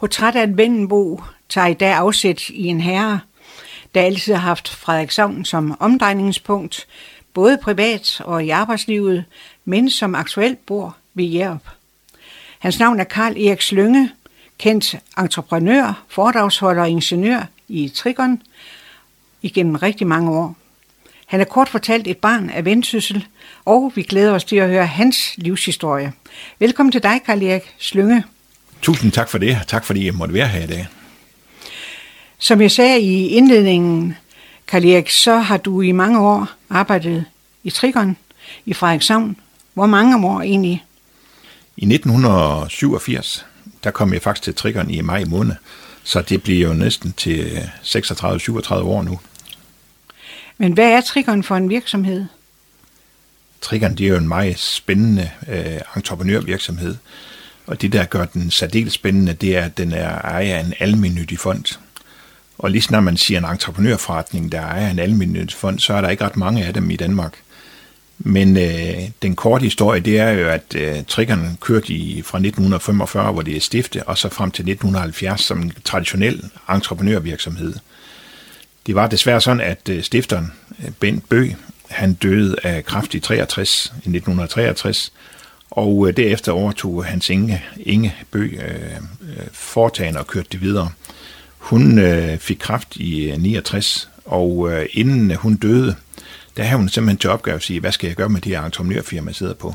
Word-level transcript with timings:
Portræt 0.00 0.36
af 0.36 0.42
en 0.42 0.56
Vendenbo 0.56 1.22
tager 1.48 1.66
i 1.66 1.74
dag 1.74 1.92
afsæt 1.92 2.48
i 2.48 2.66
en 2.66 2.80
herre, 2.80 3.20
der 3.94 4.02
altid 4.02 4.34
har 4.34 4.40
haft 4.40 4.68
Frederikshavn 4.68 5.44
som 5.44 5.76
omdrejningspunkt, 5.80 6.86
både 7.34 7.58
privat 7.62 8.20
og 8.24 8.44
i 8.44 8.50
arbejdslivet, 8.50 9.24
men 9.64 9.90
som 9.90 10.14
aktuelt 10.14 10.66
bor 10.66 10.96
ved 11.14 11.24
Jærup. 11.24 11.68
Hans 12.58 12.78
navn 12.78 13.00
er 13.00 13.04
Karl 13.04 13.36
Erik 13.36 13.60
Slynge, 13.60 14.10
kendt 14.58 14.96
entreprenør, 15.18 16.04
foredragsholder 16.08 16.82
og 16.82 16.90
ingeniør 16.90 17.42
i 17.68 17.88
Trigon 17.88 18.42
igennem 19.42 19.74
rigtig 19.74 20.06
mange 20.06 20.30
år. 20.30 20.56
Han 21.26 21.40
er 21.40 21.44
kort 21.44 21.68
fortalt 21.68 22.06
et 22.06 22.18
barn 22.18 22.50
af 22.50 22.64
Vendsyssel, 22.64 23.26
og 23.64 23.92
vi 23.94 24.02
glæder 24.02 24.32
os 24.32 24.44
til 24.44 24.56
at 24.56 24.68
høre 24.68 24.86
hans 24.86 25.34
livshistorie. 25.36 26.12
Velkommen 26.58 26.92
til 26.92 27.02
dig, 27.02 27.20
Karl 27.26 27.42
Erik 27.42 27.74
Slynge. 27.78 28.24
Tusind 28.82 29.12
tak 29.12 29.28
for 29.28 29.38
det. 29.38 29.58
Tak 29.66 29.84
fordi 29.84 30.06
jeg 30.06 30.14
måtte 30.14 30.34
være 30.34 30.48
her 30.48 30.64
i 30.64 30.66
dag. 30.66 30.86
Som 32.38 32.60
jeg 32.60 32.70
sagde 32.70 33.00
i 33.00 33.26
indledningen, 33.26 34.16
Karl 34.66 34.84
Erik, 34.84 35.10
så 35.10 35.38
har 35.38 35.56
du 35.56 35.80
i 35.80 35.92
mange 35.92 36.20
år 36.20 36.48
arbejdet 36.70 37.24
i 37.64 37.70
Trigon 37.70 38.16
i 38.66 38.74
Frederikshavn. 38.74 39.36
Hvor 39.74 39.86
mange 39.86 40.26
år 40.26 40.40
egentlig? 40.40 40.84
I 41.76 41.94
1987, 41.94 43.46
der 43.84 43.90
kom 43.90 44.12
jeg 44.12 44.22
faktisk 44.22 44.42
til 44.42 44.54
Trigon 44.54 44.90
i 44.90 45.00
maj 45.00 45.24
måned, 45.24 45.54
så 46.02 46.22
det 46.22 46.42
bliver 46.42 46.68
jo 46.68 46.74
næsten 46.74 47.12
til 47.12 47.70
36-37 47.84 48.74
år 48.74 49.02
nu. 49.02 49.20
Men 50.58 50.72
hvad 50.72 50.90
er 50.92 51.00
Trigon 51.00 51.42
for 51.42 51.56
en 51.56 51.68
virksomhed? 51.68 52.24
Trigon 53.60 53.94
det 53.94 54.06
er 54.06 54.10
jo 54.10 54.16
en 54.16 54.28
meget 54.28 54.58
spændende 54.58 55.30
øh, 55.48 55.80
entreprenørvirksomhed, 55.96 56.96
og 57.70 57.82
det, 57.82 57.92
der 57.92 58.04
gør 58.04 58.24
den 58.24 58.50
særdeles 58.50 58.92
spændende, 58.92 59.32
det 59.32 59.56
er, 59.56 59.64
at 59.64 59.78
den 59.78 59.92
er 59.92 60.18
ejer 60.18 60.56
af 60.56 60.60
en 60.60 60.74
almindelig 60.78 61.38
fond. 61.38 61.64
Og 62.58 62.70
lige 62.70 62.84
når 62.90 63.00
man 63.00 63.16
siger 63.16 63.38
en 63.38 63.44
entreprenørforretning, 63.44 64.52
der 64.52 64.60
ejer 64.60 64.90
en 64.90 64.98
almindelig 64.98 65.52
fond, 65.52 65.78
så 65.78 65.94
er 65.94 66.00
der 66.00 66.08
ikke 66.08 66.24
ret 66.24 66.36
mange 66.36 66.64
af 66.64 66.74
dem 66.74 66.90
i 66.90 66.96
Danmark. 66.96 67.34
Men 68.18 68.56
øh, 68.56 69.10
den 69.22 69.36
korte 69.36 69.62
historie, 69.62 70.00
det 70.00 70.18
er 70.18 70.30
jo, 70.30 70.48
at 70.48 70.74
øh, 70.74 71.04
triggerne 71.08 71.56
kørte 71.60 71.92
i, 71.92 72.22
fra 72.22 72.38
1945, 72.38 73.32
hvor 73.32 73.42
det 73.42 73.56
er 73.56 73.60
stiftet, 73.60 74.02
og 74.02 74.18
så 74.18 74.28
frem 74.28 74.50
til 74.50 74.62
1970 74.62 75.40
som 75.40 75.62
en 75.62 75.72
traditionel 75.84 76.44
entreprenørvirksomhed. 76.70 77.74
Det 78.86 78.94
var 78.94 79.06
desværre 79.06 79.40
sådan, 79.40 79.60
at 79.60 79.88
øh, 79.88 80.02
stifteren, 80.02 80.52
øh, 80.84 80.90
Bent 81.00 81.28
Bø, 81.28 81.48
han 81.90 82.14
døde 82.14 82.56
af 82.62 82.84
kræft 82.84 83.14
i 83.14 83.20
63, 83.20 83.86
i 83.86 83.94
1963, 83.94 85.12
og 85.70 86.08
øh, 86.08 86.16
derefter 86.16 86.52
overtog 86.52 87.04
hans 87.04 87.30
Inge, 87.30 87.64
Inge 87.76 88.14
Bø 88.30 88.44
øh, 88.44 88.96
øh, 89.22 89.46
foretagende 89.52 90.20
og 90.20 90.26
kørte 90.26 90.48
det 90.52 90.60
videre. 90.60 90.90
Hun 91.58 91.98
øh, 91.98 92.38
fik 92.38 92.56
kraft 92.60 92.96
i 92.96 93.30
øh, 93.30 93.38
69, 93.38 94.10
og 94.24 94.72
øh, 94.72 94.86
inden 94.92 95.30
øh, 95.30 95.36
hun 95.36 95.54
døde, 95.54 95.94
der 96.56 96.62
havde 96.62 96.78
hun 96.78 96.88
simpelthen 96.88 97.18
til 97.18 97.30
opgave 97.30 97.54
at 97.54 97.62
sige, 97.62 97.80
hvad 97.80 97.92
skal 97.92 98.06
jeg 98.06 98.16
gøre 98.16 98.28
med 98.28 98.40
de 98.40 98.48
her 98.48 98.62
entreprenørfirma, 98.62 99.28
jeg 99.28 99.36
sidder 99.36 99.54
på. 99.54 99.74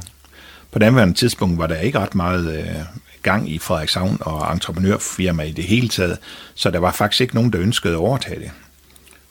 På 0.71 0.79
den 0.79 1.13
tidspunkt 1.13 1.57
var 1.57 1.67
der 1.67 1.79
ikke 1.79 1.99
ret 1.99 2.15
meget 2.15 2.57
øh, 2.59 2.75
gang 3.21 3.51
i 3.51 3.59
Frederikshavn 3.59 4.17
og 4.21 4.53
entreprenørfirma 4.53 5.43
i 5.43 5.51
det 5.51 5.63
hele 5.63 5.89
taget, 5.89 6.17
så 6.55 6.71
der 6.71 6.79
var 6.79 6.91
faktisk 6.91 7.21
ikke 7.21 7.35
nogen, 7.35 7.53
der 7.53 7.61
ønskede 7.61 7.93
at 7.93 7.99
overtage 7.99 8.39
det. 8.39 8.51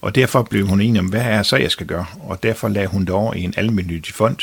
Og 0.01 0.15
derfor 0.15 0.43
blev 0.43 0.67
hun 0.67 0.81
enig 0.81 1.01
om, 1.01 1.07
hvad 1.07 1.21
er 1.21 1.43
så, 1.43 1.57
jeg 1.57 1.71
skal 1.71 1.87
gøre? 1.87 2.07
Og 2.21 2.43
derfor 2.43 2.69
lagde 2.69 2.89
hun 2.89 3.01
det 3.01 3.11
over 3.11 3.35
i 3.35 3.43
en 3.43 3.55
almindelig 3.57 4.05
fond. 4.15 4.37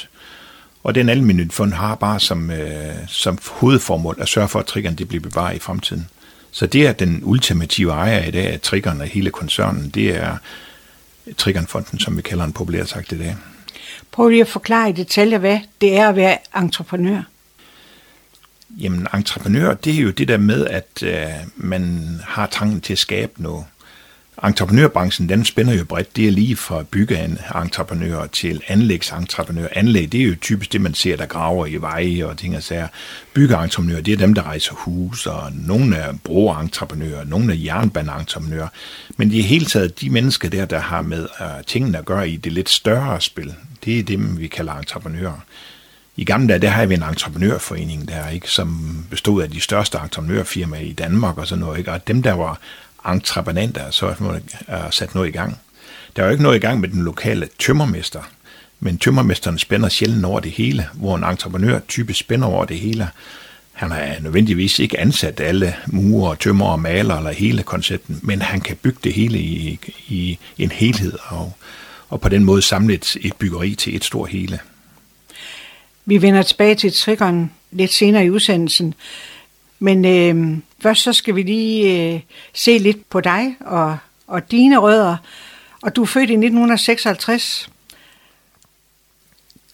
Og 0.83 0.95
den 0.95 1.09
almindelige 1.09 1.51
fond 1.51 1.73
har 1.73 1.95
bare 1.95 2.19
som, 2.19 2.51
øh, 2.51 2.95
som 3.07 3.37
hovedformål 3.51 4.17
at 4.19 4.27
sørge 4.27 4.47
for, 4.47 4.59
at 4.59 4.65
triggerne 4.65 4.97
de 4.97 5.05
bliver 5.05 5.21
bevaret 5.21 5.55
i 5.55 5.59
fremtiden. 5.59 6.07
Så 6.51 6.65
det 6.65 6.87
er 6.87 6.91
den 6.91 7.19
ultimative 7.23 7.91
ejer 7.91 8.25
i 8.25 8.31
dag 8.31 8.47
af 8.47 8.61
triggerne 8.61 9.03
af 9.03 9.09
hele 9.09 9.29
koncernen. 9.29 9.89
Det 9.89 10.15
er 10.15 10.37
Triggernfonden, 11.37 11.99
som 11.99 12.17
vi 12.17 12.21
kalder 12.21 12.43
den 12.43 12.53
populært 12.53 12.89
sagt 12.89 13.11
i 13.11 13.17
dag. 13.17 13.35
Prøv 14.11 14.29
lige 14.29 14.41
at 14.41 14.47
forklare 14.47 14.89
i 14.89 14.93
detaljer, 14.93 15.37
hvad 15.37 15.59
det 15.81 15.97
er 15.97 16.09
at 16.09 16.15
være 16.15 16.37
entreprenør. 16.57 17.21
Jamen, 18.69 19.07
entreprenør, 19.13 19.73
det 19.73 19.95
er 19.95 20.01
jo 20.01 20.09
det 20.09 20.27
der 20.27 20.37
med, 20.37 20.67
at 20.67 21.03
øh, 21.03 21.29
man 21.55 22.07
har 22.23 22.47
trangen 22.47 22.81
til 22.81 22.93
at 22.93 22.99
skabe 22.99 23.31
noget 23.37 23.65
entreprenørbranchen, 24.43 25.29
den 25.29 25.45
spænder 25.45 25.73
jo 25.73 25.85
bredt. 25.85 26.15
Det 26.15 26.27
er 26.27 26.31
lige 26.31 26.55
fra 26.55 26.83
byggeentreprenører 26.83 28.27
til 28.27 28.61
anlægsentreprenører. 28.67 29.67
Anlæg, 29.71 30.11
det 30.11 30.21
er 30.21 30.25
jo 30.25 30.35
typisk 30.41 30.71
det, 30.71 30.81
man 30.81 30.93
ser, 30.93 31.17
der 31.17 31.25
graver 31.25 31.65
i 31.65 31.75
veje 31.75 32.25
og 32.25 32.37
ting 32.37 32.55
og 32.55 32.63
sager. 32.63 32.87
Byggeentreprenører, 33.33 34.01
det 34.01 34.13
er 34.13 34.17
dem, 34.17 34.33
der 34.33 34.43
rejser 34.43 34.73
hus, 34.73 35.25
og 35.25 35.51
nogle 35.53 35.95
er 35.95 36.13
broentreprenører, 36.23 37.23
nogle 37.23 37.53
er 37.53 37.57
jernbaneentreprenører. 37.57 38.67
Men 39.17 39.31
i 39.31 39.41
hele 39.41 39.65
taget, 39.65 40.01
de 40.01 40.09
mennesker 40.09 40.49
der, 40.49 40.65
der 40.65 40.79
har 40.79 41.01
med 41.01 41.27
uh, 41.39 41.65
tingene 41.67 41.97
at 41.97 42.05
gøre 42.05 42.29
i 42.29 42.37
det 42.37 42.51
lidt 42.51 42.69
større 42.69 43.21
spil, 43.21 43.53
det 43.85 43.99
er 43.99 44.03
dem, 44.03 44.39
vi 44.39 44.47
kalder 44.47 44.73
entreprenører. 44.73 45.39
I 46.15 46.23
gamle 46.23 46.47
dage, 46.47 46.59
der 46.59 46.69
havde 46.69 46.87
vi 46.87 46.95
en 46.95 47.03
entreprenørforening 47.03 48.07
der, 48.07 48.29
ikke, 48.29 48.49
som 48.49 48.97
bestod 49.09 49.43
af 49.43 49.49
de 49.49 49.61
største 49.61 49.97
entreprenørfirmaer 49.97 50.81
i 50.81 50.93
Danmark 50.93 51.37
og 51.37 51.47
sådan 51.47 51.59
noget, 51.59 51.77
ikke? 51.79 51.91
og 51.91 52.07
dem, 52.07 52.23
der 52.23 52.33
var 52.33 52.59
entreprenanter, 53.05 53.91
så 53.91 54.15
er 54.67 54.89
sat 54.89 55.15
noget 55.15 55.27
i 55.27 55.31
gang. 55.31 55.57
Der 56.15 56.21
er 56.21 56.25
jo 56.25 56.31
ikke 56.31 56.43
noget 56.43 56.55
i 56.55 56.59
gang 56.59 56.79
med 56.79 56.89
den 56.89 57.03
lokale 57.03 57.49
tømmermester, 57.59 58.21
men 58.79 58.97
tømmermesteren 58.97 59.59
spænder 59.59 59.89
sjældent 59.89 60.25
over 60.25 60.39
det 60.39 60.51
hele, 60.51 60.87
hvor 60.93 61.15
en 61.15 61.23
entreprenør 61.23 61.79
typisk 61.87 62.19
spænder 62.19 62.47
over 62.47 62.65
det 62.65 62.79
hele. 62.79 63.09
Han 63.73 63.91
er 63.91 64.19
nødvendigvis 64.21 64.79
ikke 64.79 64.99
ansat 64.99 65.39
alle 65.39 65.75
murer, 65.87 66.35
tømmer 66.35 66.65
og 66.65 66.79
maler 66.79 67.17
eller 67.17 67.31
hele 67.31 67.63
koncepten, 67.63 68.19
men 68.23 68.41
han 68.41 68.61
kan 68.61 68.77
bygge 68.77 68.99
det 69.03 69.13
hele 69.13 69.39
i, 69.39 69.79
i 70.07 70.37
en 70.57 70.71
helhed 70.71 71.13
og, 71.23 71.53
og 72.09 72.21
på 72.21 72.29
den 72.29 72.43
måde 72.43 72.61
samle 72.61 72.93
et, 72.93 73.17
et 73.21 73.33
byggeri 73.33 73.75
til 73.75 73.95
et 73.95 74.03
stort 74.03 74.29
hele. 74.29 74.59
Vi 76.05 76.21
vender 76.21 76.43
tilbage 76.43 76.75
til 76.75 76.93
triggeren 76.93 77.51
lidt 77.71 77.93
senere 77.93 78.25
i 78.25 78.29
udsendelsen, 78.29 78.93
men 79.83 80.05
øh, 80.05 80.57
først 80.81 81.01
så 81.03 81.13
skal 81.13 81.35
vi 81.35 81.43
lige 81.43 82.13
øh, 82.13 82.21
se 82.53 82.77
lidt 82.77 83.09
på 83.09 83.21
dig 83.21 83.55
og, 83.59 83.97
og 84.27 84.51
dine 84.51 84.77
rødder. 84.77 85.17
Og 85.81 85.95
du 85.95 86.01
er 86.01 86.05
født 86.05 86.29
i 86.29 86.33
1956. 86.33 87.69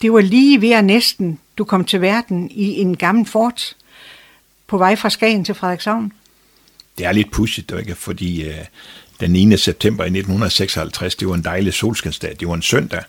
Det 0.02 0.12
var 0.12 0.20
lige 0.20 0.60
ved 0.60 0.70
at 0.70 0.84
næsten, 0.84 1.38
du 1.58 1.64
kom 1.64 1.84
til 1.84 2.00
verden 2.00 2.50
i 2.50 2.80
en 2.80 2.96
gammel 2.96 3.26
fort 3.26 3.76
på 4.66 4.78
vej 4.78 4.96
fra 4.96 5.10
Skagen 5.10 5.44
til 5.44 5.54
Frederikshavn. 5.54 6.12
Det 6.98 7.06
er 7.06 7.12
lidt 7.12 7.30
pudsigt, 7.30 7.72
ikke? 7.78 7.94
fordi 7.94 8.44
øh, 8.44 8.64
den 9.20 9.30
9. 9.30 9.56
september 9.56 10.04
i 10.04 10.06
1956, 10.06 11.14
det 11.14 11.28
var 11.28 11.34
en 11.34 11.44
dejlig 11.44 11.74
solskinsdag. 11.74 12.36
Det 12.40 12.48
var 12.48 12.54
en 12.54 12.62
søndag, 12.62 13.02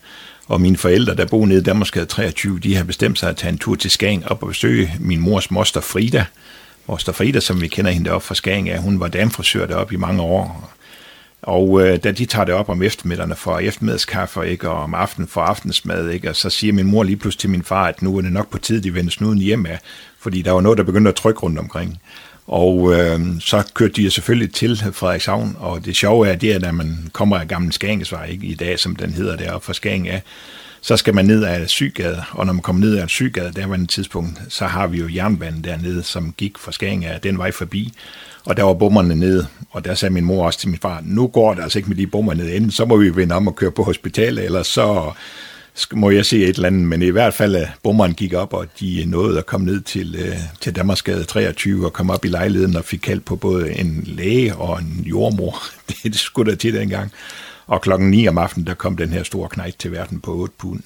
og 0.47 0.61
mine 0.61 0.77
forældre, 0.77 1.15
der 1.15 1.25
boede 1.25 1.47
nede 1.47 1.59
i 1.59 1.63
Danmarksgade 1.63 2.05
23, 2.05 2.59
de 2.59 2.75
har 2.75 2.83
bestemt 2.83 3.19
sig 3.19 3.29
at 3.29 3.37
tage 3.37 3.51
en 3.51 3.57
tur 3.57 3.75
til 3.75 3.91
Skagen 3.91 4.23
op 4.23 4.43
og 4.43 4.49
besøge 4.49 4.93
min 4.99 5.19
mors 5.19 5.51
moster 5.51 5.81
Frida, 5.81 6.25
Moster 6.87 7.11
Frida, 7.11 7.39
som 7.39 7.61
vi 7.61 7.67
kender 7.67 7.91
hende 7.91 8.11
op 8.11 8.23
fra 8.23 8.35
Skagen 8.35 8.67
af, 8.67 8.79
hun 8.79 8.99
var 8.99 9.07
damfrisør 9.07 9.65
deroppe 9.65 9.93
i 9.93 9.97
mange 9.97 10.21
år. 10.21 10.73
Og 11.41 11.81
øh, 11.81 12.03
da 12.03 12.11
de 12.11 12.25
tager 12.25 12.45
det 12.45 12.53
op 12.53 12.69
om 12.69 12.83
eftermiddagene 12.83 13.35
for 13.35 13.59
eftermiddagskaffe, 13.59 14.49
ikke, 14.49 14.69
og 14.69 14.83
om 14.83 14.93
aftenen 14.93 15.27
for 15.27 15.41
aftensmad, 15.41 16.09
ikke, 16.09 16.29
og 16.29 16.35
så 16.35 16.49
siger 16.49 16.73
min 16.73 16.87
mor 16.87 17.03
lige 17.03 17.17
pludselig 17.17 17.39
til 17.39 17.49
min 17.49 17.63
far, 17.63 17.87
at 17.87 18.01
nu 18.01 18.17
er 18.17 18.21
det 18.21 18.31
nok 18.31 18.49
på 18.49 18.57
tid, 18.57 18.81
de 18.81 18.93
vender 18.93 19.11
snuden 19.11 19.39
hjem 19.39 19.65
af, 19.65 19.79
fordi 20.19 20.41
der 20.41 20.51
var 20.51 20.61
noget, 20.61 20.77
der 20.77 20.83
begyndte 20.83 21.09
at 21.09 21.15
trykke 21.15 21.39
rundt 21.39 21.59
omkring. 21.59 21.99
Og 22.47 22.93
øh, 22.93 23.19
så 23.39 23.71
kørte 23.73 23.93
de 23.93 24.11
selvfølgelig 24.11 24.53
til 24.53 24.77
Frederikshavn, 24.93 25.55
og 25.59 25.85
det 25.85 25.95
sjove 25.95 26.27
er, 26.27 26.35
det 26.35 26.51
er, 26.51 26.67
at 26.67 26.75
man 26.75 27.09
kommer 27.13 27.37
af 27.37 27.47
Gamle 27.47 27.73
Skagensvej, 27.73 28.25
ikke, 28.25 28.47
i 28.47 28.55
dag, 28.55 28.79
som 28.79 28.95
den 28.95 29.13
hedder 29.13 29.35
deroppe 29.35 29.65
fra 29.65 29.73
Skagen 29.73 30.07
af, 30.07 30.21
så 30.81 30.97
skal 30.97 31.15
man 31.15 31.25
ned 31.25 31.43
ad 31.43 31.67
Sygade, 31.67 32.23
og 32.31 32.45
når 32.45 32.53
man 32.53 32.61
kommer 32.61 32.79
ned 32.79 32.97
ad 32.97 33.07
Sygade, 33.07 33.51
der 33.55 33.67
var 33.67 33.75
en 33.75 33.87
tidspunkt, 33.87 34.41
så 34.49 34.65
har 34.65 34.87
vi 34.87 34.97
jo 34.97 35.07
jernbanen 35.15 35.63
dernede, 35.63 36.03
som 36.03 36.33
gik 36.37 36.57
fra 36.57 36.71
Skagen 36.71 37.03
af 37.03 37.21
den 37.21 37.37
vej 37.37 37.51
forbi, 37.51 37.93
og 38.45 38.57
der 38.57 38.63
var 38.63 38.73
bommerne 38.73 39.15
nede, 39.15 39.47
og 39.71 39.85
der 39.85 39.93
sagde 39.93 40.13
min 40.13 40.25
mor 40.25 40.45
også 40.45 40.59
til 40.59 40.69
min 40.69 40.79
far, 40.79 41.01
nu 41.05 41.27
går 41.27 41.53
det 41.53 41.63
altså 41.63 41.79
ikke 41.79 41.89
med 41.89 41.97
de 41.97 42.07
bommer 42.07 42.33
nede 42.33 42.55
enden, 42.55 42.71
så 42.71 42.85
må 42.85 42.97
vi 42.97 43.15
vende 43.15 43.35
om 43.35 43.47
og 43.47 43.55
køre 43.55 43.71
på 43.71 43.83
hospitalet, 43.83 44.45
eller 44.45 44.63
så 44.63 45.11
må 45.93 46.09
jeg 46.09 46.25
se 46.25 46.43
et 46.43 46.55
eller 46.55 46.67
andet, 46.67 46.87
men 46.87 47.01
i 47.01 47.09
hvert 47.09 47.33
fald 47.33 47.55
øh, 47.55 47.67
bommeren 47.83 48.13
gik 48.13 48.33
op, 48.33 48.53
og 48.53 48.67
de 48.79 49.03
nåede 49.07 49.37
at 49.37 49.45
komme 49.45 49.65
ned 49.65 49.81
til, 49.81 50.15
øh, 50.19 50.35
til 50.61 50.75
Danmarksgade 50.75 51.23
23 51.23 51.85
og 51.85 51.93
komme 51.93 52.13
op 52.13 52.25
i 52.25 52.27
lejligheden 52.27 52.75
og 52.75 52.85
fik 52.85 52.99
kaldt 52.99 53.25
på 53.25 53.35
både 53.35 53.71
en 53.71 54.03
læge 54.05 54.55
og 54.55 54.79
en 54.79 55.03
jordmor. 55.05 55.63
Det, 55.87 55.97
det 56.13 56.15
skulle 56.19 56.51
der 56.51 56.57
til 56.57 56.73
dengang. 56.73 57.11
Og 57.69 57.81
klokken 57.81 58.11
9 58.11 58.27
om 58.27 58.37
aftenen, 58.37 58.67
der 58.67 58.73
kom 58.73 58.97
den 58.97 59.09
her 59.09 59.23
store 59.23 59.49
knægt 59.49 59.79
til 59.79 59.91
verden 59.91 60.19
på 60.19 60.33
8 60.33 60.53
pund. 60.57 60.79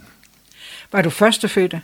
Var 0.92 1.02
du 1.02 1.10
førstefødte? 1.10 1.82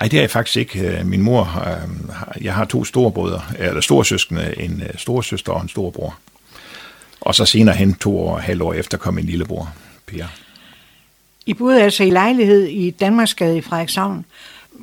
Nej, 0.00 0.08
det 0.08 0.16
er 0.16 0.20
jeg 0.20 0.30
faktisk 0.30 0.56
ikke. 0.56 0.80
Øh, 0.80 1.06
min 1.06 1.22
mor, 1.22 1.62
øh, 1.66 2.44
jeg 2.44 2.54
har 2.54 2.64
to 2.64 2.84
storebrødre, 2.84 3.42
eller 3.58 3.80
storsøskende, 3.80 4.54
en 4.58 4.82
øh, 4.82 4.98
storsøster 4.98 5.52
og 5.52 5.62
en 5.62 5.68
storbror. 5.68 6.18
Og 7.20 7.34
så 7.34 7.44
senere 7.44 7.76
hen, 7.76 7.94
to 7.94 8.18
år 8.18 8.34
og 8.34 8.42
halv 8.42 8.62
år 8.62 8.72
efter, 8.72 8.98
kom 8.98 9.14
min 9.14 9.24
lillebror, 9.24 9.72
Per. 10.06 10.26
I 11.46 11.54
boede 11.54 11.82
altså 11.82 12.04
i 12.04 12.10
lejlighed 12.10 12.66
i 12.66 12.90
Danmarksgade 12.90 13.56
i 13.56 13.60
Frederikshavn. 13.60 14.24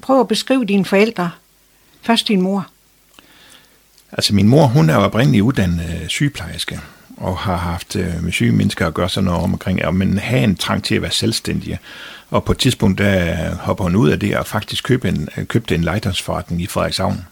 Prøv 0.01 0.19
at 0.19 0.27
beskrive 0.27 0.65
dine 0.65 0.85
forældre. 0.85 1.31
Først 2.01 2.27
din 2.27 2.41
mor. 2.41 2.67
Altså 4.11 4.35
min 4.35 4.47
mor, 4.47 4.65
hun 4.65 4.89
er 4.89 4.95
oprindeligt 4.95 5.41
uddannet 5.41 6.05
sygeplejerske, 6.07 6.79
og 7.17 7.37
har 7.37 7.55
haft 7.55 7.95
øh, 7.95 8.23
med 8.23 8.31
syge 8.31 8.51
mennesker 8.51 8.87
at 8.87 8.93
gøre 8.93 9.09
sådan 9.09 9.25
noget 9.25 9.43
omkring, 9.43 9.93
men 9.93 10.17
have 10.17 10.43
en 10.43 10.55
trang 10.55 10.83
til 10.83 10.95
at 10.95 11.01
være 11.01 11.11
selvstændig. 11.11 11.79
Og 12.29 12.43
på 12.43 12.51
et 12.51 12.57
tidspunkt, 12.57 12.97
der 12.97 13.55
hopper 13.55 13.83
hun 13.83 13.95
ud 13.95 14.09
af 14.09 14.19
det 14.19 14.37
og 14.37 14.45
faktisk 14.45 14.83
øh, 14.83 14.87
købte 14.87 15.07
en, 15.09 15.29
købte 15.45 15.75
en 15.75 15.83
legetøjsforretning 15.83 16.61
i 16.61 16.67
Frederikshavn. 16.67 17.25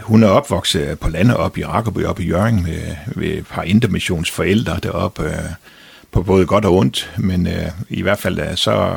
Hun 0.00 0.22
er 0.22 0.28
opvokset 0.28 0.98
på 0.98 1.08
landet 1.08 1.36
op 1.36 1.58
i 1.58 1.64
Rakkerby, 1.64 2.04
op 2.04 2.20
i 2.20 2.26
Jørgen, 2.26 2.62
med, 2.62 2.96
med 3.06 3.28
et 3.28 3.46
par 3.46 3.62
intermissionsforældre 3.62 4.78
deroppe, 4.82 5.22
øh, 5.22 5.44
på 6.12 6.22
både 6.22 6.46
godt 6.46 6.64
og 6.64 6.76
ondt, 6.76 7.12
men 7.18 7.46
øh, 7.46 7.70
i 7.88 8.02
hvert 8.02 8.18
fald 8.18 8.38
øh, 8.38 8.56
så 8.56 8.96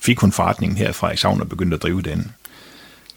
fik 0.00 0.18
hun 0.18 0.32
forretningen 0.32 0.78
her 0.78 0.88
i 0.88 0.92
Frederikshavn 0.92 1.40
og 1.40 1.48
begyndte 1.48 1.74
at 1.74 1.82
drive 1.82 2.02
den. 2.02 2.32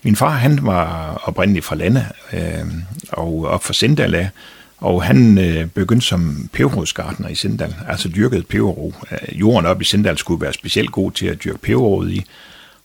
Min 0.04 0.16
far, 0.16 0.30
han 0.30 0.60
var 0.66 1.14
oprindeligt 1.24 1.66
fra 1.66 1.76
landet 1.76 2.06
øh, 2.34 2.66
og 3.10 3.46
op 3.46 3.64
fra 3.64 3.74
Sindala, 3.74 4.30
og 4.78 5.04
han 5.04 5.38
øh, 5.38 5.68
begyndte 5.68 6.08
som 6.08 6.50
peberrodsgartner 6.54 7.28
i 7.28 7.36
Sindal, 7.36 7.76
altså 7.88 8.10
dyrkede 8.10 8.44
peberrod. 8.44 8.92
Øh, 9.12 9.40
jorden 9.40 9.66
op 9.66 9.82
i 9.82 9.86
Sindal 9.86 10.18
skulle 10.18 10.42
være 10.42 10.54
specielt 10.54 10.92
god 10.92 11.12
til 11.12 11.28
at 11.28 11.44
dyrke 11.44 11.58
peberrod 11.58 12.10
i, 12.10 12.26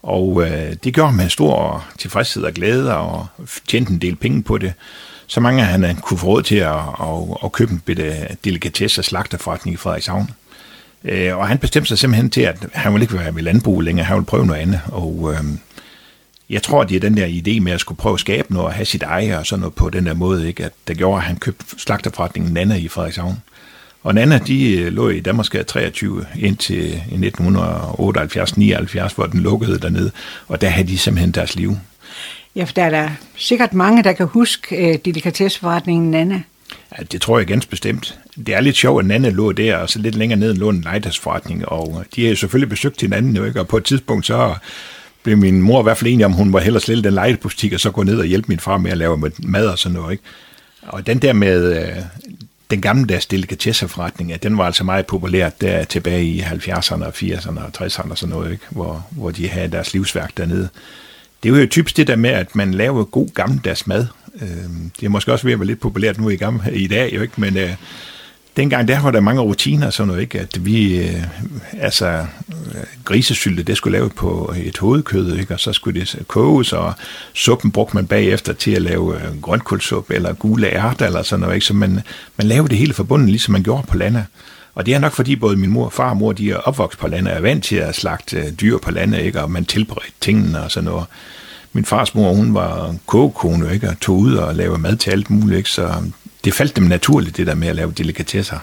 og 0.03 0.43
øh, 0.43 0.77
det 0.85 0.95
gjorde 0.95 1.13
med 1.13 1.29
stor 1.29 1.85
tilfredshed 1.99 2.43
og 2.43 2.53
glæde, 2.53 2.97
og 2.97 3.27
tjente 3.69 3.93
en 3.93 3.99
del 3.99 4.17
penge 4.17 4.43
på 4.43 4.59
det. 4.59 4.73
Så 5.27 5.41
mange 5.41 5.63
af 5.63 5.69
han 5.69 5.85
øh, 5.85 5.95
kunne 5.95 6.19
få 6.19 6.27
råd 6.27 6.43
til 6.43 6.57
at, 6.57 6.77
at, 6.77 7.39
at 7.45 7.53
købe 7.53 7.73
en 7.73 7.81
bitte 7.81 8.37
delikatesse 8.45 9.01
og 9.01 9.05
slagterforretning 9.05 9.75
i 9.75 9.77
Frederikshavn. 9.77 10.31
Øh, 11.05 11.37
og 11.37 11.49
han 11.49 11.59
bestemte 11.59 11.89
sig 11.89 11.99
simpelthen 11.99 12.31
til, 12.31 12.41
at 12.41 12.57
han 12.73 12.93
ville 12.93 13.05
ikke 13.05 13.19
være 13.19 13.35
ved 13.35 13.43
landbrug 13.43 13.81
længere, 13.81 14.07
han 14.07 14.17
ville 14.17 14.27
prøve 14.27 14.47
noget 14.47 14.61
andet. 14.61 14.81
Og 14.87 15.35
øh, 15.35 15.45
jeg 16.53 16.63
tror, 16.63 16.85
det 16.85 16.97
er 16.97 17.01
den 17.01 17.17
der 17.17 17.27
idé 17.27 17.61
med 17.61 17.73
at 17.73 17.81
skulle 17.81 17.99
prøve 17.99 18.15
at 18.15 18.21
skabe 18.21 18.53
noget 18.53 18.67
og 18.67 18.73
have 18.73 18.85
sit 18.85 19.03
eje 19.03 19.39
og 19.39 19.47
sådan 19.47 19.61
noget 19.61 19.75
på 19.75 19.91
den 19.91 20.07
der 20.07 20.15
måde, 20.15 20.49
ikke? 20.49 20.65
at 20.65 20.73
det 20.89 20.97
gjorde, 20.97 21.17
at 21.17 21.23
han 21.23 21.37
købte 21.37 21.65
slagterforretningen 21.79 22.53
Nana 22.53 22.75
i 22.75 22.89
Frederikshavn. 22.89 23.43
Og 24.03 24.15
Nana, 24.15 24.39
de 24.39 24.79
øh, 24.79 24.93
lå 24.93 25.09
i 25.09 25.21
Danmarksgade 25.21 25.65
23 25.65 26.27
indtil 26.39 27.03
1978-79, 27.09 29.15
hvor 29.15 29.27
den 29.27 29.41
lukkede 29.41 29.79
dernede, 29.79 30.11
og 30.49 30.61
der 30.61 30.69
havde 30.69 30.89
de 30.89 30.99
simpelthen 30.99 31.31
deres 31.31 31.57
liv. 31.57 31.77
Ja, 32.57 32.65
for 32.65 32.73
der 32.73 32.85
er 32.85 32.91
der 32.91 33.11
sikkert 33.37 33.75
mange, 33.75 34.03
der 34.03 34.13
kan 34.13 34.27
huske 34.27 34.89
uh, 34.89 34.95
delikatesseforretningen 35.05 36.11
Nana. 36.11 36.43
Ja, 36.99 37.03
det 37.03 37.21
tror 37.21 37.39
jeg 37.39 37.47
ganske 37.47 37.71
bestemt. 37.71 38.19
Det 38.37 38.55
er 38.55 38.61
lidt 38.61 38.77
sjovt, 38.77 39.03
at 39.03 39.07
Nana 39.07 39.29
lå 39.29 39.53
der, 39.53 39.77
og 39.77 39.91
så 39.91 39.99
lidt 39.99 40.15
længere 40.15 40.39
ned 40.39 40.55
lå 40.55 40.69
en 40.69 40.81
legetøjsforretning, 40.81 41.69
og 41.69 42.05
de 42.17 42.23
har 42.23 42.31
jo 42.31 42.37
selvfølgelig 42.37 42.69
besøgt 42.69 43.01
hinanden, 43.01 43.47
ikke? 43.47 43.61
og 43.61 43.69
på 43.69 43.77
et 43.77 43.85
tidspunkt 43.85 44.27
så 44.27 44.55
blev 45.23 45.37
min 45.37 45.63
mor 45.63 45.81
i 45.81 45.83
hvert 45.83 45.99
fald 45.99 46.11
enig 46.11 46.27
om, 46.27 46.33
hun 46.33 46.53
var 46.53 46.61
hellere 46.61 46.81
slet 46.81 47.05
den 47.05 47.13
legebutik, 47.13 47.73
og 47.73 47.81
så 47.81 47.91
gå 47.91 48.03
ned 48.03 48.19
og 48.19 48.27
hjælpe 48.27 48.49
min 48.49 48.61
far 48.61 48.79
med 48.79 48.91
at 48.91 48.99
lave 48.99 49.31
mad 49.39 49.67
og 49.67 49.79
sådan 49.79 49.95
noget. 49.99 50.13
Ikke? 50.13 50.25
Og 50.83 51.07
den 51.07 51.19
der 51.19 51.33
med 51.33 51.83
øh, 51.83 51.97
den 52.71 52.81
gamle 52.81 53.07
deres 53.07 53.27
delikatesseforretning, 53.27 54.43
den 54.43 54.59
var 54.59 54.65
altså 54.65 54.85
meget 54.85 55.07
populær 55.07 55.49
der 55.49 55.85
tilbage 55.85 56.25
i 56.25 56.41
70'erne 56.41 57.05
og 57.05 57.13
80'erne 57.17 57.61
og 57.61 57.71
60'erne 57.79 58.11
og 58.11 58.19
sådan 58.19 58.35
noget, 58.35 58.53
ikke? 58.53 58.65
Hvor, 58.71 59.07
hvor 59.11 59.31
de 59.31 59.49
havde 59.49 59.69
deres 59.69 59.93
livsværk 59.93 60.37
dernede. 60.37 60.69
Det 61.43 61.55
er 61.55 61.61
jo 61.61 61.67
typisk 61.67 61.97
det 61.97 62.07
der 62.07 62.17
med, 62.17 62.31
at 62.31 62.57
man 62.57 62.75
laver 62.75 63.05
god 63.05 63.29
gammeldags 63.35 63.87
mad. 63.87 64.07
Øh, 64.43 64.49
det 65.01 65.07
er 65.07 65.09
måske 65.09 65.33
også 65.33 65.47
ved 65.47 65.53
at 65.53 65.59
være 65.59 65.67
lidt 65.67 65.81
populært 65.81 66.21
nu 66.21 66.29
i, 66.29 66.37
gamle, 66.37 66.75
i 66.75 66.87
dag, 66.87 67.15
jo 67.15 67.23
ikke? 67.23 67.41
men 67.41 67.57
øh, 67.57 67.75
dengang 68.57 68.89
der 68.89 69.01
var 69.01 69.11
der 69.11 69.21
mange 69.21 69.41
rutiner 69.41 69.91
sådan 69.91 70.09
noget, 70.09 70.21
ikke? 70.21 70.41
at 70.41 70.65
vi, 70.65 70.99
øh, 70.99 71.23
altså 71.81 72.07
øh, 72.49 72.83
grisesylte, 73.05 73.63
det 73.63 73.77
skulle 73.77 73.99
laves 73.99 74.13
på 74.17 74.55
et 74.65 74.79
hovedkød, 74.79 75.37
ikke? 75.37 75.55
og 75.55 75.61
så 75.61 75.73
skulle 75.73 76.01
det 76.01 76.17
koges, 76.29 76.73
og 76.73 76.93
suppen 77.35 77.71
brugte 77.71 77.97
man 77.97 78.07
bagefter 78.07 78.53
til 78.53 78.71
at 78.71 78.83
lave 78.83 79.17
øh, 79.17 79.41
grønkålsuppe 79.41 80.15
eller 80.15 80.33
gule 80.33 80.67
ærter 80.67 81.07
eller 81.07 81.23
sådan 81.23 81.41
noget, 81.41 81.55
ikke? 81.55 81.67
så 81.67 81.75
man, 81.75 82.01
man 82.37 82.47
lavede 82.47 82.69
det 82.69 82.79
hele 82.79 82.95
forbundet, 82.95 83.29
ligesom 83.29 83.53
man 83.53 83.63
gjorde 83.63 83.87
på 83.87 83.97
landet. 83.97 84.25
Og 84.75 84.87
det 84.87 84.95
er 84.95 84.99
nok 84.99 85.13
fordi 85.13 85.37
både 85.37 85.57
min 85.57 85.71
mor 85.71 85.85
og 85.85 85.93
far 85.93 86.11
og 86.11 86.17
mor, 86.17 86.33
de 86.33 86.51
er 86.51 86.57
opvokset 86.57 87.01
på 87.01 87.09
landet, 87.09 87.33
er 87.33 87.41
vant 87.41 87.65
til 87.65 87.77
at 87.77 87.95
slagte 87.95 88.37
øh, 88.37 88.53
dyr 88.61 88.79
på 88.79 88.91
landet, 88.91 89.21
ikke? 89.21 89.43
og 89.43 89.51
man 89.51 89.65
tilberedte 89.65 90.13
tingene 90.21 90.63
og 90.63 90.71
sådan 90.71 90.85
noget. 90.85 91.07
Min 91.73 91.85
fars 91.85 92.15
mor, 92.15 92.33
hun 92.33 92.55
var 92.55 92.95
kogekone, 93.07 93.75
ikke? 93.75 93.89
og 93.89 94.01
tog 94.01 94.19
ud 94.19 94.35
og 94.35 94.55
lavede 94.55 94.79
mad 94.79 94.97
til 94.97 95.11
alt 95.11 95.31
muligt, 95.31 95.59
ikke? 95.59 95.71
så 95.71 95.95
det 96.45 96.55
faldt 96.55 96.77
dem 96.77 96.85
naturligt, 96.85 97.37
det 97.37 97.47
der 97.47 97.55
med 97.55 97.69
at 97.69 97.77
lave 97.77 97.93
delikatesser. 97.93 98.59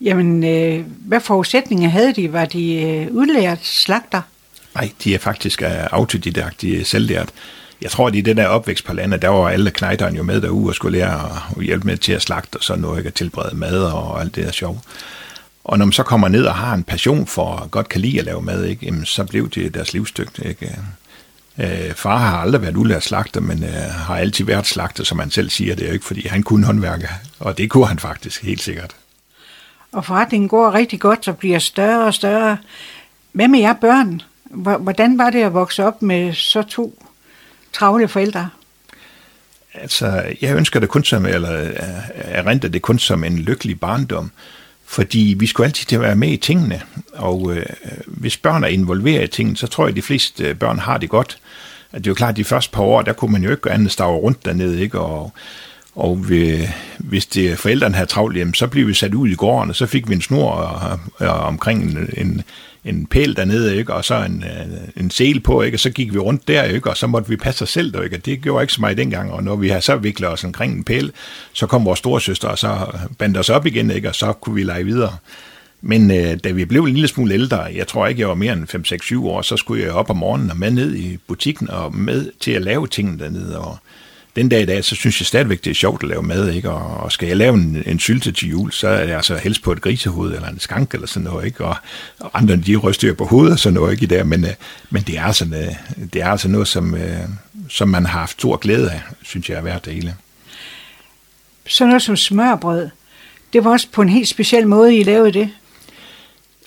Jamen, 0.00 0.44
øh, 0.44 0.84
hvad 0.86 1.20
forudsætninger 1.20 1.88
havde 1.88 2.14
de? 2.14 2.32
Var 2.32 2.44
de 2.44 2.82
øh, 2.82 3.08
udlært 3.10 3.58
slagter? 3.62 4.22
Nej, 4.74 4.90
de 5.04 5.14
er 5.14 5.18
faktisk 5.18 5.62
uh, 5.62 5.68
autodidakt, 5.90 6.60
de 6.60 6.80
er 6.80 6.84
selvlært. 6.84 7.28
Jeg 7.82 7.90
tror, 7.90 8.06
at 8.06 8.14
i 8.14 8.20
det 8.20 8.36
der 8.36 8.46
opvækst 8.46 8.84
på 8.84 8.92
landet, 8.92 9.22
der 9.22 9.28
var 9.28 9.48
alle 9.48 9.70
knejderen 9.70 10.16
jo 10.16 10.22
med 10.22 10.40
derude 10.40 10.70
og 10.70 10.74
skulle 10.74 10.98
lære 10.98 11.42
at 11.56 11.64
hjælpe 11.64 11.86
med 11.86 11.96
til 11.96 12.12
at 12.12 12.22
slagte 12.22 12.56
og 12.56 12.62
sådan 12.62 12.82
noget, 12.82 12.98
ikke? 12.98 13.08
at 13.08 13.14
tilberede 13.14 13.56
mad 13.56 13.82
og 13.82 14.20
alt 14.20 14.36
det 14.36 14.44
der 14.44 14.52
sjov. 14.52 14.82
Og 15.64 15.78
når 15.78 15.84
man 15.84 15.92
så 15.92 16.02
kommer 16.02 16.28
ned 16.28 16.44
og 16.44 16.54
har 16.54 16.74
en 16.74 16.84
passion 16.84 17.26
for 17.26 17.56
at 17.56 17.70
godt 17.70 17.88
kan 17.88 18.00
lide 18.00 18.18
at 18.18 18.24
lave 18.24 18.42
mad, 18.42 18.64
ikke? 18.64 18.86
Jamen, 18.86 19.04
så 19.04 19.24
blev 19.24 19.50
det 19.50 19.74
deres 19.74 19.92
livsstykke. 19.92 20.48
Ikke? 20.48 20.78
Øh, 21.58 21.94
far 21.94 22.16
har 22.16 22.38
aldrig 22.38 22.62
været 22.62 22.76
udlært 22.76 23.02
slagter, 23.02 23.40
men 23.40 23.64
øh, 23.64 23.70
har 24.06 24.16
altid 24.16 24.44
været 24.44 24.66
slagter, 24.66 25.04
som 25.04 25.18
han 25.18 25.30
selv 25.30 25.50
siger. 25.50 25.74
Det 25.74 25.84
er 25.84 25.88
jo 25.88 25.92
ikke, 25.92 26.04
fordi 26.04 26.28
han 26.28 26.42
kunne 26.42 26.66
håndværke, 26.66 27.08
og 27.38 27.58
det 27.58 27.70
kunne 27.70 27.86
han 27.86 27.98
faktisk 27.98 28.42
helt 28.42 28.62
sikkert. 28.62 28.96
Og 29.92 30.04
forretningen 30.04 30.48
går 30.48 30.74
rigtig 30.74 31.00
godt 31.00 31.28
og 31.28 31.36
bliver 31.36 31.58
større 31.58 32.06
og 32.06 32.14
større. 32.14 32.56
Hvad 33.32 33.48
med 33.48 33.60
jer 33.60 33.72
børn? 33.72 34.20
Hvordan 34.80 35.18
var 35.18 35.30
det 35.30 35.42
at 35.42 35.54
vokse 35.54 35.84
op 35.84 36.02
med 36.02 36.34
så 36.34 36.62
to 36.62 37.02
travle 37.72 38.08
forældre? 38.08 38.48
Altså, 39.74 40.22
jeg 40.40 40.56
ønsker 40.56 40.80
det 40.80 40.88
kun 40.88 41.04
som, 41.04 41.26
eller 41.26 41.62
øh, 41.62 41.70
erindrer 42.14 42.70
det 42.70 42.82
kun 42.82 42.98
som 42.98 43.24
en 43.24 43.38
lykkelig 43.38 43.80
barndom, 43.80 44.30
fordi 44.92 45.34
vi 45.38 45.46
skulle 45.46 45.66
altid 45.66 45.86
til 45.86 45.96
at 45.96 46.02
være 46.02 46.16
med 46.16 46.28
i 46.28 46.36
tingene, 46.36 46.82
og 47.14 47.52
øh, 47.56 47.66
hvis 48.06 48.36
børn 48.36 48.64
er 48.64 48.68
involveret 48.68 49.24
i 49.24 49.26
tingene, 49.26 49.56
så 49.56 49.66
tror 49.66 49.84
jeg, 49.84 49.90
at 49.90 49.96
de 49.96 50.02
fleste 50.02 50.44
øh, 50.44 50.54
børn 50.54 50.78
har 50.78 50.98
det 50.98 51.10
godt. 51.10 51.38
Det 51.94 52.06
er 52.06 52.10
jo 52.10 52.14
klart, 52.14 52.30
at 52.30 52.36
de 52.36 52.44
første 52.44 52.72
par 52.72 52.82
år, 52.82 53.02
der 53.02 53.12
kunne 53.12 53.32
man 53.32 53.42
jo 53.42 53.50
ikke 53.50 53.70
andet 53.70 53.92
stave 53.92 54.16
rundt 54.16 54.44
dernede, 54.44 54.82
ikke? 54.82 54.98
Og, 54.98 55.32
og 55.94 56.28
vi, 56.28 56.68
hvis 56.98 57.26
det 57.26 57.58
forældrene 57.58 57.94
havde 57.94 58.08
travlt, 58.08 58.36
jamen, 58.36 58.54
så 58.54 58.66
blev 58.66 58.88
vi 58.88 58.94
sat 58.94 59.14
ud 59.14 59.28
i 59.28 59.34
gården, 59.34 59.70
og 59.70 59.76
så 59.76 59.86
fik 59.86 60.08
vi 60.08 60.14
en 60.14 60.22
snor 60.22 60.50
og, 60.50 61.00
og 61.18 61.28
omkring 61.28 61.82
en, 61.82 62.08
en, 62.16 62.42
en 62.84 63.06
pæl 63.06 63.36
dernede, 63.36 63.76
ikke? 63.76 63.94
og 63.94 64.04
så 64.04 64.24
en, 64.24 64.44
øh, 64.44 64.78
en 64.96 65.10
sel 65.10 65.40
på, 65.40 65.62
ikke? 65.62 65.76
og 65.76 65.80
så 65.80 65.90
gik 65.90 66.14
vi 66.14 66.18
rundt 66.18 66.48
der, 66.48 66.62
ikke? 66.62 66.90
og 66.90 66.96
så 66.96 67.06
måtte 67.06 67.28
vi 67.28 67.36
passe 67.36 67.62
os 67.62 67.70
selv, 67.70 67.92
Der, 67.92 68.02
ikke? 68.02 68.16
og 68.16 68.26
det 68.26 68.42
gjorde 68.42 68.62
ikke 68.62 68.72
så 68.72 68.80
meget 68.80 68.96
dengang, 68.96 69.32
og 69.32 69.44
når 69.44 69.56
vi 69.56 69.68
havde 69.68 69.82
så 69.82 69.96
viklet 69.96 70.30
os 70.30 70.44
omkring 70.44 70.76
en 70.76 70.84
pæl, 70.84 71.12
så 71.52 71.66
kom 71.66 71.84
vores 71.84 71.98
storesøster, 71.98 72.48
og 72.48 72.58
så 72.58 72.86
bandt 73.18 73.36
os 73.36 73.50
op 73.50 73.66
igen, 73.66 73.90
ikke? 73.90 74.08
og 74.08 74.14
så 74.14 74.32
kunne 74.32 74.54
vi 74.54 74.62
lege 74.62 74.84
videre. 74.84 75.16
Men 75.84 76.10
øh, 76.10 76.38
da 76.44 76.50
vi 76.50 76.64
blev 76.64 76.84
en 76.84 76.92
lille 76.92 77.08
smule 77.08 77.34
ældre, 77.34 77.58
jeg 77.58 77.86
tror 77.86 78.06
ikke, 78.06 78.20
jeg 78.20 78.28
var 78.28 78.34
mere 78.34 78.52
end 78.52 78.66
5, 78.66 78.84
6, 78.84 79.06
7 79.06 79.28
år, 79.28 79.42
så 79.42 79.56
skulle 79.56 79.84
jeg 79.84 79.92
op 79.92 80.10
om 80.10 80.16
morgenen 80.16 80.50
og 80.50 80.56
med 80.56 80.70
ned 80.70 80.94
i 80.94 81.18
butikken 81.28 81.70
og 81.70 81.96
med 81.96 82.30
til 82.40 82.50
at 82.50 82.62
lave 82.62 82.86
tingene 82.86 83.18
dernede, 83.18 83.58
og 83.58 83.78
den 84.36 84.48
dag 84.48 84.62
i 84.62 84.66
dag, 84.66 84.84
så 84.84 84.94
synes 84.94 85.20
jeg 85.20 85.26
stadigvæk, 85.26 85.64
det 85.64 85.70
er 85.70 85.74
sjovt 85.74 86.02
at 86.02 86.08
lave 86.08 86.22
mad, 86.22 86.50
ikke? 86.50 86.70
Og, 86.70 87.04
og 87.04 87.12
skal 87.12 87.28
jeg 87.28 87.36
lave 87.36 87.54
en, 87.54 87.82
en 87.86 87.98
sylte 87.98 88.32
til 88.32 88.48
jul, 88.48 88.72
så 88.72 88.88
er 88.88 89.06
det 89.06 89.12
altså 89.12 89.36
helst 89.36 89.62
på 89.62 89.72
et 89.72 89.80
grisehoved 89.80 90.34
eller 90.34 90.48
en 90.48 90.58
skank 90.58 90.94
eller 90.94 91.06
sådan 91.06 91.24
noget, 91.24 91.46
ikke? 91.46 91.64
Og, 91.64 91.76
og 92.20 92.30
andre, 92.34 92.56
de 92.56 92.76
ryster 92.76 93.14
på 93.14 93.24
hovedet 93.24 93.52
og 93.52 93.58
sådan 93.58 93.74
noget, 93.74 93.92
ikke? 93.92 94.16
Der, 94.16 94.24
men, 94.24 94.44
øh, 94.44 94.50
men 94.90 95.02
det, 95.02 95.18
er 95.18 95.32
sådan, 95.32 95.54
øh, 95.54 95.74
det 96.12 96.22
er 96.22 96.28
altså 96.28 96.48
noget, 96.48 96.68
som, 96.68 96.94
øh, 96.94 97.18
som 97.68 97.88
man 97.88 98.06
har 98.06 98.18
haft 98.18 98.32
stor 98.32 98.56
glæde 98.56 98.90
af, 98.90 99.00
synes 99.22 99.50
jeg, 99.50 99.60
hver 99.60 99.78
dele. 99.78 100.14
Sådan 101.66 101.88
noget 101.88 102.02
som 102.02 102.16
smørbrød, 102.16 102.88
det 103.52 103.64
var 103.64 103.70
også 103.70 103.86
på 103.92 104.02
en 104.02 104.08
helt 104.08 104.28
speciel 104.28 104.68
måde, 104.68 104.96
I 104.96 105.02
lavede 105.02 105.32
det? 105.32 105.50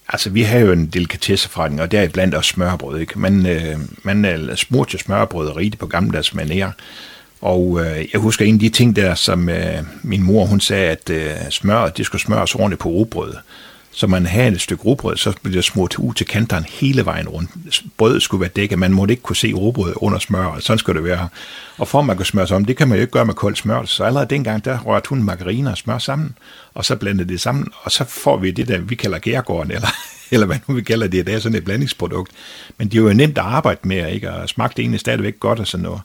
Altså, 0.10 0.30
vi 0.30 0.42
har 0.42 0.60
jo 0.60 0.72
en 0.72 0.88
delikatesseforretning, 0.88 1.82
og 1.82 1.92
der 1.92 2.02
er 2.02 2.08
blandt 2.08 2.36
os 2.36 2.46
smørbrød, 2.46 3.00
ikke? 3.00 3.20
Man, 3.20 3.46
øh, 3.46 3.80
man 4.04 4.50
smurte 4.56 4.98
smørbrød 4.98 5.56
rigtig 5.56 5.80
på 5.80 5.88
gammeldags 5.88 6.30
manér, 6.30 6.72
og 7.42 7.82
øh, 7.82 8.06
jeg 8.14 8.22
husker 8.22 8.46
en 8.46 8.54
af 8.54 8.60
de 8.60 8.70
ting 8.70 8.96
der, 8.96 9.16
som 9.16 9.50
øh, 9.50 9.84
min 10.04 10.24
mor 10.24 10.46
hun 10.46 10.60
sagde, 10.60 10.90
at 10.90 11.10
øh, 11.10 11.32
smør, 11.50 11.88
det 11.88 12.06
skulle 12.06 12.22
smøres 12.22 12.56
ordentligt 12.56 12.82
på 12.82 12.90
rugbrød. 12.90 13.34
Så 13.96 14.08
man 14.08 14.26
havde 14.26 14.48
et 14.48 14.62
stykke 14.62 14.84
rugbrød, 14.84 15.18
så 15.18 15.34
blev 15.44 15.54
det 15.54 15.64
smurt 15.64 16.00
ud 16.00 16.14
til 16.14 16.26
kanteren 16.26 16.66
hele 16.70 17.06
vejen 17.06 17.30
rundt. 17.30 17.50
Brødet 17.98 18.22
skulle 18.22 18.42
være 18.42 18.50
dækket, 18.56 18.80
man 18.80 18.94
måtte 18.94 19.12
ikke 19.12 19.24
kunne 19.24 19.36
se 19.36 19.54
rugbrød 19.54 19.94
under 19.96 20.20
smør, 20.20 20.46
og 20.46 20.62
sådan 20.62 20.80
skulle 20.80 21.02
det 21.02 21.10
være. 21.10 21.28
Og 21.78 21.88
for 21.88 22.00
at 22.00 22.06
man 22.06 22.18
kunne 22.18 22.26
smøre 22.26 22.48
sig 22.48 22.58
om, 22.58 22.66
det 22.66 22.78
kan 22.78 22.88
man 22.88 22.98
jo 22.98 23.02
ikke 23.02 23.12
gøre 23.12 23.26
med 23.26 23.34
koldt 23.34 23.58
smør. 23.58 23.86
Så 23.86 24.04
allerede 24.04 24.30
dengang, 24.30 24.66
der 24.66 24.80
rørte 24.80 25.10
hun 25.10 25.24
margarine 25.24 25.70
og 25.70 25.78
smør 25.78 25.98
sammen, 25.98 26.38
og 26.74 26.86
så 26.86 26.96
blandede 26.96 27.30
det 27.30 27.42
sammen, 27.42 27.68
og 27.84 27.92
så 27.92 28.04
får 28.04 28.38
vi 28.38 28.52
det 28.52 28.68
der, 28.68 28.78
vi 28.78 28.96
kalder 28.96 29.20
gærgården, 29.20 29.72
eller, 29.72 29.88
eller 30.32 30.46
hvad 30.46 30.58
nu 30.68 30.76
vi 30.76 30.82
kalder 30.82 31.08
det, 31.08 31.28
det 31.28 31.36
er 31.36 31.40
sådan 31.40 31.58
et 31.58 31.66
blandingsprodukt. 31.66 32.32
Men 32.78 32.88
det 32.88 32.98
er 32.98 33.02
jo 33.02 33.14
nemt 33.14 33.38
at 33.38 33.44
arbejde 33.44 33.80
med, 33.84 34.12
ikke? 34.12 34.32
og 34.32 34.50
smagte 34.50 34.82
egentlig 34.82 35.00
stadigvæk 35.00 35.40
godt 35.40 35.60
og 35.60 35.68
sådan 35.68 35.84
noget. 35.84 36.02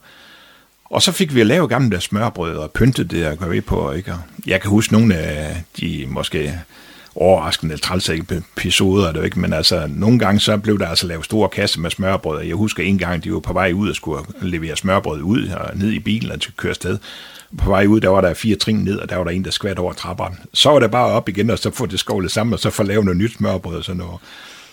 Og 0.90 1.02
så 1.02 1.12
fik 1.12 1.34
vi 1.34 1.42
lavet 1.42 1.70
gamle 1.70 1.90
der 1.90 1.98
smørbrød 1.98 2.56
og 2.56 2.70
pyntet 2.70 3.10
det 3.10 3.26
og 3.26 3.38
gør 3.38 3.48
vi 3.48 3.60
på. 3.60 3.92
Ikke? 3.92 4.12
Og 4.12 4.18
jeg 4.46 4.60
kan 4.60 4.70
huske 4.70 4.92
nogle 4.92 5.14
af 5.14 5.62
de 5.80 6.06
måske 6.08 6.60
overraskende 7.14 7.74
eller 7.74 8.42
episoder, 8.56 9.12
det 9.12 9.24
ikke? 9.24 9.40
men 9.40 9.52
altså 9.52 9.86
nogle 9.88 10.18
gange 10.18 10.40
så 10.40 10.56
blev 10.56 10.78
der 10.78 10.86
altså 10.86 11.06
lavet 11.06 11.24
store 11.24 11.48
kasse 11.48 11.80
med 11.80 11.90
smørbrød. 11.90 12.42
Jeg 12.42 12.54
husker 12.54 12.82
en 12.82 12.98
gang, 12.98 13.24
de 13.24 13.32
var 13.32 13.38
på 13.38 13.52
vej 13.52 13.72
ud 13.72 13.88
og 13.88 13.96
skulle 13.96 14.24
levere 14.42 14.76
smørbrød 14.76 15.22
ud 15.22 15.48
og 15.48 15.76
ned 15.76 15.90
i 15.90 15.98
bilen 15.98 16.32
og 16.32 16.38
køre 16.56 16.74
sted. 16.74 16.98
På 17.58 17.70
vej 17.70 17.86
ud, 17.86 18.00
der 18.00 18.08
var 18.08 18.20
der 18.20 18.34
fire 18.34 18.56
trin 18.56 18.76
ned, 18.76 18.98
og 18.98 19.08
der 19.08 19.16
var 19.16 19.24
der 19.24 19.30
en, 19.30 19.44
der 19.44 19.50
skvat 19.50 19.78
over 19.78 19.92
trapperne. 19.92 20.36
Så 20.52 20.70
var 20.70 20.78
det 20.78 20.90
bare 20.90 21.06
op 21.06 21.28
igen, 21.28 21.50
og 21.50 21.58
så 21.58 21.70
få 21.70 21.86
det 21.86 22.00
skovlet 22.00 22.30
sammen, 22.30 22.54
og 22.54 22.60
så 22.60 22.70
få 22.70 22.82
lavet 22.82 23.04
noget 23.04 23.18
nyt 23.18 23.32
smørbrød 23.32 23.76
og 23.76 23.84
sådan 23.84 23.98
noget. 23.98 24.20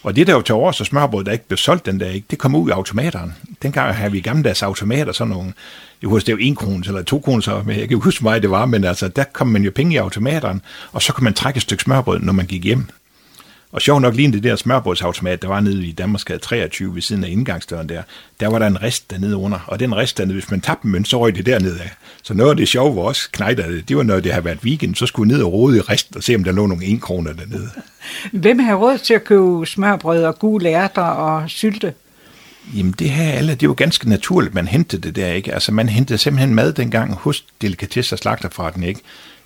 Og 0.08 0.16
det 0.16 0.28
der 0.28 0.34
jo 0.34 0.42
til 0.42 0.56
års 0.56 0.80
og 0.80 0.86
smørbrød, 0.86 1.24
der 1.24 1.32
ikke 1.32 1.48
blev 1.48 1.58
solgt 1.58 1.86
den 1.86 2.00
der, 2.00 2.10
ikke, 2.10 2.26
det 2.30 2.40
kom 2.40 2.56
ud 2.56 2.70
i 2.70 2.72
automaterne. 2.72 3.34
Dengang 3.62 3.96
havde 3.96 4.12
vi 4.12 4.20
gammeldags 4.20 4.64
automater, 4.64 5.12
sådan 5.12 5.34
nogle, 5.34 5.54
jeg 6.02 6.10
husker, 6.10 6.26
det 6.26 6.36
var 6.36 6.48
en 6.48 6.56
krone 6.56 6.84
eller 6.88 7.02
to 7.02 7.20
kroner, 7.20 7.42
så 7.42 7.64
men 7.66 7.80
jeg 7.80 7.90
kan 7.90 7.98
huske, 7.98 8.22
hvor 8.22 8.30
meget 8.30 8.42
det 8.42 8.52
var, 8.52 8.66
men 8.66 8.84
altså, 8.84 9.08
der 9.08 9.24
kom 9.24 9.48
man 9.48 9.64
jo 9.64 9.72
penge 9.76 9.94
i 9.94 9.98
automaterne, 9.98 10.60
og 10.92 11.02
så 11.02 11.14
kunne 11.14 11.24
man 11.24 11.34
trække 11.34 11.58
et 11.58 11.62
stykke 11.62 11.84
smørbrød, 11.84 12.20
når 12.20 12.34
man 12.34 12.46
gik 12.46 12.64
hjem. 12.64 12.88
Og 13.78 13.82
sjovt 13.82 14.02
nok 14.02 14.16
lige 14.16 14.32
det 14.32 14.44
der 14.44 14.56
smørbrødsautomat, 14.56 15.42
der 15.42 15.48
var 15.48 15.60
nede 15.60 15.86
i 15.86 15.92
Danmarksgade 15.92 16.40
23 16.40 16.96
ved 16.96 17.02
siden 17.02 17.24
af 17.24 17.30
indgangsdøren 17.30 17.90
der, 17.90 18.02
der 18.40 18.48
var 18.48 18.60
der 18.60 18.68
en 18.68 18.82
rest 18.82 19.12
dernede 19.12 19.36
under. 19.36 19.60
Og 19.68 19.80
den 19.80 19.96
rest 19.96 20.18
dernede, 20.18 20.34
hvis 20.34 20.52
man 20.52 20.62
tabte 20.62 20.86
en 20.86 20.92
mønt, 20.92 21.08
så 21.08 21.20
røg 21.20 21.36
det 21.36 21.46
dernede 21.46 21.80
af. 21.82 21.92
Så 22.24 22.34
noget 22.34 22.50
af 22.50 22.58
det 22.58 22.68
sjove 22.68 22.96
var 22.96 23.02
også 23.02 23.30
knejder 23.32 23.68
det. 23.70 23.90
Det 23.90 23.98
var 23.98 24.04
når 24.04 24.20
det 24.20 24.32
havde 24.32 24.46
været 24.46 24.60
weekend, 24.64 24.96
så 24.96 25.06
skulle 25.06 25.34
ned 25.34 25.44
og 25.44 25.54
rode 25.54 25.78
i 25.78 25.82
rest 25.82 26.16
og 26.16 26.24
se, 26.24 26.36
om 26.36 26.44
der 26.44 26.52
lå 26.52 26.66
nogle 26.66 26.86
1 26.86 27.02
kroner 27.02 27.34
dernede. 27.34 27.70
Hvem 28.32 28.60
har 28.60 28.76
råd 28.76 28.98
til 28.98 29.14
at 29.14 29.24
købe 29.24 29.66
smørbrød 29.66 30.24
og 30.24 30.40
gule 30.40 30.70
ærter 30.70 31.02
og 31.02 31.50
sylte? 31.50 31.94
Jamen 32.76 32.96
det 33.00 33.10
her 33.10 33.32
alle, 33.32 33.56
det 33.56 33.70
var 33.70 33.76
ganske 33.76 34.10
naturligt, 34.10 34.54
man 34.54 34.68
hentede 34.68 35.02
det 35.02 35.16
der, 35.16 35.28
ikke? 35.28 35.54
Altså 35.54 35.72
man 35.72 35.90
hentede 35.90 36.18
simpelthen 36.18 36.56
mad 36.56 36.74
dengang 36.74 37.14
hos 37.14 37.46
delikatesser 37.62 38.16
slagter 38.16 38.50
fra 38.50 38.72
den, 38.72 38.84
ikke? 38.84 39.02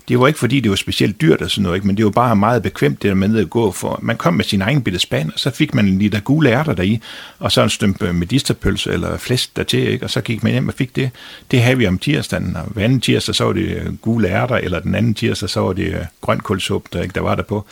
Det 0.07 0.19
var 0.19 0.27
ikke 0.27 0.39
fordi, 0.39 0.59
det 0.59 0.69
var 0.69 0.75
specielt 0.75 1.21
dyrt 1.21 1.41
og 1.41 1.51
sådan 1.51 1.63
noget, 1.63 1.75
ikke? 1.75 1.87
men 1.87 1.97
det 1.97 2.05
var 2.05 2.11
bare 2.11 2.35
meget 2.35 2.63
bekvemt, 2.63 3.01
det 3.01 3.09
der 3.09 3.15
med 3.15 3.39
at 3.39 3.49
gå 3.49 3.71
for. 3.71 3.99
Man 4.01 4.17
kom 4.17 4.33
med 4.33 4.45
sin 4.45 4.61
egen 4.61 4.83
bitte 4.83 4.99
spand, 4.99 5.31
og 5.31 5.39
så 5.39 5.51
fik 5.51 5.73
man 5.73 5.87
en 5.87 5.99
liter 5.99 6.19
gule 6.19 6.49
ærter 6.49 6.73
deri, 6.73 7.01
og 7.39 7.51
så 7.51 7.63
en 7.63 7.69
stømpe 7.69 8.13
medisterpølse 8.13 8.91
eller 8.91 9.17
flæsk 9.17 9.57
dertil, 9.57 9.87
ikke? 9.87 10.05
og 10.05 10.09
så 10.09 10.21
gik 10.21 10.43
man 10.43 10.51
hjem 10.51 10.67
og 10.67 10.73
fik 10.73 10.95
det. 10.95 11.09
Det 11.51 11.61
havde 11.61 11.77
vi 11.77 11.87
om 11.87 11.97
tirsdagen, 11.97 12.55
og 12.55 12.63
hver 12.63 12.83
anden 12.83 13.01
tirsdag, 13.01 13.35
så 13.35 13.43
var 13.43 13.53
det 13.53 13.77
øh, 13.77 13.95
gule 13.97 14.27
ærter, 14.27 14.55
eller 14.55 14.79
den 14.79 14.95
anden 14.95 15.13
tirsdag, 15.13 15.49
så 15.49 15.59
var 15.59 15.73
det 15.73 15.93
øh, 15.93 16.05
grønkålsuppe, 16.21 16.89
der, 16.93 17.01
ikke? 17.03 17.13
der 17.13 17.21
var 17.21 17.35
der 17.35 17.43
på. 17.43 17.65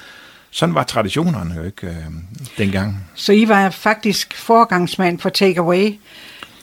Sådan 0.51 0.75
var 0.75 0.83
traditionerne 0.83 1.55
jo 1.55 1.63
ikke 1.63 1.87
øh, 1.87 1.93
dengang. 2.57 3.07
Så 3.15 3.33
I 3.33 3.47
var 3.47 3.69
faktisk 3.69 4.37
forgangsmand 4.37 5.19
for 5.19 5.29
takeaway, 5.29 5.93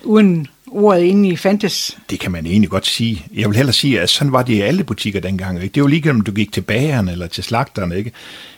uden 0.03 0.47
ordet 0.67 1.03
inde 1.03 1.29
i 1.29 1.37
fandtes? 1.37 1.99
Det 2.11 2.21
kan 2.21 2.33
man 2.33 2.47
egentlig 2.47 2.71
godt 2.71 2.87
sige. 2.87 3.27
Jeg 3.35 3.49
vil 3.49 3.57
hellere 3.57 3.73
sige, 3.73 4.01
at 4.01 4.11
sådan 4.11 4.33
var 4.33 4.43
det 4.43 4.53
i 4.53 4.61
alle 4.61 4.85
butikker 4.85 5.21
dengang. 5.21 5.63
Ikke? 5.63 5.75
Det 5.75 5.83
var 5.83 5.89
lige 5.89 6.11
om 6.11 6.21
du 6.21 6.33
gik 6.33 6.53
til 6.53 6.61
bageren 6.61 7.09
eller 7.09 7.27
til 7.27 7.45
slagteren. 7.45 7.93
Ikke? 7.93 8.13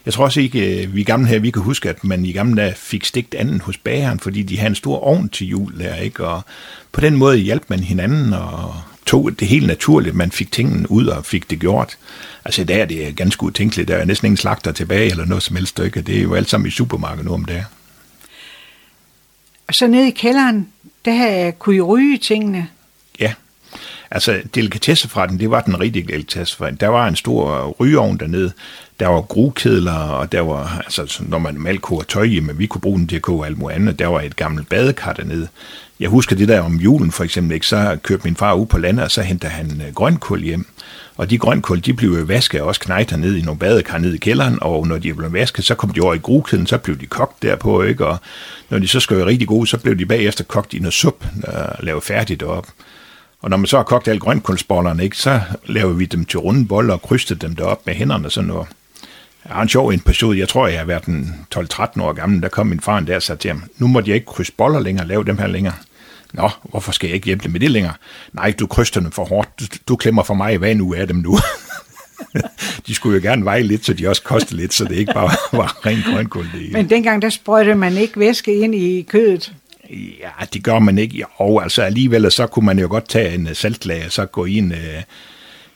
Jeg 0.06 0.14
tror 0.14 0.24
også 0.24 0.40
ikke, 0.40 0.82
øh, 0.82 0.94
vi 0.94 1.02
gamle 1.02 1.28
her, 1.28 1.38
vi 1.38 1.50
kan 1.50 1.62
huske, 1.62 1.88
at 1.88 2.04
man 2.04 2.24
i 2.24 2.32
gamle 2.32 2.62
dage 2.62 2.74
fik 2.74 3.04
stigt 3.04 3.34
anden 3.34 3.60
hos 3.60 3.76
bageren, 3.76 4.20
fordi 4.20 4.42
de 4.42 4.58
havde 4.58 4.68
en 4.68 4.74
stor 4.74 4.98
ovn 4.98 5.28
til 5.28 5.46
jul 5.46 5.78
der. 5.78 5.94
Ikke? 5.94 6.26
Og 6.26 6.42
på 6.92 7.00
den 7.00 7.16
måde 7.16 7.36
hjalp 7.38 7.64
man 7.68 7.80
hinanden 7.80 8.32
og 8.32 8.74
tog 9.06 9.30
det 9.40 9.48
helt 9.48 9.66
naturligt, 9.66 10.14
man 10.14 10.30
fik 10.30 10.52
tingene 10.52 10.90
ud 10.90 11.06
og 11.06 11.24
fik 11.24 11.50
det 11.50 11.58
gjort. 11.58 11.98
Altså 12.44 12.62
i 12.62 12.64
dag 12.64 12.80
er 12.80 12.84
det 12.84 13.16
ganske 13.16 13.42
utænkeligt. 13.42 13.88
Der 13.88 13.96
er 13.96 14.04
næsten 14.04 14.26
ingen 14.26 14.36
slagter 14.36 14.72
tilbage 14.72 15.10
eller 15.10 15.24
noget 15.24 15.42
som 15.42 15.56
helst. 15.56 15.78
Ikke? 15.78 16.00
Det 16.00 16.18
er 16.18 16.22
jo 16.22 16.34
alt 16.34 16.50
sammen 16.50 16.68
i 16.68 16.70
supermarkedet 16.70 17.26
nu 17.26 17.34
om 17.34 17.44
det. 17.44 17.64
Og 19.68 19.74
så 19.74 19.86
nede 19.86 20.08
i 20.08 20.10
kælderen, 20.10 20.68
der 21.04 21.50
kunne 21.50 21.76
I 21.76 21.80
ryge 21.80 22.18
tingene? 22.18 22.68
Ja, 23.20 23.32
altså 24.10 24.40
delikatesseforretningen, 24.54 25.40
det 25.40 25.50
var 25.50 25.60
den 25.60 25.80
rigtige 25.80 26.06
delikatesseforretning. 26.06 26.80
Der 26.80 26.88
var 26.88 27.08
en 27.08 27.16
stor 27.16 27.66
rygeovn 27.80 28.16
dernede, 28.16 28.52
der 29.00 29.06
var 29.06 29.20
grukedler, 29.20 29.92
og 29.92 30.32
der 30.32 30.40
var, 30.40 30.82
altså 30.84 31.22
når 31.28 31.38
man 31.38 31.54
malkoger 31.54 32.02
tøj 32.02 32.28
men 32.42 32.58
vi 32.58 32.66
kunne 32.66 32.80
bruge 32.80 32.98
den 32.98 33.06
til 33.06 33.16
at 33.16 33.22
koge 33.22 33.46
alt 33.46 33.58
muligt 33.58 33.76
andet. 33.76 33.98
Der 33.98 34.06
var 34.06 34.20
et 34.20 34.36
gammelt 34.36 34.68
badekar 34.68 35.12
dernede. 35.12 35.48
Jeg 36.00 36.08
husker 36.08 36.36
det 36.36 36.48
der 36.48 36.60
om 36.60 36.76
julen 36.76 37.12
for 37.12 37.24
eksempel, 37.24 37.54
ikke? 37.54 37.66
så 37.66 37.98
kørte 38.02 38.24
min 38.24 38.36
far 38.36 38.54
ud 38.54 38.66
på 38.66 38.78
landet, 38.78 39.04
og 39.04 39.10
så 39.10 39.22
hentede 39.22 39.52
han 39.52 39.82
øh, 39.86 39.94
grønkål 39.94 40.40
hjem. 40.40 40.66
Og 41.18 41.30
de 41.30 41.38
grønkål, 41.38 41.80
de 41.80 41.94
blev 41.94 42.28
vasket 42.28 42.60
også 42.60 42.80
knejter 42.80 43.16
ned 43.16 43.36
i 43.36 43.42
nogle 43.42 43.58
badekar 43.58 43.98
ned 43.98 44.14
i 44.14 44.18
kælderen, 44.18 44.58
og 44.60 44.86
når 44.86 44.98
de 44.98 45.14
blev 45.14 45.32
vasket, 45.32 45.64
så 45.64 45.74
kom 45.74 45.90
de 45.90 46.00
over 46.00 46.14
i 46.14 46.18
grukæden, 46.18 46.66
så 46.66 46.78
blev 46.78 47.00
de 47.00 47.06
kogt 47.06 47.42
derpå, 47.42 47.82
ikke? 47.82 48.06
Og 48.06 48.18
når 48.70 48.78
de 48.78 48.88
så 48.88 49.00
skulle 49.00 49.18
være 49.18 49.28
rigtig 49.28 49.48
gode, 49.48 49.66
så 49.66 49.78
blev 49.78 49.98
de 49.98 50.06
bagefter 50.06 50.44
kogt 50.44 50.74
i 50.74 50.78
noget 50.78 50.94
sup, 50.94 51.24
og 51.42 51.84
lavet 51.84 52.02
færdigt 52.02 52.42
op. 52.42 52.66
Og 53.42 53.50
når 53.50 53.56
man 53.56 53.66
så 53.66 53.76
har 53.76 53.84
kogt 53.84 54.08
alle 54.08 54.20
grønkålsbollerne, 54.20 55.04
ikke, 55.04 55.16
så 55.16 55.40
laver 55.66 55.92
vi 55.92 56.04
dem 56.04 56.24
til 56.24 56.38
runde 56.38 56.66
boller 56.66 56.94
og 56.94 57.02
kryster 57.02 57.34
dem 57.34 57.56
derop 57.56 57.86
med 57.86 57.94
hænderne 57.94 58.30
sådan 58.30 58.48
noget. 58.48 58.68
Jeg 59.44 59.54
har 59.54 59.62
en 59.62 59.68
sjov 59.68 59.92
episode. 59.92 60.38
Jeg 60.38 60.48
tror, 60.48 60.66
jeg 60.66 60.78
har 60.78 60.86
været 60.86 61.04
12-13 61.54 62.02
år 62.02 62.12
gammel. 62.12 62.42
Der 62.42 62.48
kom 62.48 62.66
min 62.66 62.80
far 62.80 62.98
en 62.98 63.06
der 63.06 63.16
og 63.16 63.22
sagde 63.22 63.40
til 63.40 63.48
ham, 63.48 63.62
nu 63.78 63.86
må 63.86 64.02
jeg 64.06 64.14
ikke 64.14 64.26
krydse 64.26 64.52
boller 64.52 64.80
længere, 64.80 65.06
lave 65.06 65.24
dem 65.24 65.38
her 65.38 65.46
længere. 65.46 65.74
Nå, 66.32 66.50
hvorfor 66.62 66.92
skal 66.92 67.08
jeg 67.08 67.14
ikke 67.14 67.24
hjælpe 67.24 67.48
med 67.48 67.60
det 67.60 67.70
længere? 67.70 67.94
Nej, 68.32 68.54
du 68.58 68.66
krydser 68.66 69.00
dem 69.00 69.10
for 69.10 69.24
hårdt. 69.24 69.60
Du, 69.60 69.64
du 69.88 69.96
klemmer 69.96 70.22
for 70.22 70.34
mig, 70.34 70.58
hvad 70.58 70.74
nu 70.74 70.94
er 70.94 71.04
dem 71.04 71.16
nu? 71.16 71.38
de 72.86 72.94
skulle 72.94 73.16
jo 73.16 73.22
gerne 73.22 73.44
veje 73.44 73.62
lidt, 73.62 73.86
så 73.86 73.92
de 73.92 74.08
også 74.08 74.22
koster 74.22 74.56
lidt, 74.56 74.74
så 74.74 74.84
det 74.84 74.96
ikke 74.96 75.12
bare 75.14 75.30
var 75.58 75.86
ren 75.86 76.02
grønkål. 76.12 76.48
Det 76.54 76.72
Men 76.72 76.90
dengang, 76.90 77.22
der 77.22 77.28
sprøjtede 77.28 77.74
man 77.74 77.96
ikke 77.96 78.20
væske 78.20 78.54
ind 78.54 78.74
i 78.74 79.02
kødet? 79.02 79.52
Ja, 79.90 80.44
det 80.52 80.64
gør 80.64 80.78
man 80.78 80.98
ikke. 80.98 81.24
Og 81.36 81.62
altså 81.62 81.82
alligevel, 81.82 82.32
så 82.32 82.46
kunne 82.46 82.66
man 82.66 82.78
jo 82.78 82.88
godt 82.88 83.08
tage 83.08 83.34
en 83.34 83.54
saltlag 83.54 84.04
og 84.06 84.12
så 84.12 84.26
gå 84.26 84.44
i 84.44 84.54
en, 84.54 84.72
uh, 84.72 85.02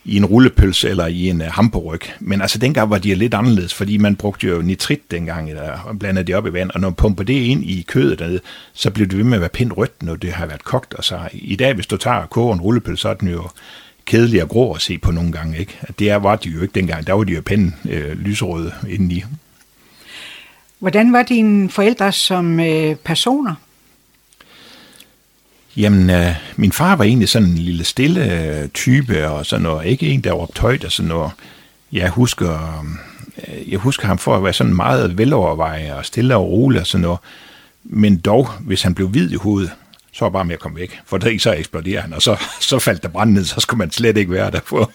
i 0.05 0.17
en 0.17 0.25
rullepølse 0.25 0.89
eller 0.89 1.07
i 1.07 1.29
en 1.29 1.41
uh, 1.41 1.47
hamperryg. 1.47 2.01
Men 2.21 2.41
altså 2.41 2.59
dengang 2.59 2.91
var 2.91 2.99
de 2.99 3.15
lidt 3.15 3.35
anderledes, 3.35 3.75
fordi 3.75 3.97
man 3.97 4.17
brugte 4.17 4.47
jo 4.47 4.63
nitrit 4.63 5.11
dengang, 5.11 5.51
og 5.85 5.99
blandede 5.99 6.27
det 6.27 6.35
op 6.35 6.47
i 6.47 6.53
vand, 6.53 6.71
og 6.71 6.81
når 6.81 6.89
man 6.89 6.95
pumper 6.95 7.25
det 7.25 7.35
ind 7.35 7.65
i 7.65 7.83
kødet 7.89 8.19
dernede, 8.19 8.41
så 8.73 8.91
blev 8.91 9.07
det 9.07 9.19
ved 9.19 9.25
med 9.25 9.35
at 9.35 9.41
være 9.41 9.51
pænt 9.51 9.77
rødt, 9.77 10.03
når 10.03 10.17
det 10.17 10.33
har 10.33 10.47
været 10.47 10.65
kogt. 10.65 10.95
Og 10.95 11.05
så 11.05 11.29
i 11.33 11.57
dag, 11.57 11.75
hvis 11.75 11.87
du 11.87 11.97
tager 11.97 12.17
og 12.17 12.31
koger 12.31 12.55
en 12.55 12.61
rullepølse, 12.61 13.01
så 13.01 13.09
er 13.09 13.15
den 13.15 13.29
jo 13.29 13.49
kedelig 14.05 14.43
og 14.43 14.49
grå 14.49 14.73
at 14.73 14.83
se 14.83 14.99
på 14.99 15.11
nogle 15.11 15.33
gange. 15.33 15.59
Ikke? 15.59 15.79
Det 15.99 16.11
er, 16.11 16.17
var 16.17 16.37
de 16.37 16.49
jo 16.49 16.63
ikke 16.63 16.75
dengang. 16.75 17.07
Der 17.07 17.13
var 17.13 17.25
de 17.25 17.33
jo 17.33 17.43
pænt 17.47 17.75
øh, 17.89 18.19
lyserøde 18.19 18.73
indeni. 18.89 19.25
Hvordan 20.79 21.13
var 21.13 21.23
dine 21.23 21.71
forældre 21.71 22.13
som 22.13 22.61
øh, 22.61 22.95
personer? 22.95 23.55
Jamen, 25.77 26.11
øh, 26.11 26.35
min 26.57 26.73
far 26.73 26.97
var 26.97 27.05
egentlig 27.05 27.29
sådan 27.29 27.49
en 27.49 27.59
lille 27.59 27.85
stille 27.85 28.33
øh, 28.33 28.69
type, 28.69 29.29
og 29.29 29.47
sådan 29.47 29.63
noget. 29.63 29.87
Ikke 29.87 30.07
en, 30.07 30.21
der 30.21 30.33
var 30.33 30.61
højt 30.61 30.85
og 30.85 30.93
sådan 30.93 31.09
noget. 31.09 31.31
Jeg 31.93 32.11
husker, 32.11 32.85
øh, 33.49 33.73
jeg 33.73 33.79
husker 33.79 34.07
ham 34.07 34.19
for 34.19 34.37
at 34.37 34.45
være 34.45 34.53
sådan 34.53 34.75
meget 34.75 35.19
velovervejet 35.19 35.93
og 35.93 36.05
stille 36.05 36.37
og 36.37 36.49
rolig 36.49 36.81
og 36.81 36.87
sådan 36.87 37.03
noget. 37.03 37.19
Men 37.85 38.19
dog, 38.19 38.49
hvis 38.61 38.83
han 38.83 38.95
blev 38.95 39.09
hvid 39.09 39.31
i 39.31 39.35
hovedet, 39.35 39.71
så 40.13 40.25
var 40.25 40.31
bare 40.31 40.45
med 40.45 40.55
at 40.55 40.61
komme 40.61 40.79
væk. 40.79 41.01
For 41.07 41.19
det 41.19 41.43
så 41.43 41.53
eksploderer 41.53 42.01
han, 42.01 42.13
og 42.13 42.23
så, 42.23 42.37
så 42.61 42.79
faldt 42.79 43.03
der 43.03 43.09
brand 43.09 43.33
ned, 43.33 43.45
så 43.45 43.61
skulle 43.61 43.79
man 43.79 43.91
slet 43.91 44.17
ikke 44.17 44.33
være 44.33 44.51
der. 44.51 44.61
på. 44.61 44.91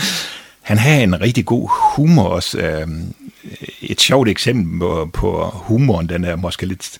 han 0.70 0.78
havde 0.78 1.02
en 1.02 1.20
rigtig 1.20 1.46
god 1.46 1.68
humor 1.96 2.24
også. 2.24 2.58
Øh, 2.58 2.88
et 3.82 4.00
sjovt 4.00 4.28
eksempel 4.28 4.78
på, 4.78 5.10
på 5.12 5.50
humoren, 5.54 6.08
den 6.08 6.24
er 6.24 6.36
måske 6.36 6.66
lidt 6.66 6.98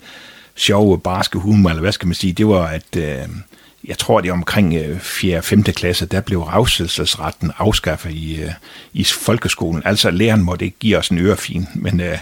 sjove, 0.61 0.99
barske 0.99 1.39
humor, 1.39 1.71
eller 1.71 1.81
hvad 1.81 1.93
skal 1.93 2.07
man 2.07 2.15
sige, 2.15 2.33
det 2.33 2.47
var, 2.47 2.67
at 2.67 2.97
øh, 2.97 3.29
jeg 3.85 3.99
tror, 3.99 4.21
det 4.21 4.29
er 4.29 4.33
omkring 4.33 5.01
4. 5.01 5.39
og 5.39 5.45
5. 5.45 5.63
klasse, 5.63 6.07
der 6.07 6.21
blev 6.21 6.43
revselsesretten 6.43 7.53
afskaffet 7.59 8.13
i, 8.13 8.43
øh, 8.43 8.51
i 8.93 9.05
folkeskolen. 9.05 9.83
Altså, 9.85 10.11
læreren 10.11 10.43
måtte 10.43 10.65
ikke 10.65 10.77
give 10.81 10.99
os 10.99 11.09
en 11.09 11.19
ørefin, 11.19 11.67
men 11.75 12.01
øh, 12.01 12.19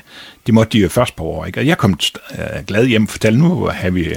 det 0.46 0.54
måtte 0.54 0.72
de 0.72 0.82
jo 0.82 0.88
først 0.88 1.16
på 1.16 1.24
år. 1.24 1.46
Ikke? 1.46 1.60
Og 1.60 1.66
jeg 1.66 1.78
kom 1.78 1.98
øh, 2.32 2.64
glad 2.66 2.86
hjem 2.86 3.02
og 3.02 3.08
fortalte, 3.08 3.38
nu 3.38 3.64
har 3.66 3.90
vi 3.90 4.04
øh, 4.04 4.16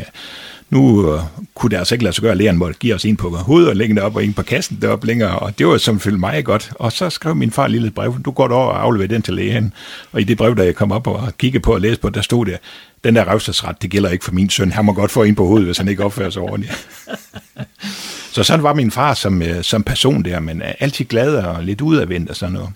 nu 0.72 1.14
uh, 1.14 1.22
kunne 1.56 1.70
det 1.70 1.78
altså 1.78 1.96
ikke 1.96 2.04
lade 2.04 2.16
sig 2.16 2.22
gøre, 2.22 2.32
at 2.32 2.38
læreren 2.38 2.58
måtte 2.58 2.80
give 2.80 2.96
os 2.96 3.06
en 3.06 3.18
på 3.18 3.30
hovedet 3.30 3.70
og 3.70 3.76
lægge 3.76 3.96
det 3.96 4.04
op 4.04 4.16
og 4.16 4.26
en 4.26 4.34
på 4.34 4.42
kassen 4.42 4.78
deroppe 4.82 5.08
længere, 5.08 5.40
og 5.40 5.60
det 5.60 5.68
var 5.68 5.78
som 5.78 6.00
følte 6.00 6.20
mig 6.20 6.46
godt. 6.46 6.72
Og 6.76 6.92
så 6.92 7.10
skrev 7.10 7.36
min 7.36 7.52
far 7.52 7.66
et 7.66 7.72
lille 7.72 7.92
brev, 7.92 8.22
du 8.26 8.32
går 8.32 8.48
over 8.48 8.72
og 8.72 8.84
afleverer 8.84 9.08
den 9.08 9.22
til 9.22 9.34
lægen. 9.34 9.74
Og 10.12 10.22
i 10.22 10.24
det 10.24 10.38
brev, 10.38 10.56
der 10.56 10.64
jeg 10.64 10.76
kom 10.76 10.92
op 10.92 11.08
og 11.08 11.34
kiggede 11.38 11.62
på 11.62 11.74
og 11.74 11.82
læste 11.82 12.02
på, 12.02 12.10
der 12.10 12.22
stod 12.22 12.46
der, 12.46 12.58
den 13.04 13.16
der 13.16 13.28
revstadsret, 13.28 13.82
det 13.82 13.90
gælder 13.90 14.10
ikke 14.10 14.26
for 14.26 14.32
min 14.32 14.50
søn. 14.50 14.72
Han 14.72 14.86
må 14.86 14.94
godt 14.94 15.12
få 15.12 15.24
en 15.24 15.36
på 15.36 15.46
hovedet, 15.46 15.66
hvis 15.66 15.78
han 15.78 15.88
ikke 15.88 16.04
opfører 16.04 16.30
sig 16.30 16.42
ordentligt. 16.42 16.88
så 18.34 18.44
sådan 18.44 18.64
var 18.64 18.74
min 18.74 18.92
far 18.92 19.14
som, 19.14 19.42
øh, 19.42 19.64
som 19.64 19.84
person 19.84 20.24
der, 20.24 20.40
men 20.40 20.62
altid 20.80 21.06
glad 21.06 21.36
og 21.36 21.64
lidt 21.64 21.82
udadvendt 21.82 22.30
og 22.30 22.36
sådan 22.36 22.54
noget. 22.54 22.70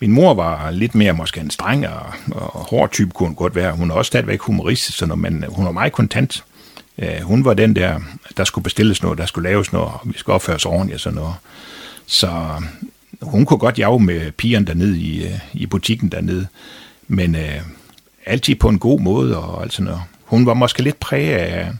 Min 0.00 0.12
mor 0.12 0.34
var 0.34 0.70
lidt 0.70 0.94
mere 0.94 1.12
måske 1.12 1.40
en 1.40 1.50
streng 1.50 1.88
og, 1.88 2.06
og 2.32 2.60
hård 2.60 2.90
type, 2.90 3.10
kunne 3.10 3.26
hun 3.26 3.36
godt 3.36 3.54
være. 3.54 3.72
Hun 3.72 3.90
er 3.90 3.94
også 3.94 4.06
stadigvæk 4.06 4.40
humoristisk, 4.40 4.98
sådan 4.98 5.18
noget, 5.18 5.32
men 5.32 5.44
hun 5.48 5.64
var 5.64 5.72
meget 5.72 5.92
kontant. 5.92 6.44
Øh, 6.98 7.20
hun 7.20 7.44
var 7.44 7.54
den 7.54 7.76
der, 7.76 8.00
der 8.36 8.44
skulle 8.44 8.62
bestilles 8.62 9.02
noget, 9.02 9.18
der 9.18 9.26
skulle 9.26 9.48
laves 9.48 9.72
noget, 9.72 9.88
og 9.88 10.00
vi 10.04 10.18
skulle 10.18 10.34
opføre 10.34 10.56
os 10.56 10.66
ordentligt 10.66 10.94
og 10.94 11.00
sådan 11.00 11.18
noget. 11.18 11.34
Så 12.06 12.26
øh, 12.26 12.62
hun 13.22 13.46
kunne 13.46 13.58
godt 13.58 13.78
jage 13.78 14.00
med 14.00 14.32
pigerne 14.32 14.66
dernede 14.66 14.98
i, 14.98 15.24
øh, 15.24 15.38
i 15.52 15.66
butikken 15.66 16.08
dernede, 16.08 16.46
men 17.08 17.34
øh, 17.34 17.60
altid 18.26 18.54
på 18.54 18.68
en 18.68 18.78
god 18.78 19.00
måde 19.00 19.38
og 19.38 19.62
alt 19.62 19.72
sådan 19.72 19.84
noget. 19.84 20.02
Hun 20.24 20.46
var 20.46 20.54
måske 20.54 20.82
lidt 20.82 21.00
præget 21.00 21.36
af, 21.36 21.72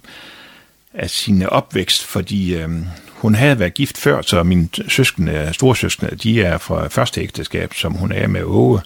af 0.94 1.10
sin 1.10 1.42
opvækst, 1.42 2.04
fordi 2.04 2.54
øh, 2.54 2.70
hun 3.08 3.34
havde 3.34 3.58
været 3.58 3.74
gift 3.74 3.98
før, 3.98 4.22
så 4.22 4.42
mine 4.42 4.68
søskende, 4.88 5.50
storsøskende, 5.52 6.16
de 6.16 6.42
er 6.42 6.58
fra 6.58 6.88
første 6.88 7.20
ægteskab, 7.20 7.74
som 7.74 7.92
hun 7.92 8.12
er 8.12 8.26
med 8.26 8.42
Åge. 8.42 8.80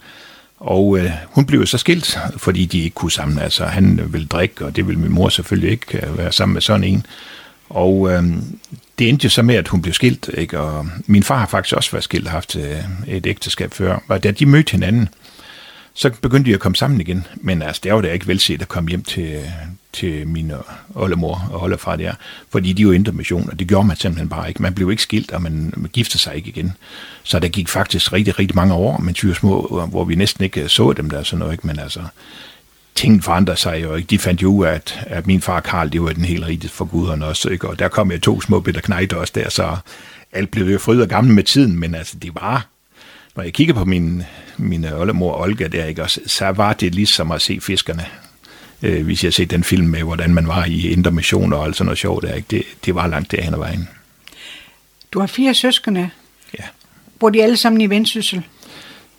Og 0.60 0.98
øh, 0.98 1.10
hun 1.24 1.46
blev 1.46 1.66
så 1.66 1.78
skilt, 1.78 2.18
fordi 2.36 2.64
de 2.64 2.78
ikke 2.78 2.94
kunne 2.94 3.10
sammen. 3.10 3.38
Altså, 3.38 3.64
han 3.64 4.00
ville 4.12 4.26
drikke, 4.26 4.64
og 4.64 4.76
det 4.76 4.86
ville 4.86 5.00
min 5.00 5.12
mor 5.12 5.28
selvfølgelig 5.28 5.70
ikke 5.70 6.06
øh, 6.06 6.18
være 6.18 6.32
sammen 6.32 6.52
med 6.52 6.62
sådan 6.62 6.84
en. 6.84 7.06
Og 7.70 8.10
øh, 8.12 8.22
det 8.98 9.08
endte 9.08 9.24
jo 9.24 9.30
så 9.30 9.42
med, 9.42 9.54
at 9.54 9.68
hun 9.68 9.82
blev 9.82 9.94
skilt, 9.94 10.30
ikke? 10.34 10.60
og 10.60 10.88
min 11.06 11.22
far 11.22 11.38
har 11.38 11.46
faktisk 11.46 11.76
også 11.76 11.90
været 11.92 12.04
skilt 12.04 12.26
og 12.26 12.32
haft 12.32 12.56
øh, 12.56 12.84
et 13.06 13.26
ægteskab 13.26 13.74
før. 13.74 13.98
Og 14.08 14.22
da 14.22 14.30
de 14.30 14.46
mødte 14.46 14.72
hinanden, 14.72 15.08
så 15.94 16.10
begyndte 16.22 16.50
de 16.50 16.54
at 16.54 16.60
komme 16.60 16.76
sammen 16.76 17.00
igen. 17.00 17.26
Men 17.36 17.62
altså, 17.62 17.80
det 17.84 17.92
var 17.92 18.00
da 18.00 18.12
ikke 18.12 18.26
velset 18.26 18.62
at 18.62 18.68
komme 18.68 18.88
hjem 18.88 19.02
til, 19.02 19.40
til 19.92 20.26
min 20.28 20.52
oldemor 20.94 21.48
og 21.52 21.62
oldefar 21.62 21.96
der, 21.96 22.14
fordi 22.50 22.72
de 22.72 22.86
var 22.86 23.12
mission, 23.12 23.50
og 23.50 23.58
det 23.58 23.68
gjorde 23.68 23.86
man 23.86 23.96
simpelthen 23.96 24.28
bare 24.28 24.48
ikke. 24.48 24.62
Man 24.62 24.74
blev 24.74 24.90
ikke 24.90 25.02
skilt, 25.02 25.32
og 25.32 25.42
man 25.42 25.72
giftede 25.92 26.22
sig 26.22 26.36
ikke 26.36 26.48
igen. 26.48 26.72
Så 27.22 27.38
der 27.38 27.48
gik 27.48 27.68
faktisk 27.68 28.12
rigtig, 28.12 28.38
rigtig 28.38 28.56
mange 28.56 28.74
år, 28.74 28.98
men 28.98 29.14
tyre 29.14 29.34
små, 29.34 29.86
hvor 29.90 30.04
vi 30.04 30.14
næsten 30.14 30.44
ikke 30.44 30.62
øh, 30.62 30.68
så 30.68 30.92
dem 30.92 31.10
der 31.10 31.22
sådan 31.22 31.38
noget, 31.38 31.52
ikke? 31.52 31.66
men 31.66 31.78
altså, 31.78 32.00
tingene 32.94 33.22
forandrede 33.22 33.58
sig 33.58 33.82
jo 33.82 33.94
ikke. 33.94 34.06
De 34.06 34.18
fandt 34.18 34.42
jo 34.42 34.48
ud 34.48 34.64
af, 34.64 34.72
at, 34.72 35.00
at 35.06 35.26
min 35.26 35.40
far 35.40 35.60
Karl, 35.60 35.92
det 35.92 36.02
var 36.02 36.12
den 36.12 36.24
helt 36.24 36.46
rigtige 36.46 36.70
for 36.70 36.84
guderne 36.84 37.26
også, 37.26 37.48
ikke? 37.48 37.68
og 37.68 37.78
der 37.78 37.88
kom 37.88 38.10
jeg 38.10 38.22
to 38.22 38.40
små 38.40 38.60
bitter 38.60 38.80
knejder 38.80 39.16
også 39.16 39.32
der, 39.36 39.48
så 39.48 39.76
alt 40.32 40.50
blev 40.50 40.66
jo 40.66 40.78
fryd 40.78 41.00
og 41.00 41.08
gammel 41.08 41.34
med 41.34 41.44
tiden, 41.44 41.78
men 41.78 41.94
altså, 41.94 42.18
det 42.18 42.34
var, 42.34 42.66
når 43.38 43.44
jeg 43.44 43.52
kigger 43.52 43.74
på 43.74 43.84
min, 43.84 44.22
min 44.56 44.84
oldemor 44.84 45.40
Olga 45.42 45.66
der, 45.66 45.84
ikke, 45.84 46.02
også, 46.02 46.20
så 46.26 46.48
var 46.48 46.72
det 46.72 46.94
ligesom 46.94 47.30
at 47.30 47.42
se 47.42 47.60
fiskerne. 47.60 48.06
Øh, 48.82 49.04
hvis 49.04 49.22
jeg 49.24 49.28
har 49.28 49.32
set 49.32 49.50
den 49.50 49.64
film 49.64 49.86
med, 49.86 50.02
hvordan 50.02 50.34
man 50.34 50.48
var 50.48 50.64
i 50.64 50.88
intermission 50.88 51.52
og 51.52 51.64
alt 51.64 51.76
sådan 51.76 51.86
noget 51.86 51.98
sjovt 51.98 52.24
der, 52.24 52.34
ikke? 52.34 52.46
Det, 52.50 52.62
det 52.84 52.94
var 52.94 53.06
langt 53.06 53.32
derhen 53.32 53.54
ad 53.54 53.58
vejen. 53.58 53.88
Du 55.12 55.20
har 55.20 55.26
fire 55.26 55.54
søskende. 55.54 56.10
Ja. 56.58 56.64
Bor 57.18 57.30
de 57.30 57.42
alle 57.42 57.56
sammen 57.56 57.80
i 57.80 57.90
Vendsyssel? 57.90 58.42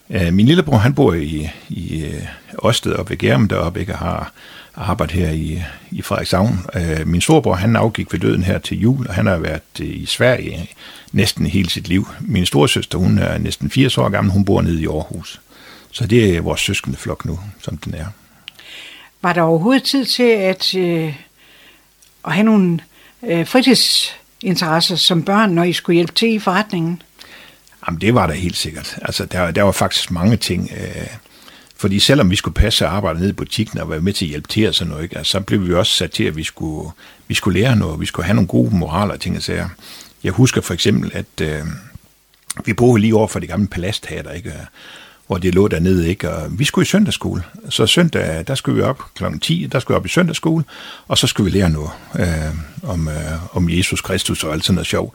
Øh, 0.10 0.34
min 0.34 0.46
lillebror, 0.46 0.78
han 0.78 0.94
bor 0.94 1.14
i, 1.14 1.50
i 1.70 2.06
øh, 2.06 2.24
Ørsted 2.66 2.92
og 2.92 3.10
ved 3.10 3.18
Gærum 3.18 3.48
deroppe, 3.48 3.80
ikke, 3.80 3.94
og 3.94 4.00
har 4.00 4.32
arbejdet 4.76 5.16
her 5.16 5.30
i, 5.30 5.62
i 5.92 6.02
Frederikshavn. 6.02 6.60
Øh, 6.76 7.08
min 7.08 7.22
storebror, 7.22 7.54
han 7.54 7.76
afgik 7.76 8.14
ved 8.14 8.20
døden 8.20 8.44
her 8.44 8.60
til 8.60 8.80
jul, 8.80 9.08
og 9.08 9.14
han 9.14 9.26
har 9.26 9.38
været 9.38 9.80
i 9.80 10.06
Sverige 10.06 10.70
næsten 11.12 11.46
hele 11.46 11.70
sit 11.70 11.88
liv. 11.88 12.08
Min 12.20 12.46
storesøster, 12.46 12.98
hun 12.98 13.18
er 13.18 13.38
næsten 13.38 13.70
80 13.70 13.98
år 13.98 14.10
gammel, 14.10 14.34
hun 14.34 14.46
bor 14.46 14.62
nede 14.62 14.82
i 14.82 14.86
Aarhus. 14.86 15.42
Så 15.92 16.08
det 16.08 16.36
er 16.36 16.42
vores 16.42 16.62
søskende 16.62 16.98
flok 16.98 17.26
nu, 17.26 17.40
som 17.62 17.78
den 17.78 17.94
er. 17.94 18.06
Var 19.22 19.34
der 19.34 19.42
overhovedet 19.42 19.84
tid 19.84 20.06
til 20.06 20.24
at, 20.24 20.76
øh, 20.76 21.16
at 22.26 22.34
have 22.34 22.44
nogle 22.44 22.80
øh, 23.24 23.48
fritidsinteresser 23.48 24.96
som 24.96 25.24
børn, 25.24 25.52
når 25.52 25.64
I 25.64 25.74
skulle 25.74 25.96
hjælpe 25.96 26.14
til 26.14 26.34
i 26.34 26.40
forretningen? 26.40 27.02
Jamen, 27.88 28.02
det 28.02 28.14
var 28.14 28.28
der 28.28 28.34
helt 28.34 28.58
sikkert. 28.58 28.98
Altså, 29.02 29.26
der, 29.26 29.52
der 29.52 29.64
var 29.64 29.72
faktisk 29.72 30.12
mange 30.12 30.38
ting. 30.38 30.72
Øh, 30.78 31.08
fordi 31.76 32.00
selvom 32.00 32.32
vi 32.32 32.36
skulle 32.36 32.56
passe 32.56 32.86
og 32.86 32.96
arbejde 32.96 33.20
nede 33.20 33.30
i 33.30 33.34
butikken 33.34 33.80
og 33.80 33.90
være 33.90 34.02
med 34.02 34.14
til 34.14 34.26
at 34.26 34.30
hjælpe 34.30 34.48
til 34.48 34.68
og 34.68 34.76
sådan 34.76 34.90
noget, 34.90 35.04
ikke, 35.04 35.18
altså, 35.18 35.32
så 35.32 35.40
blev 35.40 35.68
vi 35.68 35.74
også 35.74 35.94
sat 35.94 36.12
til, 36.12 36.24
at 36.24 36.36
vi 36.36 36.44
skulle, 36.44 36.92
vi 37.28 37.34
skulle 37.34 37.60
lære 37.60 37.76
noget, 37.76 38.00
vi 38.00 38.06
skulle 38.06 38.26
have 38.26 38.36
nogle 38.36 38.48
gode 38.48 38.76
moraler 38.76 39.14
og 39.14 39.20
ting 39.20 39.38
og 39.38 39.44
sager. 39.44 39.70
Jeg 40.24 40.32
husker 40.32 40.62
for 40.62 40.74
eksempel, 40.74 41.12
at 41.14 41.42
øh, 41.42 41.62
vi 42.66 42.74
boede 42.74 43.02
lige 43.02 43.16
over 43.16 43.28
for 43.28 43.40
det 43.40 43.50
gamle 43.50 43.68
palastteater, 43.68 44.32
ikke? 44.32 44.50
Øh, 44.50 44.56
hvor 45.28 45.38
det 45.38 45.56
lå 45.56 45.68
dernede, 45.68 46.10
ikke? 46.10 46.30
Og 46.30 46.60
vi 46.60 46.66
skulle 46.66 46.84
i 46.84 46.86
søndagsskole. 46.86 47.44
Så 47.70 47.88
søndag, 47.88 48.48
der 48.48 48.56
skulle 48.56 48.76
vi 48.76 48.82
op 48.82 49.04
kl. 49.16 49.24
10, 49.42 49.68
der 49.72 49.80
skulle 49.80 49.96
vi 49.96 50.00
op 50.00 50.06
i 50.06 50.10
søndagsskole, 50.10 50.64
og 51.08 51.18
så 51.18 51.28
skulle 51.28 51.52
vi 51.52 51.58
lære 51.58 51.70
noget 51.70 51.90
øh, 52.20 52.90
om, 52.90 53.08
øh, 53.08 53.56
om 53.56 53.70
Jesus 53.70 54.02
Kristus 54.02 54.44
og 54.44 54.54
alt 54.54 54.66
sådan 54.66 54.76
noget 54.76 54.88
sjov. 54.88 55.14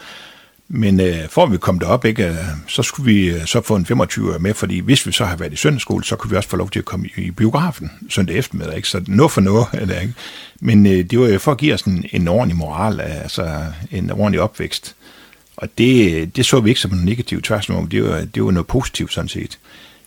Men 0.76 1.00
øh, 1.00 1.28
for 1.28 1.42
at 1.42 1.52
vi 1.52 1.56
kom 1.56 1.78
derop, 1.78 2.04
ikke, 2.04 2.24
øh, 2.24 2.36
så 2.66 2.82
skulle 2.82 3.12
vi 3.12 3.30
øh, 3.30 3.46
så 3.46 3.60
få 3.60 3.76
en 3.76 3.86
25 3.86 4.38
med, 4.38 4.54
fordi 4.54 4.78
hvis 4.78 5.06
vi 5.06 5.12
så 5.12 5.24
har 5.24 5.36
været 5.36 5.52
i 5.52 5.56
søndagsskole, 5.56 6.04
så 6.04 6.16
kunne 6.16 6.30
vi 6.30 6.36
også 6.36 6.48
få 6.48 6.56
lov 6.56 6.70
til 6.70 6.78
at 6.78 6.84
komme 6.84 7.06
i, 7.16 7.20
i 7.20 7.30
biografen 7.30 7.90
søndag 8.08 8.36
eftermiddag. 8.36 8.76
Ikke? 8.76 8.88
Så 8.88 9.04
noget 9.06 9.32
for 9.32 9.40
noget. 9.40 9.66
Eller, 9.80 10.00
ikke? 10.00 10.14
Men 10.60 10.86
øh, 10.86 11.04
det 11.04 11.20
var 11.20 11.26
jo 11.26 11.38
for 11.38 11.52
at 11.52 11.58
give 11.58 11.74
os 11.74 11.82
en, 11.82 12.04
en 12.12 12.28
ordentlig 12.28 12.56
moral, 12.56 13.00
øh, 13.00 13.22
altså 13.22 13.64
en 13.90 14.10
ordentlig 14.10 14.40
opvækst. 14.40 14.94
Og 15.56 15.68
det, 15.78 16.36
det 16.36 16.46
så 16.46 16.60
vi 16.60 16.68
ikke 16.68 16.80
som 16.80 16.90
noget 16.90 17.06
negativt, 17.06 17.44
tværtimod. 17.44 17.88
Det 17.88 18.04
var, 18.04 18.26
det 18.34 18.44
var 18.44 18.50
noget 18.50 18.66
positivt 18.66 19.12
sådan 19.12 19.28
set. 19.28 19.58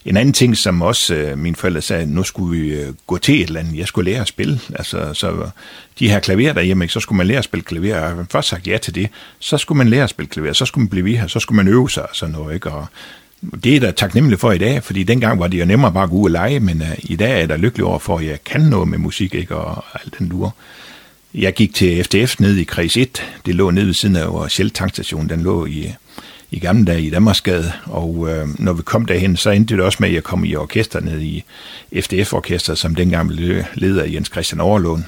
En 0.05 0.17
anden 0.17 0.33
ting, 0.33 0.57
som 0.57 0.81
også 0.81 1.15
øh, 1.15 1.37
mine 1.37 1.55
forældre 1.55 1.81
sagde, 1.81 2.05
nu 2.05 2.23
skulle 2.23 2.61
vi 2.61 2.69
øh, 2.69 2.93
gå 3.07 3.17
til 3.17 3.35
et 3.35 3.47
eller 3.47 3.59
andet, 3.59 3.77
jeg 3.77 3.87
skulle 3.87 4.11
lære 4.11 4.21
at 4.21 4.27
spille. 4.27 4.59
Altså, 4.75 5.13
så 5.13 5.49
de 5.99 6.09
her 6.09 6.19
klaver 6.19 6.53
derhjemme, 6.53 6.83
ikke, 6.83 6.93
så 6.93 6.99
skulle 6.99 7.17
man 7.17 7.27
lære 7.27 7.37
at 7.37 7.43
spille 7.43 7.63
klaver. 7.63 7.99
Og 7.99 8.17
man 8.17 8.27
først 8.31 8.49
sagt 8.49 8.67
ja 8.67 8.77
til 8.77 8.95
det. 8.95 9.09
Så 9.39 9.57
skulle 9.57 9.77
man 9.77 9.89
lære 9.89 10.03
at 10.03 10.09
spille 10.09 10.29
klaver, 10.29 10.53
så 10.53 10.65
skulle 10.65 10.83
man 10.83 10.89
blive 10.89 11.17
her, 11.17 11.27
så 11.27 11.39
skulle 11.39 11.55
man 11.55 11.67
øve 11.67 11.89
sig 11.89 12.03
og 12.03 12.15
sådan 12.15 12.35
noget. 12.35 12.53
Ikke? 12.53 12.71
Og 12.71 12.87
det 13.63 13.75
er 13.75 13.79
der 13.79 13.91
taknemmelig 13.91 14.39
for 14.39 14.51
i 14.51 14.57
dag, 14.57 14.83
fordi 14.83 15.03
dengang 15.03 15.39
var 15.39 15.47
det 15.47 15.59
jo 15.59 15.65
nemmere 15.65 15.93
bare 15.93 16.03
at 16.03 16.09
gå 16.09 16.15
ud 16.15 16.25
og 16.25 16.31
lege, 16.31 16.59
men 16.59 16.81
øh, 16.81 16.97
i 16.99 17.15
dag 17.15 17.41
er 17.41 17.45
der 17.45 17.57
lykkelig 17.57 17.85
over 17.85 17.99
for, 17.99 18.17
at 18.17 18.25
jeg 18.25 18.43
kan 18.43 18.61
noget 18.61 18.87
med 18.87 18.97
musik 18.97 19.35
ikke? 19.35 19.55
og 19.55 19.85
alt 19.93 20.19
den 20.19 20.29
lure. 20.29 20.51
Jeg 21.33 21.53
gik 21.53 21.73
til 21.73 22.03
FDF 22.03 22.39
ned 22.39 22.55
i 22.55 22.63
kreds 22.63 22.97
1. 22.97 23.23
Det 23.45 23.55
lå 23.55 23.71
nede 23.71 23.85
ved 23.85 23.93
siden 23.93 24.15
af 24.15 24.51
Shell 24.51 24.71
tankstation. 24.71 25.29
Den 25.29 25.41
lå 25.41 25.65
i 25.65 25.93
i 26.51 26.59
gamle 26.59 26.85
dage 26.85 27.01
i 27.01 27.09
Danmarksgade, 27.09 27.71
og 27.85 28.29
øh, 28.29 28.47
når 28.59 28.73
vi 28.73 28.81
kom 28.81 29.05
derhen, 29.05 29.37
så 29.37 29.49
endte 29.49 29.75
det 29.75 29.83
også 29.83 29.97
med, 29.99 30.09
at 30.09 30.15
jeg 30.15 30.23
kom 30.23 30.43
i 30.43 30.55
orkester 30.55 30.99
ned 30.99 31.21
i 31.21 31.43
FDF-orkester, 32.01 32.75
som 32.75 32.95
dengang 32.95 33.27
blev 33.27 33.63
ledet 33.73 33.99
af 33.99 34.11
Jens 34.13 34.27
Christian 34.27 34.61
Overlund. 34.61 35.03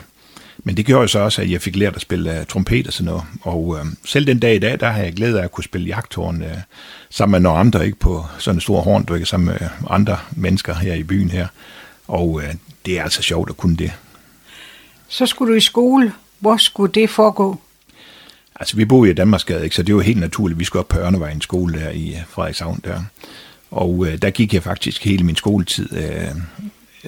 Men 0.63 0.77
det 0.77 0.85
gjorde 0.85 1.07
så 1.07 1.19
også, 1.19 1.41
at 1.41 1.51
jeg 1.51 1.61
fik 1.61 1.75
lært 1.75 1.95
at 1.95 2.01
spille 2.01 2.39
uh, 2.39 2.45
trompet 2.45 2.87
og 2.87 2.93
sådan 2.93 3.05
noget. 3.05 3.23
Og 3.41 3.77
øh, 3.79 3.85
selv 4.05 4.27
den 4.27 4.39
dag 4.39 4.55
i 4.55 4.59
dag, 4.59 4.79
der 4.79 4.89
har 4.89 5.01
jeg 5.01 5.13
glæde 5.13 5.39
af 5.39 5.43
at 5.43 5.51
kunne 5.51 5.63
spille 5.63 5.87
jagthorn 5.87 6.41
øh, 6.41 6.57
sammen 7.09 7.31
med 7.31 7.39
nogle 7.39 7.59
andre, 7.59 7.85
ikke 7.85 7.99
på 7.99 8.25
sådan 8.37 8.57
en 8.57 8.61
stor 8.61 8.81
horn, 8.81 9.03
du 9.03 9.13
ikke 9.13 9.25
sammen 9.25 9.47
med 9.47 9.55
øh, 9.61 9.67
andre 9.89 10.17
mennesker 10.31 10.73
her 10.73 10.93
i 10.93 11.03
byen 11.03 11.29
her. 11.29 11.47
Og 12.07 12.41
øh, 12.43 12.53
det 12.85 12.99
er 12.99 13.03
altså 13.03 13.21
sjovt 13.21 13.49
at 13.49 13.57
kunne 13.57 13.77
det. 13.77 13.91
Så 15.07 15.25
skulle 15.25 15.51
du 15.51 15.57
i 15.57 15.61
skole. 15.61 16.13
Hvor 16.39 16.57
skulle 16.57 16.93
det 16.93 17.09
foregå? 17.09 17.59
Altså, 18.59 18.77
vi 18.77 18.85
boede 18.85 19.11
i 19.11 19.13
Danmarksgade, 19.13 19.63
ikke? 19.63 19.75
så 19.75 19.83
det 19.83 19.95
var 19.95 20.01
helt 20.01 20.19
naturligt, 20.19 20.59
vi 20.59 20.65
skulle 20.65 20.79
op 20.79 20.87
på 20.87 20.99
Ørnevejens 20.99 21.43
skole 21.43 21.79
der 21.79 21.89
i 21.89 22.09
øh, 22.09 22.21
Frederikshavn 22.29 22.81
der. 22.83 23.01
Og 23.71 24.05
øh, 24.07 24.17
der 24.21 24.29
gik 24.29 24.53
jeg 24.53 24.63
faktisk 24.63 25.05
hele 25.05 25.23
min 25.23 25.35
skoletid. 25.35 25.89
Øh, 25.93 26.35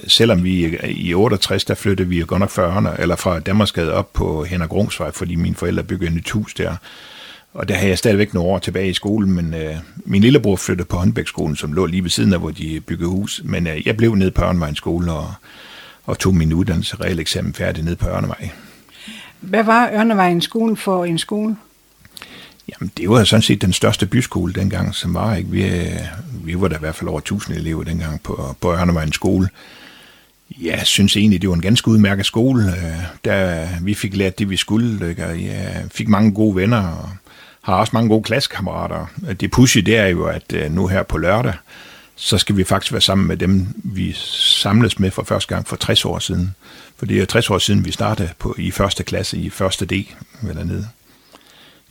selvom 0.06 0.44
vi 0.44 0.64
øh, 0.64 0.90
i 0.90 1.14
68, 1.14 1.64
der 1.64 1.74
flyttede 1.74 2.08
vi 2.08 2.18
jo 2.18 2.24
godt 2.28 2.40
nok 2.40 2.50
fra, 2.50 2.62
Ørne, 2.62 2.96
eller 2.98 3.16
fra 3.16 3.38
Danmarksgade 3.38 3.92
op 3.92 4.12
på 4.12 4.44
Henrik 4.44 4.72
Rungsvej, 4.72 5.10
fordi 5.10 5.34
mine 5.34 5.54
forældre 5.54 5.82
byggede 5.82 6.08
et 6.08 6.14
nyt 6.16 6.30
hus 6.30 6.54
der. 6.54 6.76
Og 7.54 7.68
der 7.68 7.74
havde 7.74 7.88
jeg 7.88 7.98
stadigvæk 7.98 8.34
nogle 8.34 8.50
år 8.50 8.58
tilbage 8.58 8.88
i 8.88 8.94
skolen, 8.94 9.32
men 9.32 9.54
øh, 9.54 9.74
min 10.04 10.22
lillebror 10.22 10.56
flyttede 10.56 10.88
på 10.88 10.96
Håndbækskolen, 10.96 11.56
som 11.56 11.72
lå 11.72 11.86
lige 11.86 12.02
ved 12.02 12.10
siden 12.10 12.32
af, 12.32 12.38
hvor 12.38 12.50
de 12.50 12.80
byggede 12.80 13.08
hus. 13.08 13.40
Men 13.44 13.66
øh, 13.66 13.86
jeg 13.86 13.96
blev 13.96 14.14
nede 14.14 14.30
på 14.30 14.44
Ørnevejens 14.44 14.78
skole 14.78 15.12
og, 15.12 15.34
og 16.04 16.18
tog 16.18 16.34
min 16.34 16.52
uddannelse, 16.52 16.96
reelt 17.00 17.20
eksamen 17.20 17.54
færdig 17.54 17.84
nede 17.84 17.96
på 17.96 18.08
Ørnevej. 18.08 18.50
Hvad 19.42 19.64
var 19.64 19.90
Ørnevejen 19.92 20.40
skolen 20.40 20.76
for 20.76 21.04
en 21.04 21.18
skole? 21.18 21.56
Jamen, 22.68 22.92
det 22.96 23.10
var 23.10 23.24
sådan 23.24 23.42
set 23.42 23.62
den 23.62 23.72
største 23.72 24.06
byskole 24.06 24.52
dengang, 24.52 24.94
som 24.94 25.14
var. 25.14 25.34
Ikke? 25.34 25.50
Vi, 25.50 25.64
øh, 25.64 25.98
vi 26.44 26.60
var 26.60 26.68
der 26.68 26.76
i 26.76 26.80
hvert 26.80 26.94
fald 26.94 27.10
over 27.10 27.18
1000 27.18 27.56
elever 27.56 27.84
dengang 27.84 28.22
på, 28.22 28.56
på 28.60 28.72
Ørnevejen 28.72 29.12
skole. 29.12 29.48
Jeg 30.60 30.80
synes 30.84 31.16
egentlig, 31.16 31.42
det 31.42 31.48
var 31.48 31.54
en 31.54 31.62
ganske 31.62 31.88
udmærket 31.88 32.26
skole. 32.26 32.64
Øh, 32.64 33.04
der 33.24 33.66
vi 33.82 33.94
fik 33.94 34.16
lært 34.16 34.38
det, 34.38 34.50
vi 34.50 34.56
skulle. 34.56 35.10
Ikke? 35.10 35.26
Og 35.26 35.44
jeg 35.44 35.84
fik 35.90 36.08
mange 36.08 36.32
gode 36.34 36.56
venner 36.56 36.86
og 36.86 37.08
har 37.62 37.74
også 37.74 37.90
mange 37.94 38.08
gode 38.08 38.22
klassekammerater. 38.22 39.06
Det 39.40 39.50
pushy, 39.50 39.78
det 39.78 39.96
er 39.96 40.06
jo, 40.06 40.24
at 40.24 40.52
øh, 40.52 40.72
nu 40.72 40.86
her 40.86 41.02
på 41.02 41.18
lørdag, 41.18 41.54
så 42.16 42.38
skal 42.38 42.56
vi 42.56 42.64
faktisk 42.64 42.92
være 42.92 43.00
sammen 43.00 43.26
med 43.26 43.36
dem, 43.36 43.66
vi 43.74 44.12
samles 44.16 44.98
med 44.98 45.10
for 45.10 45.22
første 45.22 45.54
gang 45.54 45.68
for 45.68 45.76
60 45.76 46.04
år 46.04 46.18
siden. 46.18 46.54
For 46.96 47.06
det 47.06 47.20
er 47.20 47.24
60 47.24 47.50
år 47.50 47.58
siden, 47.58 47.84
vi 47.84 47.92
startede 47.92 48.30
på, 48.38 48.54
i 48.58 48.70
første 48.70 49.02
klasse 49.04 49.38
i 49.38 49.50
første 49.50 49.86
D, 49.86 49.92
eller 50.48 50.64
nede. 50.64 50.88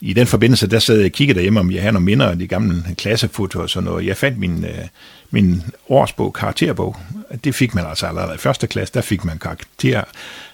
I 0.04 0.14
den 0.14 0.28
forbindelse, 0.28 0.68
der 0.68 0.80
sad 0.80 0.96
jeg 0.96 1.06
og 1.06 1.12
kiggede 1.12 1.36
derhjemme, 1.36 1.60
om 1.60 1.72
jeg 1.72 1.82
havde 1.82 1.94
nogle 1.94 2.06
minder 2.06 2.30
af 2.30 2.40
de 2.40 2.48
gamle 2.48 2.84
klassefoto 2.98 3.62
og 3.62 3.70
sådan 3.70 3.90
noget. 3.90 4.06
Jeg 4.06 4.18
fandt 4.18 4.38
min, 4.38 4.66
øh, 4.66 4.88
min 5.32 5.64
årsbog, 5.90 6.34
karakterbog. 6.34 6.98
Det 7.44 7.56
fik 7.56 7.76
man 7.76 7.86
altså 7.86 8.08
allerede 8.08 8.36
i 8.36 8.38
første 8.38 8.68
klasse, 8.68 8.94
der 8.94 9.02
fik 9.02 9.26
man 9.26 9.38
karakter. 9.38 10.04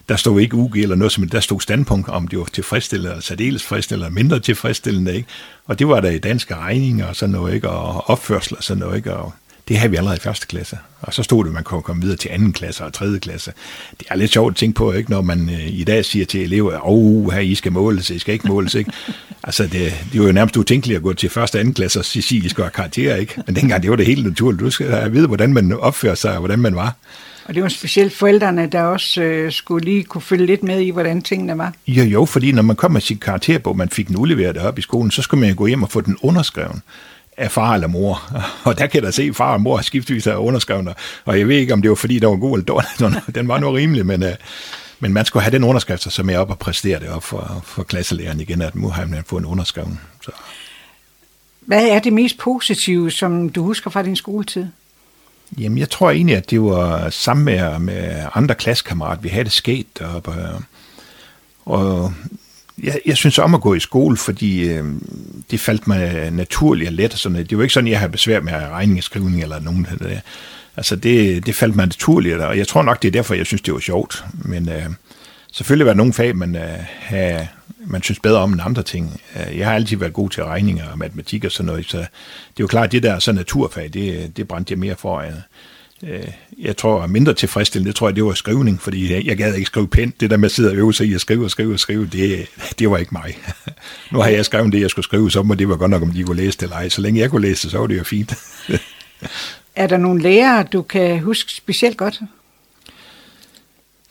Der 0.10 0.16
stod 0.16 0.42
ikke 0.42 0.56
UG 0.56 0.76
eller 0.76 0.96
noget, 0.96 1.20
men 1.20 1.30
der 1.30 1.40
stod 1.40 1.62
standpunkt, 1.62 2.10
om 2.10 2.28
det 2.28 2.40
var 2.40 2.46
tilfredsstillende, 2.46 3.10
eller 3.10 3.22
særdeles 3.22 3.62
tilfredsstillende, 3.62 4.08
eller 4.08 4.24
mindre 4.24 4.40
tilfredsstillende. 4.40 5.16
Ikke? 5.16 5.28
Og 5.66 5.80
det 5.80 5.88
var 5.88 6.00
der 6.00 6.10
i 6.10 6.20
danske 6.20 6.56
regninger 6.56 7.06
og 7.06 7.16
sådan 7.16 7.34
noget, 7.34 7.54
ikke? 7.54 7.70
og 7.70 8.10
opførsel 8.10 8.58
og 8.58 8.64
sådan 8.64 8.80
noget. 8.80 8.98
Ikke? 8.98 9.14
Og 9.14 9.34
det 9.68 9.78
havde 9.78 9.92
vi 9.92 9.98
allerede 9.98 10.18
i 10.18 10.20
første 10.20 10.48
klasse. 10.48 10.78
Og 11.02 11.14
så 11.14 11.24
stod 11.24 11.44
det, 11.44 11.50
at 11.50 11.54
man 11.54 11.64
kunne 11.64 11.82
komme 11.82 12.02
videre 12.02 12.18
til 12.18 12.30
anden 12.30 12.54
klasse 12.54 12.86
og 12.86 12.94
tredje 12.94 13.20
klasse. 13.20 13.52
Det 14.00 14.08
er 14.10 14.16
lidt 14.16 14.32
sjovt 14.32 14.52
at 14.52 14.56
tænke 14.56 14.76
på, 14.76 14.92
ikke, 14.92 15.10
når 15.10 15.22
man 15.22 15.50
øh, 15.50 15.68
i 15.68 15.84
dag 15.84 16.06
siger 16.06 16.26
til 16.26 16.44
elever, 16.44 16.74
at 16.74 16.80
oh, 16.84 17.32
her 17.32 17.40
I 17.40 17.56
skal 17.56 17.72
måles, 17.72 18.10
I 18.10 18.20
skal 18.20 18.34
ikke 18.34 18.48
måles. 18.48 18.76
Ikke? 18.76 18.92
altså, 19.44 19.64
det, 19.64 20.06
det 20.12 20.22
var 20.22 20.28
jo 20.28 20.34
nærmest 20.34 20.58
utænkeligt 20.58 20.98
at 20.98 21.04
gå 21.04 21.14
til 21.14 21.30
første 21.30 21.56
og 21.56 21.60
anden 21.60 21.74
klasse 21.74 22.00
og 22.00 22.06
sige, 22.06 22.46
I 22.46 22.50
skal 22.50 22.64
have 22.64 22.72
karakterer. 22.72 23.16
Ikke? 23.16 23.34
Men 23.46 23.56
dengang, 23.56 23.84
det 23.84 23.90
var 23.90 23.98
det 23.98 24.06
helt 24.06 24.26
naturligt. 24.26 24.62
Du 24.62 24.70
skal 24.70 25.14
vide, 25.14 25.28
hvordan 25.28 25.54
man 25.54 25.74
opfører 25.74 26.16
sig 26.16 26.32
og 26.32 26.40
hvordan 26.40 26.60
man 26.60 26.76
var. 26.76 26.96
Og 27.46 27.56
det 27.56 27.64
var 27.64 27.70
specielt 27.70 28.14
forældrene, 28.14 28.68
der 28.72 28.82
også 28.82 29.22
øh, 29.22 29.52
skulle 29.52 29.86
lige 29.86 30.04
kunne 30.04 30.22
følge 30.22 30.46
lidt 30.46 30.64
med 30.64 30.80
i, 30.80 30.90
hvordan 30.90 31.22
tingene 31.22 31.58
var. 31.58 31.74
Jo, 31.88 32.04
jo, 32.04 32.26
fordi 32.26 32.52
når 32.52 32.62
man 32.62 32.76
kom 32.76 32.92
med 32.92 33.02
sit 33.02 33.20
karakterbog, 33.20 33.78
man 33.78 33.90
fik 33.90 34.08
den 34.08 34.16
udleveret 34.16 34.58
op 34.58 34.80
i 34.80 34.82
skolen, 34.82 35.12
så 35.12 35.22
skulle 35.22 35.42
man 35.42 35.50
jo 35.50 35.56
gå 35.58 35.68
hjem 35.68 35.84
og 35.84 35.92
få 35.92 36.02
den 36.02 36.18
underskrevet 36.22 36.82
af 37.38 37.52
far 37.52 37.74
eller 37.74 37.88
mor. 37.88 38.34
Og 38.66 38.78
der 38.78 38.88
kan 38.88 39.04
da 39.04 39.12
se, 39.12 39.24
at 39.24 39.36
far 39.36 39.54
og 39.54 39.62
mor 39.62 39.82
skiftvis 39.82 40.26
har 40.26 40.36
underskrevet, 40.36 40.94
og 41.26 41.40
jeg 41.40 41.48
ved 41.48 41.56
ikke, 41.56 41.74
om 41.74 41.82
det 41.82 41.90
var 41.90 41.96
fordi, 41.96 42.20
der 42.20 42.28
var 42.28 42.36
god 42.36 42.58
eller 42.58 42.66
dårlig. 42.66 43.22
Den 43.36 43.48
var 43.48 43.60
nu 43.60 43.72
rimelig, 43.72 44.06
men, 44.06 44.24
uh, 44.24 44.30
men 45.00 45.14
man 45.14 45.26
skulle 45.26 45.44
have 45.44 45.52
den 45.52 45.64
underskrift, 45.64 46.14
så 46.14 46.24
er 46.32 46.38
op 46.38 46.50
og 46.50 46.60
præstere 46.60 47.00
det 47.00 47.10
op 47.10 47.24
for, 47.24 47.62
for 47.66 47.84
klasselæreren 47.84 48.40
igen, 48.40 48.62
at 48.62 48.76
nu 48.76 48.90
har 48.90 49.06
man 49.06 49.24
fået 49.26 49.42
en 49.42 49.46
underskrevet. 49.46 49.98
Så. 50.22 50.32
Hvad 51.60 51.88
er 51.88 52.00
det 52.00 52.14
mest 52.14 52.38
positive, 52.38 53.12
som 53.12 53.50
du 53.50 53.64
husker 53.64 53.90
fra 53.90 54.04
din 54.04 54.16
skoletid? 54.16 54.66
Jamen, 55.58 55.78
jeg 55.78 55.90
tror 55.90 56.12
egentlig, 56.12 56.36
at 56.36 56.50
det 56.50 56.62
var 56.62 57.10
sammen 57.10 57.46
med, 57.46 57.80
med 57.80 58.26
andre 58.34 58.56
klassekammerater. 58.56 59.22
Vi 59.22 59.30
havde 59.30 59.44
det 59.44 59.52
sket 59.52 60.00
deroppe. 60.00 60.32
Og 61.66 62.14
jeg, 62.84 63.00
jeg 63.06 63.18
synes 63.18 63.40
om 63.40 63.56
at 63.56 63.62
gå 63.62 63.74
i 63.74 63.80
skole, 63.80 64.18
fordi 64.18 64.70
øh, 64.70 64.86
det 65.52 65.60
faldt 65.60 65.88
mig 65.88 66.32
naturligt 66.32 66.88
og 66.88 66.94
let. 66.94 67.14
Og 67.14 67.20
sådan. 67.20 67.46
Det 67.46 67.58
var 67.58 67.64
ikke 67.64 67.74
sådan, 67.74 67.88
at 67.88 67.92
jeg 67.92 68.00
havde 68.00 68.12
besvær 68.12 68.42
med 68.42 68.54
regning 68.54 68.98
og 68.98 69.04
skrivning 69.04 69.44
eller 69.44 69.60
nogen 69.60 69.88
af 69.92 69.98
det. 69.98 70.22
Altså, 70.78 70.96
det, 70.96 71.46
det 71.46 71.56
faldt 71.56 71.76
mig 71.76 71.86
naturligt, 71.86 72.38
og 72.38 72.58
jeg 72.58 72.68
tror 72.68 72.84
nok, 72.84 73.02
det 73.02 73.08
er 73.08 73.12
derfor, 73.12 73.34
jeg 73.34 73.46
synes, 73.46 73.62
det 73.62 73.74
var 73.74 73.80
sjovt. 73.80 74.26
Men 74.34 74.70
øh, 74.70 74.86
selvfølgelig 75.52 75.86
var 75.86 75.94
der 75.94 75.98
nogle 75.98 76.14
fag, 76.14 76.36
man, 76.36 76.56
øh, 76.56 76.80
have, 77.00 77.48
man 77.86 78.04
synes 78.04 78.20
bedre 78.20 78.40
om 78.40 78.54
end 78.54 78.62
andre 78.62 78.84
ting. 78.84 79.22
Øh, 79.36 79.58
jeg 79.58 79.68
har 79.68 79.74
altid 79.74 79.98
været 79.98 80.14
god 80.14 80.30
til 80.30 80.44
regninger 80.44 80.88
og 80.88 80.98
matematik 80.98 81.46
og 81.46 81.52
sådan 81.52 81.66
noget, 81.66 81.86
så 81.86 81.98
det 81.98 82.04
er 82.04 82.08
jo 82.60 82.68
klart, 82.68 82.86
at 82.86 82.92
det 82.92 83.04
der 83.04 83.20
så 83.20 83.32
naturfag, 83.32 83.90
det, 83.94 84.38
det 84.38 84.48
brændte 84.48 84.72
jeg 84.72 84.80
mere 84.80 84.96
for. 84.96 85.18
Øh 85.20 85.32
jeg 86.60 86.78
tror, 86.78 87.08
mindre 87.08 87.34
tilfredsstillende, 87.34 87.92
det 87.92 87.96
tror 87.96 88.08
jeg, 88.08 88.16
det 88.16 88.26
var 88.26 88.34
skrivning, 88.34 88.82
fordi 88.82 89.28
jeg 89.28 89.38
gad 89.38 89.54
ikke 89.54 89.66
skrive 89.66 89.88
pænt. 89.88 90.22
Det 90.22 90.30
der 90.30 90.38
med 90.38 90.46
at 90.46 90.52
sidde 90.52 90.70
og 90.70 90.76
øve 90.76 90.94
sig 90.94 91.08
i 91.08 91.14
at 91.14 91.22
skrive 91.22 91.46
og 91.46 91.52
skrive 91.52 91.74
og 91.74 91.80
skrive, 91.80 92.08
det, 92.08 92.48
det 92.80 92.90
var 92.90 92.98
ikke 92.98 93.12
mig. 93.12 93.38
nu 94.12 94.20
har 94.20 94.30
jeg 94.30 94.46
skrevet 94.46 94.74
det, 94.74 94.82
jeg 94.82 94.90
skulle 94.90 95.06
skrive, 95.06 95.32
så 95.32 95.44
må 95.44 95.54
det 95.54 95.70
var 95.70 95.76
godt 95.76 95.92
nok, 95.92 96.02
om 96.02 96.12
de 96.12 96.24
kunne 96.24 96.38
læse 96.38 96.58
det 96.58 96.64
eller 96.64 96.76
ej. 96.76 96.90
Så 96.90 97.02
længe 97.02 97.20
jeg 97.20 97.30
kunne 97.30 97.42
læse 97.42 97.64
det, 97.64 97.72
så 97.72 97.78
var 97.78 97.88
det 97.88 97.98
jo 97.98 98.04
fint. 98.04 98.34
er 99.76 99.88
der 99.88 99.98
nogle 99.98 100.22
lærere, 100.22 100.64
du 100.64 100.82
kan 100.82 101.20
huske 101.20 101.52
specielt 101.52 101.98
godt? 101.98 102.22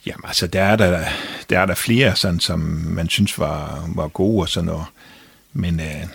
Jamen 0.06 0.24
altså, 0.24 0.46
der 0.46 0.62
er 0.62 0.76
der, 0.76 1.04
der, 1.50 1.58
er 1.58 1.66
der 1.66 1.74
flere, 1.74 2.16
sådan, 2.16 2.40
som 2.40 2.60
man 2.88 3.08
synes 3.08 3.38
var, 3.38 3.88
var 3.94 4.08
gode 4.08 4.42
og 4.42 4.48
sådan 4.48 4.66
noget. 4.66 4.84
Men 5.52 5.80
øh, 5.80 6.06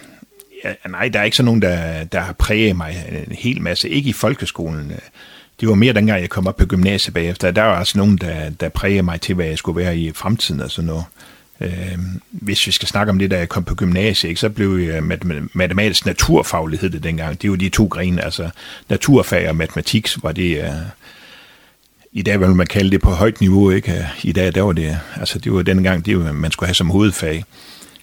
ja, 0.63 0.73
nej, 0.89 1.07
der 1.07 1.19
er 1.19 1.23
ikke 1.23 1.37
sådan 1.37 1.45
nogen, 1.45 1.61
der, 1.61 2.03
der 2.03 2.19
har 2.19 2.33
præget 2.33 2.75
mig 2.75 3.23
en 3.27 3.35
hel 3.35 3.61
masse. 3.61 3.89
Ikke 3.89 4.09
i 4.09 4.13
folkeskolen. 4.13 4.91
Det 5.61 5.69
var 5.69 5.75
mere 5.75 5.93
dengang, 5.93 6.21
jeg 6.21 6.29
kom 6.29 6.47
op 6.47 6.57
på 6.57 6.65
gymnasiet 6.65 7.13
bagefter. 7.13 7.51
Der 7.51 7.61
var 7.61 7.75
altså 7.75 7.97
nogen, 7.97 8.17
der, 8.17 8.49
der 8.49 8.69
prægede 8.69 9.03
mig 9.03 9.21
til, 9.21 9.35
hvad 9.35 9.45
jeg 9.45 9.57
skulle 9.57 9.81
være 9.83 9.97
i 9.97 10.11
fremtiden 10.13 10.61
og 10.61 10.71
sådan 10.71 10.87
noget. 10.87 11.03
Øh, 11.61 11.97
hvis 12.31 12.67
vi 12.67 12.71
skal 12.71 12.87
snakke 12.87 13.09
om 13.09 13.19
det, 13.19 13.31
da 13.31 13.37
jeg 13.37 13.49
kom 13.49 13.63
på 13.63 13.75
gymnasiet, 13.75 14.29
ikke, 14.29 14.41
så 14.41 14.49
blev 14.49 14.77
jeg 14.77 15.03
matematisk 15.53 16.05
naturfaglighed 16.05 16.89
det 16.89 17.03
dengang. 17.03 17.41
Det 17.41 17.49
var 17.49 17.55
de 17.55 17.69
to 17.69 17.85
grene, 17.85 18.23
altså 18.23 18.49
naturfag 18.89 19.49
og 19.49 19.55
matematik 19.55 20.09
var 20.23 20.31
det... 20.31 20.63
Øh, 20.63 20.71
i 22.13 22.21
dag 22.21 22.39
vil 22.39 22.49
man 22.49 22.67
kalde 22.67 22.91
det 22.91 23.01
på 23.01 23.09
højt 23.09 23.41
niveau, 23.41 23.69
ikke? 23.69 23.91
Øh, 23.91 24.03
I 24.23 24.31
dag, 24.31 24.55
der 24.55 24.61
var 24.61 24.73
det, 24.73 24.99
altså 25.15 25.39
det 25.39 25.53
var 25.53 25.61
dengang, 25.61 26.05
det 26.05 26.19
var, 26.19 26.31
man 26.31 26.51
skulle 26.51 26.67
have 26.67 26.75
som 26.75 26.89
hovedfag. 26.89 27.43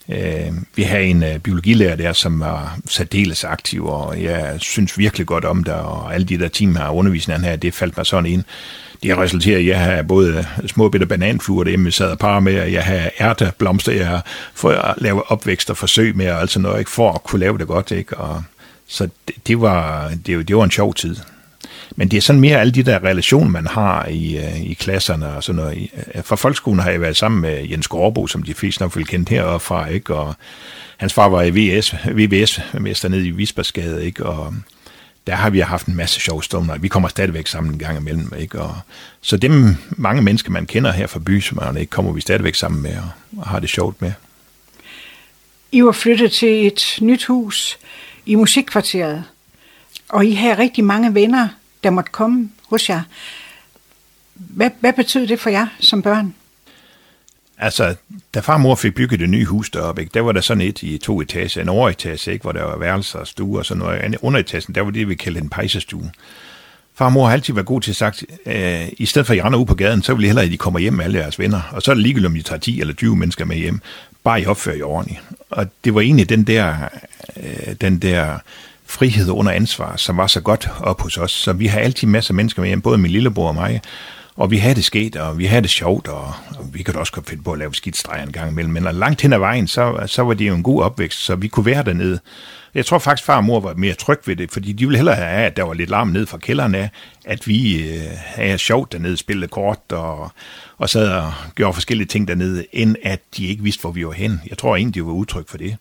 Øh, 0.08 0.52
vi 0.76 0.82
havde 0.82 1.04
en 1.04 1.22
øh, 1.22 1.38
biologilærer 1.38 1.96
der, 1.96 2.12
som 2.12 2.40
var 2.40 2.78
særdeles 2.88 3.44
aktiv, 3.44 3.86
og 3.86 4.22
jeg 4.22 4.54
synes 4.58 4.98
virkelig 4.98 5.26
godt 5.26 5.44
om 5.44 5.64
det, 5.64 5.74
og 5.74 6.14
alle 6.14 6.26
de 6.26 6.38
der 6.38 6.48
timer 6.48 6.80
her 6.80 6.88
undervisningen 6.88 7.44
her, 7.44 7.56
det 7.56 7.74
faldt 7.74 7.96
mig 7.96 8.06
sådan 8.06 8.26
ind. 8.26 8.44
Det 9.02 9.10
har 9.10 9.22
resulteret 9.22 9.58
i, 9.58 9.62
at 9.62 9.66
jeg 9.66 9.80
har 9.80 10.02
både 10.02 10.46
øh, 10.62 10.68
små 10.68 10.88
bitte 10.88 11.06
bananfluer 11.06 11.64
derhjemme, 11.64 11.86
jeg 11.86 11.92
sad 11.92 12.10
og 12.10 12.18
par 12.18 12.40
med, 12.40 12.60
og 12.60 12.72
jeg 12.72 12.84
har 12.84 13.10
ærteblomster, 13.20 13.92
jeg 13.92 14.20
for 14.54 14.70
at 14.70 14.94
lave 14.98 15.30
opvækst 15.30 15.70
og 15.70 15.76
forsøg 15.76 16.16
med, 16.16 16.30
og 16.30 16.40
altså 16.40 16.60
noget, 16.60 16.78
ikke, 16.78 16.90
for 16.90 17.12
at 17.12 17.22
kunne 17.22 17.40
lave 17.40 17.58
det 17.58 17.66
godt, 17.66 17.90
ikke? 17.90 18.16
Og, 18.16 18.42
så 18.86 19.08
det, 19.28 19.34
det, 19.46 19.60
var, 19.60 20.08
det, 20.26 20.48
det 20.48 20.56
var 20.56 20.64
en 20.64 20.70
sjov 20.70 20.94
tid. 20.94 21.16
Men 21.96 22.09
det 22.09 22.16
er 22.16 22.20
sådan 22.20 22.40
mere 22.40 22.61
alle 22.61 22.72
de 22.72 22.83
der 22.83 23.05
relationer, 23.05 23.51
man 23.51 23.66
har 23.66 24.07
i, 24.07 24.37
øh, 24.37 24.61
i 24.62 24.74
klasserne 24.74 25.29
og 25.29 25.44
sådan 25.44 25.57
noget. 25.57 25.90
Øh, 26.14 26.24
fra 26.24 26.37
folkeskolen 26.37 26.81
har 26.81 26.90
jeg 26.90 27.01
været 27.01 27.16
sammen 27.16 27.40
med 27.40 27.68
Jens 27.68 27.88
Gårdbo, 27.88 28.27
som 28.27 28.42
de 28.42 28.55
fleste 28.55 28.83
nok 28.83 28.96
vil 28.96 29.07
kende 29.07 29.31
heroppe 29.31 29.66
fra, 29.66 29.87
ikke? 29.87 30.14
Og 30.14 30.35
hans 30.96 31.12
far 31.12 31.29
var 31.29 31.42
i 31.42 31.51
VS, 31.51 31.94
VVS-mester 32.05 33.09
nede 33.09 33.27
i 33.27 33.31
Vispersgade, 33.31 34.05
ikke? 34.07 34.27
Og 34.27 34.55
der 35.27 35.35
har 35.35 35.51
vi 35.51 35.61
haft 35.61 35.87
en 35.87 35.96
masse 35.96 36.20
sjove 36.20 36.42
stunder. 36.42 36.79
Vi 36.79 36.88
kommer 36.88 37.09
stadigvæk 37.09 37.46
sammen 37.46 37.72
en 37.72 37.79
gang 37.79 37.98
imellem, 37.98 38.33
ikke? 38.38 38.61
Og, 38.61 38.77
så 39.20 39.37
dem 39.37 39.77
mange 39.90 40.22
mennesker, 40.22 40.51
man 40.51 40.66
kender 40.66 40.92
her 40.92 41.07
fra 41.07 41.18
byen, 41.18 41.77
ikke, 41.79 41.90
kommer 41.90 42.12
vi 42.12 42.20
stadigvæk 42.20 42.55
sammen 42.55 42.83
med 42.83 42.96
og, 42.96 43.38
og 43.38 43.46
har 43.48 43.61
det 43.61 43.68
sjovt 43.68 44.03
med. 44.03 44.12
I 45.72 45.83
var 45.83 45.92
flyttet 45.92 46.33
til 46.33 46.66
et 46.66 46.98
nyt 47.01 47.24
hus 47.24 47.79
i 48.27 48.35
musikkvarteret, 48.35 49.24
og 50.09 50.27
I 50.27 50.33
har 50.33 50.59
rigtig 50.59 50.85
mange 50.85 51.14
venner, 51.14 51.48
der 51.84 51.90
måtte 51.90 52.10
komme 52.10 52.50
hos 52.68 52.88
jer. 52.90 53.02
Hvad, 54.34 54.70
hvad 54.80 54.92
betød 54.92 55.26
det 55.26 55.40
for 55.40 55.50
jer 55.50 55.66
som 55.80 56.02
børn? 56.02 56.34
Altså, 57.58 57.94
da 58.34 58.40
far 58.40 58.54
og 58.54 58.60
mor 58.60 58.74
fik 58.74 58.94
bygget 58.94 59.20
det 59.20 59.30
nye 59.30 59.44
hus 59.44 59.70
deroppe, 59.70 60.02
ikke, 60.02 60.14
der 60.14 60.20
var 60.20 60.32
der 60.32 60.40
sådan 60.40 60.60
et 60.60 60.82
i 60.82 60.98
to 60.98 61.20
etager, 61.20 61.62
en 61.62 61.68
overetage, 61.68 62.32
ikke, 62.32 62.42
hvor 62.42 62.52
der 62.52 62.62
var 62.62 62.78
værelser 62.78 63.18
og 63.18 63.26
stuer 63.26 63.58
og 63.58 63.66
sådan 63.66 63.78
noget. 63.78 64.16
Underetagen, 64.22 64.74
der 64.74 64.80
var 64.80 64.90
det, 64.90 65.08
vi 65.08 65.14
kaldte 65.14 65.40
en 65.40 65.48
pejsestue. 65.48 66.10
Far 66.94 67.04
og 67.04 67.12
mor 67.12 67.26
har 67.26 67.32
altid 67.32 67.54
været 67.54 67.66
god 67.66 67.80
til 67.80 67.90
at 67.90 67.96
sagt, 67.96 68.24
øh, 68.46 68.88
i 68.98 69.06
stedet 69.06 69.26
for 69.26 69.32
at 69.34 69.38
I 69.38 69.42
render 69.42 69.58
ud 69.58 69.66
på 69.66 69.74
gaden, 69.74 70.02
så 70.02 70.14
vil 70.14 70.24
I 70.24 70.26
hellere, 70.26 70.44
at 70.44 70.52
I 70.52 70.56
kommer 70.56 70.80
hjem 70.80 70.92
med 70.92 71.04
alle 71.04 71.18
jeres 71.18 71.38
venner. 71.38 71.60
Og 71.72 71.82
så 71.82 71.90
er 71.90 71.94
det 71.94 72.02
ligegyldigt, 72.02 72.26
om 72.26 72.36
I 72.36 72.42
tager 72.42 72.58
10 72.58 72.80
eller 72.80 72.94
20 72.94 73.16
mennesker 73.16 73.44
med 73.44 73.56
hjem. 73.56 73.80
Bare 74.24 74.40
I 74.42 74.46
opfører 74.46 74.76
jer 74.76 74.84
ordentligt. 74.84 75.20
Og 75.50 75.66
det 75.84 75.94
var 75.94 76.00
egentlig 76.00 76.28
den 76.28 76.44
der, 76.44 76.76
øh, 77.36 77.74
den 77.80 77.98
der 77.98 78.38
frihed 78.88 79.31
under 79.31 79.53
ansvar, 79.53 79.96
som 79.96 80.16
var 80.16 80.27
så 80.27 80.40
godt 80.40 80.68
op 80.81 81.01
hos 81.01 81.18
os. 81.18 81.33
Så 81.33 81.53
vi 81.53 81.66
har 81.66 81.81
altid 81.81 82.09
masser 82.09 82.33
af 82.33 82.37
mennesker 82.37 82.62
med 82.62 82.68
hjem, 82.68 82.81
både 82.81 82.98
min 82.98 83.11
lillebror 83.11 83.48
og 83.48 83.55
mig. 83.55 83.81
Og 84.37 84.51
vi 84.51 84.57
havde 84.57 84.74
det 84.74 84.85
sket, 84.85 85.16
og 85.16 85.38
vi 85.38 85.44
havde 85.44 85.62
det 85.62 85.70
sjovt, 85.70 86.09
og, 86.09 86.33
og 86.59 86.68
vi 86.72 86.83
kunne 86.83 86.98
også 86.98 87.12
godt 87.12 87.29
finde 87.29 87.42
på 87.42 87.53
at 87.53 87.59
lave 87.59 87.74
skidstreger 87.74 88.22
en 88.22 88.33
gang 88.33 88.51
imellem. 88.51 88.72
Men 88.72 88.94
langt 88.94 89.22
hen 89.22 89.33
ad 89.33 89.38
vejen, 89.38 89.66
så, 89.66 90.03
så 90.07 90.22
var 90.22 90.35
det 90.35 90.48
jo 90.48 90.55
en 90.55 90.62
god 90.62 90.83
opvækst, 90.83 91.24
så 91.24 91.37
vi 91.37 91.48
kunne 91.48 91.66
være 91.66 91.85
dernede. 91.85 92.18
Jeg 92.74 92.87
tror 92.87 92.98
faktisk, 92.98 93.27
far 93.27 93.37
og 93.37 93.44
mor 93.44 93.61
var 93.61 93.74
mere 93.74 93.94
tryg 93.94 94.18
ved 94.27 94.37
det, 94.37 94.51
fordi 94.51 94.72
de 94.72 94.87
ville 94.87 94.98
hellere 94.98 95.14
have, 95.14 95.46
at 95.46 95.57
der 95.57 95.62
var 95.62 95.74
lidt 95.74 95.90
larm 95.90 96.09
ned 96.09 96.27
fra 96.27 96.38
kælderen 96.38 96.74
af, 96.74 96.90
at 97.24 97.46
vi 97.46 97.88
øh, 97.88 98.03
havde 98.14 98.59
sjovt 98.59 98.92
dernede, 98.92 99.16
spillede 99.16 99.48
kort 99.48 99.92
og, 99.92 100.33
og 100.79 100.88
sad 100.88 101.09
og 101.09 101.33
gjorde 101.55 101.74
forskellige 101.74 102.07
ting 102.09 102.29
dernede, 102.29 102.66
end 102.72 102.96
at 103.03 103.20
de 103.37 103.46
ikke 103.46 103.62
vidste, 103.62 103.81
hvor 103.81 103.90
vi 103.90 104.07
var 104.07 104.12
hen. 104.12 104.40
Jeg 104.51 104.59
tror 104.59 104.77
egentlig, 104.77 104.94
det 104.94 105.07
var 105.07 105.12
udtryk 105.12 105.48
for 105.48 105.59
det. 105.59 105.77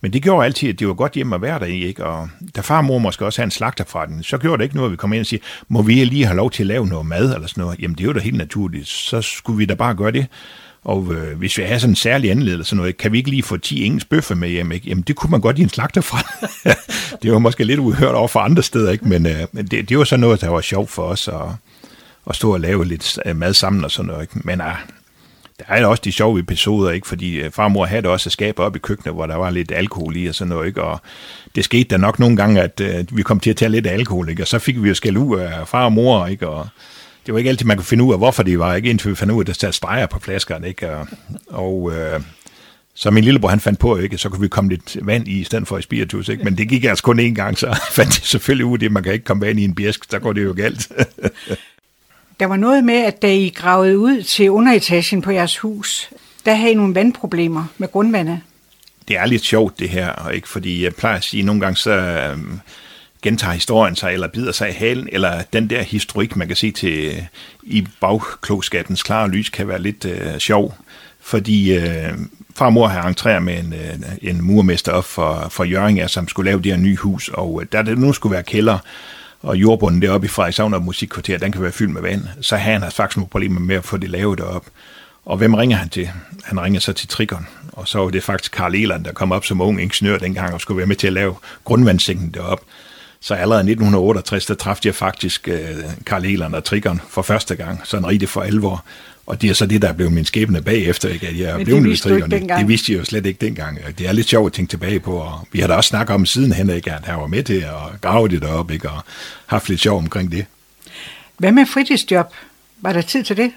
Men 0.00 0.12
det 0.12 0.22
gjorde 0.22 0.44
altid, 0.44 0.68
at 0.68 0.78
det 0.78 0.88
var 0.88 0.94
godt 0.94 1.12
hjemme 1.12 1.34
at 1.34 1.42
være 1.42 1.58
der 1.58 1.66
i, 1.66 1.84
ikke? 1.84 2.06
Og 2.06 2.28
da 2.56 2.60
far 2.60 2.78
og 2.78 2.84
mor 2.84 2.98
måske 2.98 3.26
også 3.26 3.40
havde 3.40 3.46
en 3.46 3.50
slagter 3.50 3.84
fra 3.84 4.06
den, 4.06 4.22
så 4.22 4.38
gjorde 4.38 4.58
det 4.58 4.64
ikke 4.64 4.76
noget, 4.76 4.88
at 4.88 4.92
vi 4.92 4.96
kom 4.96 5.12
ind 5.12 5.20
og 5.20 5.26
sagde, 5.26 5.44
må 5.68 5.82
vi 5.82 6.04
lige 6.04 6.26
have 6.26 6.36
lov 6.36 6.50
til 6.50 6.62
at 6.62 6.66
lave 6.66 6.86
noget 6.86 7.06
mad 7.06 7.34
eller 7.34 7.48
sådan 7.48 7.62
noget? 7.62 7.78
Jamen, 7.78 7.94
det 7.94 8.04
er 8.04 8.08
jo 8.08 8.12
da 8.12 8.20
helt 8.20 8.36
naturligt. 8.36 8.88
Så 8.88 9.22
skulle 9.22 9.56
vi 9.56 9.64
da 9.64 9.74
bare 9.74 9.94
gøre 9.94 10.10
det. 10.10 10.26
Og 10.84 11.14
øh, 11.14 11.38
hvis 11.38 11.58
vi 11.58 11.62
har 11.62 11.78
sådan 11.78 11.92
en 11.92 11.96
særlig 11.96 12.30
anledning 12.30 12.52
eller 12.52 12.64
sådan 12.64 12.76
noget, 12.76 12.96
kan 12.96 13.12
vi 13.12 13.18
ikke 13.18 13.30
lige 13.30 13.42
få 13.42 13.56
10 13.56 13.84
engelsk 13.84 14.08
bøffer 14.08 14.34
med 14.34 14.48
hjem? 14.48 14.72
Ikke? 14.72 14.88
Jamen, 14.88 15.02
det 15.02 15.16
kunne 15.16 15.30
man 15.30 15.40
godt 15.40 15.58
i 15.58 15.62
en 15.62 15.68
slagter 15.68 16.00
fra. 16.00 16.18
det 17.22 17.32
var 17.32 17.38
måske 17.38 17.64
lidt 17.64 17.80
uhørt 17.80 18.14
over 18.14 18.28
for 18.28 18.40
andre 18.40 18.62
steder, 18.62 18.90
ikke? 18.90 19.08
men 19.08 19.26
øh, 19.26 19.64
det, 19.70 19.88
det 19.88 19.98
var 19.98 20.04
så 20.04 20.16
noget, 20.16 20.40
der 20.40 20.48
var 20.48 20.60
sjovt 20.60 20.90
for 20.90 21.02
os 21.02 21.28
at, 21.28 21.34
at 22.30 22.36
stå 22.36 22.52
og 22.52 22.60
lave 22.60 22.84
lidt 22.84 23.18
mad 23.34 23.54
sammen 23.54 23.84
og 23.84 23.90
sådan 23.90 24.06
noget. 24.06 24.22
Ikke? 24.22 24.40
Men 24.44 24.60
øh, 24.60 24.74
der 25.68 25.74
er 25.74 25.86
også 25.86 26.02
de 26.04 26.12
sjove 26.12 26.38
episoder, 26.38 26.90
ikke? 26.90 27.06
fordi 27.06 27.40
øh, 27.40 27.50
farmor 27.50 27.84
havde 27.84 28.08
også 28.08 28.30
skab 28.30 28.58
op 28.58 28.76
i 28.76 28.78
køkkenet, 28.78 29.14
hvor 29.14 29.26
der 29.26 29.36
var 29.36 29.50
lidt 29.50 29.72
alkohol 29.72 30.16
i 30.16 30.26
og 30.26 30.34
sådan 30.34 30.48
noget. 30.48 30.66
Ikke? 30.66 30.82
Og 30.82 31.00
det 31.54 31.64
skete 31.64 31.90
der 31.90 31.96
nok 31.96 32.18
nogle 32.18 32.36
gange, 32.36 32.60
at 32.60 32.80
øh, 32.80 33.04
vi 33.16 33.22
kom 33.22 33.40
til 33.40 33.50
at 33.50 33.56
tage 33.56 33.68
lidt 33.68 33.86
alkohol, 33.86 34.28
ikke? 34.28 34.42
og 34.42 34.48
så 34.48 34.58
fik 34.58 34.82
vi 34.82 34.88
jo 34.88 34.94
skæld 34.94 35.16
ud 35.16 35.38
af 35.38 35.68
far 35.68 35.84
og 35.84 35.92
mor, 35.92 36.26
ikke? 36.26 36.48
og 36.48 36.68
det 37.26 37.34
var 37.34 37.38
ikke 37.38 37.50
altid, 37.50 37.66
man 37.66 37.76
kunne 37.76 37.84
finde 37.84 38.04
ud 38.04 38.12
af, 38.12 38.18
hvorfor 38.18 38.42
det 38.42 38.58
var, 38.58 38.74
ikke 38.74 38.90
indtil 38.90 39.10
vi 39.10 39.14
fandt 39.14 39.32
ud 39.32 39.38
af, 39.38 39.42
at 39.42 39.46
der 39.46 39.52
sad 39.52 39.72
streger 39.72 40.06
på 40.06 40.18
flaskerne, 40.18 40.68
ikke? 40.68 40.90
Og, 40.90 41.06
og 41.48 41.92
øh, 41.94 42.20
så 42.94 43.10
min 43.10 43.24
lillebror, 43.24 43.48
han 43.48 43.60
fandt 43.60 43.78
på, 43.78 43.96
ikke? 43.96 44.18
så 44.18 44.28
kunne 44.28 44.40
vi 44.40 44.48
komme 44.48 44.70
lidt 44.70 44.96
vand 45.02 45.28
i, 45.28 45.40
i 45.40 45.44
stedet 45.44 45.68
for 45.68 45.78
i 45.78 45.82
spiritus, 45.82 46.28
ikke? 46.28 46.44
men 46.44 46.58
det 46.58 46.68
gik 46.68 46.84
altså 46.84 47.04
kun 47.04 47.20
én 47.20 47.34
gang, 47.34 47.58
så 47.58 47.80
fandt 47.96 48.14
det 48.14 48.24
selvfølgelig 48.24 48.66
ud 48.66 48.72
af 48.72 48.78
det, 48.78 48.92
man 48.92 49.02
kan 49.02 49.12
ikke 49.12 49.24
komme 49.24 49.46
vand 49.46 49.60
i 49.60 49.64
en 49.64 49.74
bjæsk, 49.74 50.04
så 50.10 50.18
går 50.18 50.32
det 50.32 50.44
jo 50.44 50.54
galt. 50.56 50.88
der 52.40 52.46
var 52.46 52.56
noget 52.56 52.84
med, 52.84 52.94
at 52.94 53.22
da 53.22 53.34
I 53.34 53.48
gravede 53.48 53.98
ud 53.98 54.22
til 54.22 54.50
underetagen 54.50 55.22
på 55.22 55.30
jeres 55.30 55.58
hus, 55.58 56.10
der 56.46 56.54
havde 56.54 56.72
I 56.72 56.74
nogle 56.74 56.94
vandproblemer 56.94 57.64
med 57.78 57.88
grundvandet. 57.88 58.40
Det 59.08 59.16
er 59.16 59.26
lidt 59.26 59.44
sjovt 59.44 59.78
det 59.78 59.88
her, 59.88 60.28
ikke? 60.28 60.48
fordi 60.48 60.84
jeg 60.84 60.94
plejer 60.94 61.16
at 61.16 61.24
sige, 61.24 61.40
at 61.40 61.46
nogle 61.46 61.60
gange 61.60 61.76
så, 61.76 61.90
øh, 61.90 62.38
gentager 63.22 63.52
historien 63.52 63.96
sig, 63.96 64.12
eller 64.12 64.28
bider 64.28 64.52
sig 64.52 64.68
i 64.68 64.72
halen, 64.72 65.08
eller 65.12 65.42
den 65.52 65.70
der 65.70 65.82
historik, 65.82 66.36
man 66.36 66.46
kan 66.46 66.56
se 66.56 66.70
til 66.70 67.26
i 67.62 67.86
bagklogskabens 68.00 69.02
klare 69.02 69.28
lys, 69.28 69.48
kan 69.48 69.68
være 69.68 69.82
lidt 69.82 70.04
øh, 70.04 70.38
sjov. 70.38 70.74
Fordi 71.20 71.76
øh, 71.76 72.12
far 72.54 72.66
og 72.66 72.72
mor 72.72 72.86
har 72.86 73.08
entreret 73.08 73.42
med 73.42 73.58
en, 73.58 73.72
øh, 73.72 74.30
en 74.30 74.42
murmester 74.42 74.92
op 74.92 75.04
for, 75.04 75.46
for 75.50 75.64
Jørgen, 75.64 76.08
som 76.08 76.28
skulle 76.28 76.50
lave 76.50 76.62
det 76.62 76.72
her 76.72 76.78
nye 76.78 76.96
hus, 76.96 77.28
og 77.28 77.62
øh, 77.62 77.66
der 77.72 77.82
det 77.82 77.98
nu 77.98 78.12
skulle 78.12 78.32
være 78.32 78.42
kælder, 78.42 78.78
og 79.42 79.56
jordbunden 79.56 80.02
deroppe 80.02 80.24
i 80.24 80.28
Frederikshavn 80.28 80.74
og 80.74 80.82
musikkvarter, 80.82 81.38
den 81.38 81.52
kan 81.52 81.62
være 81.62 81.72
fyldt 81.72 81.92
med 81.92 82.02
vand, 82.02 82.22
så 82.40 82.56
han 82.56 82.82
har 82.82 82.90
faktisk 82.90 83.16
nogle 83.16 83.28
problemer 83.28 83.60
med 83.60 83.76
at 83.76 83.84
få 83.84 83.96
det 83.96 84.10
lavet 84.10 84.38
derop. 84.38 84.66
Og 85.24 85.36
hvem 85.36 85.54
ringer 85.54 85.76
han 85.76 85.88
til? 85.88 86.10
Han 86.44 86.60
ringer 86.60 86.80
så 86.80 86.92
til 86.92 87.08
Trigon, 87.08 87.46
og 87.72 87.88
så 87.88 87.98
var 87.98 88.10
det 88.10 88.22
faktisk 88.22 88.52
Karl 88.52 88.74
Eland, 88.74 89.04
der 89.04 89.12
kom 89.12 89.32
op 89.32 89.44
som 89.44 89.60
ung 89.60 89.82
ingeniør 89.82 90.18
dengang 90.18 90.54
og 90.54 90.60
skulle 90.60 90.78
være 90.78 90.86
med 90.86 90.96
til 90.96 91.06
at 91.06 91.12
lave 91.12 91.34
grundvandsænken 91.64 92.30
derop. 92.30 92.60
Så 93.20 93.34
allerede 93.34 93.60
i 93.60 93.72
1968, 93.72 94.46
der 94.46 94.54
træffede 94.54 94.88
jeg 94.88 94.94
faktisk 94.94 95.48
øh, 95.48 95.76
Karl 96.06 96.24
Eland 96.24 96.54
og 96.54 96.64
Trigon 96.64 97.00
for 97.08 97.22
første 97.22 97.56
gang, 97.56 97.80
sådan 97.84 98.06
rigtig 98.06 98.28
for 98.28 98.40
alvor. 98.40 98.84
Og 99.30 99.42
det 99.42 99.50
er 99.50 99.54
så 99.54 99.66
det, 99.66 99.82
der 99.82 99.92
blev 99.92 100.10
min 100.10 100.24
skæbne 100.24 100.62
bagefter, 100.62 101.08
ikke? 101.08 101.28
at 101.28 101.38
jeg 101.38 101.54
blev 101.64 101.76
det 101.76 102.02
Det 102.58 102.68
vidste 102.68 102.92
jeg 102.92 102.98
jo 102.98 103.04
slet 103.04 103.26
ikke 103.26 103.46
dengang. 103.46 103.78
Det 103.98 104.08
er 104.08 104.12
lidt 104.12 104.28
sjovt 104.28 104.46
at 104.46 104.52
tænke 104.52 104.70
tilbage 104.70 105.00
på, 105.00 105.12
og 105.12 105.48
vi 105.52 105.60
har 105.60 105.66
da 105.66 105.74
også 105.74 105.88
snakket 105.88 106.14
om 106.14 106.26
sidenhen, 106.26 106.70
ikke? 106.70 106.92
at 106.92 107.04
han 107.04 107.20
var 107.20 107.26
med 107.26 107.42
til 107.42 107.54
at 107.54 108.00
grave 108.00 108.28
det 108.28 108.42
derop, 108.42 108.70
ikke? 108.70 108.90
og 108.90 109.02
haft 109.46 109.68
lidt 109.68 109.80
sjov 109.80 109.98
omkring 109.98 110.32
det. 110.32 110.46
Hvad 111.38 111.52
med 111.52 111.66
fritidsjob? 111.66 112.26
Var 112.80 112.92
der 112.92 113.00
tid 113.00 113.24
til 113.24 113.36
det? 113.36 113.50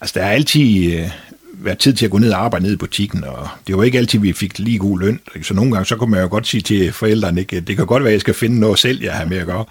Altså, 0.00 0.18
der 0.18 0.26
er 0.26 0.30
altid 0.30 0.92
øh, 0.92 1.10
været 1.52 1.78
tid 1.78 1.92
til 1.92 2.04
at 2.04 2.10
gå 2.10 2.18
ned 2.18 2.32
og 2.32 2.44
arbejde 2.44 2.64
ned 2.64 2.72
i 2.72 2.76
butikken, 2.76 3.24
og 3.24 3.48
det 3.66 3.76
var 3.76 3.84
ikke 3.84 3.98
altid, 3.98 4.18
vi 4.18 4.32
fik 4.32 4.58
lige 4.58 4.78
god 4.78 5.00
løn. 5.00 5.20
Så 5.42 5.54
nogle 5.54 5.72
gange, 5.72 5.86
så 5.86 5.96
kunne 5.96 6.10
man 6.10 6.20
jo 6.20 6.28
godt 6.28 6.46
sige 6.46 6.60
til 6.60 6.92
forældrene, 6.92 7.40
ikke? 7.40 7.60
det 7.60 7.76
kan 7.76 7.86
godt 7.86 8.02
være, 8.02 8.10
at 8.10 8.14
jeg 8.14 8.20
skal 8.20 8.34
finde 8.34 8.60
noget 8.60 8.78
selv, 8.78 9.02
jeg 9.02 9.12
har 9.12 9.24
med 9.24 9.38
at 9.38 9.46
gøre. 9.46 9.64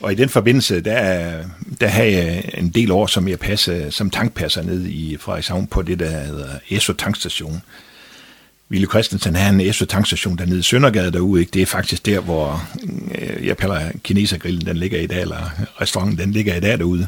Og 0.00 0.12
i 0.12 0.14
den 0.14 0.28
forbindelse, 0.28 0.80
der, 0.80 1.44
der 1.80 1.86
havde 1.86 2.12
jeg 2.12 2.50
en 2.54 2.68
del 2.68 2.90
år, 2.90 3.06
som 3.06 3.28
jeg 3.28 3.38
passede 3.38 3.92
som 3.92 4.10
tankpasser 4.10 4.62
ned 4.62 4.86
i 4.86 5.16
Frederikshavn 5.20 5.66
på 5.66 5.82
det, 5.82 5.98
der 5.98 6.20
hedder 6.20 6.48
Esso 6.70 6.92
Tankstation. 6.92 7.62
Ville 8.68 8.86
Christensen 8.86 9.36
har 9.36 9.50
en 9.50 9.60
Esso 9.60 9.84
Tankstation 9.84 10.38
dernede 10.38 10.58
i 10.58 10.62
Søndergade 10.62 11.12
derude. 11.12 11.40
Ikke? 11.40 11.50
Det 11.50 11.62
er 11.62 11.66
faktisk 11.66 12.06
der, 12.06 12.20
hvor 12.20 12.68
øh, 13.14 13.46
jeg 13.46 13.56
kalder 13.56 13.80
kinesergrillen, 14.04 14.66
den 14.66 14.76
ligger 14.76 15.00
i 15.00 15.06
dag, 15.06 15.20
eller 15.20 15.50
restauranten, 15.80 16.18
den 16.18 16.32
ligger 16.32 16.54
i 16.54 16.60
dag 16.60 16.78
derude. 16.78 17.06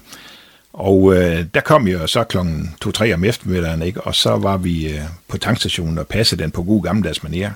Og 0.72 1.14
øh, 1.14 1.44
der 1.54 1.60
kom 1.60 1.88
jeg 1.88 2.08
så 2.08 2.24
klokken 2.24 2.74
2-3 2.84 3.12
om 3.12 3.24
eftermiddagen, 3.24 3.82
ikke? 3.82 4.00
og 4.00 4.14
så 4.14 4.36
var 4.36 4.56
vi 4.56 4.88
øh, 4.88 5.00
på 5.28 5.38
tankstationen 5.38 5.98
og 5.98 6.06
passede 6.06 6.42
den 6.42 6.50
på 6.50 6.62
god 6.62 6.82
gammeldags 6.82 7.22
manier. 7.22 7.50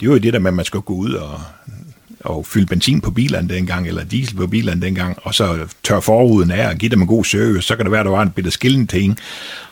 Det 0.00 0.08
var 0.08 0.14
jo 0.14 0.20
det 0.20 0.32
der 0.32 0.38
med, 0.38 0.50
at 0.50 0.54
man 0.54 0.64
skulle 0.64 0.82
gå 0.82 0.94
ud 0.94 1.12
og, 1.12 1.40
og 2.28 2.46
fylde 2.46 2.66
benzin 2.66 3.00
på 3.00 3.10
bilerne 3.10 3.48
dengang, 3.48 3.88
eller 3.88 4.04
diesel 4.04 4.36
på 4.36 4.46
bilerne 4.46 4.82
dengang, 4.82 5.18
og 5.22 5.34
så 5.34 5.58
tør 5.82 6.00
forruden 6.00 6.50
af 6.50 6.68
og 6.68 6.76
give 6.76 6.90
dem 6.90 7.00
en 7.00 7.06
god 7.06 7.24
service. 7.24 7.66
Så 7.66 7.76
kan 7.76 7.84
det 7.84 7.92
være, 7.92 8.00
at 8.00 8.06
der 8.06 8.12
var 8.12 8.22
en 8.22 8.30
bitte 8.30 8.50
skillen 8.50 8.86
ting, 8.86 9.18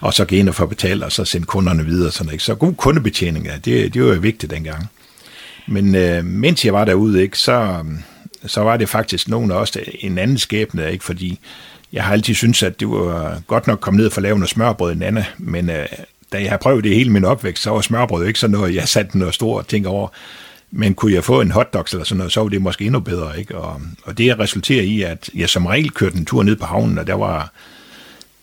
og 0.01 0.15
så 0.15 0.25
gå 0.25 0.37
ind 0.37 0.49
og 0.49 0.55
få 0.55 0.67
betalt, 0.67 1.03
og 1.03 1.13
så 1.13 1.25
sende 1.25 1.47
kunderne 1.47 1.85
videre. 1.85 2.11
Sådan, 2.11 2.33
ikke? 2.33 2.45
Så 2.45 2.55
god 2.55 2.75
kundebetjening, 2.75 3.47
ja, 3.47 3.57
det, 3.65 3.95
det 3.95 4.03
var 4.03 4.15
jo 4.15 4.21
vigtigt 4.21 4.53
dengang. 4.53 4.87
Men 5.67 5.95
øh, 5.95 6.25
mens 6.25 6.65
jeg 6.65 6.73
var 6.73 6.85
derude, 6.85 7.23
ikke, 7.23 7.39
så, 7.39 7.85
så 8.47 8.61
var 8.61 8.77
det 8.77 8.89
faktisk 8.89 9.29
nogen 9.29 9.51
af 9.51 9.57
os 9.57 9.77
en 10.01 10.19
anden 10.19 10.39
skæbne, 10.39 10.93
ikke? 10.93 11.05
fordi 11.05 11.39
jeg 11.93 12.05
har 12.05 12.13
altid 12.13 12.35
syntes, 12.35 12.63
at 12.63 12.81
det 12.81 12.89
var 12.89 13.43
godt 13.47 13.67
nok 13.67 13.81
kommet 13.81 14.03
ned 14.03 14.11
for 14.11 14.19
at 14.19 14.23
lave 14.23 14.39
noget 14.39 14.51
smørbrød 14.51 14.93
en 14.93 15.03
anden, 15.03 15.25
men 15.39 15.71
øh, 15.71 15.87
da 16.33 16.43
jeg 16.43 16.51
har 16.51 16.57
prøvet 16.57 16.85
det 16.85 16.95
hele 16.95 17.11
min 17.13 17.25
opvækst, 17.25 17.63
så 17.63 17.71
var 17.71 17.81
smørbrød 17.81 18.27
ikke 18.27 18.39
sådan 18.39 18.53
noget, 18.59 18.75
jeg 18.75 18.89
satte 18.89 19.19
noget 19.19 19.35
stort 19.35 19.67
ting 19.67 19.87
over. 19.87 20.09
Men 20.71 20.95
kunne 20.95 21.13
jeg 21.13 21.25
få 21.25 21.41
en 21.41 21.51
hotdog 21.51 21.87
eller 21.93 22.05
sådan 22.05 22.19
noget, 22.19 22.33
så 22.33 22.41
var 22.41 22.49
det 22.49 22.63
måske 22.63 22.85
endnu 22.85 23.01
bedre. 23.01 23.39
Ikke? 23.39 23.59
Og, 23.59 23.81
og 24.03 24.19
det 24.19 24.39
resulterer 24.39 24.83
i, 24.83 25.03
at 25.03 25.31
jeg 25.35 25.49
som 25.49 25.67
regel 25.67 25.91
kørte 25.91 26.17
en 26.17 26.25
tur 26.25 26.43
ned 26.43 26.57
på 26.57 26.67
havnen, 26.67 26.99
og 26.99 27.07
der 27.07 27.15
var 27.15 27.53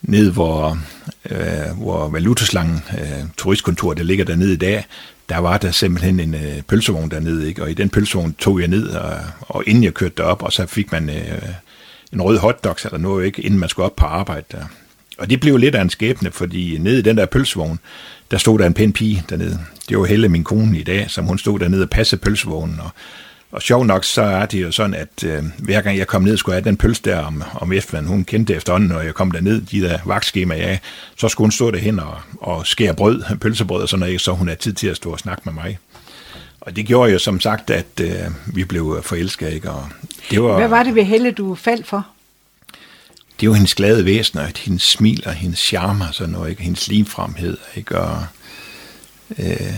ned, 0.01 0.31
hvor, 0.31 0.77
øh, 1.29 1.77
hvor 1.77 2.09
Valutaslangen, 2.09 2.83
øh, 2.99 3.23
turistkontor, 3.37 3.93
der 3.93 4.03
ligger 4.03 4.25
dernede 4.25 4.53
i 4.53 4.57
dag, 4.57 4.85
der 5.29 5.37
var 5.37 5.57
der 5.57 5.71
simpelthen 5.71 6.19
en 6.19 6.35
øh, 6.35 6.61
pølsevogn 6.61 7.11
dernede, 7.11 7.47
ikke? 7.47 7.63
og 7.63 7.71
i 7.71 7.73
den 7.73 7.89
pølsevogn 7.89 8.33
tog 8.33 8.59
jeg 8.59 8.67
ned, 8.67 8.89
og, 8.89 9.17
og 9.39 9.63
inden 9.67 9.83
jeg 9.83 9.93
kørte 9.93 10.13
derop, 10.17 10.43
og 10.43 10.53
så 10.53 10.65
fik 10.65 10.91
man 10.91 11.09
øh, 11.09 11.41
en 12.13 12.21
rød 12.21 12.37
hotdog 12.37 12.75
eller 12.85 12.97
noget, 12.97 13.25
ikke, 13.25 13.41
inden 13.41 13.59
man 13.59 13.69
skulle 13.69 13.85
op 13.85 13.95
på 13.95 14.05
arbejde 14.05 14.45
der. 14.51 14.65
Og 15.17 15.29
det 15.29 15.39
blev 15.39 15.57
lidt 15.57 15.75
af 15.75 15.81
en 15.81 15.89
skæbne, 15.89 16.31
fordi 16.31 16.77
nede 16.77 16.99
i 16.99 17.01
den 17.01 17.17
der 17.17 17.25
pølsevogn, 17.25 17.79
der 18.33 18.39
stod 18.39 18.59
der 18.59 18.67
en 18.67 18.73
pæn 18.73 18.93
pige 18.93 19.23
dernede. 19.29 19.59
Det 19.89 19.97
var 19.97 20.05
Helle, 20.05 20.29
min 20.29 20.43
kone 20.43 20.79
i 20.79 20.83
dag, 20.83 21.05
som 21.09 21.25
hun 21.25 21.37
stod 21.37 21.59
dernede 21.59 21.83
og 21.83 21.89
passede 21.89 22.21
pølsevognen. 22.21 22.79
Og, 22.79 22.89
og 23.51 23.61
sjov 23.61 23.85
nok, 23.85 24.03
så 24.03 24.21
er 24.21 24.45
det 24.45 24.61
jo 24.61 24.71
sådan, 24.71 24.93
at 24.93 25.23
øh, 25.25 25.43
hver 25.59 25.81
gang 25.81 25.97
jeg 25.97 26.07
kom 26.07 26.21
ned, 26.21 26.37
skulle 26.37 26.55
jeg 26.55 26.63
have 26.63 26.69
den 26.69 26.77
pølse 26.77 27.01
der 27.05 27.19
om, 27.19 27.43
om 27.55 27.73
eftermiddagen. 27.73 28.07
Hun 28.15 28.23
kendte 28.25 28.55
efterhånden, 28.55 28.89
når 28.89 29.01
jeg 29.01 29.13
kom 29.13 29.31
derned, 29.31 29.61
de 29.61 29.81
der 29.81 29.99
vagtskemaer, 30.05 30.69
ja, 30.69 30.77
så 31.17 31.27
skulle 31.27 31.45
hun 31.45 31.51
stå 31.51 31.71
derhen 31.71 31.99
og, 31.99 32.17
og 32.41 32.67
skære 32.67 32.93
brød, 32.93 33.23
pølsebrød 33.41 33.81
og 33.81 33.89
sådan 33.89 33.99
noget, 33.99 34.21
så 34.21 34.31
hun 34.31 34.47
havde 34.47 34.59
tid 34.59 34.73
til 34.73 34.87
at 34.87 34.95
stå 34.95 35.11
og 35.11 35.19
snakke 35.19 35.41
med 35.45 35.53
mig. 35.53 35.77
Og 36.61 36.75
det 36.75 36.85
gjorde 36.85 37.11
jo 37.11 37.19
som 37.19 37.39
sagt, 37.39 37.69
at 37.69 38.01
øh, 38.01 38.55
vi 38.55 38.63
blev 38.63 38.99
forelskede. 39.03 39.53
Ikke? 39.53 39.71
Og 39.71 39.87
det 40.31 40.43
var, 40.43 40.57
Hvad 40.57 40.67
var 40.67 40.83
det 40.83 40.95
ved 40.95 41.03
Helle, 41.03 41.31
du 41.31 41.55
faldt 41.55 41.87
for? 41.87 42.07
Det 43.39 43.49
var 43.49 43.55
hendes 43.55 43.75
glade 43.75 44.05
væsen, 44.05 44.39
og 44.39 44.51
hendes 44.57 44.83
smil 44.83 45.23
og 45.25 45.33
hendes 45.33 45.59
charme 45.59 46.05
og 46.05 46.13
sådan 46.13 46.33
noget, 46.33 46.49
ikke? 46.49 46.63
hendes 46.63 46.87
livfremhed, 46.87 47.57
ikke? 47.75 47.99
og 47.99 48.25
øh, 49.39 49.73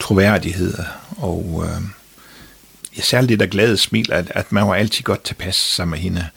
troværdighed. 0.00 0.74
Og 1.16 1.64
øh, 1.66 1.82
ja, 2.96 3.02
særligt 3.02 3.28
det 3.28 3.40
der 3.40 3.46
glade 3.46 3.76
smil, 3.76 4.12
at, 4.12 4.32
at 4.34 4.52
man 4.52 4.66
var 4.66 4.74
altid 4.74 5.04
godt 5.04 5.24
tilpas 5.24 5.56
sammen 5.56 5.90
med 5.90 5.98
hende. 5.98 6.28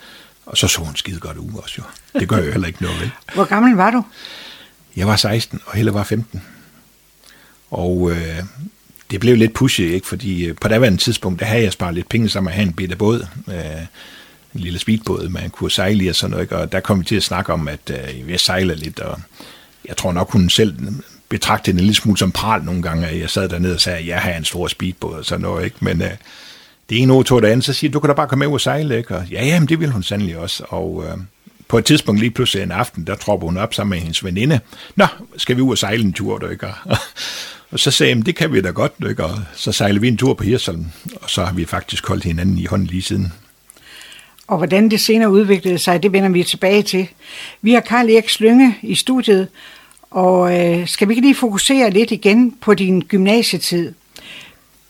Og 0.45 0.57
så 0.57 0.67
så 0.67 0.81
hun 0.81 0.95
skide 0.95 1.19
godt 1.19 1.37
ud 1.37 1.51
også 1.63 1.75
jo. 1.77 1.83
Det 2.19 2.29
gør 2.29 2.37
jo 2.37 2.51
heller 2.51 2.67
ikke 2.67 2.83
noget, 2.83 3.01
vel? 3.01 3.11
Hvor 3.35 3.45
gammel 3.45 3.75
var 3.75 3.91
du? 3.91 4.03
Jeg 4.95 5.07
var 5.07 5.15
16, 5.15 5.61
og 5.65 5.75
Helle 5.75 5.93
var 5.93 6.03
15. 6.03 6.41
Og 7.71 8.11
øh, 8.11 8.43
det 9.11 9.19
blev 9.19 9.35
lidt 9.35 9.53
pushy, 9.53 9.81
ikke? 9.81 10.07
fordi 10.07 10.45
øh, 10.45 10.55
på 10.61 10.67
daværende 10.67 10.97
tidspunkt, 10.97 11.39
der 11.39 11.45
havde 11.45 11.63
jeg 11.63 11.73
sparet 11.73 11.95
lidt 11.95 12.09
penge 12.09 12.29
sammen 12.29 12.51
at 12.51 12.55
have 12.55 12.67
en 12.67 12.73
bitte 12.73 12.95
båd. 12.95 13.27
Øh, 13.47 13.85
en 14.55 14.61
lille 14.61 14.79
speedbåd, 14.79 15.29
man 15.29 15.49
kunne 15.49 15.71
sejle 15.71 16.03
i 16.03 16.07
og 16.07 16.15
sådan 16.15 16.31
noget, 16.31 16.43
ikke? 16.43 16.57
og 16.57 16.71
der 16.71 16.79
kom 16.79 16.99
vi 16.99 17.05
til 17.05 17.15
at 17.15 17.23
snakke 17.23 17.53
om, 17.53 17.67
at 17.67 17.91
øh, 17.91 18.31
jeg 18.31 18.39
sejler 18.39 18.75
lidt, 18.75 18.99
og 18.99 19.19
jeg 19.87 19.97
tror 19.97 20.11
nok, 20.11 20.31
hun 20.31 20.49
selv 20.49 20.75
betragtede 21.29 21.75
en 21.75 21.79
lille 21.79 21.95
smule 21.95 22.17
som 22.17 22.31
pral 22.31 22.63
nogle 22.63 22.81
gange, 22.81 23.07
at 23.07 23.19
jeg 23.19 23.29
sad 23.29 23.49
dernede 23.49 23.73
og 23.73 23.81
sagde, 23.81 23.99
at 23.99 24.07
jeg 24.07 24.19
har 24.19 24.31
en 24.31 24.45
stor 24.45 24.67
speedbåd 24.67 25.17
og 25.17 25.25
sådan 25.25 25.41
noget, 25.41 25.65
ikke? 25.65 25.77
men 25.79 26.01
øh, 26.01 26.11
det 26.89 27.01
ene 27.01 27.13
ord 27.13 27.25
tog 27.25 27.41
det 27.41 27.47
andet, 27.47 27.65
så 27.65 27.73
siger 27.73 27.91
du 27.91 27.99
kan 27.99 28.07
da 28.07 28.13
bare 28.13 28.27
komme 28.27 28.45
med 28.45 28.53
og 28.53 28.61
sejle, 28.61 28.97
ikke? 28.97 29.15
Og, 29.15 29.25
ja, 29.31 29.45
jamen, 29.45 29.69
det 29.69 29.79
vil 29.79 29.91
hun 29.91 30.03
sandelig 30.03 30.37
også, 30.37 30.63
og 30.67 31.03
øh, 31.07 31.17
på 31.67 31.77
et 31.77 31.85
tidspunkt 31.85 32.19
lige 32.19 32.31
pludselig 32.31 32.63
en 32.63 32.71
aften, 32.71 33.07
der 33.07 33.15
tropper 33.15 33.47
hun 33.47 33.57
op 33.57 33.73
sammen 33.73 33.89
med 33.89 33.99
hendes 33.99 34.23
veninde. 34.23 34.59
Nå, 34.95 35.05
skal 35.37 35.55
vi 35.55 35.61
ud 35.61 35.71
og 35.71 35.77
sejle 35.77 36.03
en 36.03 36.13
tur, 36.13 36.37
du 36.37 36.47
ikke? 36.47 36.67
Og 37.71 37.79
så 37.79 37.91
sagde 37.91 38.15
jeg, 38.15 38.25
det 38.25 38.35
kan 38.35 38.53
vi 38.53 38.61
da 38.61 38.69
godt, 38.69 38.93
ikke? 39.09 39.25
og 39.25 39.39
så 39.55 39.71
sejlede 39.71 40.01
vi 40.01 40.07
en 40.07 40.17
tur 40.17 40.33
på 40.33 40.43
Hirsholm, 40.43 40.85
og 41.21 41.29
så 41.29 41.45
har 41.45 41.53
vi 41.53 41.65
faktisk 41.65 42.07
holdt 42.07 42.23
hinanden 42.23 42.57
i 42.57 42.65
hånden 42.65 42.87
lige 42.87 43.01
siden. 43.01 43.33
Og 44.47 44.57
hvordan 44.57 44.89
det 44.91 45.01
senere 45.01 45.31
udviklede 45.31 45.77
sig, 45.77 46.03
det 46.03 46.11
vender 46.11 46.29
vi 46.29 46.43
tilbage 46.43 46.83
til. 46.83 47.07
Vi 47.61 47.73
har 47.73 47.81
Karl 47.81 48.09
Erik 48.09 48.29
Slynge 48.29 48.75
i 48.81 48.95
studiet, 48.95 49.47
og 50.11 50.59
øh, 50.59 50.87
skal 50.87 51.07
vi 51.07 51.13
ikke 51.13 51.27
lige 51.27 51.35
fokusere 51.35 51.89
lidt 51.89 52.11
igen 52.11 52.51
på 52.51 52.73
din 52.73 53.01
gymnasietid? 53.01 53.93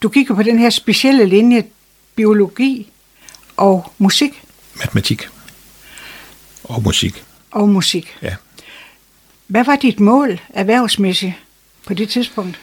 Du 0.02 0.10
gik 0.10 0.30
jo 0.30 0.36
på 0.36 0.44
den 0.44 0.60
her 0.60 0.70
specielle 0.70 1.26
linje, 1.26 1.64
biologi 2.16 2.92
og 3.58 3.92
musik. 3.98 4.44
Matematik 4.76 5.28
og 6.64 6.84
musik. 6.84 7.24
Og 7.52 7.70
musik. 7.70 8.18
Ja. 8.22 8.36
Hvad 9.48 9.64
var 9.64 9.76
dit 9.76 10.00
mål 10.00 10.40
erhvervsmæssigt 10.50 11.34
på 11.86 11.94
det 11.94 12.10
tidspunkt? 12.10 12.60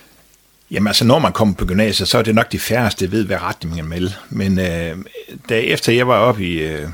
Jamen 0.72 0.86
altså, 0.86 1.04
når 1.04 1.18
man 1.18 1.32
kommer 1.32 1.54
på 1.54 1.64
gymnasiet, 1.64 2.08
så 2.08 2.18
er 2.18 2.22
det 2.22 2.34
nok 2.34 2.52
de 2.52 2.58
færreste, 2.58 3.12
ved, 3.12 3.24
hvad 3.24 3.42
retning 3.42 3.76
man 3.76 3.90
vil. 3.90 4.14
Men 4.30 4.58
øh, 4.58 4.96
da 5.48 5.58
efter 5.58 5.92
jeg 5.92 6.08
var 6.08 6.18
oppe 6.18 6.44
i, 6.44 6.58
øh, 6.58 6.88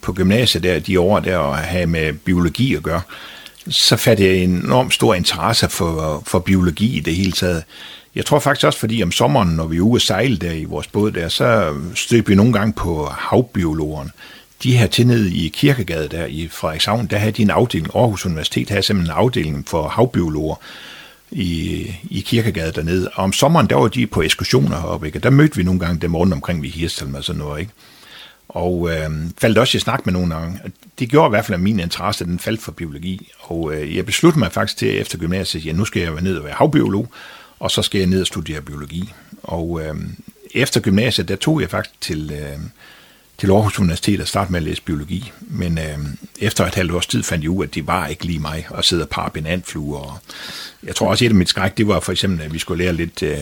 på 0.00 0.12
gymnasiet 0.12 0.62
der, 0.62 0.78
de 0.78 1.00
år 1.00 1.20
der, 1.20 1.36
og 1.36 1.56
havde 1.56 1.86
med 1.86 2.12
biologi 2.12 2.74
at 2.74 2.82
gøre, 2.82 3.00
så 3.68 3.96
fattede 3.96 4.28
jeg 4.28 4.36
en 4.36 4.50
enormt 4.50 4.94
stor 4.94 5.14
interesse 5.14 5.68
for, 5.68 6.22
for 6.26 6.38
biologi 6.38 6.96
i 6.96 7.00
det 7.00 7.16
hele 7.16 7.32
taget. 7.32 7.64
Jeg 8.14 8.26
tror 8.26 8.38
faktisk 8.38 8.66
også, 8.66 8.78
fordi 8.78 9.02
om 9.02 9.12
sommeren, 9.12 9.48
når 9.48 9.66
vi 9.66 9.76
er 9.76 9.80
ude 9.80 9.96
at 9.96 10.02
sejle 10.02 10.36
der 10.36 10.52
i 10.52 10.64
vores 10.64 10.86
båd 10.86 11.12
der, 11.12 11.28
så 11.28 11.74
støb 11.94 12.28
vi 12.28 12.34
nogle 12.34 12.52
gange 12.52 12.72
på 12.72 13.06
havbiologerne. 13.18 14.10
De 14.62 14.76
her 14.76 14.86
til 14.86 15.06
nede 15.06 15.34
i 15.34 15.48
Kirkegade 15.48 16.08
der 16.08 16.26
i 16.26 16.48
Frederikshavn, 16.50 17.06
der 17.06 17.16
havde 17.16 17.32
de 17.32 17.42
en 17.42 17.50
afdeling, 17.50 17.96
Aarhus 17.96 18.26
Universitet 18.26 18.68
havde 18.68 18.82
simpelthen 18.82 19.16
en 19.16 19.18
afdeling 19.18 19.68
for 19.68 19.88
havbiologer, 19.88 20.56
i, 21.32 21.86
i 22.10 22.20
Kirkegade 22.20 22.72
dernede. 22.72 23.08
Og 23.14 23.24
om 23.24 23.32
sommeren, 23.32 23.66
der 23.66 23.76
var 23.76 23.88
de 23.88 24.06
på 24.06 24.22
ekskursioner 24.22 24.80
heroppe, 24.80 25.06
ikke? 25.06 25.18
Og 25.18 25.22
der 25.22 25.30
mødte 25.30 25.56
vi 25.56 25.62
nogle 25.62 25.80
gange 25.80 26.00
dem 26.00 26.16
rundt 26.16 26.32
omkring 26.32 26.62
ved 26.62 26.68
Hirstelm 26.68 27.14
og 27.14 27.24
sådan 27.24 27.38
noget, 27.38 27.60
ikke? 27.60 27.72
Og 28.48 28.90
øh, 28.90 29.10
faldt 29.38 29.58
også 29.58 29.76
i 29.76 29.80
snak 29.80 30.06
med 30.06 30.12
nogle 30.12 30.34
gange. 30.34 30.60
Det 30.98 31.08
gjorde 31.08 31.28
i 31.28 31.30
hvert 31.30 31.44
fald, 31.44 31.54
at 31.54 31.60
min 31.60 31.80
interesse 31.80 32.24
den 32.24 32.38
faldt 32.38 32.62
for 32.62 32.72
biologi. 32.72 33.32
Og 33.40 33.74
øh, 33.74 33.96
jeg 33.96 34.06
besluttede 34.06 34.38
mig 34.38 34.52
faktisk 34.52 34.78
til 34.78 35.00
efter 35.00 35.18
gymnasiet, 35.18 35.70
at 35.70 35.76
nu 35.76 35.84
skal 35.84 36.02
jeg 36.02 36.12
være 36.12 36.24
ned 36.24 36.36
og 36.36 36.44
være 36.44 36.54
havbiolog, 36.54 37.12
og 37.60 37.70
så 37.70 37.82
skal 37.82 37.98
jeg 37.98 38.08
ned 38.08 38.20
og 38.20 38.26
studere 38.26 38.60
biologi. 38.60 39.12
Og 39.42 39.80
øh, 39.84 39.94
efter 40.54 40.80
gymnasiet, 40.80 41.28
der 41.28 41.36
tog 41.36 41.60
jeg 41.60 41.70
faktisk 41.70 42.00
til, 42.00 42.32
øh, 42.32 42.58
til 43.42 43.50
Aarhus 43.50 43.78
Universitet 43.78 44.20
og 44.20 44.28
starte 44.28 44.52
med 44.52 44.60
at 44.60 44.64
læse 44.64 44.82
biologi. 44.82 45.32
Men 45.40 45.78
øh, 45.78 45.98
efter 46.38 46.66
et 46.66 46.74
halvt 46.74 46.92
års 46.92 47.06
tid 47.06 47.22
fandt 47.22 47.42
jeg 47.42 47.50
ud, 47.50 47.64
at 47.64 47.74
det 47.74 47.86
var 47.86 48.06
ikke 48.06 48.24
lige 48.24 48.38
mig 48.38 48.66
at 48.78 48.84
sidde 48.84 49.02
og 49.02 49.08
parre 49.08 49.30
benantfluer. 49.30 49.98
Og 49.98 50.18
jeg 50.82 50.96
tror 50.96 51.08
også, 51.08 51.24
et 51.24 51.28
af 51.28 51.34
mit 51.34 51.48
skræk, 51.48 51.76
det 51.76 51.88
var 51.88 52.00
for 52.00 52.12
eksempel, 52.12 52.44
at 52.44 52.54
vi 52.54 52.58
skulle 52.58 52.84
lære 52.84 52.92
lidt, 52.92 53.22
øh, 53.22 53.38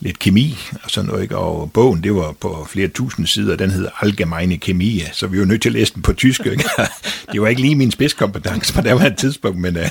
lidt 0.00 0.18
kemi 0.18 0.58
og 0.82 0.90
sådan 0.90 1.08
noget. 1.10 1.22
Ikke? 1.22 1.36
Og 1.36 1.72
bogen, 1.72 2.02
det 2.02 2.14
var 2.14 2.32
på 2.32 2.66
flere 2.70 2.88
tusind 2.88 3.26
sider, 3.26 3.56
den 3.56 3.70
hed 3.70 3.88
Allgemeine 4.00 4.56
Chemie, 4.56 5.10
så 5.12 5.26
vi 5.26 5.38
var 5.38 5.44
nødt 5.44 5.62
til 5.62 5.68
at 5.68 5.72
læse 5.72 5.94
den 5.94 6.02
på 6.02 6.12
tysk. 6.12 6.46
Ikke? 6.46 6.64
det 7.32 7.42
var 7.42 7.48
ikke 7.48 7.60
lige 7.60 7.76
min 7.76 7.90
spidskompetence 7.90 8.74
på 8.74 8.80
det 8.80 8.94
var 8.94 9.04
et 9.04 9.16
tidspunkt, 9.16 9.58
men... 9.58 9.76
Øh, 9.76 9.88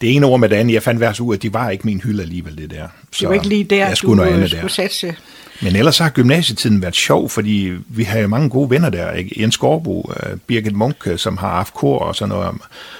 det 0.00 0.14
ene 0.14 0.26
ord 0.26 0.40
med 0.40 0.48
det 0.48 0.56
andet, 0.56 0.74
jeg 0.74 0.82
fandt 0.82 1.00
vers 1.00 1.20
ud, 1.20 1.34
at 1.34 1.42
de 1.42 1.52
var 1.52 1.70
ikke 1.70 1.84
min 1.84 2.00
hylde 2.00 2.22
alligevel, 2.22 2.58
det 2.58 2.70
der. 2.70 2.88
Så 3.12 3.18
det 3.20 3.28
var 3.28 3.34
ikke 3.34 3.48
lige 3.48 3.64
der, 3.64 3.86
jeg 3.88 3.96
skulle 3.96 4.10
du 4.10 4.24
noget 4.24 4.34
andet 4.34 4.50
skulle 4.50 4.62
der. 4.62 4.68
satse. 4.68 5.16
Men 5.62 5.76
ellers 5.76 5.98
har 5.98 6.08
gymnasietiden 6.08 6.82
været 6.82 6.94
sjov, 6.94 7.28
fordi 7.30 7.72
vi 7.88 8.02
har 8.02 8.18
jo 8.18 8.28
mange 8.28 8.50
gode 8.50 8.70
venner 8.70 8.90
der. 8.90 9.12
Ikke? 9.12 9.40
Jens 9.40 9.58
Gårdbo, 9.58 10.00
uh, 10.00 10.38
Birgit 10.46 10.76
Munk, 10.76 10.96
øh, 11.06 11.18
som 11.18 11.36
har 11.36 11.48
haft 11.48 11.74
kor 11.74 11.98
og 11.98 12.16
sådan 12.16 12.28
noget, 12.28 12.54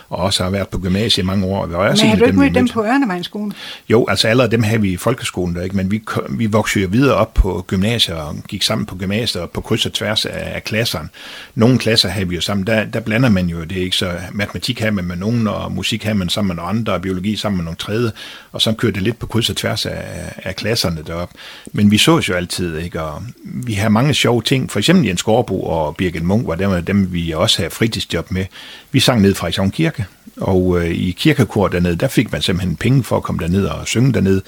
og 0.08 0.18
også 0.18 0.42
har 0.42 0.50
været 0.50 0.68
på 0.68 0.78
gymnasiet 0.78 1.24
i 1.24 1.26
mange 1.26 1.46
år. 1.46 1.66
Men 1.66 1.76
har 1.76 2.16
du 2.16 2.24
ikke 2.24 2.38
mødt 2.38 2.54
dem 2.54 2.68
på 2.68 2.84
Ørnevejnskolen? 2.84 3.52
Jo, 3.88 4.06
altså 4.08 4.28
allerede 4.28 4.50
dem 4.50 4.62
havde 4.62 4.80
vi 4.80 4.92
i 4.92 4.96
folkeskolen 4.96 5.56
der, 5.56 5.62
ikke? 5.62 5.76
men 5.76 5.90
vi, 5.90 6.02
vi 6.30 6.46
voksede 6.46 6.84
jo 6.84 6.88
videre 6.92 7.14
op 7.14 7.34
på 7.34 7.64
gymnasiet 7.66 8.16
og 8.16 8.36
gik 8.48 8.62
sammen 8.62 8.86
på 8.86 8.96
gymnasiet 8.96 9.42
og 9.42 9.50
på 9.50 9.60
kryds 9.60 9.86
og 9.86 9.92
tværs 9.92 10.26
af, 10.26 10.52
af 10.54 10.64
klasserne. 10.64 11.08
Nogle 11.54 11.78
klasser 11.78 12.08
havde 12.08 12.28
vi 12.28 12.34
jo 12.34 12.40
sammen, 12.40 12.66
der, 12.66 12.84
der 12.84 13.00
blander 13.00 13.28
man 13.28 13.46
jo 13.46 13.60
det, 13.60 13.76
ikke? 13.76 13.96
Så 13.96 14.12
matematik 14.32 14.80
havde 14.80 14.92
man 14.92 15.04
med 15.04 15.16
nogen, 15.16 15.46
og 15.46 15.72
musik 15.72 16.02
havde 16.02 16.18
man 16.18 16.28
sammen 16.28 16.48
med 16.48 16.56
nogle 16.56 16.68
andre, 16.68 16.92
og 16.92 17.02
biologi 17.02 17.36
sammen 17.36 17.56
med 17.56 17.64
nogle 17.64 17.76
tredje, 17.76 18.12
og 18.52 18.62
så 18.62 18.72
kørte 18.72 18.94
det 18.94 19.02
lidt 19.02 19.18
på 19.18 19.26
kryds 19.26 19.50
og 19.50 19.56
tværs 19.56 19.86
af, 19.86 20.04
af 20.36 20.56
klasserne 20.56 21.02
deroppe. 21.06 21.34
Men 21.72 21.90
vi 21.90 21.98
så 21.98 22.22
jo 22.28 22.34
altid, 22.48 22.78
ikke? 22.78 23.02
Og 23.02 23.22
vi 23.44 23.72
har 23.72 23.88
mange 23.88 24.14
sjove 24.14 24.42
ting, 24.42 24.70
for 24.70 24.78
eksempel 24.78 25.06
Jens 25.06 25.22
Gårdbo 25.22 25.62
og 25.62 25.96
Birgit 25.96 26.22
Munk 26.22 26.46
var 26.46 26.54
dem, 26.54 26.84
dem 26.84 27.12
vi 27.12 27.30
også 27.30 27.58
havde 27.58 27.70
fritidsjob 27.70 28.30
med. 28.30 28.44
Vi 28.92 29.00
sang 29.00 29.22
ned 29.22 29.34
fra 29.34 29.40
Frederikshavn 29.40 29.70
Kirke, 29.70 30.06
og 30.36 30.80
øh, 30.80 30.90
i 30.90 31.10
kirkekor 31.10 31.68
dernede, 31.68 31.96
der 31.96 32.08
fik 32.08 32.32
man 32.32 32.42
simpelthen 32.42 32.76
penge 32.76 33.04
for 33.04 33.16
at 33.16 33.22
komme 33.22 33.42
derned 33.42 33.64
og 33.64 33.86
synge 33.86 34.12
dernede. 34.12 34.42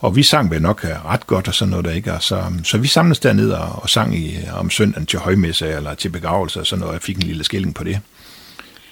Og 0.00 0.16
vi 0.16 0.22
sang 0.22 0.50
vel 0.50 0.62
nok 0.62 0.84
øh, 0.84 1.06
ret 1.06 1.26
godt 1.26 1.48
og 1.48 1.54
sådan 1.54 1.70
noget 1.70 1.84
der, 1.84 1.92
ikke? 1.92 2.12
Og 2.12 2.22
så, 2.22 2.42
så 2.64 2.78
vi 2.78 2.88
samledes 2.88 3.18
derned 3.18 3.50
og, 3.50 3.82
og 3.82 3.90
sang 3.90 4.18
i, 4.18 4.36
om 4.52 4.70
søndagen 4.70 5.06
til 5.06 5.18
højmesse 5.18 5.68
eller 5.68 5.94
til 5.94 6.08
begravelse 6.08 6.60
og 6.60 6.66
sådan 6.66 6.80
noget. 6.80 6.92
Jeg 6.92 7.02
fik 7.02 7.16
en 7.16 7.22
lille 7.22 7.44
skilling 7.44 7.74
på 7.74 7.84
det. 7.84 8.00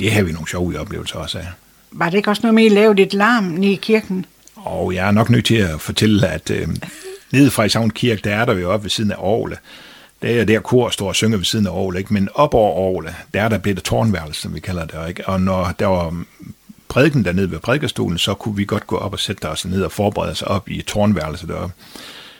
Det 0.01 0.13
har 0.13 0.23
vi 0.23 0.33
nogle 0.33 0.49
sjove 0.49 0.79
oplevelser 0.79 1.19
også 1.19 1.39
af. 1.39 1.47
Var 1.93 2.11
det 2.11 2.17
ikke 2.17 2.31
også 2.31 2.43
noget 2.43 2.55
med, 2.55 2.65
at 2.65 2.73
I 2.73 2.75
lavede 2.75 2.97
lidt 2.97 3.15
larm 3.15 3.63
i 3.63 3.75
kirken? 3.75 4.27
Og 4.57 4.95
jeg 4.95 5.07
er 5.07 5.11
nok 5.11 5.31
nødt 5.31 5.45
til 5.45 5.55
at 5.55 5.81
fortælle, 5.81 6.29
at 6.29 6.51
øh, 6.51 6.69
nede 7.33 7.51
fra 7.51 7.65
Isavn 7.65 7.91
Kirke, 7.91 8.21
der 8.25 8.35
er 8.35 8.45
der 8.45 8.55
jo 8.55 8.73
oppe 8.73 8.85
ved 8.85 8.91
siden 8.91 9.11
af 9.11 9.17
Aarhus. 9.17 9.53
Det 10.23 10.41
er 10.41 10.45
der 10.45 10.61
kor 10.61 10.91
står 10.91 11.09
og 11.09 11.15
synger 11.15 11.37
ved 11.37 11.45
siden 11.45 11.67
af 11.67 11.71
Aarhus, 11.71 11.97
ikke? 11.97 12.15
men 12.15 12.29
op 12.35 12.55
over 12.55 12.87
Aarhus, 12.87 13.13
der 13.35 13.43
er 13.43 13.49
der 13.49 13.59
blevet 13.59 13.83
tårnværelse, 13.83 14.41
som 14.41 14.55
vi 14.55 14.61
kalder 14.61 14.87
det. 14.87 15.09
Ikke? 15.09 15.29
Og 15.29 15.41
når 15.41 15.75
der 15.79 15.87
var 15.87 16.25
prædiken 16.89 17.25
dernede 17.25 17.51
ved 17.51 17.59
prædikestolen, 17.59 18.19
så 18.19 18.35
kunne 18.35 18.57
vi 18.57 18.65
godt 18.65 18.87
gå 18.87 18.97
op 18.97 19.13
og 19.13 19.19
sætte 19.19 19.49
os 19.49 19.65
ned 19.65 19.83
og 19.83 19.93
forberede 19.93 20.31
os 20.31 20.43
op 20.43 20.69
i 20.69 20.83
tårnværelset 20.83 21.49
deroppe. 21.49 21.75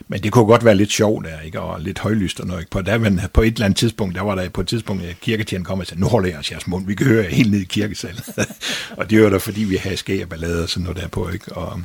Men 0.09 0.23
det 0.23 0.33
kunne 0.33 0.45
godt 0.45 0.65
være 0.65 0.75
lidt 0.75 0.93
sjovt 0.93 1.27
der, 1.27 1.41
ikke? 1.41 1.61
og 1.61 1.81
lidt 1.81 1.99
højlyst 1.99 2.41
og 2.41 2.47
noget. 2.47 2.61
Ikke? 2.61 2.71
På, 2.71 2.83
der, 2.83 2.99
men 2.99 3.21
på 3.33 3.43
et 3.43 3.55
eller 3.55 3.65
andet 3.65 3.79
tidspunkt, 3.79 4.15
der 4.15 4.23
var 4.23 4.35
der 4.35 4.49
på 4.49 4.61
et 4.61 4.69
tidspunkt, 4.69 5.03
at 5.03 5.21
kirketjeren 5.21 5.65
kom 5.65 5.81
og 5.81 5.87
sagde, 5.87 6.01
nu 6.01 6.07
holder 6.09 6.29
jeg 6.29 6.53
jeres 6.53 6.67
mund, 6.67 6.87
vi 6.87 6.95
kan 6.95 7.07
høre 7.07 7.25
jer 7.25 7.31
helt 7.31 7.51
ned 7.51 7.61
i 7.61 7.65
kirkesalen. 7.65 8.21
og 8.99 9.11
det 9.11 9.23
var 9.23 9.31
der, 9.31 9.39
fordi 9.39 9.65
vi 9.65 9.77
havde 9.77 9.97
skæg 9.97 10.23
og 10.23 10.29
ballade 10.29 10.63
og 10.63 10.69
sådan 10.69 10.85
noget 10.85 11.03
der 11.03 11.09
på. 11.09 11.29
Ikke? 11.29 11.53
Og 11.53 11.83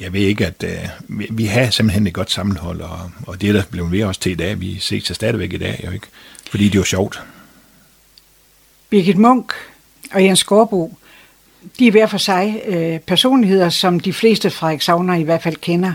jeg 0.00 0.12
ved 0.12 0.20
ikke, 0.20 0.46
at 0.46 0.64
uh, 0.64 1.18
vi, 1.18 1.26
vi 1.30 1.44
har 1.44 1.70
simpelthen 1.70 2.06
et 2.06 2.14
godt 2.14 2.30
sammenhold, 2.30 2.80
og, 2.80 3.10
og 3.26 3.40
det 3.40 3.48
er 3.48 3.52
der 3.52 3.62
blevet 3.70 3.92
ved 3.92 4.04
også 4.04 4.20
til 4.20 4.32
i 4.32 4.34
dag. 4.34 4.60
Vi 4.60 4.78
ses 4.78 5.04
til 5.04 5.14
stadigvæk 5.14 5.52
i 5.52 5.58
dag, 5.58 5.82
jo 5.86 5.90
ikke? 5.90 6.06
fordi 6.50 6.64
det 6.64 6.74
er 6.74 6.78
jo 6.78 6.84
sjovt. 6.84 7.22
Birgit 8.90 9.18
Munk 9.18 9.52
og 10.12 10.24
Jens 10.24 10.44
Gårdbo, 10.44 10.98
de 11.78 11.86
er 11.86 11.90
hver 11.90 12.06
for 12.06 12.18
sig 12.18 12.62
øh, 12.66 12.98
personligheder, 12.98 13.68
som 13.68 14.00
de 14.00 14.12
fleste 14.12 14.50
Frederikshavner 14.50 15.14
i 15.14 15.22
hvert 15.22 15.42
fald 15.42 15.56
kender. 15.56 15.92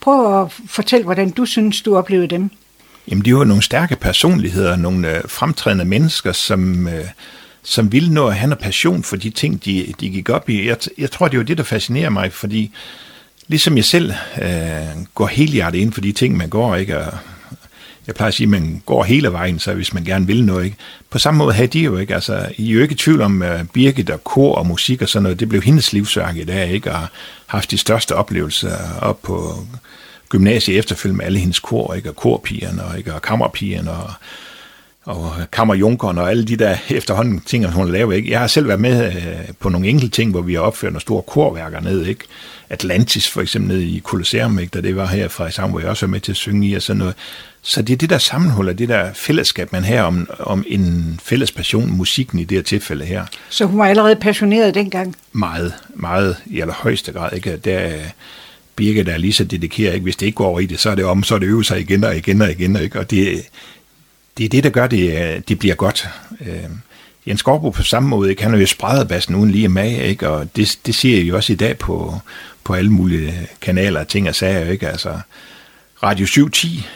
Prøv 0.00 0.42
at 0.42 0.52
fortælle, 0.66 1.04
hvordan 1.04 1.30
du 1.30 1.44
synes, 1.44 1.82
du 1.82 1.96
oplevede 1.96 2.28
dem. 2.28 2.50
Jamen, 3.10 3.24
de 3.24 3.34
var 3.34 3.44
nogle 3.44 3.62
stærke 3.62 3.96
personligheder, 3.96 4.76
nogle 4.76 5.16
øh, 5.16 5.22
fremtrædende 5.28 5.84
mennesker, 5.84 6.32
som, 6.32 6.88
øh, 6.88 7.04
som 7.62 7.92
ville 7.92 8.14
nå 8.14 8.26
at 8.26 8.36
have 8.36 8.48
noget 8.48 8.62
passion 8.62 9.02
for 9.02 9.16
de 9.16 9.30
ting, 9.30 9.64
de, 9.64 9.94
de 10.00 10.10
gik 10.10 10.28
op 10.28 10.48
i. 10.48 10.68
Jeg, 10.68 10.76
jeg 10.98 11.10
tror, 11.10 11.28
det 11.28 11.38
var 11.38 11.44
det, 11.44 11.58
der 11.58 11.64
fascinerer 11.64 12.10
mig, 12.10 12.32
fordi 12.32 12.72
ligesom 13.50 13.76
jeg 13.76 13.84
selv 13.84 14.12
øh, 14.42 15.04
går 15.14 15.26
helt 15.26 15.52
hjertet 15.52 15.78
ind 15.78 15.92
for 15.92 16.00
de 16.00 16.12
ting, 16.12 16.36
man 16.36 16.48
går, 16.48 16.76
ikke? 16.76 16.98
Og 16.98 17.18
jeg 18.06 18.14
plejer 18.14 18.28
at 18.28 18.34
sige, 18.34 18.44
at 18.44 18.50
man 18.50 18.82
går 18.86 19.04
hele 19.04 19.32
vejen, 19.32 19.58
så 19.58 19.74
hvis 19.74 19.94
man 19.94 20.04
gerne 20.04 20.26
vil 20.26 20.44
noget. 20.44 20.64
Ikke? 20.64 20.76
På 21.10 21.18
samme 21.18 21.38
måde 21.38 21.52
havde 21.52 21.68
de 21.68 21.80
jo 21.80 21.96
ikke. 21.96 22.14
Altså, 22.14 22.48
I 22.56 22.70
er 22.70 22.74
jo 22.74 22.82
ikke 22.82 22.92
i 22.92 22.96
tvivl 22.96 23.20
om 23.20 23.42
uh, 23.42 23.66
Birgit 23.72 24.10
og 24.10 24.24
kor 24.24 24.54
og 24.54 24.66
musik 24.66 25.02
og 25.02 25.08
sådan 25.08 25.22
noget. 25.22 25.40
Det 25.40 25.48
blev 25.48 25.62
hendes 25.62 25.92
livsværk 25.92 26.36
i 26.36 26.44
dag, 26.44 26.70
ikke? 26.70 26.92
Og 26.92 27.06
haft 27.46 27.70
de 27.70 27.78
største 27.78 28.16
oplevelser 28.16 28.76
op 29.00 29.22
på 29.22 29.66
gymnasiet 30.28 30.78
efterfølgende 30.78 31.18
med 31.18 31.26
alle 31.26 31.38
hendes 31.38 31.58
kor, 31.58 31.94
ikke? 31.94 32.08
Og 32.08 32.16
korpigerne 32.16 32.84
og, 32.84 32.98
ikke? 32.98 33.14
og 33.14 33.22
kammerpigerne 33.22 33.90
og, 33.90 34.12
og 35.04 35.32
kammerjunkeren 35.52 36.18
og 36.18 36.30
alle 36.30 36.44
de 36.44 36.56
der 36.56 36.76
efterhånden 36.90 37.40
ting, 37.40 37.70
hun 37.70 37.92
laver. 37.92 38.12
Ikke? 38.12 38.30
Jeg 38.30 38.40
har 38.40 38.46
selv 38.46 38.68
været 38.68 38.80
med 38.80 39.06
uh, 39.08 39.54
på 39.58 39.68
nogle 39.68 39.88
enkelte 39.88 40.16
ting, 40.16 40.30
hvor 40.30 40.40
vi 40.40 40.54
har 40.54 40.60
opført 40.60 40.92
nogle 40.92 41.00
store 41.00 41.22
korværker 41.22 41.80
ned, 41.80 42.06
ikke? 42.06 42.24
Atlantis 42.70 43.28
for 43.28 43.40
eksempel 43.40 43.68
nede 43.68 43.84
i 43.86 44.00
Colosseum, 44.00 44.58
ikke? 44.58 44.70
da 44.70 44.80
det 44.80 44.96
var 44.96 45.06
her 45.06 45.28
fra 45.28 45.50
sammen, 45.50 45.70
hvor 45.70 45.80
jeg 45.80 45.88
også 45.88 46.06
var 46.06 46.10
med 46.10 46.20
til 46.20 46.32
at 46.32 46.36
synge 46.36 46.68
i 46.68 46.74
og 46.74 46.82
sådan 46.82 46.98
noget. 46.98 47.14
Så 47.62 47.82
det 47.82 47.92
er 47.92 47.96
det 47.96 48.10
der 48.10 48.18
sammenhold, 48.18 48.74
det 48.74 48.88
der 48.88 49.12
fællesskab, 49.12 49.72
man 49.72 49.84
har 49.84 50.02
om, 50.02 50.28
om 50.38 50.64
en 50.66 51.20
fælles 51.22 51.52
passion, 51.52 51.90
musikken 51.90 52.38
i 52.38 52.44
det 52.44 52.58
her 52.58 52.62
tilfælde 52.62 53.04
her. 53.04 53.24
Så 53.48 53.64
hun 53.64 53.78
var 53.78 53.86
allerede 53.86 54.16
passioneret 54.16 54.74
dengang? 54.74 55.16
Meget, 55.32 55.74
meget 55.94 56.36
i 56.46 56.60
allerhøjeste 56.60 57.12
grad. 57.12 57.32
Ikke? 57.32 57.56
Der, 57.56 57.90
der 58.78 59.12
er 59.12 59.18
lige 59.18 59.32
så 59.32 59.44
dedikeret, 59.44 59.94
ikke? 59.94 60.04
hvis 60.04 60.16
det 60.16 60.26
ikke 60.26 60.36
går 60.36 60.46
over 60.46 60.60
i 60.60 60.66
det, 60.66 60.80
så 60.80 60.90
er 60.90 60.94
det 60.94 61.04
om, 61.04 61.22
så 61.22 61.34
er 61.34 61.38
det 61.38 61.46
øve 61.46 61.64
sig 61.64 61.80
igen 61.80 62.04
og 62.04 62.16
igen 62.16 62.42
og 62.42 62.50
igen. 62.50 62.76
Ikke? 62.76 62.98
Og 62.98 63.10
det, 63.10 63.42
det 64.40 64.44
er 64.44 64.48
det, 64.48 64.64
der 64.64 64.70
gør, 64.70 64.86
det, 64.86 65.34
øh, 65.34 65.42
det 65.48 65.58
bliver 65.58 65.74
godt. 65.74 66.08
Øh, 66.40 66.70
Jens 67.26 67.42
Gårdbo 67.42 67.70
på 67.70 67.82
samme 67.82 68.08
måde, 68.08 68.30
ikke? 68.30 68.42
han 68.42 68.54
er 68.54 68.58
jo 68.58 68.66
spredet 68.66 69.08
bassen 69.08 69.34
uden 69.34 69.50
lige 69.50 69.68
mag, 69.68 69.98
ikke? 69.98 70.28
og 70.28 70.56
det, 70.56 70.78
det 70.86 70.94
siger 70.94 71.16
jeg 71.16 71.28
jo 71.28 71.36
også 71.36 71.52
i 71.52 71.56
dag 71.56 71.78
på, 71.78 72.14
på 72.64 72.74
alle 72.74 72.90
mulige 72.90 73.28
øh, 73.28 73.46
kanaler, 73.60 74.04
ting 74.04 74.28
og 74.28 74.34
sager. 74.34 74.70
Ikke? 74.70 74.88
Altså, 74.88 75.18
Radio 76.02 76.26
710, 76.26 76.86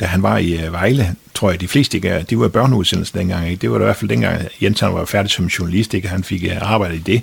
da 0.00 0.04
han 0.04 0.22
var 0.22 0.38
i 0.38 0.64
øh, 0.64 0.72
Vejle, 0.72 1.14
tror 1.34 1.50
jeg, 1.50 1.60
de 1.60 1.68
fleste 1.68 1.96
ikke 1.96 2.24
de 2.30 2.38
var 2.38 2.48
børneudsendelsen 2.48 3.18
dengang. 3.18 3.48
Ikke? 3.48 3.60
Det 3.60 3.70
var 3.70 3.78
det 3.78 3.84
i 3.84 3.86
hvert 3.86 3.96
fald 3.96 4.10
dengang, 4.10 4.48
Jens 4.62 4.80
han 4.80 4.94
var 4.94 5.04
færdig 5.04 5.30
som 5.30 5.46
journalist, 5.46 5.94
ikke? 5.94 6.08
han 6.08 6.24
fik 6.24 6.44
arbejde 6.60 6.96
i 6.96 6.98
det. 6.98 7.22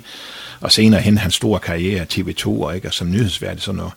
Og 0.60 0.72
senere 0.72 1.00
hen 1.00 1.18
hans 1.18 1.34
store 1.34 1.60
karriere 1.60 2.06
TV2 2.12 2.46
og, 2.46 2.74
ikke? 2.74 2.88
og 2.88 2.94
som 2.94 3.10
nyhedsvært 3.10 3.62
sådan 3.62 3.76
noget. 3.76 3.92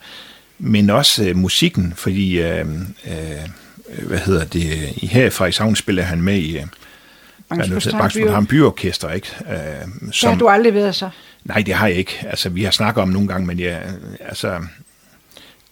Men 0.60 0.90
også 0.90 1.24
øh, 1.24 1.36
musikken, 1.36 1.94
fordi 1.96 2.42
øh, 2.42 2.66
øh, 3.08 3.50
hvad 4.08 4.20
hedder 4.20 4.46
det, 4.46 4.94
i 4.96 5.06
her 5.06 5.26
i 5.26 5.30
Frederikshavn 5.30 5.76
spiller 5.76 6.04
han 6.04 6.22
med 6.22 6.38
i 6.38 6.60
Bangsford 7.50 8.48
Byorkester, 8.48 9.12
ikke? 9.12 9.28
Øh, 9.50 9.58
som, 10.12 10.30
det 10.30 10.30
har 10.30 10.36
du 10.36 10.48
aldrig 10.48 10.74
været 10.74 10.96
så? 10.96 11.10
Nej, 11.44 11.62
det 11.66 11.74
har 11.74 11.88
jeg 11.88 11.96
ikke. 11.96 12.26
Altså, 12.30 12.50
vi 12.50 12.64
har 12.64 12.72
snakket 12.72 13.02
om 13.02 13.10
nogle 13.10 13.28
gange, 13.28 13.48
men 13.48 13.60
jeg, 13.60 13.84
altså, 14.20 14.60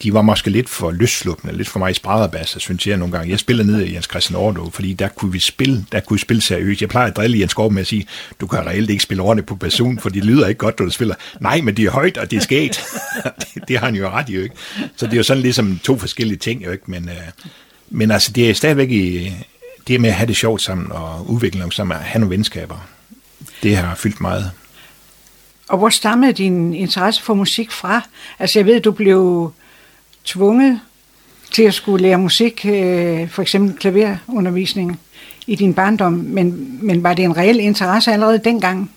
de 0.04 0.14
var 0.14 0.22
måske 0.22 0.50
lidt 0.50 0.70
for 0.70 0.92
løsslupende, 0.92 1.58
lidt 1.58 1.70
for 1.70 1.80
mig 1.80 1.96
spræderbasser, 1.96 2.60
synes 2.60 2.88
jeg 2.88 2.98
nogle 2.98 3.18
gange. 3.18 3.32
Jeg 3.32 3.40
spiller 3.40 3.64
ned 3.64 3.82
i 3.82 3.94
Jens 3.94 4.06
Christian 4.06 4.40
Aarhus, 4.40 4.74
fordi 4.74 4.94
der 4.94 5.08
kunne 5.08 5.32
vi 5.32 5.40
spille, 5.40 5.86
der 5.92 6.00
kunne 6.00 6.16
vi 6.16 6.22
spille 6.22 6.42
seriøst. 6.42 6.82
Jeg 6.82 6.90
plejer 6.90 7.08
at 7.08 7.16
drille 7.16 7.40
Jens 7.40 7.54
Gård 7.54 7.72
med 7.72 7.82
at 7.82 7.88
sige, 7.88 8.08
du 8.42 8.48
kan 8.48 8.60
reelt 8.60 8.90
ikke 8.90 9.04
spille 9.04 9.24
ordentligt 9.24 9.48
på 9.48 9.56
person, 9.56 10.00
for 10.00 10.10
de 10.10 10.20
lyder 10.20 10.48
ikke 10.48 10.60
godt, 10.60 10.80
når 10.80 10.86
du 10.86 10.92
spiller. 10.92 11.16
Nej, 11.40 11.62
men 11.62 11.78
de 11.78 11.86
er 11.86 11.92
højt, 11.92 12.18
og 12.18 12.32
det 12.32 12.38
er 12.38 12.42
sket. 12.42 12.84
det, 13.40 13.68
det, 13.68 13.80
har 13.80 13.86
han 13.86 13.96
jo 13.96 14.10
ret 14.10 14.30
i, 14.30 14.36
jo 14.36 14.42
ikke? 14.42 14.56
Så 14.96 15.06
det 15.06 15.14
er 15.14 15.18
jo 15.18 15.24
sådan 15.24 15.44
ligesom 15.44 15.80
to 15.84 15.98
forskellige 15.98 16.38
ting, 16.38 16.66
jo 16.66 16.72
ikke? 16.72 16.92
Men, 16.92 17.10
øh, 17.10 17.16
men 17.90 18.12
altså, 18.12 18.32
det 18.32 18.50
er 18.50 18.54
stadigvæk 18.54 18.92
i, 18.92 19.34
det 19.88 20.02
med 20.02 20.10
at 20.10 20.16
have 20.16 20.28
det 20.28 20.36
sjovt 20.36 20.62
sammen, 20.62 20.92
og 20.92 21.30
udvikle 21.30 21.60
noget 21.60 21.74
sammen, 21.74 21.98
at 21.98 22.04
have 22.04 22.20
nogle 22.20 22.36
venskaber. 22.36 22.88
Det 23.64 23.78
har 23.78 23.96
fyldt 23.96 24.22
meget. 24.22 24.52
Og 25.70 25.78
hvor 25.78 25.90
stammede 25.90 26.34
din 26.34 26.74
interesse 26.74 27.24
for 27.24 27.34
musik 27.34 27.72
fra? 27.72 28.02
Altså, 28.40 28.60
jeg 28.60 28.66
ved, 28.66 28.82
du 28.82 28.92
blev 28.92 29.54
tvunget 30.26 30.80
til 31.52 31.64
at 31.64 31.74
skulle 31.74 32.04
lære 32.04 32.18
musik, 32.18 32.66
øh, 32.66 33.30
for 33.30 33.42
eksempel 33.42 33.78
klaverundervisning 33.78 35.00
i 35.48 35.56
din 35.56 35.74
barndom, 35.74 36.14
men, 36.14 36.80
men 36.82 37.04
var 37.04 37.14
det 37.14 37.26
en 37.26 37.38
reel 37.38 37.60
interesse 37.60 38.12
allerede 38.12 38.42
dengang? 38.46 38.92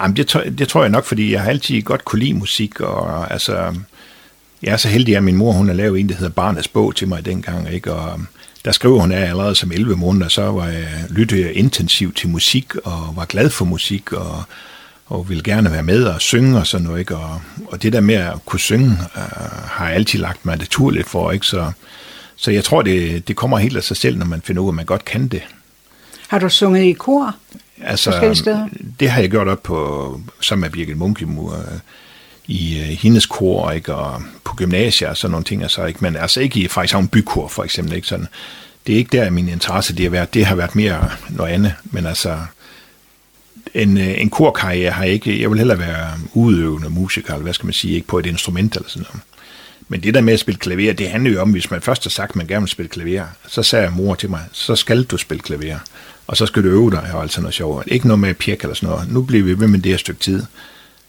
Jamen, 0.00 0.16
det, 0.16 0.54
det 0.58 0.68
tror 0.68 0.82
jeg 0.82 0.90
nok, 0.90 1.04
fordi 1.04 1.32
jeg 1.32 1.42
har 1.42 1.50
altid 1.50 1.82
godt 1.82 2.04
kunne 2.04 2.20
lide 2.20 2.34
musik, 2.34 2.80
og 2.80 3.32
altså, 3.32 3.74
jeg 4.62 4.72
er 4.72 4.76
så 4.76 4.88
heldig, 4.88 5.16
at 5.16 5.22
min 5.22 5.36
mor, 5.36 5.52
hun 5.52 5.66
har 5.66 5.74
lavet 5.74 6.00
en, 6.00 6.08
der 6.08 6.14
hedder 6.14 6.32
Barnets 6.32 6.68
Bog 6.68 6.94
til 6.96 7.08
mig 7.08 7.24
dengang, 7.24 7.72
ikke? 7.72 7.92
og 7.92 8.20
der 8.64 8.72
skriver 8.72 9.00
hun, 9.00 9.12
at 9.12 9.28
allerede 9.28 9.54
som 9.54 9.72
11 9.72 9.96
måneder, 9.96 10.28
så 10.28 10.42
var 10.42 10.66
jeg 10.66 10.88
lyttet 11.10 11.50
intensivt 11.50 12.16
til 12.16 12.28
musik, 12.28 12.76
og 12.76 13.12
var 13.16 13.24
glad 13.24 13.50
for 13.50 13.64
musik, 13.64 14.12
og 14.12 14.44
og 15.12 15.28
vil 15.28 15.44
gerne 15.44 15.72
være 15.72 15.82
med 15.82 16.04
og 16.04 16.20
synge 16.20 16.58
og 16.58 16.66
sådan 16.66 16.86
noget, 16.86 17.00
ikke? 17.00 17.16
Og, 17.16 17.40
og 17.66 17.82
det 17.82 17.92
der 17.92 18.00
med 18.00 18.14
at 18.14 18.44
kunne 18.46 18.60
synge, 18.60 18.90
øh, 18.90 19.22
har 19.66 19.86
jeg 19.86 19.94
altid 19.94 20.18
lagt 20.18 20.46
mig 20.46 20.58
naturligt 20.58 21.08
for, 21.08 21.30
ikke? 21.32 21.46
Så, 21.46 21.72
så 22.36 22.50
jeg 22.50 22.64
tror, 22.64 22.82
det, 22.82 23.28
det 23.28 23.36
kommer 23.36 23.58
helt 23.58 23.76
af 23.76 23.82
sig 23.82 23.96
selv, 23.96 24.18
når 24.18 24.26
man 24.26 24.42
finder 24.42 24.62
ud 24.62 24.68
af, 24.68 24.72
at 24.72 24.74
man 24.74 24.84
godt 24.84 25.04
kan 25.04 25.28
det. 25.28 25.42
Har 26.28 26.38
du 26.38 26.48
sunget 26.48 26.82
i 26.82 26.92
kor? 26.92 27.34
Altså, 27.82 28.10
det 29.00 29.10
har 29.10 29.20
jeg 29.20 29.30
gjort 29.30 29.48
op 29.48 29.62
på, 29.62 30.20
sammen 30.40 30.60
med 30.60 30.70
Birgit 30.70 30.96
Munkemur, 30.96 31.52
øh, 31.52 31.78
i 32.46 32.78
øh, 32.78 32.84
hendes 32.84 33.26
kor, 33.26 33.70
ikke? 33.70 33.94
og 33.94 34.22
på 34.44 34.54
gymnasiet 34.56 35.10
og 35.10 35.16
sådan 35.16 35.30
nogle 35.30 35.44
ting, 35.44 35.62
altså, 35.62 35.84
ikke? 35.84 35.98
men 36.02 36.16
altså 36.16 36.40
ikke 36.40 36.60
i 36.60 36.68
Frederikshavn 36.68 37.08
Bykor, 37.08 37.48
for 37.48 37.64
eksempel, 37.64 37.94
ikke? 37.94 38.08
Sådan, 38.08 38.28
det 38.86 38.92
er 38.92 38.96
ikke 38.96 39.18
der, 39.18 39.30
min 39.30 39.48
interesse 39.48 39.96
det 39.96 40.04
har 40.04 40.10
været. 40.10 40.34
Det 40.34 40.46
har 40.46 40.54
været 40.54 40.74
mere 40.76 41.10
noget 41.30 41.52
andet, 41.52 41.74
men 41.84 42.06
altså, 42.06 42.38
en, 43.74 43.98
øh, 43.98 44.20
en 44.20 44.30
korkarriere 44.30 44.90
har 44.90 45.04
jeg 45.04 45.12
ikke, 45.12 45.42
jeg 45.42 45.50
vil 45.50 45.58
hellere 45.58 45.78
være 45.78 46.10
udøvende 46.34 46.90
musiker, 46.90 47.32
eller 47.32 47.42
hvad 47.42 47.54
skal 47.54 47.66
man 47.66 47.72
sige, 47.72 47.94
ikke 47.94 48.06
på 48.06 48.18
et 48.18 48.26
instrument 48.26 48.76
eller 48.76 48.88
sådan 48.88 49.06
noget. 49.12 49.22
Men 49.88 50.02
det 50.02 50.14
der 50.14 50.20
med 50.20 50.32
at 50.32 50.40
spille 50.40 50.58
klaver, 50.58 50.92
det 50.92 51.08
handler 51.10 51.30
jo 51.30 51.40
om, 51.40 51.50
hvis 51.50 51.70
man 51.70 51.82
først 51.82 52.04
har 52.04 52.10
sagt, 52.10 52.30
at 52.30 52.36
man 52.36 52.46
gerne 52.46 52.62
vil 52.62 52.68
spille 52.68 52.88
klaver, 52.88 53.24
så 53.48 53.62
sagde 53.62 53.90
mor 53.90 54.14
til 54.14 54.30
mig, 54.30 54.40
så 54.52 54.76
skal 54.76 55.02
du 55.02 55.16
spille 55.16 55.42
klaver, 55.42 55.78
og 56.26 56.36
så 56.36 56.46
skal 56.46 56.62
du 56.62 56.68
øve 56.68 56.90
dig, 56.90 57.10
og 57.12 57.22
altså 57.22 57.40
noget 57.40 57.54
sjovt. 57.54 57.84
Ikke 57.86 58.06
noget 58.06 58.20
med 58.20 58.34
pjek 58.34 58.62
eller 58.62 58.74
sådan 58.74 58.88
noget. 58.88 59.12
Nu 59.12 59.22
bliver 59.22 59.44
vi 59.44 59.60
ved 59.60 59.66
med 59.66 59.78
det 59.78 59.92
her 59.92 59.96
stykke 59.96 60.20
tid. 60.20 60.42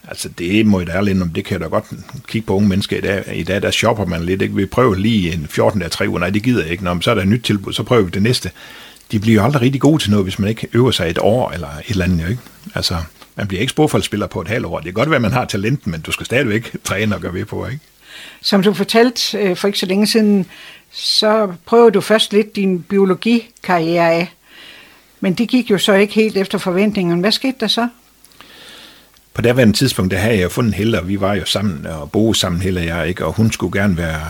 Altså 0.08 0.30
det 0.30 0.66
må 0.66 0.80
jeg 0.80 0.88
da 0.88 0.92
ærligt 0.92 1.22
om, 1.22 1.30
det 1.30 1.46
kan 1.46 1.54
jeg 1.54 1.62
da 1.62 1.66
godt 1.66 1.86
kigge 2.28 2.46
på 2.46 2.56
unge 2.56 2.70
mennesker 2.70 2.98
i 2.98 3.02
dag. 3.02 3.24
I 3.36 3.44
dag 3.44 3.62
der 3.62 3.72
shopper 3.72 4.06
man 4.06 4.24
lidt, 4.24 4.42
ikke? 4.42 4.56
Vi 4.56 4.66
prøver 4.66 4.96
lige 4.96 5.34
en 5.34 5.48
14 5.50 5.80
dage, 5.80 5.90
3 5.90 6.10
uger, 6.10 6.20
nej 6.20 6.30
det 6.30 6.44
gider 6.44 6.62
jeg 6.62 6.72
ikke. 6.72 6.84
Nå, 6.84 6.94
men 6.94 7.02
så 7.02 7.12
er 7.12 7.16
der 7.16 7.22
et 7.22 7.28
nyt 7.28 7.44
tilbud, 7.44 7.74
så 7.74 7.84
prøver 7.84 8.04
vi 8.04 8.10
det 8.10 8.22
næste. 8.22 8.52
De 9.12 9.20
bliver 9.20 9.36
jo 9.36 9.44
aldrig 9.44 9.62
rigtig 9.62 9.82
gode 9.82 10.04
til 10.04 10.12
noget, 10.12 10.26
hvis 10.26 10.40
man 10.40 10.50
ikke 10.50 10.68
øver 10.74 10.92
sig 10.92 11.10
et 11.10 11.18
år 11.22 11.52
eller 11.52 11.68
et 11.68 11.90
eller 11.90 12.06
andet, 12.06 12.30
ikke? 12.30 12.42
Altså, 12.76 12.98
man 13.36 13.48
bliver 13.48 13.62
ikke 13.62 13.72
sporfoldsspiller 13.72 14.28
på 14.28 14.42
et 14.42 14.48
halvt 14.48 14.66
år. 14.66 14.78
Det 14.78 14.86
kan 14.86 14.94
godt 14.94 15.10
være, 15.10 15.16
at 15.16 15.22
man 15.22 15.32
har 15.32 15.46
talenten, 15.46 15.92
men 15.92 16.02
du 16.02 16.12
skal 16.12 16.26
stadigvæk 16.26 16.76
træne 16.84 17.16
og 17.16 17.22
gøre 17.22 17.34
ved 17.34 17.46
på, 17.46 17.66
ikke? 17.66 17.80
Som 18.42 18.64
du 18.64 18.74
fortalte 18.74 19.38
øh, 19.38 19.58
for 19.58 19.68
ikke 19.68 19.80
så 19.80 19.86
længe 19.86 20.08
siden, 20.08 20.46
så 20.92 21.54
prøvede 21.66 21.92
du 21.92 22.02
først 22.02 22.34
lidt 22.34 22.56
din 22.56 22.82
biologikarriere 22.82 24.12
af. 24.12 24.34
Men 25.20 25.34
det 25.34 25.50
gik 25.50 25.72
jo 25.72 25.78
så 25.78 25.94
ikke 25.94 26.14
helt 26.14 26.38
efter 26.38 26.58
forventningen. 26.58 27.20
Hvad 27.20 27.32
skete 27.32 27.56
der 27.60 27.68
så? 27.68 27.88
På 29.34 29.42
daværende 29.42 29.78
tidspunkt, 29.78 30.12
der 30.12 30.18
havde 30.18 30.40
jeg 30.40 30.52
fundet 30.52 30.74
Helle, 30.74 31.00
og 31.00 31.08
vi 31.08 31.22
var 31.22 31.34
jo 31.34 31.46
sammen 31.46 31.86
og 31.86 32.12
boede 32.12 32.36
sammen, 32.36 32.62
Helle 32.62 32.80
og 32.80 32.86
jeg, 32.86 33.08
ikke? 33.08 33.26
og 33.26 33.34
hun 33.34 33.52
skulle 33.52 33.80
gerne 33.82 33.98
være 33.98 34.22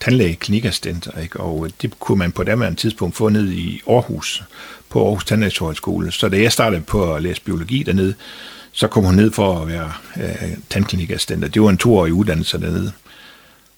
tandlæge 0.00 0.34
klinikassistent, 0.34 1.08
ikke? 1.22 1.40
og 1.40 1.70
det 1.82 2.00
kunne 2.00 2.18
man 2.18 2.32
på 2.32 2.44
daværende 2.44 2.80
tidspunkt 2.80 3.16
få 3.16 3.28
ned 3.28 3.52
i 3.52 3.82
Aarhus, 3.88 4.44
på 4.88 5.04
Aarhus 5.04 5.24
Tandlægehøjskole. 5.24 6.12
Så 6.12 6.28
da 6.28 6.40
jeg 6.40 6.52
startede 6.52 6.80
på 6.80 7.14
at 7.14 7.22
læse 7.22 7.42
biologi 7.42 7.82
dernede, 7.82 8.14
så 8.72 8.88
kom 8.88 9.04
hun 9.04 9.14
ned 9.14 9.32
for 9.32 9.60
at 9.60 9.68
være 9.68 9.92
øh, 10.16 10.56
tandklinikassistent, 10.70 11.54
det 11.54 11.62
var 11.62 11.70
en 11.70 11.76
toårig 11.76 12.12
uddannelse 12.12 12.60
dernede. 12.60 12.92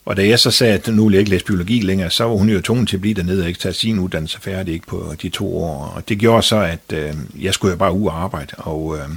Og 0.05 0.17
da 0.17 0.27
jeg 0.27 0.39
så 0.39 0.51
sagde, 0.51 0.75
at 0.75 0.87
nu 0.87 1.05
vil 1.05 1.13
jeg 1.13 1.21
ikke 1.21 1.31
læse 1.31 1.45
biologi 1.45 1.81
længere, 1.81 2.11
så 2.11 2.25
var 2.25 2.35
hun 2.35 2.49
jo 2.49 2.61
tvunget 2.61 2.89
til 2.89 2.97
at 2.97 3.01
blive 3.01 3.15
dernede 3.15 3.43
og 3.43 3.49
ikke 3.49 3.61
tage 3.61 3.73
sin 3.73 3.99
uddannelse 3.99 4.41
færdig 4.41 4.75
ikke 4.75 4.87
på 4.87 5.15
de 5.23 5.29
to 5.29 5.59
år. 5.59 5.93
Og 5.97 6.09
det 6.09 6.19
gjorde 6.19 6.43
så, 6.43 6.57
at 6.57 6.93
øh, 6.93 7.15
jeg 7.41 7.55
skulle 7.55 7.71
jo 7.73 7.77
bare 7.77 7.93
ud 7.93 8.07
og 8.07 8.23
arbejde. 8.23 8.55
Og 8.57 8.99
øh, 8.99 9.09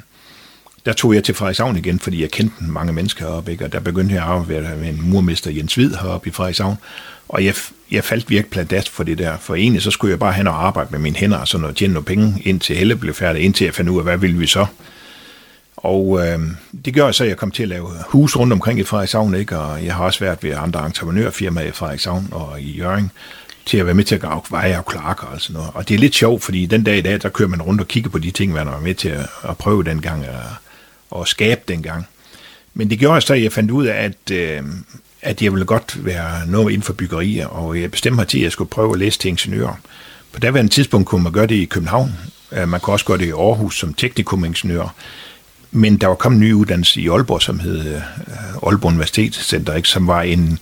der 0.86 0.94
tog 0.94 1.16
jeg 1.16 1.24
til 1.24 1.36
Frederikshavn 1.36 1.78
igen, 1.78 2.00
fordi 2.00 2.22
jeg 2.22 2.32
kendte 2.32 2.56
mange 2.64 2.94
mennesker 2.94 3.26
heroppe, 3.26 3.52
ikke? 3.52 3.66
og 3.66 3.74
der 3.74 3.80
begyndte 3.80 4.16
jeg 4.16 4.24
at 4.24 4.30
arbejde 4.30 4.76
med 4.80 4.90
en 4.90 5.10
murmester 5.10 5.52
Jens 5.52 5.76
Hvid 5.76 5.94
heroppe 6.02 6.30
i 6.30 6.32
Frederikshavn, 6.32 6.78
og 7.30 7.46
jeg, 7.46 7.54
jeg 7.92 8.04
faldt 8.04 8.30
virkelig 8.30 8.52
pladask 8.52 8.92
for 8.92 9.04
det 9.04 9.18
der, 9.18 9.38
for 9.38 9.56
egentlig 9.56 9.82
så 9.82 9.92
skulle 9.92 10.12
jeg 10.12 10.20
bare 10.20 10.34
hen 10.34 10.48
og 10.48 10.68
arbejde 10.68 10.90
med 10.92 11.00
mine 11.00 11.16
hænder, 11.16 11.38
og 11.38 11.48
sådan 11.48 11.62
noget, 11.62 11.76
tjene 11.76 11.94
nogle 11.94 12.06
penge, 12.06 12.42
indtil 12.46 12.76
Helle 12.76 12.96
blev 12.96 13.14
færdig, 13.14 13.42
indtil 13.42 13.66
jeg 13.66 13.74
fandt 13.74 13.90
ud 13.90 13.98
af, 13.98 14.04
hvad 14.04 14.18
ville 14.18 14.38
vi 14.38 14.48
så? 14.48 14.66
Og 15.78 16.28
øh, 16.28 16.40
det 16.86 16.94
gør 16.94 17.12
så, 17.12 17.24
at 17.24 17.30
jeg 17.30 17.38
kom 17.38 17.52
til 17.52 17.64
at 17.64 17.70
lave 17.70 17.90
hus 18.08 18.36
rundt 18.36 18.54
omkring 18.54 18.80
i 18.80 18.84
Frederikshavn, 18.84 19.36
ikke? 19.36 19.58
og 19.58 19.86
jeg 19.86 19.96
har 19.96 20.04
også 20.04 20.20
været 20.20 20.44
ved 20.44 20.54
andre 20.58 20.86
entreprenørfirmaer 20.86 21.68
i 21.68 21.72
Frederikshavn 21.72 22.28
og 22.32 22.62
i 22.62 22.78
Jørgen, 22.78 23.12
til 23.66 23.78
at 23.78 23.86
være 23.86 23.96
med 23.96 24.04
til 24.04 24.16
at 24.16 24.22
grave 24.22 24.42
veje 24.50 24.78
og 24.78 24.86
klarker 24.86 25.28
og 25.28 25.42
sådan 25.42 25.54
noget. 25.54 25.70
Og 25.74 25.90
det 25.90 25.96
er 25.96 26.00
lidt 26.00 26.16
sjovt, 26.16 26.44
fordi 26.44 26.66
den 26.66 26.84
dag 26.84 26.98
i 26.98 27.02
dag, 27.02 27.22
der 27.22 27.30
kører 27.30 27.50
man 27.50 27.62
rundt 27.62 27.82
og 27.82 27.88
kigger 27.88 28.10
på 28.10 28.18
de 28.18 28.32
ting, 28.32 28.54
man 28.54 28.68
var 28.68 28.80
med 28.80 28.96
til 28.96 29.10
at, 29.10 29.30
at 29.50 29.58
prøve 29.58 29.84
dengang, 29.84 30.26
og 30.30 30.44
skabe 31.28 31.62
dengang. 31.68 32.08
Men 32.74 32.90
det 32.90 33.00
gjorde 33.00 33.22
så, 33.22 33.34
at 33.34 33.44
jeg 33.44 33.52
fandt 33.52 33.72
ud 33.72 33.86
af, 33.86 34.04
at, 34.04 34.32
øh, 34.32 34.64
at 35.22 35.42
jeg 35.42 35.52
ville 35.52 35.66
godt 35.66 36.06
være 36.06 36.48
noget 36.48 36.72
inden 36.72 36.84
for 36.84 36.94
byggerier, 36.94 37.48
og 37.48 37.82
jeg 37.82 37.92
bestemte 37.92 38.16
mig 38.16 38.28
til, 38.28 38.38
at 38.38 38.44
jeg 38.44 38.52
skulle 38.52 38.70
prøve 38.70 38.94
at 38.94 39.00
læse 39.00 39.20
til 39.20 39.30
ingeniør. 39.30 39.80
På 40.32 40.40
daværende 40.40 40.72
tidspunkt 40.72 41.08
kunne 41.08 41.24
man 41.24 41.32
gøre 41.32 41.48
det 41.48 41.56
i 41.56 41.66
København. 41.66 42.14
Øh, 42.52 42.68
man 42.68 42.80
kunne 42.80 42.94
også 42.94 43.06
gøre 43.06 43.18
det 43.18 43.26
i 43.26 43.32
Aarhus 43.32 43.80
som 43.80 43.94
teknikumingeniør. 43.94 44.96
Men 45.72 45.98
der 45.98 46.08
var 46.08 46.16
kommet 46.16 46.38
en 46.38 46.44
ny 46.44 46.54
uddannelse 46.54 47.02
i 47.02 47.10
Aalborg, 47.10 47.42
som 47.42 47.60
hed 47.60 47.96
øh, 47.96 48.02
Aalborg 48.64 48.92
Universitetscenter, 48.92 49.76
ikke? 49.76 49.90
som 49.90 50.08
var 50.08 50.22
en 50.22 50.60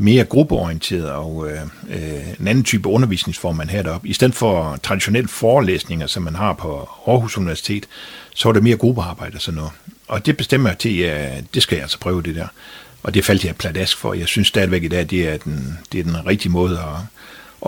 mere 0.00 0.24
gruppeorienteret 0.24 1.10
og 1.10 1.50
øh, 1.50 1.60
øh, 1.90 2.40
en 2.40 2.48
anden 2.48 2.64
type 2.64 2.88
undervisningsform, 2.88 3.56
man 3.56 3.70
havde 3.70 3.84
deroppe. 3.84 4.08
I 4.08 4.12
stedet 4.12 4.34
for 4.34 4.78
traditionelle 4.82 5.28
forelæsninger, 5.28 6.06
som 6.06 6.22
man 6.22 6.34
har 6.34 6.52
på 6.52 6.88
Aarhus 7.06 7.38
Universitet, 7.38 7.86
så 8.34 8.48
var 8.48 8.52
det 8.52 8.62
mere 8.62 8.76
gruppearbejde 8.76 9.36
og 9.36 9.40
sådan 9.40 9.56
noget. 9.56 9.72
Og 10.08 10.26
det 10.26 10.36
bestemmer 10.36 10.68
jeg 10.68 10.78
til, 10.78 10.98
at 11.00 11.44
det 11.54 11.62
skal 11.62 11.76
jeg 11.76 11.82
altså 11.82 11.98
prøve 11.98 12.22
det 12.22 12.34
der. 12.34 12.46
Og 13.02 13.14
det 13.14 13.24
faldt 13.24 13.44
jeg 13.44 13.56
pladask 13.56 13.96
for. 13.96 14.14
Jeg 14.14 14.26
synes 14.26 14.48
stadigvæk 14.48 14.82
i 14.82 14.88
dag, 14.88 15.10
det 15.10 15.28
er 15.28 15.36
den, 15.36 15.78
det 15.92 16.00
er 16.00 16.04
den 16.04 16.26
rigtige 16.26 16.52
måde 16.52 16.78
at, 16.78 17.18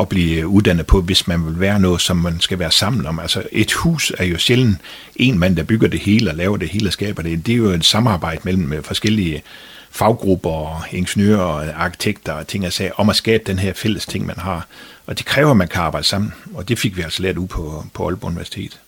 at 0.01 0.09
blive 0.09 0.47
uddannet 0.47 0.87
på, 0.87 1.01
hvis 1.01 1.27
man 1.27 1.47
vil 1.47 1.61
være 1.61 1.81
noget, 1.81 2.01
som 2.01 2.17
man 2.17 2.41
skal 2.41 2.59
være 2.59 2.71
sammen 2.71 3.07
om. 3.07 3.19
Altså 3.19 3.43
et 3.53 3.73
hus 3.73 4.13
er 4.19 4.25
jo 4.25 4.39
sjældent 4.39 4.79
en 5.17 5.39
mand, 5.39 5.57
der 5.57 5.63
bygger 5.63 5.89
det 5.89 6.01
hele 6.01 6.31
og 6.31 6.37
laver 6.37 6.57
det 6.57 6.69
hele 6.69 6.89
og 6.89 6.93
skaber 6.93 7.23
det. 7.23 7.47
Det 7.47 7.53
er 7.53 7.57
jo 7.57 7.71
et 7.71 7.85
samarbejde 7.85 8.41
mellem 8.45 8.83
forskellige 8.83 9.43
faggrupper 9.91 10.51
og 10.51 10.83
ingeniører 10.91 11.41
og 11.41 11.65
arkitekter 11.77 12.33
og 12.33 12.47
ting 12.47 12.67
og 12.67 12.73
sager, 12.73 12.93
om 12.97 13.11
at 13.11 13.17
skabe 13.17 13.43
den 13.47 13.59
her 13.59 13.73
fælles 13.73 14.07
ting, 14.07 14.27
man 14.27 14.39
har. 14.39 14.67
Og 15.07 15.19
det 15.19 15.27
kræver, 15.27 15.51
at 15.51 15.57
man 15.57 15.69
kan 15.69 15.83
arbejde 15.83 16.07
sammen, 16.07 16.33
og 16.55 16.69
det 16.69 16.79
fik 16.79 16.97
vi 16.97 17.03
altså 17.03 17.23
lært 17.23 17.39
ud 17.39 17.47
på, 17.47 17.85
på 17.95 18.05
Aalborg 18.07 18.31
Universitet. 18.31 18.81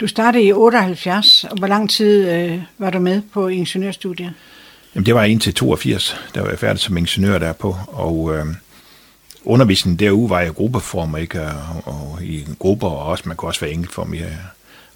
Du 0.00 0.06
startede 0.06 0.44
i 0.44 0.52
78, 0.52 1.44
og 1.44 1.58
hvor 1.58 1.66
lang 1.66 1.90
tid 1.90 2.30
øh, 2.30 2.62
var 2.78 2.90
du 2.90 2.98
med 2.98 3.22
på 3.32 3.48
ingeniørstudiet? 3.48 4.32
Jamen 4.94 5.06
det 5.06 5.14
var 5.14 5.24
indtil 5.24 5.54
82, 5.54 6.16
der 6.34 6.40
var 6.40 6.48
jeg 6.48 6.58
færdig 6.58 6.80
som 6.80 6.96
ingeniør 6.96 7.38
derpå, 7.38 7.76
og 7.88 8.36
øh, 8.36 8.46
undervisningen 9.44 9.98
derude 9.98 10.30
var 10.30 10.40
i 10.40 10.46
gruppeform, 10.46 11.16
ikke? 11.16 11.42
Og, 11.42 11.82
og 11.84 12.22
i 12.22 12.46
grupper, 12.58 12.88
og 12.88 13.06
også, 13.06 13.24
man 13.26 13.36
kunne 13.36 13.48
også 13.48 13.60
være 13.60 13.70
enkeltform 13.70 14.14
i 14.14 14.20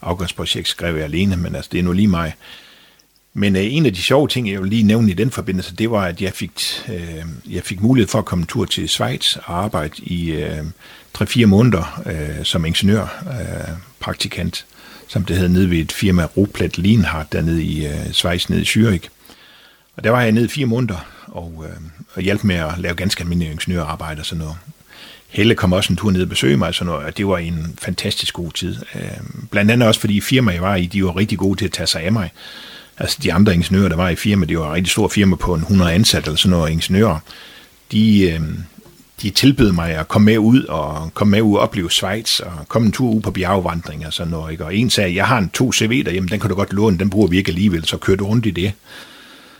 afgangsprojekt, 0.03 0.68
skrev 0.68 0.95
jeg 0.95 1.05
alene, 1.05 1.37
men 1.37 1.55
altså 1.55 1.68
det 1.73 1.79
er 1.79 1.83
nu 1.83 1.93
lige 1.93 2.09
mig. 2.09 2.35
Men 3.35 3.57
øh, 3.57 3.62
en 3.64 3.87
af 3.87 3.95
de 3.95 4.03
sjove 4.03 4.28
ting, 4.28 4.51
jeg 4.51 4.61
vil 4.61 4.70
lige 4.70 4.83
nævne 4.83 5.11
i 5.11 5.14
den 5.14 5.30
forbindelse, 5.30 5.76
det 5.76 5.91
var, 5.91 6.03
at 6.05 6.22
jeg 6.22 6.33
fik, 6.33 6.61
øh, 6.89 7.24
jeg 7.55 7.62
fik 7.62 7.80
mulighed 7.80 8.09
for 8.09 8.18
at 8.18 8.24
komme 8.24 8.43
en 8.43 8.47
tur 8.47 8.64
til 8.64 8.89
Schweiz 8.89 9.37
og 9.37 9.64
arbejde 9.64 9.95
i 10.03 10.30
øh, 10.30 10.64
3-4 11.18 11.47
måneder 11.47 12.03
øh, 12.07 12.45
som 12.45 12.64
ingeniørpraktikant. 12.64 13.68
Øh, 13.68 13.76
praktikant 14.01 14.66
som 15.12 15.24
det 15.24 15.37
hed, 15.37 15.49
nede 15.49 15.70
ved 15.70 15.78
et 15.78 15.93
firma, 15.93 16.24
Ruplet 16.37 16.78
Lienhardt, 16.78 17.33
dernede 17.33 17.64
i 17.64 17.87
øh, 17.87 18.12
Schweiz, 18.12 18.49
nede 18.49 18.62
i 18.62 18.64
Zürich. 18.64 19.09
Og 19.97 20.05
der 20.05 20.11
var 20.11 20.22
jeg 20.22 20.33
nede 20.33 20.49
fire 20.49 20.66
måneder, 20.66 21.07
og, 21.26 21.64
øh, 21.68 21.76
og 22.14 22.22
hjalp 22.22 22.45
med 22.45 22.57
at 22.57 22.78
lave 22.78 22.95
ganske 22.95 23.20
almindelige 23.22 23.53
ingeniørarbejde 23.53 24.20
og 24.20 24.26
sådan 24.26 24.39
noget. 24.39 24.57
Helle 25.28 25.55
kom 25.55 25.72
også 25.72 25.93
en 25.93 25.97
tur 25.97 26.11
ned 26.11 26.22
og 26.22 26.28
besøge 26.28 26.57
mig, 26.57 26.68
og 26.68 26.74
sådan 26.74 26.87
noget, 26.93 27.07
og 27.07 27.16
det 27.16 27.26
var 27.26 27.39
en 27.39 27.78
fantastisk 27.83 28.35
god 28.35 28.53
tid. 28.53 28.76
Øh, 28.95 29.03
blandt 29.51 29.70
andet 29.70 29.89
også, 29.89 30.01
fordi 30.01 30.20
firmaet 30.20 30.55
jeg 30.55 30.62
var 30.62 30.76
i, 30.76 30.87
de 30.87 31.05
var 31.05 31.16
rigtig 31.16 31.39
gode 31.39 31.59
til 31.59 31.64
at 31.64 31.72
tage 31.72 31.87
sig 31.87 32.03
af 32.03 32.12
mig. 32.12 32.30
Altså 32.99 33.18
de 33.22 33.32
andre 33.32 33.55
ingeniører, 33.55 33.88
der 33.88 33.97
var 33.97 34.09
i 34.09 34.16
firmaet, 34.16 34.49
det 34.49 34.59
var 34.59 34.68
et 34.68 34.74
rigtig 34.74 34.90
stort 34.90 35.12
firma 35.12 35.36
på 35.36 35.55
en 35.55 35.61
100 35.61 35.93
ansatte 35.93 36.28
eller 36.28 36.38
sådan 36.38 36.51
noget 36.59 36.70
ingeniører. 36.70 37.18
De, 37.93 38.30
øh, 38.30 38.40
de 39.22 39.30
tilbød 39.30 39.72
mig 39.72 39.90
at 39.90 40.09
komme 40.09 40.24
med 40.24 40.38
ud 40.38 40.64
og 40.64 41.14
komme 41.14 41.30
med 41.30 41.43
ud 41.43 41.55
og 41.55 41.61
opleve 41.61 41.90
Schweiz 41.90 42.40
og 42.40 42.53
komme 42.68 42.86
en 42.86 42.93
tur 42.93 43.11
ud 43.11 43.20
på 43.20 43.30
bjergvandring 43.30 44.07
og 44.07 44.12
sådan 44.12 44.30
noget. 44.30 44.53
Ikke? 44.53 44.64
Og 44.64 44.76
en 44.76 44.90
sagde, 44.90 45.14
jeg 45.14 45.26
har 45.26 45.38
en 45.38 45.51
to 45.51 45.72
CV 45.72 46.05
derhjemme, 46.05 46.28
den 46.28 46.40
kan 46.40 46.51
du 46.51 46.57
godt 46.57 46.72
låne, 46.72 46.99
den 46.99 47.11
bruger 47.11 47.28
vi 47.28 47.36
ikke 47.36 47.49
alligevel, 47.49 47.84
så 47.84 47.97
kørte 47.97 48.24
rundt 48.24 48.47
i 48.47 48.51
det. 48.51 48.72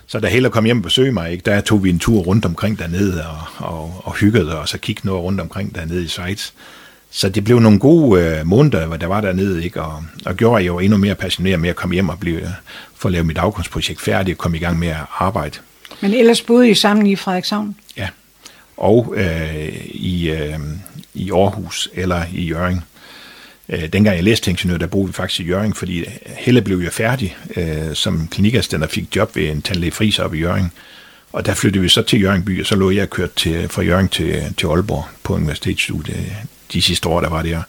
Så 0.07 0.19
da 0.19 0.27
Heller 0.27 0.49
kom 0.49 0.65
hjem 0.65 0.77
og 0.77 0.83
besøgte 0.83 1.11
mig, 1.11 1.31
ikke, 1.31 1.43
der 1.45 1.61
tog 1.61 1.83
vi 1.83 1.89
en 1.89 1.99
tur 1.99 2.19
rundt 2.19 2.45
omkring 2.45 2.79
dernede 2.79 3.25
og, 3.27 3.39
og, 3.57 4.01
og 4.03 4.15
hyggede 4.15 4.59
os 4.59 4.73
og 4.73 4.81
kiggede 4.81 5.07
noget 5.07 5.23
rundt 5.23 5.41
omkring 5.41 5.75
dernede 5.75 6.03
i 6.03 6.07
Schweiz. 6.07 6.51
Så 7.15 7.29
det 7.29 7.43
blev 7.43 7.59
nogle 7.59 7.79
gode 7.79 8.21
øh, 8.21 8.47
måneder, 8.47 8.85
hvor 8.85 8.97
der 8.97 9.07
var 9.07 9.21
dernede, 9.21 9.63
ikke? 9.63 9.81
Og, 9.81 10.03
og 10.25 10.35
gjorde, 10.35 10.59
at 10.59 10.65
jeg 10.65 10.75
var 10.75 10.81
endnu 10.81 10.97
mere 10.97 11.15
passioneret 11.15 11.59
med 11.59 11.69
at 11.69 11.75
komme 11.75 11.93
hjem 11.93 12.09
og 12.09 12.19
blive, 12.19 12.41
for 12.95 13.09
at 13.09 13.13
lave 13.13 13.23
mit 13.23 13.37
afkundsprojekt 13.37 14.01
færdigt 14.01 14.35
og 14.35 14.39
komme 14.39 14.57
i 14.57 14.59
gang 14.59 14.79
med 14.79 14.87
at 14.87 14.97
arbejde. 15.17 15.59
Men 16.01 16.13
ellers 16.13 16.41
boede 16.41 16.69
I 16.69 16.73
sammen 16.73 17.07
i 17.07 17.15
Frederikshavn? 17.15 17.75
Ja, 17.97 18.07
og 18.77 19.13
øh, 19.17 19.85
i, 19.85 20.29
øh, 20.29 20.59
i 21.13 21.31
Aarhus 21.31 21.89
eller 21.93 22.23
i 22.33 22.45
Jørgen. 22.45 22.81
Øh, 23.69 23.93
dengang 23.93 24.15
jeg 24.15 24.23
læste 24.23 24.51
ingeniør, 24.51 24.77
der 24.77 24.87
boede 24.87 25.07
vi 25.07 25.13
faktisk 25.13 25.39
i 25.39 25.43
Jørgen, 25.43 25.73
fordi 25.73 26.05
Helle 26.25 26.61
blev 26.61 26.77
jo 26.77 26.89
færdig 26.89 27.37
øh, 27.55 27.93
som 27.93 28.27
klinikassistent 28.27 28.83
og 28.83 28.89
fik 28.89 29.15
job 29.15 29.35
ved 29.35 29.49
en 29.49 29.61
tandlæge 29.61 29.91
Friis 29.91 30.19
op 30.19 30.33
i 30.33 30.39
Jørgen. 30.39 30.71
Og 31.31 31.45
der 31.45 31.53
flyttede 31.53 31.81
vi 31.81 31.89
så 31.89 32.01
til 32.01 32.21
Jørgen 32.21 32.45
by, 32.45 32.61
og 32.61 32.67
så 32.67 32.75
lå 32.75 32.91
jeg 32.91 33.09
kørt 33.09 33.33
til, 33.33 33.69
fra 33.69 33.81
Jørgen 33.81 34.07
til, 34.07 34.53
til 34.57 34.67
Aalborg 34.67 35.05
på 35.23 35.33
universitetsstudiet 35.33 36.33
de 36.73 36.81
sidste 36.81 37.09
år, 37.09 37.21
der 37.21 37.29
var 37.29 37.41
der. 37.41 37.61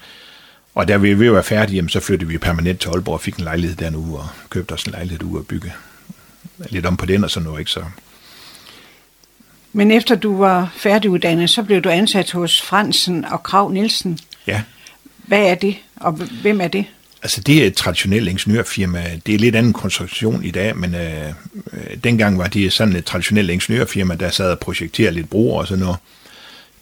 Og 0.75 0.89
da 0.89 0.97
vi 0.97 1.33
var 1.33 1.43
færdige, 1.43 1.89
så 1.89 2.01
flyttede 2.01 2.31
vi 2.31 2.39
permanent 2.39 2.81
til 2.81 2.89
Aalborg 2.89 3.15
og 3.15 3.21
fik 3.21 3.37
en 3.37 3.45
lejlighed 3.45 3.77
der 3.77 3.91
nu, 3.91 4.17
og 4.17 4.29
købte 4.51 4.73
os 4.73 4.83
en 4.83 4.93
lejlighed 4.93 5.23
ud 5.23 5.39
og 5.39 5.47
bygge 5.47 5.73
lidt 6.71 6.87
om 6.87 6.97
på 6.97 7.07
den 7.07 7.25
og 7.25 7.31
sådan 7.31 7.45
noget. 7.45 7.59
Ikke? 7.59 7.71
Så 7.71 7.85
men 9.77 9.91
efter 9.91 10.15
du 10.15 10.37
var 10.37 10.73
færdiguddannet, 10.77 11.51
så 11.51 11.63
blev 11.63 11.81
du 11.81 11.89
ansat 11.89 12.31
hos 12.31 12.63
Fransen 12.63 13.25
og 13.25 13.43
Krav 13.43 13.71
Nielsen. 13.71 14.19
Ja. 14.47 14.63
Hvad 15.17 15.47
er 15.47 15.55
det, 15.55 15.77
og 15.97 16.13
hvem 16.43 16.61
er 16.61 16.69
det? 16.69 16.85
Altså 17.23 17.41
det 17.41 17.63
er 17.63 17.67
et 17.67 17.75
traditionelt 17.75 18.29
ingeniørfirma. 18.29 19.21
Det 19.27 19.35
er 19.35 19.39
lidt 19.39 19.57
anden 19.57 19.73
konstruktion 19.73 20.45
i 20.45 20.51
dag, 20.51 20.77
men 20.77 20.95
øh, 20.95 21.29
øh 21.73 21.97
dengang 22.05 22.39
var 22.39 22.47
det 22.47 22.73
sådan 22.73 22.97
et 22.97 23.05
traditionelt 23.05 23.51
ingeniørfirma, 23.51 24.15
der 24.15 24.31
sad 24.31 24.51
og 24.51 24.59
projekterede 24.59 25.15
lidt 25.15 25.31
broer 25.31 25.61
og 25.61 25.67
sådan 25.67 25.85
noget. 25.85 25.97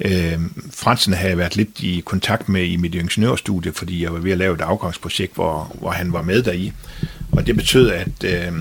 Øh, 0.05 0.39
Fransen 0.71 1.13
havde 1.13 1.31
jeg 1.31 1.39
været 1.39 1.57
lidt 1.57 1.81
i 1.81 2.03
kontakt 2.05 2.49
med 2.49 2.65
i 2.65 2.77
mit 2.77 2.95
ingeniørstudie, 2.95 3.73
fordi 3.73 4.03
jeg 4.03 4.13
var 4.13 4.19
ved 4.19 4.33
at 4.33 4.39
lave 4.39 4.55
et 4.55 4.61
afgangsprojekt, 4.61 5.35
hvor, 5.35 5.77
hvor 5.81 5.91
han 5.91 6.13
var 6.13 6.23
med 6.23 6.43
deri. 6.43 6.73
Og 7.33 7.47
det 7.47 7.57
betød, 7.57 7.91
at 7.91 8.25
øh, 8.25 8.53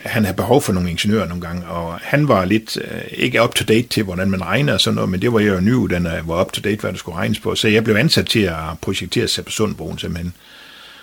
han 0.00 0.24
havde 0.24 0.36
behov 0.36 0.62
for 0.62 0.72
nogle 0.72 0.90
ingeniører 0.90 1.28
nogle 1.28 1.42
gange, 1.42 1.66
og 1.66 1.98
han 2.02 2.28
var 2.28 2.44
lidt 2.44 2.76
øh, 2.76 3.00
ikke 3.10 3.42
up-to-date 3.42 3.88
til, 3.88 4.02
hvordan 4.02 4.30
man 4.30 4.42
regner 4.42 4.72
og 4.72 4.80
sådan 4.80 4.94
noget, 4.94 5.10
men 5.10 5.22
det 5.22 5.32
var 5.32 5.40
jeg 5.40 5.54
jo 5.54 5.60
nyuddannet, 5.60 6.12
jeg 6.12 6.28
var 6.28 6.40
up-to-date, 6.40 6.80
hvad 6.80 6.92
der 6.92 6.98
skulle 6.98 7.18
regnes 7.18 7.40
på. 7.40 7.54
Så 7.54 7.68
jeg 7.68 7.84
blev 7.84 7.96
ansat 7.96 8.26
til 8.26 8.40
at 8.40 8.56
projektere 8.80 9.28
sig 9.28 9.44
på 9.44 9.50
Sundbroen 9.50 9.98
simpelthen. 9.98 10.32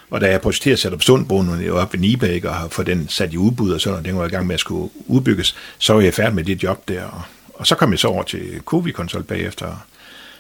Og 0.09 0.21
da 0.21 0.29
jeg 0.29 0.41
projekterede 0.41 0.77
sat 0.77 0.93
op 0.93 1.01
Sundbroen 1.03 1.69
op 1.69 1.93
ved 1.93 1.99
Nibæk 1.99 2.45
og 2.45 2.55
har 2.55 2.67
fået 2.67 2.87
den 2.87 3.09
sat 3.09 3.33
i 3.33 3.37
udbud 3.37 3.71
og 3.71 3.81
sådan, 3.81 3.99
og 3.99 4.05
den 4.05 4.17
var 4.17 4.25
i 4.25 4.29
gang 4.29 4.47
med 4.47 4.53
at 4.53 4.59
skulle 4.59 4.89
udbygges, 5.07 5.55
så 5.77 5.93
var 5.93 6.01
jeg 6.01 6.13
færdig 6.13 6.35
med 6.35 6.43
det 6.43 6.63
job 6.63 6.87
der. 6.87 7.03
Og, 7.03 7.21
og 7.53 7.67
så 7.67 7.75
kom 7.75 7.91
jeg 7.91 7.99
så 7.99 8.07
over 8.07 8.23
til 8.23 8.61
Covi 8.65 8.91
Consult 8.91 9.27
bagefter. 9.27 9.85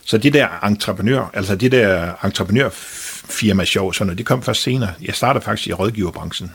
Så 0.05 0.17
det 0.17 0.33
der 0.33 0.65
entreprenør, 0.65 1.31
altså 1.33 1.55
det 1.55 1.71
der 1.71 2.11
entreprenørfirma 2.25 3.65
sjov, 3.65 3.93
sådan 3.93 4.07
noget, 4.07 4.17
det 4.17 4.25
kom 4.25 4.43
først 4.43 4.61
senere. 4.61 4.93
Jeg 5.01 5.15
startede 5.15 5.45
faktisk 5.45 5.67
i 5.67 5.73
rådgiverbranchen. 5.73 6.51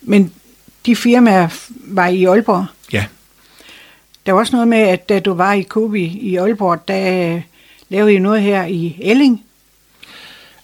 Men 0.00 0.32
de 0.86 0.96
firmaer 0.96 1.48
var 1.68 2.06
i 2.06 2.24
Aalborg? 2.24 2.66
Ja. 2.92 3.04
Der 4.26 4.32
var 4.32 4.40
også 4.40 4.52
noget 4.52 4.68
med, 4.68 4.78
at 4.78 5.08
da 5.08 5.20
du 5.20 5.34
var 5.34 5.52
i 5.52 5.62
Covi 5.62 6.04
i 6.04 6.36
Aalborg, 6.36 6.88
der 6.88 7.40
lavede 7.88 8.14
I 8.14 8.18
noget 8.18 8.42
her 8.42 8.64
i 8.64 8.98
Elling. 9.02 9.44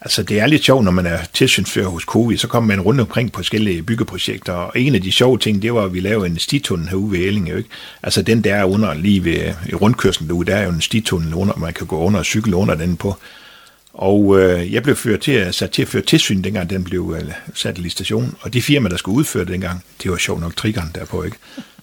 Altså, 0.07 0.23
det 0.23 0.41
er 0.41 0.47
lidt 0.47 0.65
sjovt, 0.65 0.85
når 0.85 0.91
man 0.91 1.07
er 1.07 1.19
tilsynsfører 1.33 1.89
hos 1.89 2.03
Covi, 2.03 2.37
så 2.37 2.49
kommer 2.49 2.77
man 2.77 2.81
rundt 2.81 3.01
omkring 3.01 3.33
på 3.33 3.39
forskellige 3.39 3.83
byggeprojekter, 3.83 4.53
og 4.53 4.73
en 4.77 4.95
af 4.95 5.03
de 5.03 5.13
sjove 5.13 5.39
ting, 5.39 5.63
det 5.63 5.75
var, 5.75 5.85
at 5.85 5.95
vi 5.95 6.01
lavede 6.01 6.27
en 6.27 6.39
stitunnel 6.39 6.89
herude 6.89 7.13
ved 7.13 7.19
Elling, 7.19 7.49
ikke? 7.49 7.69
Altså, 8.03 8.23
den 8.23 8.45
der 8.45 8.65
under, 8.65 8.95
lige 8.95 9.25
ved 9.25 9.55
i 9.69 9.75
rundkørslen 9.75 10.29
derude, 10.29 10.47
der 10.47 10.57
er 10.57 10.65
jo 10.65 10.71
en 10.71 10.81
stitunnel 10.81 11.35
under, 11.35 11.55
man 11.57 11.73
kan 11.73 11.87
gå 11.87 11.99
under 11.99 12.19
og 12.19 12.25
cykle 12.25 12.57
under 12.57 12.75
den 12.75 12.97
på. 12.97 13.17
Og 13.93 14.41
øh, 14.41 14.73
jeg 14.73 14.83
blev 14.83 14.97
ført 14.97 15.21
til, 15.21 15.33
at, 15.33 15.55
sat 15.55 15.71
til 15.71 15.83
at 15.83 15.89
føre 15.89 16.03
tilsyn, 16.03 16.43
dengang 16.43 16.71
den 16.71 16.85
blev 16.85 17.17
øh, 17.21 17.33
sat 17.55 17.79
i 17.79 17.89
station. 17.89 18.37
Og 18.41 18.53
de 18.53 18.63
firma, 18.63 18.89
der 18.89 18.97
skulle 18.97 19.19
udføre 19.19 19.45
det 19.45 19.53
dengang, 19.53 19.85
det 20.03 20.11
var 20.11 20.17
sjovt 20.17 20.41
nok 20.41 20.57
triggeren 20.57 20.91
derpå, 20.95 21.23
ikke? 21.23 21.37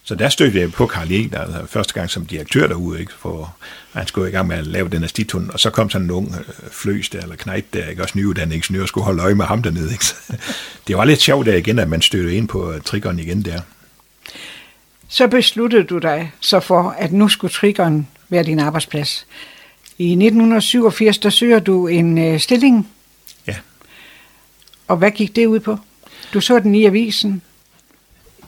Så 0.06 0.14
der 0.14 0.28
stødte 0.28 0.60
jeg 0.60 0.72
på 0.72 0.86
Karl 0.86 1.12
Ejl, 1.12 1.34
altså 1.34 1.66
første 1.66 1.94
gang 1.94 2.10
som 2.10 2.26
direktør 2.26 2.66
derude, 2.66 3.00
ikke? 3.00 3.12
for 3.18 3.56
han 3.92 4.06
skulle 4.06 4.28
i 4.28 4.32
gang 4.32 4.48
med 4.48 4.56
at 4.56 4.66
lave 4.66 4.88
den 4.88 5.00
her 5.00 5.48
og 5.52 5.60
så 5.60 5.70
kom 5.70 5.90
sådan 5.90 6.04
en 6.04 6.10
ung 6.10 6.34
øh, 6.38 6.70
fløs 6.70 7.08
der, 7.08 7.20
eller 7.20 7.36
knejp 7.36 7.64
der, 7.72 7.88
ikke? 7.88 8.02
også 8.02 8.18
nyuddannet 8.18 8.54
ingeniør, 8.54 8.86
skulle 8.86 9.04
holde 9.04 9.22
øje 9.22 9.34
med 9.34 9.44
ham 9.44 9.62
dernede. 9.62 9.92
Ikke? 9.92 10.04
Så 10.04 10.14
det 10.86 10.96
var 10.96 11.04
lidt 11.04 11.20
sjovt 11.20 11.46
der 11.46 11.54
igen, 11.54 11.78
at 11.78 11.88
man 11.88 12.02
stødte 12.02 12.36
ind 12.36 12.48
på 12.48 12.74
triggeren 12.84 13.18
igen 13.18 13.42
der. 13.42 13.60
Så 15.08 15.26
besluttede 15.26 15.84
du 15.84 15.98
dig 15.98 16.32
så 16.40 16.60
for, 16.60 16.94
at 16.98 17.12
nu 17.12 17.28
skulle 17.28 17.52
triggeren 17.52 18.08
være 18.28 18.42
din 18.42 18.58
arbejdsplads. 18.58 19.26
I 19.98 20.10
1987, 20.10 21.18
der 21.18 21.30
søger 21.30 21.58
du 21.58 21.86
en 21.86 22.18
øh, 22.18 22.40
stilling. 22.40 22.88
Ja. 23.46 23.56
Og 24.88 24.96
hvad 24.96 25.10
gik 25.10 25.36
det 25.36 25.46
ud 25.46 25.60
på? 25.60 25.78
Du 26.34 26.40
så 26.40 26.58
den 26.58 26.74
i 26.74 26.84
avisen. 26.84 27.42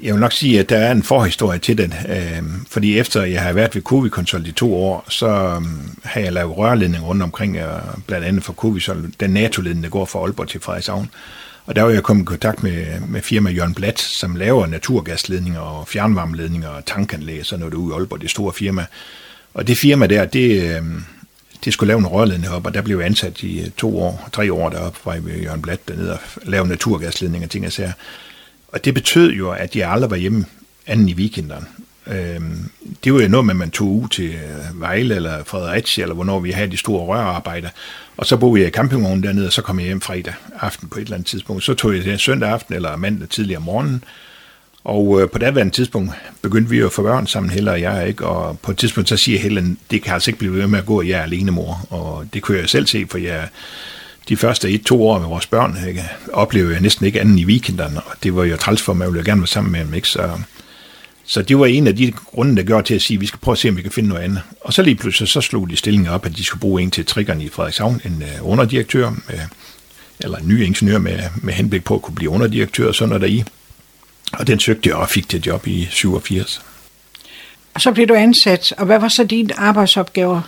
Jeg 0.03 0.15
vil 0.15 0.21
nok 0.21 0.33
sige, 0.33 0.61
at 0.61 0.69
der 0.69 0.79
er 0.79 0.93
en 0.93 1.03
forhistorie 1.03 1.59
til 1.59 1.79
den, 1.79 1.95
øh, 2.09 2.43
fordi 2.71 2.99
efter 2.99 3.23
jeg 3.23 3.43
har 3.43 3.53
været 3.53 3.75
ved 3.75 3.83
Covid-konsult 3.83 4.47
i 4.47 4.53
to 4.53 4.75
år, 4.75 5.05
så 5.09 5.27
øh, 5.27 5.63
har 6.05 6.21
jeg 6.21 6.33
lavet 6.33 6.57
rørledning 6.57 7.05
rundt 7.05 7.23
omkring, 7.23 7.57
øh, 7.57 7.81
blandt 8.07 8.27
andet 8.27 8.45
for 8.45 8.53
Covid 8.53 9.13
den 9.21 9.31
NATO-ledning, 9.31 9.85
der 9.85 9.91
går 9.91 10.05
fra 10.05 10.19
Aalborg 10.19 10.49
til 10.49 10.61
Frederikshavn. 10.61 11.11
Og 11.67 11.77
der 11.77 11.83
var 11.83 11.91
jeg 11.91 12.03
kommet 12.03 12.23
i 12.23 12.25
kontakt 12.25 12.63
med, 12.63 13.01
med 13.09 13.23
firma 13.23 13.51
Jørgen 13.51 13.75
Blat, 13.75 13.99
som 13.99 14.37
laver 14.37 14.67
naturgasledninger 14.67 15.61
og 15.61 15.89
fjernvarmeledninger 15.89 16.69
og 16.69 16.87
tankanlæg, 16.87 17.47
sådan 17.47 17.61
noget 17.61 17.75
ude 17.75 17.93
i 17.93 17.97
Aalborg, 17.97 18.21
det 18.21 18.31
store 18.31 18.53
firma. 18.53 18.87
Og 19.55 19.67
det 19.67 19.79
firma 19.79 20.07
der, 20.07 20.25
det, 20.25 20.77
øhm, 20.77 21.05
det 21.65 21.73
skulle 21.73 21.89
lave 21.89 21.99
en 21.99 22.07
rørledning 22.07 22.53
op, 22.53 22.67
og 22.67 22.75
der 22.75 22.83
blev 22.83 22.99
jeg 22.99 23.07
ansat 23.07 23.43
i 23.43 23.61
øh, 23.61 23.71
to 23.71 23.99
år, 24.01 24.29
tre 24.33 24.53
år 24.53 24.69
deroppe, 24.69 24.99
var 25.05 25.13
jeg 25.13 25.25
ved 25.25 25.35
Jørgen 25.35 25.63
Blat 25.63 25.89
dernede 25.89 26.13
og 26.13 26.19
lave 26.45 26.67
naturgasledninger 26.67 27.47
og 27.47 27.51
ting 27.51 27.67
og 27.67 27.73
sager. 27.73 27.93
Og 28.69 28.85
det 28.85 28.95
betød 28.95 29.33
jo, 29.33 29.51
at 29.51 29.77
jeg 29.77 29.91
aldrig 29.91 30.11
var 30.11 30.17
hjemme 30.17 30.45
anden 30.87 31.09
i 31.09 31.15
weekenderne. 31.15 31.67
Øhm, 32.07 32.71
det 33.05 33.15
var 33.15 33.21
jo 33.21 33.29
noget 33.29 33.47
med, 33.47 33.53
at 33.53 33.59
man 33.59 33.71
tog 33.71 33.89
ud 33.89 34.09
til 34.09 34.35
øh, 34.35 34.81
Vejle 34.81 35.15
eller 35.15 35.45
Fredericia, 35.45 36.03
eller 36.03 36.15
hvornår 36.15 36.41
vi 36.41 36.51
havde 36.51 36.71
de 36.71 36.77
store 36.77 37.05
rørarbejder. 37.05 37.69
Og 38.17 38.27
så 38.27 38.37
boede 38.37 38.61
jeg 38.61 38.69
i 38.69 38.73
campingvognen 38.73 39.23
dernede, 39.23 39.47
og 39.47 39.53
så 39.53 39.63
kom 39.63 39.79
jeg 39.79 39.87
hjem 39.87 40.01
fredag 40.01 40.35
aften 40.61 40.89
på 40.89 40.99
et 40.99 41.03
eller 41.03 41.15
andet 41.15 41.29
tidspunkt. 41.29 41.65
Så 41.65 41.75
tog 41.75 41.95
jeg 41.97 42.05
det 42.05 42.21
søndag 42.21 42.51
aften 42.51 42.75
eller 42.75 42.97
mandag 42.97 43.29
tidligere 43.29 43.59
om 43.59 43.63
morgenen. 43.63 44.05
Og 44.85 45.21
øh, 45.23 45.31
på 45.31 45.39
det 45.39 45.73
tidspunkt 45.73 46.13
begyndte 46.43 46.71
vi 46.71 46.79
jo 46.79 46.87
at 46.87 46.93
få 46.93 47.03
børn 47.03 47.27
sammen, 47.27 47.51
Helle 47.51 47.71
og 47.71 47.81
jeg, 47.81 48.09
ikke? 48.09 48.27
Og 48.27 48.59
på 48.59 48.71
et 48.71 48.79
tidspunkt 48.79 49.09
så 49.09 49.17
siger 49.17 49.39
Helle, 49.39 49.77
det 49.91 50.03
kan 50.03 50.15
altså 50.15 50.31
ikke 50.31 50.39
blive 50.39 50.55
ved 50.55 50.67
med 50.67 50.79
at 50.79 50.87
gå, 50.87 51.03
jeg 51.03 51.19
er 51.19 51.23
alene 51.23 51.51
mor. 51.51 51.87
Og 51.91 52.27
det 52.35 52.43
kunne 52.43 52.59
jeg 52.59 52.69
selv 52.69 52.87
se, 52.87 53.07
for 53.11 53.19
jeg 53.19 53.49
de 54.29 54.37
første 54.37 54.71
et-to 54.71 55.09
år 55.09 55.19
med 55.19 55.29
vores 55.29 55.47
børn, 55.47 55.79
ikke, 55.89 56.05
oplevede 56.33 56.73
jeg 56.73 56.81
næsten 56.81 57.07
ikke 57.07 57.21
anden 57.21 57.39
i 57.39 57.45
weekenderne, 57.45 58.01
og 58.01 58.15
det 58.23 58.37
var 58.37 58.45
jo 58.45 58.57
træls 58.57 58.83
for 58.83 58.93
mig, 58.93 59.05
jeg 59.05 59.13
ville 59.13 59.25
gerne 59.25 59.41
være 59.41 59.47
sammen 59.47 59.73
med 59.73 59.81
dem, 59.81 59.95
ikke? 59.95 60.09
Så, 60.09 60.31
så 61.25 61.43
det 61.43 61.59
var 61.59 61.67
en 61.67 61.87
af 61.87 61.97
de 61.97 62.13
grunde, 62.13 62.57
der 62.57 62.63
gør 62.63 62.81
til 62.81 62.95
at 62.95 63.03
sige, 63.03 63.17
at 63.17 63.21
vi 63.21 63.27
skal 63.27 63.41
prøve 63.41 63.53
at 63.53 63.59
se, 63.59 63.69
om 63.69 63.77
vi 63.77 63.83
kan 63.83 63.93
finde 63.93 64.09
noget 64.09 64.23
andet. 64.23 64.43
Og 64.61 64.73
så 64.73 64.83
lige 64.83 64.95
pludselig, 64.95 65.29
så 65.29 65.41
slog 65.41 65.71
de 65.71 65.77
stillingen 65.77 66.09
op, 66.09 66.27
at 66.27 66.37
de 66.37 66.45
skulle 66.45 66.61
bruge 66.61 66.83
en 66.83 66.91
til 66.91 67.07
triggeren 67.07 67.41
i 67.41 67.49
Frederikshavn, 67.49 68.01
en 68.05 68.25
uh, 68.41 68.51
underdirektør, 68.51 69.11
med, 69.11 69.39
eller 70.21 70.39
en 70.39 70.49
ny 70.49 70.65
ingeniør 70.65 70.99
med, 70.99 71.19
med 71.43 71.55
henblik 71.55 71.85
på 71.85 71.95
at 71.95 72.03
kunne 72.03 72.15
blive 72.15 72.31
underdirektør 72.31 72.89
og 72.89 72.95
sådan 72.95 73.09
noget 73.09 73.23
deri. 73.23 73.45
Og 74.33 74.47
den 74.47 74.61
søgte 74.61 74.89
jeg 74.89 74.97
og 74.97 75.09
fik 75.09 75.33
det 75.33 75.47
job 75.47 75.67
i 75.67 75.89
87. 75.91 76.63
Og 77.75 77.81
så 77.81 77.93
blev 77.93 78.09
du 78.09 78.15
ansat, 78.15 78.75
og 78.79 78.87
hvad 78.87 78.99
var 78.99 79.09
så 79.09 79.25
dine 79.25 79.59
arbejdsopgaver? 79.59 80.43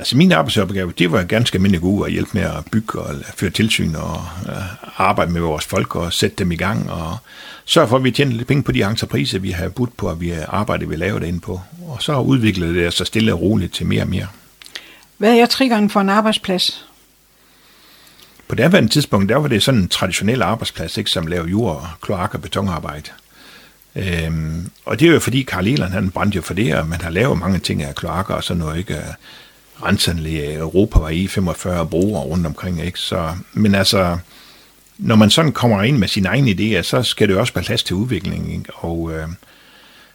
Altså 0.00 0.16
min 0.16 0.32
arbejdsopgave, 0.32 0.92
det 0.98 1.12
var 1.12 1.22
ganske 1.22 1.56
almindelig 1.56 1.80
god 1.80 2.06
at 2.06 2.12
hjælpe 2.12 2.30
med 2.32 2.42
at 2.42 2.64
bygge 2.72 2.98
og 2.98 3.14
føre 3.36 3.50
tilsyn 3.50 3.94
og 3.94 4.24
uh, 4.46 5.00
arbejde 5.00 5.32
med 5.32 5.40
vores 5.40 5.64
folk 5.64 5.96
og 5.96 6.12
sætte 6.12 6.36
dem 6.36 6.52
i 6.52 6.56
gang 6.56 6.90
og 6.90 7.16
sørge 7.64 7.88
for, 7.88 7.96
at 7.96 8.04
vi 8.04 8.10
tjener 8.10 8.36
lidt 8.36 8.48
penge 8.48 8.62
på 8.62 8.72
de 8.72 8.82
entrepriser, 8.82 9.38
vi 9.38 9.50
har 9.50 9.68
budt 9.68 9.96
på, 9.96 10.10
at 10.10 10.20
vi 10.20 10.32
arbejder, 10.48 10.86
vi 10.86 10.96
laver 10.96 11.18
det 11.18 11.26
ind 11.26 11.40
på. 11.40 11.60
Og 11.88 12.02
så 12.02 12.18
udviklede 12.18 12.74
det 12.74 12.92
sig 12.92 13.06
stille 13.06 13.32
og 13.32 13.40
roligt 13.40 13.74
til 13.74 13.86
mere 13.86 14.02
og 14.02 14.08
mere. 14.08 14.26
Hvad 15.18 15.38
er 15.38 15.46
triggeren 15.46 15.90
for 15.90 16.00
en 16.00 16.08
arbejdsplads? 16.08 16.86
På 18.48 18.54
det 18.54 18.74
andet 18.74 18.90
tidspunkt, 18.90 19.28
der 19.28 19.36
var 19.36 19.48
det 19.48 19.62
sådan 19.62 19.80
en 19.80 19.88
traditionel 19.88 20.42
arbejdsplads, 20.42 20.96
ikke, 20.96 21.10
som 21.10 21.26
laver 21.26 21.46
jord, 21.46 21.90
kloak 22.02 22.34
og 22.34 22.42
betonarbejde. 22.42 23.10
Øhm, 23.96 24.70
og 24.84 25.00
det 25.00 25.08
er 25.08 25.12
jo 25.12 25.20
fordi 25.20 25.42
Karl 25.42 25.66
Eland, 25.66 25.92
han 25.92 26.10
brændte 26.10 26.36
jo 26.36 26.42
for 26.42 26.54
det, 26.54 26.74
og 26.74 26.88
man 26.88 27.00
har 27.00 27.10
lavet 27.10 27.38
mange 27.38 27.58
ting 27.58 27.82
af 27.82 27.94
kloakker 27.94 28.34
og 28.34 28.44
sådan 28.44 28.58
noget, 28.60 28.78
ikke? 28.78 29.02
Renseanlæg 29.84 30.56
Europa 30.56 30.98
var 30.98 31.08
i 31.08 31.26
45 31.26 31.86
broer 31.86 32.20
rundt 32.20 32.46
omkring, 32.46 32.84
ikke? 32.84 32.98
Så, 32.98 33.34
men 33.52 33.74
altså, 33.74 34.18
når 34.98 35.16
man 35.16 35.30
sådan 35.30 35.52
kommer 35.52 35.82
ind 35.82 35.98
med 35.98 36.08
sine 36.08 36.28
egne 36.28 36.50
idéer, 36.50 36.82
så 36.82 37.02
skal 37.02 37.28
det 37.28 37.34
jo 37.34 37.40
også 37.40 37.54
være 37.54 37.64
plads 37.64 37.82
til 37.82 37.96
udvikling, 37.96 38.52
ikke? 38.52 38.72
Og 38.74 39.12
øh, 39.12 39.28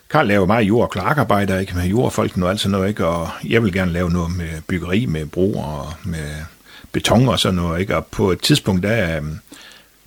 Karl 0.10 0.28
laver 0.28 0.46
meget 0.46 0.68
jord- 0.68 0.84
og 0.84 0.92
klarkarbejder, 0.92 1.60
ikke? 1.60 1.76
Med 1.76 1.86
jordfolk 1.86 2.38
og 2.38 2.50
alt 2.50 2.60
sådan 2.60 2.72
noget, 2.72 2.90
ikke? 2.90 3.06
Og 3.06 3.30
jeg 3.44 3.64
vil 3.64 3.74
gerne 3.74 3.92
lave 3.92 4.10
noget 4.10 4.38
med 4.38 4.62
byggeri, 4.68 5.06
med 5.06 5.26
broer 5.26 5.66
og 5.66 5.94
med 6.04 6.32
beton 6.92 7.28
og 7.28 7.40
sådan 7.40 7.56
noget, 7.56 7.80
ikke? 7.80 7.98
Og 7.98 8.06
på 8.06 8.32
et 8.32 8.40
tidspunkt, 8.40 8.84
der 8.84 9.18
øh, 9.18 9.24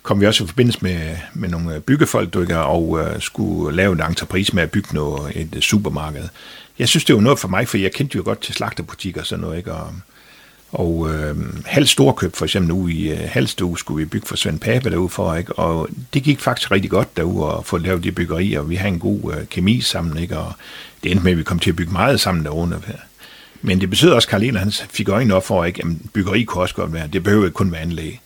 kom 0.03 0.21
vi 0.21 0.27
også 0.27 0.43
i 0.43 0.47
forbindelse 0.47 0.79
med, 0.81 1.17
med 1.33 1.49
nogle 1.49 1.79
byggefolk, 1.79 2.35
ikke? 2.35 2.57
og 2.57 2.99
øh, 2.99 3.21
skulle 3.21 3.75
lave 3.75 3.93
en 3.93 4.01
entreprise 4.01 4.55
med 4.55 4.63
at 4.63 4.71
bygge 4.71 4.95
noget, 4.95 5.31
et 5.35 5.63
supermarked 5.63 6.23
jeg 6.79 6.87
synes, 6.89 7.05
det 7.05 7.15
var 7.15 7.21
noget 7.21 7.39
for 7.39 7.47
mig, 7.47 7.67
for 7.67 7.77
jeg 7.77 7.91
kendte 7.91 8.15
jo 8.15 8.23
godt 8.25 8.41
til 8.41 8.53
slagterbutikker 8.53 9.21
og 9.21 9.27
sådan 9.27 9.41
noget, 9.41 9.57
ikke? 9.57 9.73
Og, 9.73 9.93
og 10.71 11.09
øh, 11.13 11.37
halv 11.65 11.87
storkøb 11.87 12.35
for 12.35 12.45
eksempel 12.45 12.69
nu 12.75 12.87
i 12.87 13.09
øh, 13.09 13.19
Halstue 13.29 13.79
skulle 13.79 14.05
vi 14.05 14.09
bygge 14.09 14.27
for 14.27 14.35
Svend 14.35 14.59
Pape 14.59 14.89
derude 14.89 15.09
for, 15.09 15.35
ikke? 15.35 15.53
Og 15.53 15.89
det 16.13 16.23
gik 16.23 16.39
faktisk 16.39 16.71
rigtig 16.71 16.91
godt 16.91 17.17
derude 17.17 17.53
at 17.57 17.65
få 17.65 17.77
lavet 17.77 18.03
de 18.03 18.11
byggerier, 18.11 18.59
og 18.59 18.69
vi 18.69 18.75
havde 18.75 18.93
en 18.93 18.99
god 18.99 19.33
øh, 19.33 19.45
kemi 19.47 19.81
sammen, 19.81 20.17
ikke? 20.17 20.37
Og 20.37 20.53
det 21.03 21.11
endte 21.11 21.23
med, 21.23 21.31
at 21.31 21.37
vi 21.37 21.43
kom 21.43 21.59
til 21.59 21.69
at 21.69 21.75
bygge 21.75 21.91
meget 21.91 22.19
sammen 22.19 22.45
derude. 22.45 22.81
Men 23.61 23.81
det 23.81 23.89
betyder 23.89 24.15
også, 24.15 24.27
at 24.27 24.29
Karl 24.29 24.57
han 24.57 24.71
fik 24.71 25.09
øjnene 25.09 25.35
op 25.35 25.45
for, 25.45 25.65
ikke? 25.65 25.81
at 25.85 25.87
byggeri 26.13 26.43
kunne 26.43 26.61
også 26.61 26.75
godt 26.75 26.93
være, 26.93 27.07
det 27.07 27.23
behøver 27.23 27.45
ikke 27.45 27.55
kun 27.55 27.71
være 27.71 27.81
anlæg. 27.81 28.21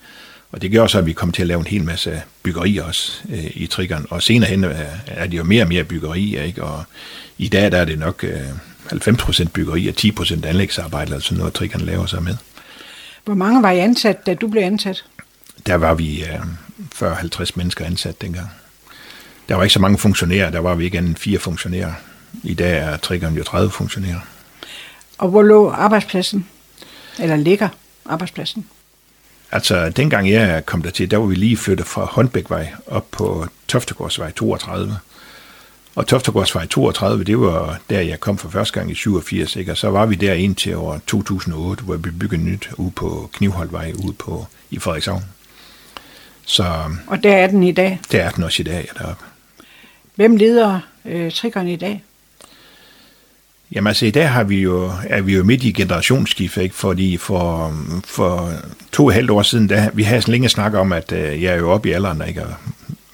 Og 0.52 0.62
det 0.62 0.72
gør 0.72 0.88
så, 0.88 0.98
at 0.98 1.06
vi 1.06 1.14
kom 1.14 1.32
til 1.32 1.42
at 1.42 1.48
lave 1.48 1.60
en 1.60 1.68
hel 1.68 1.84
masse 1.84 2.22
byggeri 2.44 2.78
også 2.78 3.22
øh, 3.30 3.52
i 3.54 3.68
triggeren. 3.68 4.06
Og 4.10 4.24
senere 4.24 4.50
hen 4.50 4.64
er, 4.64 4.86
er 5.08 5.28
det 5.28 5.38
jo 5.38 5.44
mere 5.44 5.64
og 5.64 5.68
mere 5.68 5.84
byggeri, 5.84 6.46
ikke? 6.46 6.64
Og 6.64 6.84
i 7.38 7.48
dag 7.48 7.72
der 7.72 7.78
er 7.78 7.86
det 7.86 8.00
nok 8.00 8.24
øh, 8.24 8.50
90% 8.92 9.50
byggeri 9.50 9.88
og 9.88 9.94
10% 9.98 10.46
anlægsarbejde, 10.46 11.14
altså 11.14 11.36
noget, 11.36 11.54
triggeren 11.54 11.86
laver 11.86 12.06
sig 12.06 12.24
med. 12.24 12.36
Hvor 13.26 13.34
mange 13.34 13.64
var 13.64 13.72
I 13.72 13.80
ansat, 13.80 14.26
da 14.26 14.34
du 14.34 14.48
blev 14.48 14.62
ansat? 14.62 15.06
Der 15.66 15.76
var 15.76 15.94
vi 15.94 16.24
øh, 16.24 16.40
40-50 16.96 17.52
mennesker 17.56 17.86
ansat 17.86 18.22
dengang. 18.22 18.50
Der 19.50 19.56
var 19.56 19.64
ikke 19.64 19.74
så 19.74 19.80
mange 19.80 19.98
funktionærer, 19.98 20.50
der 20.50 20.60
var 20.60 20.76
vi 20.76 20.86
ikke 20.86 20.98
andet 20.98 21.20
fire 21.20 21.40
funktionærer. 21.40 21.94
I 22.44 22.54
dag 22.54 22.78
er 22.78 22.98
triggeren 22.98 23.36
jo 23.36 23.44
30 23.44 23.72
funktionærer. 23.72 24.20
Og 25.18 25.30
hvor 25.30 25.42
lå 25.42 25.70
arbejdspladsen? 25.70 26.48
Eller 27.20 27.36
ligger 27.36 27.70
arbejdspladsen? 28.06 28.66
Altså, 29.52 29.90
dengang 29.90 30.32
jeg 30.32 30.66
kom 30.66 30.82
der 30.82 30.90
til, 30.90 31.12
der 31.12 31.18
var 31.18 31.26
vi 31.26 31.36
lige 31.36 31.58
flyttet 31.58 31.88
fra 31.88 32.06
Håndbækvej 32.06 32.74
op 32.88 33.12
på 33.12 33.48
Toftegårdsvej 33.68 34.32
32. 34.32 34.98
Og 35.96 36.08
Toftegårdsvej 36.08 36.66
32, 36.66 37.24
det 37.24 37.40
var 37.40 37.80
der, 37.90 38.02
jeg 38.02 38.20
kom 38.20 38.38
for 38.38 38.50
første 38.50 38.74
gang 38.74 38.92
i 38.92 38.96
87, 38.96 39.56
ikke? 39.56 39.72
og 39.72 39.78
så 39.78 39.90
var 39.90 40.06
vi 40.06 40.16
der 40.16 40.34
indtil 40.34 40.76
år 40.76 41.02
2008, 41.08 41.84
hvor 41.84 41.96
vi 41.96 42.12
byggede 42.12 42.44
nyt 42.44 42.70
ude 42.78 42.92
på 42.92 43.30
Knivholdvej 43.34 43.94
ude 44.06 44.14
på, 44.14 44.48
i 44.72 44.80
Frederikshavn. 44.80 45.24
Så, 46.46 46.66
og 47.08 47.24
der 47.24 47.36
er 47.36 47.48
den 47.48 47.64
i 47.64 47.72
dag? 47.72 48.00
Der 48.12 48.24
er 48.24 48.30
den 48.32 48.44
også 48.44 48.62
i 48.62 48.64
dag, 48.64 48.88
ja, 48.94 49.04
deroppe. 49.04 49.24
Hvem 50.16 50.36
leder 50.36 50.80
øh, 51.06 51.32
triggerne 51.32 51.74
i 51.74 51.76
dag? 51.76 52.04
Jamen 53.72 53.88
altså, 53.88 54.06
i 54.06 54.12
dag 54.12 54.30
har 54.30 54.44
vi 54.44 54.62
jo, 54.62 54.92
er 55.10 55.22
vi 55.22 55.36
jo 55.36 55.44
midt 55.44 55.64
i 55.64 55.72
generationsskift, 55.72 56.58
ikke? 56.58 56.76
fordi 56.76 57.18
for, 57.18 57.76
for 58.06 58.54
to 58.92 59.04
og 59.06 59.10
et 59.10 59.16
halvt 59.16 59.32
år 59.32 59.42
siden, 59.42 59.70
der, 59.70 59.90
vi 59.94 60.04
havde 60.04 60.22
sådan 60.22 60.32
længe 60.32 60.50
snakket 60.50 60.80
om, 60.80 60.94
at 60.94 61.12
øh, 61.12 61.44
jeg 61.44 61.54
er 61.54 61.58
jo 61.58 61.72
oppe 61.72 61.90
i 61.90 61.92
alderen, 61.92 62.28
ikke? 62.28 62.44
og 62.46 62.54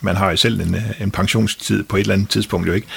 man 0.01 0.15
har 0.15 0.29
jo 0.29 0.35
selv 0.35 0.61
en, 0.61 0.75
øh, 0.75 1.01
en 1.01 1.11
pensionstid 1.11 1.83
på 1.83 1.97
et 1.97 2.01
eller 2.01 2.13
andet 2.13 2.29
tidspunkt 2.29 2.67
jo 2.67 2.73
ikke. 2.73 2.87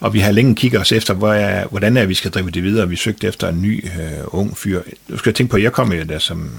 Og 0.00 0.14
vi 0.14 0.20
har 0.20 0.32
længe 0.32 0.54
kigget 0.54 0.80
os 0.80 0.92
efter, 0.92 1.14
hvor 1.14 1.32
er, 1.32 1.66
hvordan 1.66 1.96
er 1.96 2.06
vi 2.06 2.14
skal 2.14 2.30
drive 2.30 2.50
det 2.50 2.62
videre. 2.62 2.88
Vi 2.88 2.96
søgte 2.96 3.26
efter 3.26 3.48
en 3.48 3.62
ny 3.62 3.84
øh, 3.86 4.24
ung 4.26 4.56
fyr. 4.56 4.82
Du 5.08 5.18
skal 5.18 5.34
tænke 5.34 5.50
på, 5.50 5.56
at 5.56 5.62
jeg 5.62 5.72
kom 5.72 5.92
jo 5.92 6.02
der 6.02 6.18
som, 6.18 6.50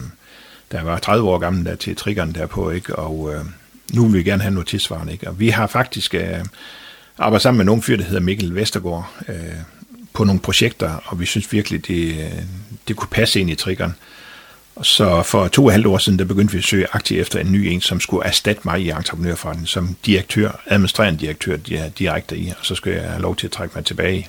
der 0.71 0.83
var 0.83 0.99
30 0.99 1.29
år 1.29 1.37
gammel 1.37 1.65
der 1.65 1.75
til 1.75 1.95
triggeren 1.95 2.35
derpå, 2.35 2.69
ikke? 2.69 2.95
og 2.95 3.33
øh, 3.33 3.45
nu 3.93 4.05
vil 4.05 4.13
vi 4.13 4.23
gerne 4.23 4.41
have 4.41 4.53
noget 4.53 4.67
tilsvarende. 4.67 5.13
Ikke? 5.13 5.27
Og 5.29 5.39
vi 5.39 5.49
har 5.49 5.67
faktisk 5.67 6.13
øh, 6.13 6.45
arbejdet 7.17 7.41
sammen 7.41 7.57
med 7.57 7.65
en 7.65 7.69
ung 7.69 7.83
fyr, 7.83 7.97
der 7.97 8.03
hedder 8.03 8.19
Mikkel 8.19 8.55
Vestergaard, 8.55 9.11
øh, 9.29 9.35
på 10.13 10.23
nogle 10.23 10.41
projekter, 10.41 11.03
og 11.05 11.19
vi 11.19 11.25
synes 11.25 11.53
virkelig, 11.53 11.87
det, 11.87 12.07
øh, 12.07 12.41
det 12.87 12.95
kunne 12.95 13.09
passe 13.11 13.39
ind 13.39 13.49
i 13.49 13.55
triggeren. 13.55 13.95
Så 14.81 15.23
for 15.23 15.47
to 15.47 15.65
og 15.65 15.71
halvt 15.71 15.87
år 15.87 15.97
siden, 15.97 16.19
der 16.19 16.25
begyndte 16.25 16.51
vi 16.51 16.57
at 16.57 16.63
søge 16.63 16.87
aktivt 16.91 17.21
efter 17.21 17.39
en 17.39 17.51
ny 17.51 17.57
en, 17.57 17.81
som 17.81 17.99
skulle 17.99 18.25
erstatte 18.25 18.61
mig 18.65 18.81
i 18.81 18.89
entreprenørforretningen 18.89 19.67
som 19.67 19.95
direktør, 20.05 20.61
administrerende 20.65 21.19
direktør 21.19 21.57
direkte 21.99 22.37
i, 22.37 22.53
og 22.59 22.65
så 22.65 22.75
skulle 22.75 22.97
jeg 23.01 23.09
have 23.09 23.21
lov 23.21 23.35
til 23.35 23.47
at 23.47 23.51
trække 23.51 23.75
mig 23.75 23.85
tilbage. 23.85 24.27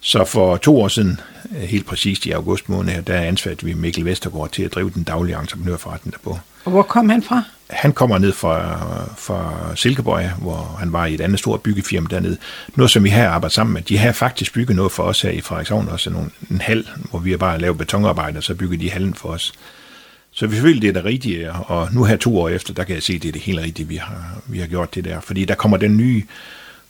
Så 0.00 0.24
for 0.24 0.56
to 0.56 0.80
år 0.80 0.88
siden, 0.88 1.20
helt 1.50 1.86
præcist 1.86 2.26
i 2.26 2.30
august 2.30 2.68
måned, 2.68 3.02
der 3.02 3.20
ansvarede 3.20 3.66
vi 3.66 3.74
Mikkel 3.74 4.04
Vestergaard 4.04 4.50
til 4.50 4.62
at 4.62 4.74
drive 4.74 4.90
den 4.94 5.02
daglige 5.02 5.38
entreprenørforretning 5.38 6.14
derpå. 6.14 6.38
Og 6.64 6.70
hvor 6.70 6.82
kom 6.82 7.08
han 7.08 7.22
fra? 7.22 7.42
Han 7.70 7.92
kommer 7.92 8.18
ned 8.18 8.32
fra, 8.32 8.78
fra 9.16 9.52
Silkeborg, 9.76 10.30
hvor 10.30 10.76
han 10.78 10.92
var 10.92 11.06
i 11.06 11.14
et 11.14 11.20
andet 11.20 11.38
stort 11.38 11.62
byggefirma 11.62 12.06
dernede. 12.10 12.36
Noget, 12.74 12.90
som 12.90 13.04
vi 13.04 13.08
har 13.08 13.28
arbejdet 13.28 13.54
sammen 13.54 13.74
med. 13.74 13.82
De 13.82 13.98
har 13.98 14.12
faktisk 14.12 14.52
bygget 14.52 14.76
noget 14.76 14.92
for 14.92 15.02
os 15.02 15.22
her 15.22 15.30
i 15.30 15.40
Frederikshavn, 15.40 15.88
også 15.88 16.10
nogle, 16.10 16.30
en 16.50 16.60
hal, 16.60 16.88
hvor 17.10 17.18
vi 17.18 17.30
har 17.30 17.38
bare 17.38 17.58
lavet 17.58 17.78
betonarbejde, 17.78 18.38
og 18.38 18.42
så 18.42 18.54
bygger 18.54 18.78
de 18.78 18.90
hallen 18.90 19.14
for 19.14 19.28
os. 19.28 19.52
Så 20.32 20.46
vi 20.46 20.56
føler, 20.56 20.80
det 20.80 20.88
er 20.88 20.92
det 20.92 21.04
rigtige, 21.04 21.52
og 21.52 21.88
nu 21.92 22.04
her 22.04 22.16
to 22.16 22.38
år 22.38 22.48
efter, 22.48 22.74
der 22.74 22.84
kan 22.84 22.94
jeg 22.94 23.02
se, 23.02 23.12
at 23.12 23.22
det 23.22 23.28
er 23.28 23.32
det 23.32 23.42
helt 23.42 23.60
rigtige, 23.60 23.88
vi 23.88 23.96
har, 23.96 24.40
vi 24.46 24.58
har 24.58 24.66
gjort 24.66 24.94
det 24.94 25.04
der. 25.04 25.20
Fordi 25.20 25.44
der 25.44 25.54
kommer 25.54 25.76
den 25.76 25.96
nye 25.96 26.22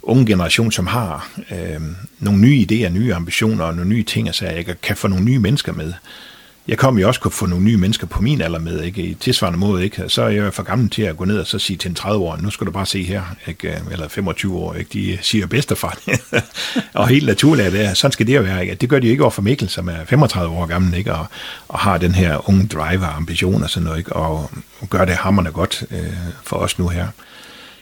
unge 0.09 0.27
generation, 0.27 0.73
som 0.73 0.87
har 0.87 1.31
øh, 1.51 1.81
nogle 2.19 2.41
nye 2.41 2.67
idéer, 2.71 2.89
nye 2.89 3.15
ambitioner 3.15 3.65
og 3.65 3.75
nogle 3.75 3.91
nye 3.91 4.03
ting, 4.03 4.35
så 4.35 4.47
jeg 4.47 4.77
kan 4.83 4.97
få 4.97 5.09
nogle 5.09 5.25
nye 5.25 5.39
mennesker 5.39 5.73
med 5.73 5.93
jeg 6.69 6.79
kom 6.79 6.99
jo 6.99 7.09
også 7.09 7.21
kunne 7.21 7.33
få 7.33 7.47
nogle 7.47 7.65
nye 7.65 7.77
mennesker 7.77 8.07
på 8.07 8.23
min 8.23 8.41
alder 8.41 8.59
med, 8.59 8.83
ikke? 8.83 9.03
i 9.03 9.15
tilsvarende 9.15 9.59
måde. 9.59 9.85
Ikke? 9.85 10.09
Så 10.09 10.23
er 10.23 10.29
jeg 10.29 10.55
for 10.55 10.63
gammel 10.63 10.91
til 10.91 11.03
at 11.03 11.17
gå 11.17 11.25
ned 11.25 11.39
og 11.39 11.47
så 11.47 11.59
sige 11.59 11.77
til 11.77 11.89
en 11.89 11.95
30 11.95 12.25
år, 12.25 12.37
nu 12.37 12.51
skal 12.51 12.67
du 12.67 12.71
bare 12.71 12.87
se 12.87 13.03
her, 13.03 13.23
ikke? 13.47 13.79
eller 13.91 14.09
25 14.09 14.57
år, 14.57 14.75
ikke? 14.75 14.91
de 14.93 15.19
siger 15.23 15.47
bedstefar. 15.47 15.99
og 16.95 17.09
helt 17.09 17.27
naturligt 17.27 17.67
er 17.67 17.71
det, 17.71 17.97
sådan 17.97 18.13
skal 18.13 18.27
det 18.27 18.37
jo 18.37 18.41
være. 18.41 18.63
Ikke? 18.63 18.75
Det 18.75 18.89
gør 18.89 18.99
de 18.99 19.07
jo 19.07 19.11
ikke 19.11 19.23
over 19.23 19.31
for 19.31 19.43
Mikkel, 19.43 19.69
som 19.69 19.89
er 19.89 20.05
35 20.07 20.57
år 20.57 20.67
gammel, 20.67 20.95
ikke? 20.95 21.15
Og, 21.15 21.27
og 21.69 21.79
har 21.79 21.99
den 21.99 22.15
her 22.15 22.49
unge 22.49 22.67
driver, 22.67 23.07
ambition 23.07 23.63
og 23.63 23.71
sådan 23.71 23.85
noget, 23.85 23.99
ikke? 23.99 24.13
Og, 24.13 24.51
og 24.81 24.91
gør 24.91 25.05
det 25.05 25.15
hammerne 25.15 25.51
godt 25.51 25.85
øh, 25.91 26.13
for 26.45 26.57
os 26.57 26.79
nu 26.79 26.89
her. 26.89 27.07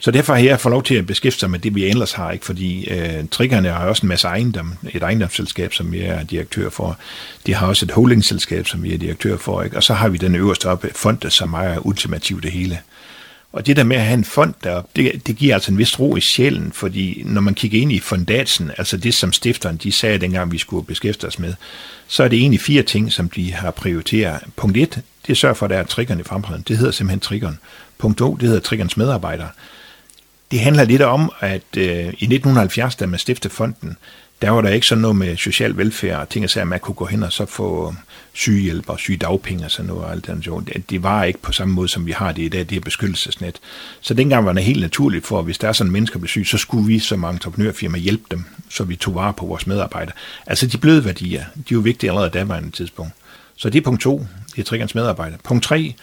Så 0.01 0.11
derfor 0.11 0.35
har 0.35 0.41
jeg 0.41 0.61
fået 0.61 0.71
lov 0.71 0.83
til 0.83 0.95
at 0.95 1.07
beskæftige 1.07 1.41
sig 1.41 1.51
med 1.51 1.59
det, 1.59 1.75
vi 1.75 1.85
ellers 1.85 2.13
har, 2.13 2.31
ikke? 2.31 2.45
fordi 2.45 2.91
øh, 2.91 3.25
triggerne 3.31 3.69
har 3.69 3.87
også 3.87 4.03
en 4.03 4.09
masse 4.09 4.29
ejendom, 4.29 4.75
et 4.93 5.03
ejendomsselskab, 5.03 5.73
som 5.75 5.95
jeg 5.95 6.07
er 6.07 6.23
direktør 6.23 6.71
for. 6.71 6.99
De 7.47 7.55
har 7.55 7.67
også 7.67 7.87
et 7.87 7.91
holdingselskab, 7.91 8.67
som 8.67 8.83
vi 8.83 8.95
er 8.95 8.99
direktør 8.99 9.37
for, 9.37 9.63
ikke? 9.63 9.77
og 9.77 9.83
så 9.83 9.95
har 9.95 10.09
vi 10.09 10.19
den 10.19 10.35
øverste 10.35 10.67
oppe, 10.67 10.91
fondet, 10.95 11.33
som 11.33 11.53
er 11.55 11.87
ultimativt 11.87 12.43
det 12.43 12.53
hele. 12.53 12.79
Og 13.53 13.67
det 13.67 13.77
der 13.77 13.85
med 13.85 13.97
at 13.97 14.03
have 14.03 14.15
en 14.15 14.25
fond 14.25 14.55
der, 14.65 14.83
det, 14.97 15.27
det 15.27 15.37
giver 15.37 15.55
altså 15.55 15.73
en 15.73 15.79
vis 15.79 16.01
ro 16.01 16.17
i 16.17 16.21
sjælen, 16.21 16.73
fordi 16.73 17.23
når 17.27 17.41
man 17.41 17.55
kigger 17.55 17.81
ind 17.81 17.93
i 17.93 18.01
fondatsen, 18.01 18.71
altså 18.79 18.97
det 18.97 19.15
som 19.15 19.33
stifteren, 19.33 19.77
de 19.77 19.93
sagde 19.93 20.19
dengang, 20.19 20.53
vi 20.53 20.59
skulle 20.59 20.87
beskæftige 20.87 21.29
os 21.29 21.39
med, 21.39 21.55
så 22.09 22.23
er 22.23 22.29
det 22.29 22.39
egentlig 22.39 22.61
fire 22.61 22.83
ting, 22.83 23.13
som 23.13 23.29
de 23.29 23.53
har 23.53 23.71
prioriteret. 23.71 24.41
Punkt 24.57 24.77
1, 24.77 25.03
det 25.27 25.37
sørger 25.37 25.55
for, 25.55 25.67
at 25.67 25.71
der 25.71 25.77
er 25.77 25.85
triggerne 25.85 26.21
i 26.21 26.25
fremtiden. 26.25 26.65
Det 26.69 26.79
hedder 26.79 26.93
simpelthen 26.93 27.21
triggeren. 27.21 27.59
Punkt 27.99 28.19
2, 28.19 28.35
det 28.35 28.49
hedder 28.49 28.61
triggerens 28.61 28.97
medarbejdere. 28.97 29.49
Det 30.51 30.61
handler 30.61 30.85
lidt 30.85 31.03
om, 31.03 31.33
at 31.41 31.63
øh, 31.77 31.87
i 31.97 32.07
1970, 32.07 32.97
da 32.97 33.07
man 33.07 33.19
stiftede 33.19 33.55
fonden, 33.55 33.97
der 34.43 34.51
var 34.51 34.61
der 34.61 34.69
ikke 34.69 34.87
sådan 34.87 35.03
noget 35.03 35.17
med 35.17 35.37
social 35.37 35.77
velfærd 35.77 36.21
og 36.21 36.29
ting 36.29 36.45
og 36.45 36.51
sager, 36.51 36.63
at 36.63 36.69
man 36.69 36.81
kunne 36.81 36.95
gå 36.95 37.05
hen 37.05 37.23
og 37.23 37.33
så 37.33 37.47
få 37.47 37.89
øh, 37.89 37.95
sygehjælp 38.33 38.89
og 38.89 38.99
sygedagpenge 38.99 39.65
og 39.65 39.71
sådan 39.71 39.87
noget. 39.87 40.05
Og 40.05 40.13
alt 40.13 40.27
det. 40.27 40.91
det 40.91 41.03
var 41.03 41.25
ikke 41.25 41.39
på 41.39 41.53
samme 41.53 41.75
måde, 41.75 41.89
som 41.89 42.07
vi 42.07 42.13
har 42.13 42.33
det 42.33 42.43
i 42.43 42.49
dag, 42.49 42.61
det 42.61 42.71
her 42.71 42.81
beskyttelsesnet. 42.81 43.61
Så 44.01 44.15
dengang 44.15 44.47
var 44.47 44.53
det 44.53 44.65
helt 44.65 44.81
naturligt 44.81 45.27
for, 45.27 45.39
at 45.39 45.45
hvis 45.45 45.59
der 45.59 45.69
er 45.69 45.73
sådan 45.73 45.93
mennesker 45.93 46.19
bliver 46.19 46.29
syge, 46.29 46.47
så 46.47 46.59
skulle 46.59 46.87
vi 46.87 46.99
som 46.99 47.25
entreprenørfirma 47.25 47.99
hjælpe 47.99 48.25
dem, 48.31 48.45
så 48.71 48.85
vi 48.85 48.97
tog 48.97 49.15
vare 49.15 49.33
på 49.33 49.47
vores 49.47 49.67
medarbejdere. 49.67 50.15
Altså 50.47 50.67
de 50.67 50.79
bløde 50.79 51.05
værdier, 51.05 51.45
de 51.55 51.61
er 51.61 51.73
jo 51.73 51.81
vigtige 51.81 52.11
allerede 52.11 52.31
der 52.31 52.45
var 52.45 52.63
tidspunkt. 52.73 53.13
Så 53.57 53.71
det 53.71 53.79
er 53.79 53.83
punkt 53.83 54.03
to, 54.03 54.27
det 54.55 54.63
er 54.63 54.65
triggerens 54.65 54.95
medarbejdere. 54.95 55.39
Punkt 55.45 55.65
tre, 55.65 55.95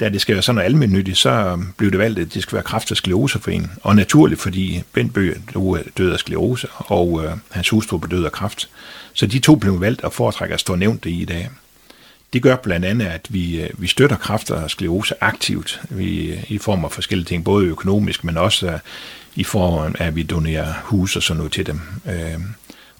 da 0.00 0.08
det 0.08 0.20
skal 0.20 0.34
være 0.34 0.42
sådan 0.42 0.54
noget 0.54 0.66
almindeligt, 0.66 1.18
så 1.18 1.30
øhm, 1.30 1.66
blev 1.76 1.90
det 1.90 1.98
valgt, 1.98 2.18
at 2.18 2.34
det 2.34 2.42
skal 2.42 2.56
være 2.56 2.62
kræft- 2.62 2.90
og 2.90 2.96
skleroseforening. 2.96 3.70
Og 3.82 3.96
naturligt, 3.96 4.40
fordi 4.40 4.82
Bent 4.92 5.14
Bøge 5.14 5.34
øh, 5.56 5.84
døde 5.98 6.12
af 6.12 6.18
sklerose, 6.18 6.68
og 6.70 7.24
øh, 7.24 7.32
hans 7.50 7.68
hustru 7.68 7.98
blev 7.98 8.18
død 8.18 8.24
af 8.24 8.32
kræft. 8.32 8.68
Så 9.12 9.26
de 9.26 9.38
to 9.38 9.54
blev 9.54 9.80
valgt 9.80 10.00
og 10.00 10.12
foretrækker 10.12 10.54
at 10.54 10.60
stå 10.60 10.74
nævnt 10.74 11.04
det 11.04 11.10
i 11.10 11.24
dag. 11.24 11.50
Det 12.32 12.42
gør 12.42 12.56
blandt 12.56 12.86
andet, 12.86 13.06
at 13.06 13.26
vi, 13.28 13.60
øh, 13.60 13.70
vi 13.78 13.86
støtter 13.86 14.16
kræft 14.16 14.50
og 14.50 14.70
sklerose 14.70 15.14
aktivt 15.20 15.80
vi, 15.90 16.38
i 16.48 16.58
form 16.58 16.84
af 16.84 16.92
forskellige 16.92 17.26
ting, 17.26 17.44
både 17.44 17.66
økonomisk, 17.66 18.24
men 18.24 18.36
også 18.36 18.66
øh, 18.66 18.78
i 19.34 19.44
form 19.44 19.94
af, 19.98 20.06
at 20.06 20.16
vi 20.16 20.22
donerer 20.22 20.74
hus 20.84 21.16
og 21.16 21.22
sådan 21.22 21.36
noget 21.36 21.52
til 21.52 21.66
dem. 21.66 21.80
Øh, 22.06 22.40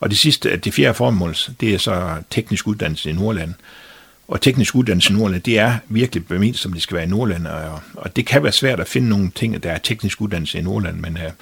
og 0.00 0.10
det 0.10 0.18
sidste, 0.18 0.56
det 0.56 0.74
fjerde 0.74 0.94
formål, 0.94 1.36
det 1.60 1.74
er 1.74 1.78
så 1.78 2.14
teknisk 2.30 2.66
uddannelse 2.66 3.10
i 3.10 3.12
Nordland. 3.12 3.54
Og 4.30 4.40
teknisk 4.40 4.74
uddannelse 4.74 5.12
i 5.12 5.16
Nordland, 5.16 5.42
det 5.42 5.58
er 5.58 5.78
virkelig 5.88 6.26
bemint, 6.26 6.58
som 6.58 6.72
det 6.72 6.82
skal 6.82 6.94
være 6.94 7.04
i 7.04 7.08
Nordland, 7.08 7.46
og, 7.46 7.80
og 7.94 8.16
det 8.16 8.26
kan 8.26 8.42
være 8.42 8.52
svært 8.52 8.80
at 8.80 8.88
finde 8.88 9.08
nogle 9.08 9.30
ting, 9.34 9.62
der 9.62 9.72
er 9.72 9.78
teknisk 9.78 10.20
uddannelse 10.20 10.58
i 10.58 10.62
Nordland, 10.62 10.96
men 11.00 11.16
uh, 11.16 11.32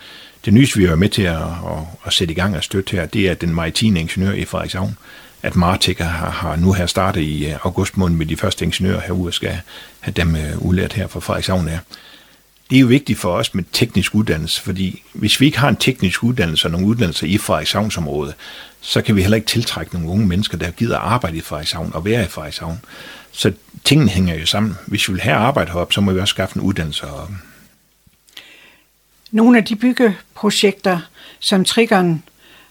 det 0.45 0.55
nyeste, 0.55 0.78
vi 0.78 0.84
er 0.84 0.97
med 0.97 1.09
til 1.09 1.22
at, 1.22 1.36
at, 1.36 1.78
at 2.07 2.12
sætte 2.12 2.32
i 2.32 2.34
gang 2.34 2.57
og 2.57 2.64
støtte 2.64 2.97
her, 2.97 3.07
det 3.07 3.28
er 3.28 3.34
den 3.34 3.55
maritime 3.55 4.01
ingeniør 4.01 4.32
i 4.32 4.45
Frederikshavn, 4.45 4.97
at 5.43 5.57
Martek 5.57 5.99
har, 5.99 6.30
har 6.30 6.57
nu 6.57 6.72
her 6.72 6.86
startet 6.86 7.20
i 7.20 7.47
øh, 7.47 7.55
august 7.62 7.97
måned 7.97 8.16
med 8.16 8.26
de 8.26 8.36
første 8.36 8.64
ingeniører 8.64 9.01
herude, 9.01 9.28
og 9.28 9.34
skal 9.34 9.61
have 10.01 10.12
dem 10.12 10.34
uh, 10.34 10.66
udlært 10.66 10.93
her 10.93 11.07
fra 11.07 11.20
Frederikshavn 11.20 11.68
her. 11.68 11.78
Det 12.70 12.76
er 12.76 12.80
jo 12.80 12.86
vigtigt 12.86 13.18
for 13.18 13.32
os 13.32 13.54
med 13.54 13.64
teknisk 13.72 14.14
uddannelse, 14.14 14.62
fordi 14.62 15.02
hvis 15.12 15.40
vi 15.40 15.46
ikke 15.46 15.58
har 15.58 15.68
en 15.68 15.76
teknisk 15.76 16.24
uddannelse 16.24 16.66
og 16.66 16.72
nogle 16.72 16.86
uddannelser 16.86 17.26
i 17.26 17.38
Frederikshavnsområdet, 17.38 18.34
så 18.80 19.02
kan 19.02 19.16
vi 19.16 19.20
heller 19.20 19.36
ikke 19.36 19.46
tiltrække 19.46 19.94
nogle 19.94 20.08
unge 20.08 20.26
mennesker, 20.26 20.58
der 20.58 20.70
gider 20.70 20.98
arbejde 20.98 21.36
i 21.36 21.40
Frederikshavn 21.40 21.90
og 21.94 22.04
være 22.04 22.24
i 22.24 22.28
Frederikshavn. 22.28 22.80
Så 23.32 23.52
tingene 23.84 24.10
hænger 24.10 24.34
jo 24.34 24.46
sammen. 24.46 24.76
Hvis 24.86 25.08
vi 25.08 25.12
vil 25.12 25.22
have 25.22 25.36
arbejde 25.36 25.72
heroppe, 25.72 25.94
så 25.94 26.00
må 26.00 26.12
vi 26.12 26.20
også 26.20 26.32
skaffe 26.32 26.56
en 26.56 26.62
uddannelse 26.62 27.06
heroppe. 27.06 27.34
Nogle 29.30 29.58
af 29.58 29.64
de 29.64 29.76
byggeprojekter, 29.76 31.00
som 31.40 31.64
Triggeren 31.64 32.22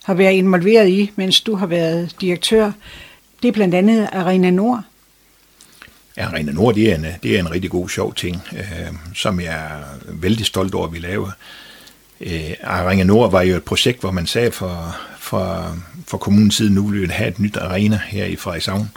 har 0.03 0.13
været 0.13 0.33
involveret 0.33 0.89
i, 0.89 1.11
mens 1.15 1.41
du 1.41 1.55
har 1.55 1.65
været 1.65 2.15
direktør, 2.21 2.71
det 3.41 3.47
er 3.47 3.51
blandt 3.51 3.75
andet 3.75 4.09
Arena 4.11 4.49
Nord. 4.49 4.83
Ja, 6.17 6.25
Arena 6.25 6.51
Nord, 6.51 6.75
det 6.75 6.91
er 6.91 6.95
en, 6.95 7.05
det 7.23 7.35
er 7.35 7.39
en 7.39 7.51
rigtig 7.51 7.71
god, 7.71 7.89
sjov 7.89 8.13
ting, 8.13 8.41
øh, 8.57 8.93
som 9.15 9.39
jeg 9.39 9.55
er 9.55 9.83
vældig 10.05 10.45
stolt 10.45 10.73
over, 10.73 10.87
at 10.87 10.93
vi 10.93 10.99
laver. 10.99 11.31
Øh, 12.21 12.53
Arena 12.63 13.03
Nord 13.03 13.31
var 13.31 13.41
jo 13.41 13.55
et 13.55 13.63
projekt, 13.63 13.99
hvor 13.99 14.11
man 14.11 14.27
sagde 14.27 14.51
for, 14.51 14.95
for, 15.19 15.77
for 16.07 16.17
kommunens 16.17 16.55
side, 16.55 16.73
nu 16.73 16.87
vil 16.87 17.01
vi 17.01 17.07
have 17.07 17.29
et 17.29 17.39
nyt 17.39 17.57
arena 17.57 17.99
her 18.07 18.25
i 18.25 18.35
Frederikshavn. 18.35 18.91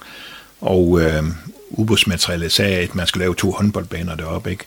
Og 0.61 1.01
øh, 1.01 1.25
ubådsmaterialet 1.71 2.53
sagde, 2.53 2.77
at 2.77 2.95
man 2.95 3.07
skulle 3.07 3.23
lave 3.23 3.35
to 3.35 3.51
håndboldbaner 3.51 4.15
deroppe. 4.15 4.51
Ikke? 4.51 4.65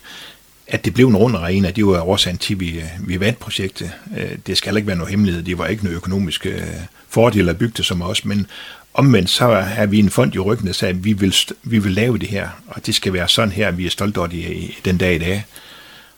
At 0.66 0.84
det 0.84 0.94
blev 0.94 1.08
en 1.08 1.16
rund 1.16 1.36
arena, 1.36 1.70
det 1.70 1.86
var 1.86 2.00
årsagen 2.00 2.38
til, 2.38 2.54
at 2.54 2.60
vi, 2.60 2.82
vi 3.00 3.20
vandt 3.20 3.38
projektet. 3.38 3.92
Øh, 4.16 4.38
det 4.46 4.58
skal 4.58 4.68
heller 4.68 4.78
ikke 4.78 4.88
være 4.88 4.96
noget 4.96 5.10
hemmelighed. 5.10 5.42
Det 5.42 5.58
var 5.58 5.66
ikke 5.66 5.84
noget 5.84 5.96
økonomisk 5.96 6.46
øh, 6.46 6.62
fordel 7.08 7.48
at 7.48 7.58
bygge 7.58 7.74
det 7.76 7.84
som 7.84 8.02
os, 8.02 8.24
men 8.24 8.46
omvendt 8.94 9.30
så 9.30 9.46
er 9.76 9.86
vi 9.86 9.98
en 9.98 10.10
fond 10.10 10.34
i 10.34 10.38
ryggen, 10.38 10.66
der 10.66 10.72
sagde, 10.72 10.94
at 10.94 11.04
vi 11.04 11.12
vil, 11.12 11.34
vi 11.62 11.78
vil 11.78 11.92
lave 11.92 12.18
det 12.18 12.28
her, 12.28 12.48
og 12.66 12.86
det 12.86 12.94
skal 12.94 13.12
være 13.12 13.28
sådan 13.28 13.52
her, 13.52 13.70
vi 13.70 13.86
er 13.86 13.90
stolte 13.90 14.18
over 14.18 14.26
det 14.26 14.70
den 14.84 14.98
dag 14.98 15.14
i 15.14 15.18
dag. 15.18 15.44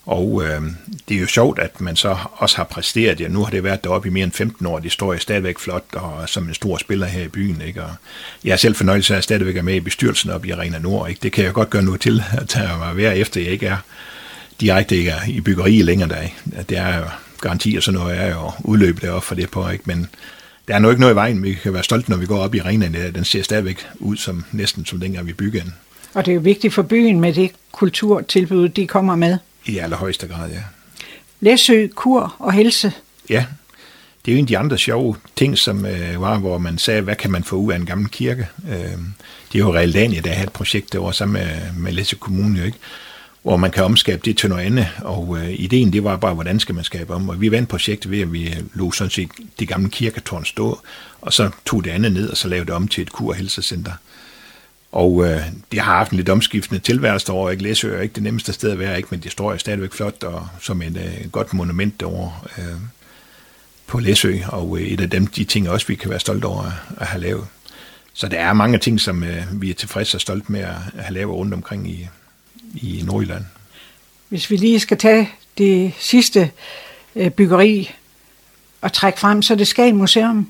Og 0.06 0.42
øh, 0.44 0.62
det 1.08 1.16
er 1.16 1.20
jo 1.20 1.26
sjovt, 1.26 1.58
at 1.58 1.80
man 1.80 1.96
så 1.96 2.16
også 2.32 2.56
har 2.56 2.64
præsteret 2.64 3.18
det. 3.18 3.30
Nu 3.30 3.44
har 3.44 3.50
det 3.50 3.64
været 3.64 3.84
deroppe 3.84 4.08
i 4.08 4.10
mere 4.10 4.24
end 4.24 4.32
15 4.32 4.66
år. 4.66 4.78
Det 4.78 4.92
står 4.92 5.12
jo 5.12 5.18
stadigvæk 5.18 5.58
flot 5.58 5.84
og 5.92 6.28
som 6.28 6.48
en 6.48 6.54
stor 6.54 6.76
spiller 6.76 7.06
her 7.06 7.22
i 7.22 7.28
byen. 7.28 7.62
Ikke? 7.66 7.82
Og 7.82 7.90
jeg 8.44 8.52
er 8.52 8.56
selv 8.56 8.74
fornøjelse 8.74 9.14
af 9.14 9.18
at 9.18 9.24
stadigvæk 9.24 9.56
er 9.56 9.62
med 9.62 9.74
i 9.74 9.80
bestyrelsen 9.80 10.30
op 10.30 10.44
i 10.44 10.50
Arena 10.50 10.78
Nord. 10.78 11.08
Ikke? 11.08 11.20
Det 11.22 11.32
kan 11.32 11.44
jeg 11.44 11.52
godt 11.52 11.70
gøre 11.70 11.82
noget 11.82 12.00
til, 12.00 12.22
at 12.40 12.48
tage 12.48 12.78
mig 12.78 12.96
være 12.96 13.18
efter, 13.18 13.40
jeg 13.40 13.50
ikke 13.50 13.66
er 13.66 13.76
direkte 14.60 14.96
ikke 14.96 15.10
er 15.10 15.28
i 15.28 15.40
byggeriet 15.40 15.84
længere 15.84 16.08
der. 16.08 16.62
Det 16.62 16.78
er 16.78 16.96
jo 16.96 17.04
garanti 17.40 17.76
og 17.76 17.82
sådan 17.82 18.00
noget 18.00 18.18
er 18.18 18.28
jo 18.28 18.52
udløbet 18.58 19.02
derop 19.02 19.24
for 19.24 19.34
det 19.34 19.50
på, 19.50 19.68
ikke? 19.68 19.84
men 19.86 20.08
der 20.68 20.74
er 20.74 20.78
nu 20.78 20.90
ikke 20.90 21.00
noget 21.00 21.12
i 21.12 21.16
vejen. 21.16 21.42
Vi 21.42 21.54
kan 21.54 21.72
være 21.72 21.84
stolte, 21.84 22.10
når 22.10 22.16
vi 22.16 22.26
går 22.26 22.38
op 22.38 22.54
i 22.54 22.58
arenaen. 22.58 22.94
Den 23.14 23.24
ser 23.24 23.42
stadigvæk 23.42 23.86
ud 23.98 24.16
som 24.16 24.44
næsten 24.52 24.86
som 24.86 25.00
dengang 25.00 25.26
vi 25.26 25.32
byggede 25.32 25.64
den. 25.64 25.74
Og 26.14 26.26
det 26.26 26.32
er 26.32 26.34
jo 26.34 26.40
vigtigt 26.40 26.74
for 26.74 26.82
byen 26.82 27.20
med 27.20 27.32
det 27.32 27.50
kulturtilbud, 27.72 28.68
de 28.68 28.86
kommer 28.86 29.16
med. 29.16 29.38
I 29.66 29.78
allerhøjeste 29.78 30.26
grad, 30.26 30.50
ja. 30.50 30.62
Læsø, 31.40 31.86
kur 31.94 32.36
og 32.38 32.52
helse. 32.52 32.92
Ja, 33.30 33.44
det 34.24 34.32
er 34.32 34.36
jo 34.36 34.38
en 34.38 34.44
af 34.44 34.48
de 34.48 34.58
andre 34.58 34.78
sjove 34.78 35.16
ting, 35.36 35.58
som 35.58 35.86
øh, 35.86 36.20
var, 36.20 36.38
hvor 36.38 36.58
man 36.58 36.78
sagde, 36.78 37.00
hvad 37.00 37.16
kan 37.16 37.30
man 37.30 37.44
få 37.44 37.56
ud 37.56 37.72
af 37.72 37.76
en 37.76 37.86
gammel 37.86 38.08
kirke? 38.08 38.48
Øh, 38.68 38.76
det 39.52 39.54
er 39.54 39.58
jo 39.58 39.74
Realdania, 39.74 40.20
der 40.20 40.30
havde 40.30 40.46
et 40.46 40.52
projekt 40.52 40.92
derovre 40.92 41.14
sammen 41.14 41.32
med, 41.32 41.72
med 41.76 41.92
Læsø 41.92 42.16
Kommune, 42.16 42.58
jo, 42.58 42.64
ikke? 42.64 42.78
Hvor 43.46 43.56
man 43.56 43.70
kan 43.70 43.84
omskabe 43.84 44.22
det 44.24 44.36
til 44.36 44.48
noget 44.48 44.64
andet, 44.64 44.88
og 44.98 45.38
øh, 45.38 45.50
ideen 45.52 45.92
det 45.92 46.04
var 46.04 46.16
bare, 46.16 46.34
hvordan 46.34 46.60
skal 46.60 46.74
man 46.74 46.84
skabe 46.84 47.14
om, 47.14 47.28
og 47.28 47.40
vi 47.40 47.50
vandt 47.50 47.68
projektet 47.68 48.10
ved, 48.10 48.20
at 48.20 48.32
vi 48.32 48.48
øh, 48.48 48.56
lå 48.74 48.92
sådan 48.92 49.10
set 49.10 49.28
det 49.58 49.68
gamle 49.68 49.90
kirketårn 49.90 50.44
stå, 50.44 50.80
og 51.20 51.32
så 51.32 51.50
tog 51.66 51.84
det 51.84 51.90
andet 51.90 52.12
ned, 52.12 52.28
og 52.28 52.36
så 52.36 52.48
lavede 52.48 52.66
det 52.66 52.74
om 52.74 52.88
til 52.88 53.02
et 53.02 53.12
kur- 53.12 53.28
og 53.28 53.34
helsecenter. 53.34 53.92
Og 54.92 55.24
øh, 55.24 55.40
det 55.72 55.80
har 55.80 55.96
haft 55.96 56.10
en 56.10 56.16
lidt 56.16 56.28
omskiftende 56.28 56.80
tilværelse 56.80 57.32
over. 57.32 57.50
Ikke 57.50 57.62
Læsø 57.62 57.96
er 57.96 58.00
ikke 58.00 58.14
det 58.14 58.22
nemmeste 58.22 58.52
sted 58.52 58.70
at 58.70 58.78
være, 58.78 58.96
ikke, 58.96 59.08
men 59.10 59.20
det 59.20 59.32
står 59.32 59.52
jo 59.52 59.58
stadigvæk 59.58 59.92
flot 59.92 60.24
og 60.24 60.48
som 60.60 60.82
et 60.82 60.96
øh, 60.96 61.30
godt 61.30 61.54
monument 61.54 62.00
derovre 62.00 62.32
øh, 62.58 62.64
på 63.86 63.98
Læsø, 63.98 64.38
og 64.48 64.78
øh, 64.78 64.86
et 64.86 65.00
af 65.00 65.10
dem, 65.10 65.26
de 65.26 65.44
ting 65.44 65.68
også, 65.68 65.86
vi 65.86 65.94
kan 65.94 66.10
være 66.10 66.20
stolte 66.20 66.44
over 66.44 66.72
at, 67.00 67.06
have 67.06 67.22
lavet. 67.22 67.46
Så 68.14 68.28
der 68.28 68.38
er 68.38 68.52
mange 68.52 68.78
ting, 68.78 69.00
som 69.00 69.24
øh, 69.24 69.62
vi 69.62 69.70
er 69.70 69.74
tilfredse 69.74 70.16
og 70.16 70.20
stolte 70.20 70.52
med 70.52 70.60
at 70.60 70.74
have 70.98 71.14
lavet 71.14 71.34
rundt 71.34 71.54
omkring 71.54 71.90
i, 71.90 72.08
i 72.74 73.02
Nordjylland. 73.06 73.44
Hvis 74.28 74.50
vi 74.50 74.56
lige 74.56 74.80
skal 74.80 74.98
tage 74.98 75.30
det 75.58 75.92
sidste 75.98 76.50
øh, 77.16 77.30
byggeri 77.30 77.90
og 78.80 78.92
trække 78.92 79.20
frem, 79.20 79.42
så 79.42 79.54
det 79.54 79.68
Skagen 79.68 79.96
Museum. 79.96 80.48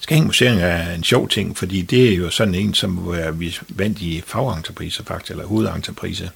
Skagen 0.00 0.24
Museum 0.24 0.58
er 0.58 0.92
en 0.92 1.04
sjov 1.04 1.28
ting, 1.28 1.56
fordi 1.56 1.82
det 1.82 2.12
er 2.12 2.16
jo 2.16 2.30
sådan 2.30 2.54
en, 2.54 2.74
som 2.74 3.14
vi 3.40 3.58
vandt 3.68 4.00
i 4.00 4.22
fagentrepriser 4.26 5.04
faktisk, 5.04 5.30
eller 5.30 5.46
hovedentrepriser. 5.46 6.28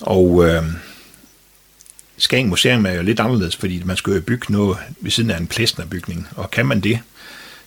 Og 0.00 0.48
øh, 0.48 0.62
Skagen 2.16 2.48
Museum 2.48 2.86
er 2.86 2.92
jo 2.92 3.02
lidt 3.02 3.20
anderledes, 3.20 3.56
fordi 3.56 3.82
man 3.84 3.96
skulle 3.96 4.14
jo 4.14 4.22
bygge 4.22 4.52
noget 4.52 4.78
ved 5.00 5.10
siden 5.10 5.30
af 5.30 5.38
en 5.38 5.46
plæstnerbygning, 5.46 6.28
og 6.36 6.50
kan 6.50 6.66
man 6.66 6.80
det, 6.80 7.00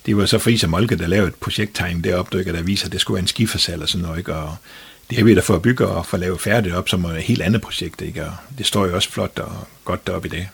det 0.05 0.17
var 0.17 0.25
så 0.25 0.39
Friis 0.39 0.63
og 0.63 0.69
Molke, 0.69 0.95
der 0.95 1.07
lavede 1.07 1.27
et 1.27 1.35
projekttegn 1.35 2.03
deroppe, 2.03 2.43
der 2.43 2.61
viser, 2.61 2.85
at 2.85 2.91
det 2.91 3.01
skulle 3.01 3.15
være 3.15 3.21
en 3.21 3.27
skifasal 3.27 3.81
og 3.81 3.89
sådan 3.89 4.05
noget, 4.05 4.17
ikke? 4.17 4.35
og 4.35 4.55
det 5.09 5.17
har 5.17 5.25
vi 5.25 5.35
da 5.35 5.41
for 5.41 5.55
at 5.55 5.61
bygge 5.61 5.87
og 5.87 6.05
få 6.05 6.17
lavet 6.17 6.41
færdigt 6.41 6.75
op 6.75 6.89
som 6.89 7.05
et 7.05 7.21
helt 7.21 7.41
andet 7.41 7.61
projekt, 7.61 8.01
ikke? 8.01 8.25
og 8.25 8.31
det 8.57 8.65
står 8.65 8.85
jo 8.85 8.95
også 8.95 9.11
flot 9.11 9.39
og 9.39 9.67
godt 9.85 10.07
deroppe 10.07 10.27
i 10.27 10.31
dag. 10.31 10.49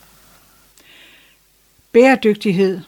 Bæredygtighed 1.91 2.79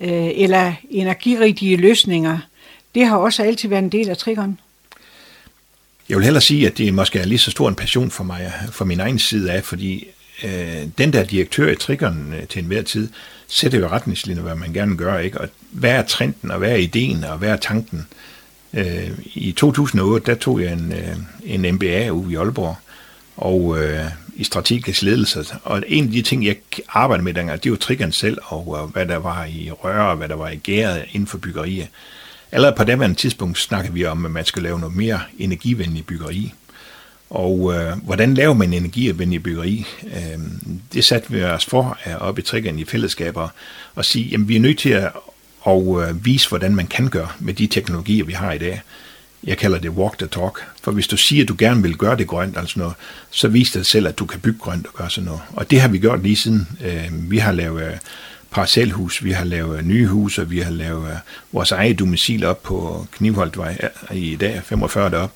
øh, 0.00 0.30
eller 0.34 0.72
energirigtige 0.90 1.76
løsninger, 1.76 2.38
det 2.94 3.06
har 3.06 3.16
også 3.16 3.42
altid 3.42 3.68
været 3.68 3.82
en 3.82 3.92
del 3.92 4.08
af 4.08 4.16
triggeren. 4.16 4.60
Jeg 6.08 6.16
vil 6.16 6.24
hellere 6.24 6.42
sige, 6.42 6.66
at 6.66 6.78
det 6.78 6.94
måske 6.94 7.18
er 7.18 7.24
lige 7.24 7.38
så 7.38 7.50
stor 7.50 7.68
en 7.68 7.74
passion 7.74 8.10
for 8.10 8.24
mig, 8.24 8.52
for 8.70 8.84
min 8.84 9.00
egen 9.00 9.18
side 9.18 9.52
af, 9.52 9.64
fordi 9.64 10.06
øh, 10.44 10.82
den 10.98 11.12
der 11.12 11.24
direktør 11.24 11.72
i 11.72 11.76
triggeren 11.76 12.32
øh, 12.32 12.46
til 12.46 12.58
enhver 12.58 12.82
tid, 12.82 13.08
sætter 13.48 13.78
jo 13.78 13.88
retningslinjer, 13.88 14.42
hvad 14.42 14.54
man 14.54 14.72
gerne 14.72 14.96
gør, 14.96 15.18
ikke? 15.18 15.40
Og 15.40 15.48
hvad 15.70 15.90
er 15.90 16.02
trenden, 16.02 16.50
og 16.50 16.58
hvad 16.58 16.70
er 16.70 16.76
ideen, 16.76 17.24
og 17.24 17.38
hvad 17.38 17.48
er 17.48 17.56
tanken? 17.56 17.98
Øh, 17.98 18.35
Øh, 18.76 19.10
I 19.34 19.52
2008, 19.52 20.26
der 20.26 20.34
tog 20.34 20.62
jeg 20.62 20.72
en, 20.72 20.92
øh, 20.92 21.16
en 21.44 21.74
MBA 21.74 22.10
ude 22.10 22.32
i 22.32 22.36
Aalborg, 22.36 22.76
og 23.36 23.78
øh, 23.82 24.04
i 24.36 24.44
strategisk 24.44 25.02
ledelse. 25.02 25.44
Og 25.64 25.82
en 25.86 26.04
af 26.04 26.10
de 26.10 26.22
ting, 26.22 26.46
jeg 26.46 26.56
arbejdede 26.88 27.24
med 27.24 27.34
dengang, 27.34 27.64
det 27.64 27.70
var 27.70 27.78
triggeren 27.78 28.12
selv, 28.12 28.38
og, 28.44 28.68
og 28.68 28.86
hvad 28.86 29.06
der 29.06 29.16
var 29.16 29.44
i 29.44 29.70
rør, 29.70 30.00
og 30.00 30.16
hvad 30.16 30.28
der 30.28 30.34
var 30.34 30.48
i 30.48 30.56
gæret 30.56 31.04
inden 31.12 31.26
for 31.26 31.38
byggeriet. 31.38 31.88
Allerede 32.52 32.76
på 32.76 32.84
det 32.84 33.16
tidspunkt 33.16 33.58
snakkede 33.58 33.94
vi 33.94 34.04
om, 34.04 34.24
at 34.24 34.30
man 34.30 34.44
skal 34.44 34.62
lave 34.62 34.80
noget 34.80 34.96
mere 34.96 35.20
energivenlig 35.38 36.06
byggeri. 36.06 36.52
Og 37.30 37.74
øh, 37.74 37.92
hvordan 38.02 38.34
laver 38.34 38.54
man 38.54 38.72
energivenlig 38.72 39.42
byggeri? 39.42 39.86
Øh, 40.04 40.38
det 40.92 41.04
satte 41.04 41.30
vi 41.30 41.42
os 41.42 41.64
for 41.64 41.98
at 42.02 42.18
op 42.18 42.38
i 42.38 42.42
triggeren 42.42 42.78
i 42.78 42.84
fællesskaber 42.84 43.48
og 43.94 44.04
sige, 44.04 44.34
at 44.34 44.48
vi 44.48 44.56
er 44.56 44.60
nødt 44.60 44.78
til 44.78 44.90
at 44.90 45.12
og 45.66 46.02
øh, 46.02 46.24
vise, 46.24 46.48
hvordan 46.48 46.74
man 46.74 46.86
kan 46.86 47.08
gøre 47.08 47.28
med 47.40 47.54
de 47.54 47.66
teknologier, 47.66 48.24
vi 48.24 48.32
har 48.32 48.52
i 48.52 48.58
dag. 48.58 48.82
Jeg 49.44 49.58
kalder 49.58 49.78
det 49.78 49.90
walk 49.90 50.18
the 50.18 50.26
talk. 50.26 50.64
For 50.82 50.92
hvis 50.92 51.08
du 51.08 51.16
siger, 51.16 51.42
at 51.42 51.48
du 51.48 51.54
gerne 51.58 51.82
vil 51.82 51.96
gøre 51.96 52.16
det 52.16 52.26
grønt, 52.26 52.56
altså 52.56 52.78
noget, 52.78 52.94
så 53.30 53.48
vis 53.48 53.70
det 53.70 53.86
selv, 53.86 54.08
at 54.08 54.18
du 54.18 54.26
kan 54.26 54.40
bygge 54.40 54.58
grønt 54.58 54.86
og 54.86 54.94
gøre 54.94 55.10
sådan 55.10 55.24
noget. 55.24 55.40
Og 55.52 55.70
det 55.70 55.80
har 55.80 55.88
vi 55.88 55.98
gjort 55.98 56.22
lige 56.22 56.36
siden. 56.36 56.68
Øh, 56.84 57.30
vi 57.30 57.38
har 57.38 57.52
lavet 57.52 57.82
øh, 57.82 57.96
parcelhus, 58.50 59.24
vi 59.24 59.30
har 59.30 59.44
lavet 59.44 59.78
øh, 59.78 59.84
nye 59.84 60.06
huse, 60.06 60.42
og 60.42 60.50
vi 60.50 60.60
har 60.60 60.70
lavet 60.70 61.10
øh, 61.10 61.16
vores 61.52 61.72
eget 61.72 61.98
domicil 61.98 62.44
op 62.44 62.62
på 62.62 63.06
Knivholdtvej 63.12 63.78
øh, 64.10 64.16
i 64.16 64.36
dag, 64.36 64.60
45 64.64 65.10
derop 65.10 65.32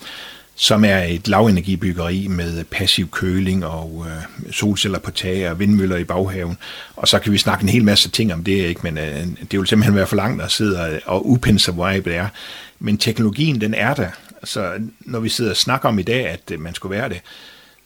som 0.61 0.85
er 0.85 0.99
et 0.99 1.29
lavenergibyggeri 1.29 2.27
med 2.29 2.65
passiv 2.65 3.11
køling 3.11 3.65
og 3.65 4.07
øh, 4.09 4.53
solceller 4.53 4.99
på 4.99 5.11
tag 5.11 5.51
og 5.51 5.59
vindmøller 5.59 5.97
i 5.97 6.05
baghaven. 6.05 6.59
Og 6.97 7.09
så 7.09 7.19
kan 7.19 7.33
vi 7.33 7.39
snakke 7.39 7.63
en 7.63 7.69
hel 7.69 7.85
masse 7.85 8.11
ting 8.11 8.33
om 8.33 8.45
det, 8.45 8.53
ikke? 8.53 8.81
men 8.83 8.99
øh, 8.99 9.27
det 9.51 9.59
vil 9.59 9.67
simpelthen 9.67 9.95
være 9.95 10.07
for 10.07 10.17
langt 10.17 10.43
at 10.43 10.51
sidde 10.51 11.01
og 11.07 11.31
upinse, 11.31 11.73
hvor 11.73 11.89
det 11.89 12.07
er. 12.07 12.29
Men 12.79 12.99
teknologien, 12.99 13.61
den 13.61 13.75
er 13.75 13.95
der. 13.95 14.09
Så 14.45 14.73
når 15.01 15.21
vi 15.21 15.29
sidder 15.29 15.51
og 15.51 15.57
snakker 15.57 15.89
om 15.89 15.99
i 15.99 16.03
dag, 16.03 16.27
at 16.27 16.41
øh, 16.53 16.61
man 16.61 16.75
skulle 16.75 16.97
være 16.97 17.09
det, 17.09 17.21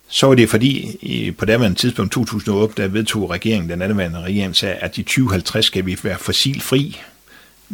så 0.09 0.27
var 0.27 0.35
det 0.35 0.51
fordi, 0.51 0.97
i, 1.03 1.31
på 1.31 1.45
det 1.45 1.77
tidspunkt 1.77 2.13
2008, 2.13 2.83
der 2.83 2.89
vedtog 2.89 3.31
regeringen, 3.31 3.71
den 3.71 3.83
anden 3.83 4.19
regering, 4.19 4.57
sagde, 4.57 4.75
at 4.75 4.99
i 4.99 5.03
2050 5.03 5.67
skal 5.67 5.87
vi 5.87 5.99
være 6.03 6.19
fossilfri 6.19 7.01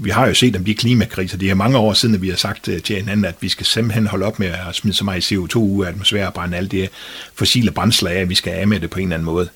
vi 0.02 0.10
har 0.10 0.26
jo 0.26 0.34
set 0.34 0.56
om 0.56 0.64
de 0.64 0.74
klimakriser. 0.74 1.38
Det 1.38 1.50
er 1.50 1.54
mange 1.54 1.78
år 1.78 1.92
siden, 1.92 2.14
at 2.14 2.22
vi 2.22 2.28
har 2.28 2.36
sagt 2.36 2.68
øh, 2.68 2.82
til 2.82 2.96
hinanden, 2.96 3.24
at 3.24 3.34
vi 3.40 3.48
skal 3.48 3.66
simpelthen 3.66 4.06
holde 4.06 4.26
op 4.26 4.38
med 4.38 4.48
at 4.48 4.74
smide 4.74 4.96
så 4.96 5.04
meget 5.04 5.32
CO2 5.32 5.56
ud 5.56 5.84
af 5.84 5.88
atmosfæren 5.88 6.26
og 6.26 6.34
brænde 6.34 6.56
alle 6.56 6.68
de 6.68 6.88
fossile 7.34 7.70
brændsler 7.70 8.10
af, 8.10 8.14
at 8.14 8.28
vi 8.28 8.34
skal 8.34 8.52
af 8.52 8.68
med 8.68 8.80
det 8.80 8.90
på 8.90 8.98
en 8.98 9.04
eller 9.04 9.16
anden 9.16 9.24
måde. 9.24 9.48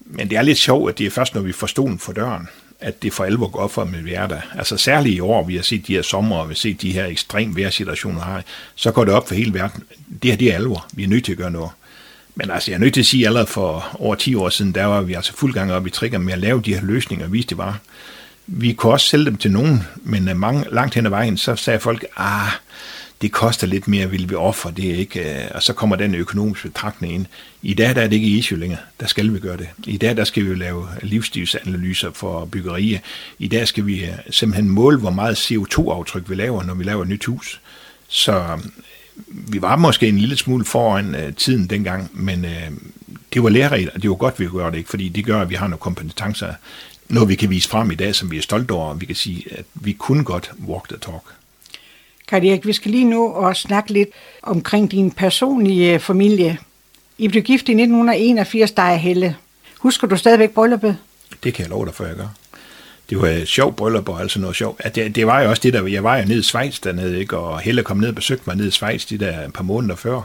Men 0.00 0.30
det 0.30 0.38
er 0.38 0.42
lidt 0.42 0.58
sjovt, 0.58 0.90
at 0.90 0.98
det 0.98 1.06
er 1.06 1.10
først, 1.10 1.34
når 1.34 1.42
vi 1.42 1.52
får 1.52 1.66
stolen 1.66 1.98
for 1.98 2.12
døren, 2.12 2.48
at 2.80 3.02
det 3.02 3.12
for 3.12 3.24
alvor 3.24 3.48
går 3.48 3.60
op 3.60 3.72
for, 3.72 3.82
at 3.82 4.04
vi 4.04 4.14
er 4.14 4.26
der. 4.26 4.40
Altså 4.58 4.76
særligt 4.76 5.16
i 5.16 5.20
år, 5.20 5.44
vi 5.44 5.56
har 5.56 5.62
set 5.62 5.86
de 5.86 5.94
her 5.94 6.02
sommer, 6.02 6.36
og 6.36 6.48
vi 6.48 6.52
har 6.52 6.56
set 6.56 6.82
de 6.82 6.92
her 6.92 7.06
ekstrem 7.06 7.56
vejrsituationer 7.56 8.24
her, 8.24 8.42
så 8.74 8.90
går 8.90 9.04
det 9.04 9.14
op 9.14 9.28
for 9.28 9.34
hele 9.34 9.54
verden. 9.54 9.82
Det 10.22 10.30
her, 10.30 10.38
det 10.38 10.50
er 10.50 10.54
alvor. 10.54 10.86
Vi 10.92 11.04
er 11.04 11.08
nødt 11.08 11.24
til 11.24 11.32
at 11.32 11.38
gøre 11.38 11.50
noget. 11.50 11.70
Men 12.34 12.50
altså, 12.50 12.70
jeg 12.70 12.76
er 12.76 12.80
nødt 12.80 12.94
til 12.94 13.00
at 13.00 13.06
sige, 13.06 13.22
at 13.22 13.26
allerede 13.26 13.46
for 13.46 13.96
over 13.98 14.14
10 14.14 14.34
år 14.34 14.48
siden, 14.48 14.72
der 14.72 14.84
var 14.84 15.00
vi 15.00 15.14
altså 15.14 15.32
fuld 15.36 15.52
gang 15.52 15.72
op 15.72 15.86
i 15.86 15.90
trigger 15.90 16.18
med 16.18 16.32
at 16.32 16.38
lave 16.38 16.62
de 16.64 16.74
her 16.74 16.82
løsninger, 16.82 17.26
og 17.26 17.32
vise 17.32 17.48
det 17.48 17.58
var 17.58 17.80
vi 18.46 18.72
kunne 18.72 18.92
også 18.92 19.08
sælge 19.08 19.24
dem 19.24 19.36
til 19.36 19.50
nogen, 19.50 19.82
men 19.96 20.28
øh, 20.28 20.36
mange, 20.36 20.64
langt 20.70 20.94
hen 20.94 21.06
ad 21.06 21.10
vejen, 21.10 21.36
så 21.36 21.56
sagde 21.56 21.80
folk, 21.80 22.04
ah, 22.16 22.50
det 23.22 23.32
koster 23.32 23.66
lidt 23.66 23.88
mere, 23.88 24.10
vil 24.10 24.30
vi 24.30 24.34
ofre 24.34 24.70
det 24.70 24.82
ikke? 24.82 25.42
Øh, 25.42 25.48
og 25.54 25.62
så 25.62 25.72
kommer 25.72 25.96
den 25.96 26.14
økonomiske 26.14 26.68
betragtning 26.68 27.14
ind. 27.14 27.26
I 27.62 27.74
dag 27.74 27.94
der 27.94 28.02
er 28.02 28.08
det 28.08 28.16
ikke 28.16 28.28
issue 28.28 28.58
længere. 28.58 28.80
Der 29.00 29.06
skal 29.06 29.34
vi 29.34 29.38
gøre 29.38 29.56
det. 29.56 29.68
I 29.86 29.96
dag 29.96 30.16
der 30.16 30.24
skal 30.24 30.44
vi 30.48 30.54
lave 30.54 30.88
livsstilsanalyser 31.02 32.10
for 32.14 32.44
byggerier. 32.44 32.98
I 33.38 33.48
dag 33.48 33.68
skal 33.68 33.86
vi 33.86 34.04
øh, 34.04 34.12
simpelthen 34.30 34.68
måle, 34.68 34.98
hvor 34.98 35.10
meget 35.10 35.50
CO2-aftryk 35.50 36.30
vi 36.30 36.34
laver, 36.34 36.62
når 36.62 36.74
vi 36.74 36.84
laver 36.84 37.02
et 37.02 37.08
nyt 37.08 37.24
hus. 37.24 37.60
Så 38.08 38.58
vi 39.26 39.62
var 39.62 39.76
måske 39.76 40.08
en 40.08 40.18
lille 40.18 40.36
smule 40.36 40.64
foran 40.64 41.14
uh, 41.14 41.34
tiden 41.36 41.66
dengang, 41.70 42.10
men 42.12 42.44
uh, 42.44 42.76
det 43.34 43.42
var 43.42 43.48
lærerigt, 43.48 43.90
og 43.94 44.02
det 44.02 44.10
var 44.10 44.16
godt, 44.16 44.40
vi 44.40 44.46
gjorde 44.46 44.70
det 44.70 44.78
ikke, 44.78 44.90
fordi 44.90 45.08
det 45.08 45.24
gør, 45.24 45.40
at 45.40 45.50
vi 45.50 45.54
har 45.54 45.66
nogle 45.66 45.78
kompetencer 45.80 46.54
noget, 47.12 47.28
vi 47.28 47.34
kan 47.34 47.50
vise 47.50 47.68
frem 47.68 47.90
i 47.90 47.94
dag, 47.94 48.14
som 48.14 48.30
vi 48.30 48.38
er 48.38 48.42
stolte 48.42 48.72
over, 48.72 48.88
og 48.88 49.00
vi 49.00 49.06
kan 49.06 49.16
sige, 49.16 49.44
at 49.50 49.64
vi 49.74 49.92
kunne 49.92 50.24
godt 50.24 50.52
walk 50.66 50.88
the 50.88 50.98
talk. 50.98 51.22
Kari 52.28 52.60
vi 52.64 52.72
skal 52.72 52.90
lige 52.90 53.04
nu 53.04 53.32
og 53.32 53.56
snakke 53.56 53.92
lidt 53.92 54.08
omkring 54.42 54.90
din 54.90 55.10
personlige 55.10 55.98
familie. 55.98 56.58
I 57.18 57.28
blev 57.28 57.42
gift 57.42 57.68
i 57.68 57.72
1981, 57.72 58.70
der 58.70 58.82
er 58.82 58.96
Helle. 58.96 59.36
Husker 59.78 60.06
du 60.06 60.16
stadigvæk 60.16 60.50
brylluppet? 60.50 60.96
Det 61.44 61.54
kan 61.54 61.62
jeg 61.62 61.70
love 61.70 61.86
dig, 61.86 61.94
for 61.94 62.04
jeg 62.04 62.16
gør. 62.16 62.28
Det 63.10 63.20
var 63.20 63.28
et 63.28 63.48
sjovt 63.48 63.76
bryllup 63.76 64.08
og 64.08 64.20
altså 64.20 64.40
noget 64.40 64.56
sjovt. 64.56 64.80
At 64.84 64.94
det, 64.94 65.14
det, 65.14 65.26
var 65.26 65.40
jo 65.40 65.50
også 65.50 65.60
det 65.62 65.72
der, 65.72 65.86
jeg 65.86 66.04
var 66.04 66.16
jo 66.16 66.24
nede 66.24 66.38
i 66.38 66.42
Schweiz 66.42 66.80
dernede, 66.80 67.20
ikke? 67.20 67.38
og 67.38 67.60
Helle 67.60 67.82
kom 67.82 67.96
ned 67.96 68.08
og 68.08 68.14
besøgte 68.14 68.42
mig 68.46 68.56
nede 68.56 68.68
i 68.68 68.70
Schweiz 68.70 69.06
de 69.06 69.18
der 69.18 69.50
par 69.50 69.62
måneder 69.62 69.96
før. 69.96 70.20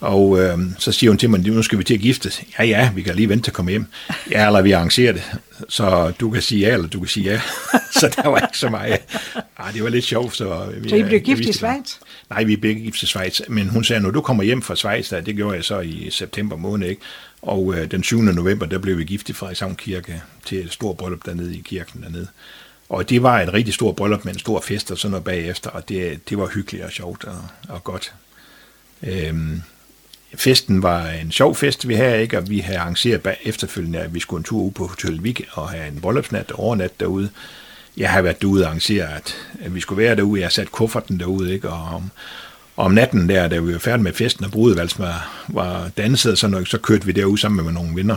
Og 0.00 0.40
øh, 0.40 0.58
så 0.78 0.92
siger 0.92 1.10
hun 1.10 1.18
til 1.18 1.30
mig, 1.30 1.40
nu 1.40 1.62
skal 1.62 1.78
vi 1.78 1.84
til 1.84 1.94
at 1.94 2.00
giftes. 2.00 2.42
Ja, 2.58 2.64
ja, 2.64 2.90
vi 2.94 3.02
kan 3.02 3.14
lige 3.14 3.28
vente 3.28 3.44
til 3.44 3.50
at 3.50 3.54
komme 3.54 3.70
hjem. 3.70 3.86
Ja, 4.30 4.46
eller 4.46 4.62
vi 4.62 4.72
arrangerer 4.72 5.12
det. 5.12 5.22
Så 5.68 6.12
du 6.20 6.30
kan 6.30 6.42
sige 6.42 6.60
ja, 6.60 6.72
eller 6.72 6.88
du 6.88 6.98
kan 6.98 7.08
sige 7.08 7.30
ja. 7.32 7.40
så 8.00 8.14
der 8.16 8.28
var 8.28 8.38
ikke 8.38 8.58
så 8.58 8.68
meget. 8.68 8.98
Ej, 9.58 9.70
det 9.70 9.82
var 9.82 9.88
lidt 9.88 10.04
sjovt. 10.04 10.36
Så, 10.36 10.66
vi, 10.80 10.88
så 10.88 10.96
I 10.96 11.02
blev 11.02 11.20
gift 11.20 11.40
i 11.40 11.52
Schweiz? 11.52 11.94
Nej, 12.30 12.44
vi 12.44 12.56
blev 12.56 12.74
gift 12.74 13.02
i 13.02 13.06
Schweiz. 13.06 13.40
Men 13.48 13.68
hun 13.68 13.84
sagde, 13.84 14.02
når 14.02 14.10
du 14.10 14.20
kommer 14.20 14.42
hjem 14.42 14.62
fra 14.62 14.76
Schweiz, 14.76 15.08
der, 15.10 15.20
det 15.20 15.36
gjorde 15.36 15.56
jeg 15.56 15.64
så 15.64 15.80
i 15.80 16.08
september 16.10 16.56
måned, 16.56 16.88
ikke? 16.88 17.02
Og 17.42 17.74
øh, 17.74 17.90
den 17.90 18.02
7. 18.02 18.20
november, 18.20 18.66
der 18.66 18.78
blev 18.78 18.98
vi 18.98 19.04
gift 19.04 19.28
i 19.28 19.32
Frederikshavn 19.32 19.76
Kirke 19.76 20.22
til 20.44 20.64
et 20.64 20.72
stort 20.72 20.96
bryllup 20.96 21.26
dernede 21.26 21.56
i 21.56 21.62
kirken 21.64 22.02
dernede. 22.02 22.26
Og 22.88 23.10
det 23.10 23.22
var 23.22 23.40
et 23.40 23.52
rigtig 23.52 23.74
stort 23.74 23.96
bryllup 23.96 24.24
med 24.24 24.32
en 24.32 24.38
stor 24.38 24.60
fest 24.60 24.90
og 24.90 24.98
sådan 24.98 25.10
noget 25.10 25.24
bagefter, 25.24 25.70
og 25.70 25.88
det, 25.88 26.28
det 26.30 26.38
var 26.38 26.46
hyggeligt 26.46 26.84
og 26.84 26.92
sjovt 26.92 27.24
og, 27.24 27.38
og 27.68 27.84
godt. 27.84 28.12
Øhm, 29.02 29.62
festen 30.36 30.82
var 30.82 31.06
en 31.08 31.32
sjov 31.32 31.56
fest, 31.56 31.88
vi 31.88 31.94
havde 31.94 32.22
ikke, 32.22 32.38
og 32.38 32.50
vi 32.50 32.58
havde 32.58 32.78
arrangeret 32.78 33.22
bag 33.22 33.36
efterfølgende, 33.42 33.98
at 33.98 34.14
vi 34.14 34.20
skulle 34.20 34.40
en 34.40 34.44
tur 34.44 34.62
ud 34.62 34.70
på 34.70 34.86
Hotel 34.86 35.24
Vik 35.24 35.42
og 35.52 35.70
have 35.70 35.88
en 35.88 36.00
bryllupsnat 36.00 36.52
og 36.52 36.60
overnat 36.60 37.00
derude. 37.00 37.30
Jeg 37.96 38.10
har 38.10 38.22
været 38.22 38.42
derude 38.42 38.62
og 38.62 38.66
arrangeret, 38.66 39.08
at, 39.16 39.34
at 39.60 39.74
vi 39.74 39.80
skulle 39.80 40.02
være 40.02 40.16
derude. 40.16 40.40
Jeg 40.40 40.46
har 40.46 40.50
sat 40.50 40.72
kufferten 40.72 41.20
derude, 41.20 41.54
ikke? 41.54 41.68
Og 41.68 41.94
om, 41.94 42.10
om 42.76 42.90
natten 42.92 43.28
der, 43.28 43.48
da 43.48 43.58
vi 43.58 43.72
var 43.72 43.78
færdige 43.78 44.02
med 44.02 44.12
festen, 44.12 44.44
og 44.44 44.50
brudevalsen 44.50 45.02
var, 45.02 45.44
var 45.48 45.90
danset 45.96 46.38
så, 46.38 46.48
noget, 46.48 46.68
så 46.68 46.78
kørte 46.78 47.06
vi 47.06 47.12
derud 47.12 47.38
sammen 47.38 47.64
med 47.64 47.72
nogle 47.72 47.96
venner. 47.96 48.16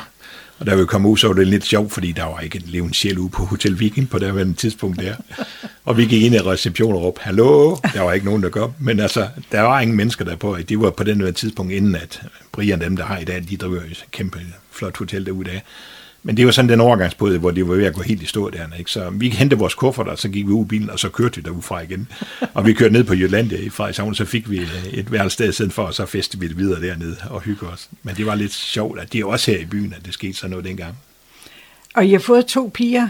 Og 0.60 0.66
da 0.66 0.76
vi 0.76 0.86
kom 0.86 1.06
ud, 1.06 1.18
så 1.18 1.28
var 1.28 1.34
det 1.34 1.48
lidt 1.48 1.66
sjovt, 1.66 1.92
fordi 1.92 2.12
der 2.12 2.24
var 2.24 2.40
ikke 2.40 2.58
en 2.58 2.64
levende 2.66 2.94
sjæl 2.94 3.20
ude 3.20 3.30
på 3.30 3.46
Hotel 3.46 3.80
Viking 3.80 4.10
på 4.10 4.20
det 4.20 4.34
her 4.34 4.54
tidspunkt 4.58 5.00
der. 5.00 5.16
Og 5.86 5.98
vi 5.98 6.06
gik 6.06 6.24
ind 6.24 6.36
i 6.36 6.40
receptionen 6.40 6.96
og 6.96 7.04
råbte, 7.04 7.22
hallo, 7.24 7.76
der 7.94 8.02
var 8.02 8.14
ikke 8.14 8.26
nogen, 8.26 8.44
der 8.44 8.50
kom. 8.50 8.74
Men 8.80 9.00
altså, 9.00 9.28
der 9.52 9.62
var 9.62 9.80
ingen 9.80 9.98
mennesker 9.98 10.26
der 10.26 10.36
på. 10.36 10.58
De 10.70 10.80
var 10.80 10.90
på 10.90 11.04
den 11.04 11.22
her 11.22 11.32
tidspunkt, 11.32 11.72
inden 11.72 11.96
at 11.96 12.22
Brian, 12.52 12.82
dem 12.82 12.96
der 12.96 13.06
har 13.06 13.18
i 13.18 13.24
dag, 13.24 13.44
de 13.50 13.58
driver 13.58 13.82
et 13.82 14.06
kæmpe 14.12 14.40
flot 14.72 14.98
hotel 14.98 15.26
derude 15.26 15.52
af. 15.52 15.64
Men 16.24 16.38
det 16.38 16.46
var 16.46 16.52
sådan 16.52 16.70
den 16.70 16.82
overgangsperiode, 16.82 17.40
hvor 17.40 17.52
det 17.52 17.68
var 17.68 17.76
ved 17.76 17.86
at 17.86 17.94
gå 17.94 18.02
helt 18.02 18.22
i 18.22 18.26
stå 18.26 18.50
der. 18.50 18.66
Ikke? 18.80 18.92
Så 18.92 19.10
vi 19.10 19.30
hentede 19.30 19.60
vores 19.60 19.74
kufferter, 19.74 20.16
så 20.16 20.30
gik 20.30 20.48
vi 20.48 20.52
ud 20.52 20.66
i 20.66 20.68
bilen, 20.68 20.90
og 20.90 21.00
så 21.00 21.10
kørte 21.10 21.36
vi 21.36 21.42
derudfra 21.42 21.82
igen. 21.82 22.08
Og 22.54 22.66
vi 22.66 22.74
kørte 22.74 22.94
ned 22.94 23.04
på 23.04 23.14
Jylland 23.14 23.52
i 23.52 23.70
Frederikshavn, 23.70 24.16
så 24.16 24.26
fik 24.26 24.50
vi 24.50 24.68
et 24.92 25.12
værelse 25.12 25.52
sted 25.52 25.70
for, 25.70 25.84
og 25.84 25.94
så 25.94 26.06
festede 26.06 26.42
vi 26.42 26.48
det 26.48 26.58
videre 26.58 26.82
dernede 26.82 27.16
og 27.30 27.42
hygge 27.42 27.68
os. 27.68 27.90
Men 28.04 28.16
det 28.16 28.26
var 28.26 28.36
lidt 28.36 28.54
sjovt, 28.54 29.00
at 29.00 29.14
det 29.14 29.22
er 29.22 29.26
også 29.26 29.52
her 29.52 29.60
i 29.60 29.66
byen, 29.66 29.94
at 29.98 30.06
det 30.06 30.14
skete 30.14 30.34
sådan 30.34 30.50
noget 30.50 30.66
dengang. 30.66 30.96
Og 31.96 32.06
I 32.06 32.12
har 32.12 32.20
fået 32.20 32.46
to 32.46 32.72
piger? 32.74 33.08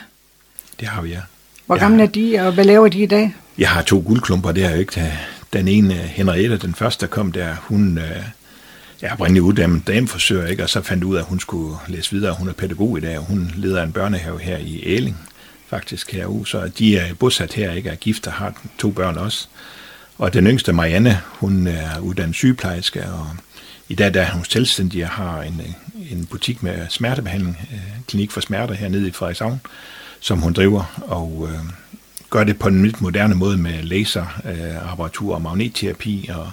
Det 0.79 0.87
har 0.87 1.01
vi, 1.01 1.09
ja. 1.09 1.21
Hvor 1.65 1.77
gamle 1.77 2.03
er 2.03 2.07
de, 2.07 2.39
og 2.39 2.53
hvad 2.53 2.65
laver 2.65 2.87
de 2.87 2.99
i 2.99 3.05
dag? 3.05 3.35
Jeg 3.57 3.69
har 3.69 3.81
to 3.81 4.03
guldklumper 4.05 4.51
der, 4.51 4.75
ikke? 4.75 5.13
Den 5.53 5.67
ene, 5.67 5.93
Henriette, 5.93 6.57
den 6.57 6.75
første, 6.75 7.05
der 7.05 7.09
kom 7.09 7.31
der, 7.31 7.55
hun, 7.61 7.97
øh, 7.97 8.23
jeg 9.01 9.07
er 9.07 9.13
oprindeligt 9.13 9.43
uddannet 9.43 9.87
dameforsøger, 9.87 10.47
ikke? 10.47 10.63
og 10.63 10.69
så 10.69 10.81
fandt 10.81 11.03
ud 11.03 11.15
af, 11.15 11.19
at 11.19 11.25
hun 11.25 11.39
skulle 11.39 11.77
læse 11.87 12.11
videre. 12.11 12.33
Hun 12.33 12.49
er 12.49 12.53
pædagog 12.53 12.97
i 12.97 13.01
dag, 13.01 13.17
og 13.17 13.25
hun 13.25 13.51
leder 13.55 13.83
en 13.83 13.91
børnehave 13.91 14.39
her 14.39 14.57
i 14.57 14.83
Æling, 14.85 15.17
faktisk 15.67 16.11
herude. 16.11 16.45
Så 16.45 16.67
de 16.67 16.97
er 16.97 17.13
bosat 17.13 17.53
her, 17.53 17.71
ikke 17.71 17.89
er 17.89 17.95
gift 17.95 18.27
og 18.27 18.33
har 18.33 18.61
to 18.77 18.91
børn 18.91 19.17
også. 19.17 19.47
Og 20.17 20.33
den 20.33 20.47
yngste, 20.47 20.73
Marianne, 20.73 21.21
hun 21.25 21.67
er 21.67 21.99
uddannet 21.99 22.35
sygeplejerske, 22.35 23.03
og 23.03 23.27
i 23.89 23.95
dag 23.95 24.13
der 24.13 24.21
er 24.21 24.31
hun 24.31 24.45
selvstændig 24.45 25.03
og 25.03 25.09
har 25.09 25.41
en, 25.41 25.61
en 26.11 26.25
butik 26.25 26.63
med 26.63 26.85
smertebehandling, 26.89 27.57
øh, 27.73 27.79
klinik 28.07 28.31
for 28.31 28.41
smerter 28.41 28.73
hernede 28.73 29.07
i 29.07 29.11
Frederikshavn, 29.11 29.61
som 30.19 30.39
hun 30.39 30.53
driver, 30.53 31.01
og 31.07 31.49
øh, 31.51 31.59
gør 32.29 32.43
det 32.43 32.59
på 32.59 32.67
en 32.67 32.83
lidt 32.83 33.01
moderne 33.01 33.35
måde 33.35 33.57
med 33.57 33.83
laserapparatur 33.83 35.29
øh, 35.29 35.35
og 35.35 35.41
magnetterapi 35.41 36.29
og 36.33 36.51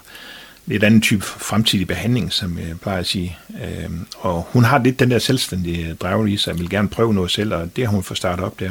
lidt 0.66 0.84
anden 0.84 1.00
type 1.00 1.24
fremtidig 1.24 1.86
behandling, 1.86 2.32
som 2.32 2.58
jeg 2.58 2.80
plejer 2.80 2.98
at 2.98 3.06
sige. 3.06 3.38
Øh, 3.64 3.90
og 4.18 4.48
hun 4.50 4.64
har 4.64 4.78
lidt 4.78 5.00
den 5.00 5.10
der 5.10 5.18
selvstændige 5.18 5.94
drev 5.94 6.28
i 6.28 6.36
sig, 6.36 6.58
vil 6.58 6.70
gerne 6.70 6.88
prøve 6.88 7.14
noget 7.14 7.30
selv, 7.30 7.54
og 7.54 7.76
det 7.76 7.84
har 7.84 7.92
hun 7.92 8.02
fået 8.02 8.18
startet 8.18 8.44
op 8.44 8.60
der. 8.60 8.70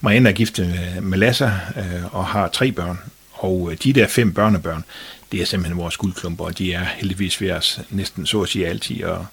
Marianne 0.00 0.28
er 0.28 0.32
gift 0.32 0.60
med 1.02 1.18
Lassa 1.18 1.50
øh, 1.76 2.14
og 2.14 2.26
har 2.26 2.48
tre 2.48 2.72
børn, 2.72 2.98
og 3.32 3.68
øh, 3.72 3.78
de 3.84 3.92
der 3.92 4.06
fem 4.06 4.32
børnebørn, 4.32 4.84
det 5.32 5.40
er 5.40 5.44
simpelthen 5.44 5.78
vores 5.78 5.96
guldklumper, 5.96 6.44
og 6.44 6.58
de 6.58 6.72
er 6.72 6.84
heldigvis 6.84 7.40
ved 7.40 7.50
os 7.50 7.80
næsten 7.90 8.26
så 8.26 8.42
at 8.42 8.48
sige 8.48 8.68
altid. 8.68 9.04
Og 9.04 9.26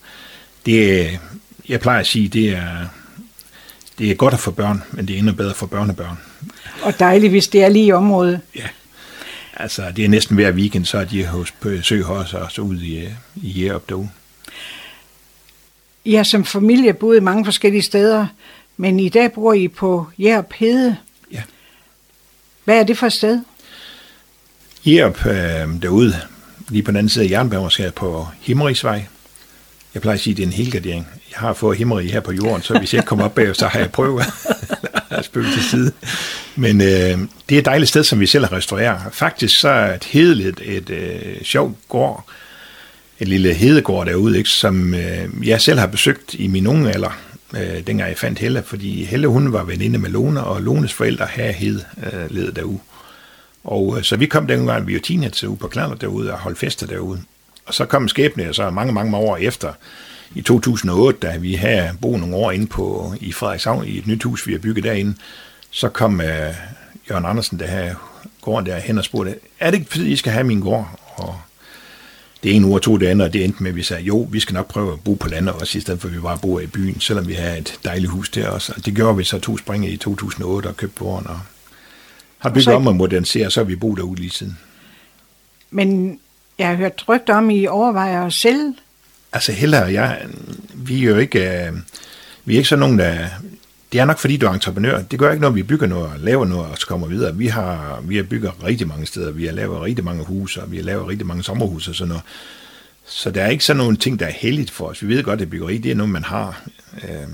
det, 0.66 1.10
jeg 1.70 1.80
plejer 1.80 2.00
at 2.00 2.08
sige, 2.08 2.28
det 2.28 2.50
er, 2.50 2.88
det 4.00 4.12
er 4.12 4.16
godt 4.16 4.34
at 4.34 4.40
få 4.40 4.52
børn, 4.52 4.84
men 4.92 5.08
det 5.08 5.14
er 5.14 5.18
endnu 5.18 5.34
bedre 5.34 5.54
for 5.54 5.66
børnebørn. 5.66 6.18
Og 6.82 7.00
dejligt, 7.00 7.32
hvis 7.32 7.48
det 7.48 7.64
er 7.64 7.70
lige 7.70 7.86
i 7.86 7.92
området. 7.92 8.40
Ja, 8.56 8.68
Altså, 9.60 9.92
det 9.96 10.06
er 10.06 10.10
næsten 10.10 10.36
hver 10.36 10.52
weekend, 10.52 10.86
så 10.86 10.98
er 10.98 11.06
de 11.06 11.26
hos 11.26 11.52
besøg 11.52 12.04
hos 12.04 12.34
os 12.34 12.60
ude 12.60 12.86
i, 12.86 13.10
i 13.36 13.66
Jerup 13.66 13.90
derude. 13.90 14.10
I 16.06 16.14
har 16.14 16.24
som 16.24 16.46
familie 16.46 16.94
boet 16.94 17.24
mange 17.24 17.46
forskellige 17.46 17.82
steder, 17.82 18.28
men 18.78 19.00
i 19.00 19.10
dag 19.10 19.32
bor 19.32 19.54
I 19.54 19.68
på 19.68 20.08
Jerup 20.20 20.54
Hede. 20.54 20.98
Ja. 21.32 21.42
Hvad 22.64 22.80
er 22.80 22.84
det 22.84 22.98
for 22.98 23.08
et 23.08 23.14
sted? 23.14 23.40
Jerup 24.86 25.26
øh, 25.26 25.82
derude, 25.82 26.16
lige 26.70 26.84
på 26.84 26.92
den 26.92 26.98
anden 26.98 27.10
side 27.10 27.26
af 27.26 27.30
Jernbanersgade 27.30 27.92
på 27.92 28.28
Himmerigsvej. 28.42 29.06
Jeg 29.94 30.02
plejer 30.02 30.14
at 30.14 30.22
sige, 30.22 30.32
at 30.32 30.38
det 30.38 30.44
er 30.44 30.48
en 30.48 30.54
helgardering. 30.54 31.08
Jeg 31.32 31.40
har 31.40 31.54
fået 31.54 31.78
Himmerig 31.78 32.12
her 32.12 32.20
på 32.20 32.32
jorden, 32.32 32.62
så 32.62 32.80
hvis 32.80 32.94
jeg 32.94 33.00
ikke 33.00 33.08
kommer 33.08 33.26
op 33.26 33.36
bag, 33.36 33.56
så 33.56 33.68
har 33.68 33.80
jeg 33.80 33.92
prøvet 33.92 34.26
at 35.10 35.26
spøge 35.26 35.52
til 35.52 35.64
side. 35.64 35.92
Men 36.58 36.82
øh, 36.82 37.20
det 37.50 37.56
er 37.56 37.60
et 37.60 37.66
dejligt 37.66 37.90
sted, 37.90 38.04
som 38.04 38.20
vi 38.20 38.26
selv 38.26 38.46
har 38.46 38.58
restaureret. 38.58 39.00
Faktisk 39.12 39.60
så 39.60 39.70
er 39.70 39.96
et 39.96 40.04
hedeligt 40.04 40.62
et 40.64 40.90
øh, 40.90 41.44
sjovt 41.44 41.78
gård, 41.90 42.26
et 43.20 43.28
lille 43.28 43.54
hedegård 43.54 44.06
derude, 44.06 44.38
ikke, 44.38 44.50
som 44.50 44.94
øh, 44.94 45.48
jeg 45.48 45.62
selv 45.62 45.80
har 45.80 45.88
besøgt 45.88 46.34
i 46.34 46.48
min 46.48 46.68
unge 46.68 46.92
alder, 46.92 47.20
øh, 47.54 47.88
dengang 47.88 48.10
jeg 48.10 48.18
fandt 48.18 48.40
Helle, 48.40 48.64
fordi 48.66 49.04
Helle 49.04 49.28
hun 49.28 49.54
var 49.54 49.64
veninde 49.64 50.00
med 50.00 50.10
Lone, 50.10 50.44
og 50.44 50.62
Lones 50.62 50.94
forældre 50.94 51.26
havde 51.26 51.54
hed 51.54 51.82
øh, 52.14 52.32
ledet 52.32 52.56
derude. 52.56 52.80
Og 53.64 53.98
øh, 53.98 54.04
så 54.04 54.16
vi 54.16 54.26
kom 54.26 54.48
dengang, 54.48 54.88
vi 54.88 54.94
var 54.94 55.00
teenager 55.00 55.48
ude 55.48 55.58
på 55.58 55.68
Klander 55.68 55.96
derude 55.96 56.32
og 56.32 56.40
holdt 56.40 56.58
fester 56.58 56.88
derude. 56.88 57.20
Og 57.66 57.74
så 57.74 57.86
kom 57.86 58.08
skæbne, 58.08 58.54
så 58.54 58.70
mange, 58.70 58.94
mange 58.94 59.18
år 59.18 59.38
efter, 59.38 59.74
i 60.36 60.42
2008, 60.42 61.20
da 61.20 61.38
vi 61.38 61.54
havde 61.54 61.90
boet 62.02 62.20
nogle 62.20 62.36
år 62.36 62.52
inde 62.52 62.68
på, 62.68 63.14
i 63.22 63.32
Frederikshavn 63.32 63.88
i 63.88 63.98
et 63.98 64.08
nyt 64.08 64.24
hus, 64.24 64.48
vi 64.48 64.52
har 64.52 64.60
bygget 64.60 64.84
derinde, 64.84 65.16
så 65.72 65.90
kom 65.90 66.14
uh, 66.14 66.56
Jørgen 67.10 67.26
Andersen, 67.26 67.60
der 67.60 67.68
havde 67.68 67.96
gården 68.42 68.66
der 68.66 68.80
hen 68.80 68.98
og 68.98 69.04
spurgte, 69.04 69.36
er 69.60 69.72
det 69.72 69.78
ikke 69.78 69.92
fordi, 69.92 70.12
I 70.12 70.16
skal 70.16 70.32
have 70.32 70.44
min 70.44 70.60
gård? 70.60 71.00
Og 71.16 71.40
det 72.44 72.56
ene 72.56 72.66
uge 72.68 72.76
og 72.76 72.82
to 72.82 72.98
det 72.98 73.08
andet, 73.08 73.28
og 73.28 73.34
det 73.34 73.44
endte 73.44 73.64
med, 73.64 73.72
at 73.72 73.76
vi 73.76 73.84
sagde, 73.84 74.04
jo, 74.04 74.28
vi 74.32 74.40
skal 74.40 74.54
nok 74.54 74.68
prøve 74.68 74.94
at 74.94 75.00
bo 75.04 75.14
på 75.14 75.28
landet 75.28 75.56
også, 75.56 75.78
i 75.78 75.82
stedet 75.82 76.02
for 76.02 76.08
at 76.08 76.16
vi 76.16 76.20
bare 76.20 76.38
bor 76.42 76.60
i 76.60 76.68
byen, 76.68 77.00
selvom 77.00 77.28
vi 77.28 77.34
har 77.34 77.50
et 77.50 77.80
dejligt 77.84 78.12
hus 78.12 78.30
der 78.30 78.50
også. 78.50 78.74
Og 78.76 78.86
det 78.86 78.96
gjorde 78.96 79.18
vi 79.18 79.24
så 79.24 79.40
to 79.40 79.58
springe 79.58 79.90
i 79.90 79.98
2008 79.98 80.68
og 80.68 80.78
købte 80.78 81.00
gården, 81.00 81.28
og 81.28 81.40
har 82.38 82.50
bygget 82.50 82.68
om 82.68 82.88
og 82.88 82.96
moderniseret, 82.96 83.54
så 83.54 83.60
har 83.60 83.66
vi 83.66 83.76
boet 83.76 83.98
derude 83.98 84.20
lige 84.20 84.32
siden. 84.32 84.58
Men 85.72 86.20
jeg 86.58 86.68
har 86.68 86.76
hørt 86.76 87.04
rygter 87.08 87.36
om, 87.36 87.50
I 87.50 87.68
overvejer 87.68 88.26
at 88.26 88.34
sælge 88.34 88.74
Altså 89.32 89.52
heller, 89.52 89.86
jeg, 89.86 90.22
vi 90.74 90.98
er 91.06 91.10
jo 91.10 91.18
ikke, 91.18 91.70
uh, 91.72 91.80
vi 92.46 92.54
er 92.54 92.58
ikke 92.58 92.70
sådan 92.70 92.80
nogen, 92.80 93.00
der, 93.00 93.28
det 93.92 94.00
er 94.00 94.06
nok 94.06 94.18
fordi, 94.18 94.38
du 94.38 94.46
er 94.46 94.52
entreprenør. 94.52 95.02
Det 95.02 95.20
gør 95.20 95.32
ikke 95.32 95.42
noget, 95.42 95.56
vi 95.56 95.64
bygger 95.64 95.88
noget 95.88 96.06
og 96.12 96.20
laver 96.20 96.46
noget 96.46 96.72
og 96.72 96.78
så 96.78 96.88
kommer 96.88 97.08
videre. 97.08 97.36
Vi 97.36 97.48
har, 97.48 98.02
vi 98.04 98.16
har 98.16 98.24
bygget 98.24 98.52
rigtig 98.64 98.88
mange 98.88 99.06
steder. 99.06 99.32
Vi 99.32 99.46
har 99.46 99.54
lavet 99.54 99.82
rigtig 99.82 100.06
mange 100.06 100.26
huse, 100.26 100.62
og 100.62 100.72
vi 100.72 100.78
har 100.78 100.84
lavet 100.84 101.08
rigtig 101.08 101.28
mange 101.28 101.44
sommerhuse 101.44 101.92
og 101.92 101.96
sådan 101.96 102.10
noget. 102.10 102.24
Så 103.06 103.32
der 103.32 103.44
er 103.44 103.50
ikke 103.50 103.66
sådan 103.66 103.78
nogle 103.78 103.98
ting, 103.98 104.20
der 104.20 104.26
er 104.26 104.32
heldigt 104.32 104.72
for 104.72 104.88
os. 104.88 105.04
Vi 105.04 105.08
ved 105.08 105.24
godt, 105.24 105.42
at 105.42 105.50
byggeri, 105.50 105.78
det 105.78 105.92
er 105.92 105.96
noget, 105.96 106.12
man 106.12 106.24
har. 106.24 106.64
Øh, 107.04 107.28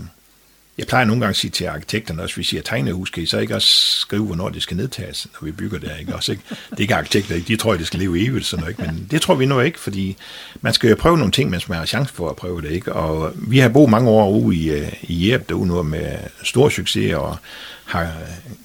jeg 0.77 0.87
plejer 0.87 1.05
nogle 1.05 1.21
gange 1.21 1.29
at 1.29 1.35
sige 1.35 1.51
til 1.51 1.65
arkitekterne 1.65 2.21
også, 2.21 2.35
hvis 2.35 2.53
I 2.53 2.55
har 2.55 2.63
tegnehus, 2.63 3.09
kan 3.09 3.23
I 3.23 3.25
så 3.25 3.39
ikke 3.39 3.55
også 3.55 3.99
skrive, 3.99 4.25
hvornår 4.25 4.49
det 4.49 4.63
skal 4.63 4.77
nedtages, 4.77 5.27
når 5.33 5.45
vi 5.45 5.51
bygger 5.51 5.79
der, 5.79 5.95
ikke? 5.95 6.15
Også, 6.15 6.31
ikke? 6.31 6.43
Det 6.49 6.77
er 6.77 6.81
ikke 6.81 6.95
arkitekter, 6.95 7.35
ikke? 7.35 7.47
de 7.47 7.55
tror, 7.55 7.75
det 7.75 7.87
skal 7.87 7.99
leve 7.99 8.27
evigt, 8.27 8.45
sådan 8.45 8.61
noget, 8.61 8.79
ikke? 8.79 8.91
men 8.91 9.07
det 9.11 9.21
tror 9.21 9.35
vi 9.35 9.45
nu 9.45 9.59
ikke, 9.59 9.79
fordi 9.79 10.17
man 10.61 10.73
skal 10.73 10.89
jo 10.89 10.95
prøve 10.95 11.17
nogle 11.17 11.31
ting, 11.31 11.49
mens 11.49 11.69
man 11.69 11.77
har 11.77 11.85
chance 11.85 12.13
for 12.13 12.29
at 12.29 12.35
prøve 12.35 12.61
det. 12.61 12.71
Ikke? 12.71 12.93
Og 12.93 13.33
vi 13.35 13.59
har 13.59 13.69
boet 13.69 13.89
mange 13.89 14.09
år 14.09 14.29
ude 14.29 14.55
i, 14.55 14.69
øh, 14.69 14.93
i 15.01 15.13
Jæb 15.13 15.49
derude 15.49 15.67
nu 15.67 15.83
med 15.83 16.17
stor 16.43 16.69
succes, 16.69 17.13
og 17.13 17.37
har 17.85 18.11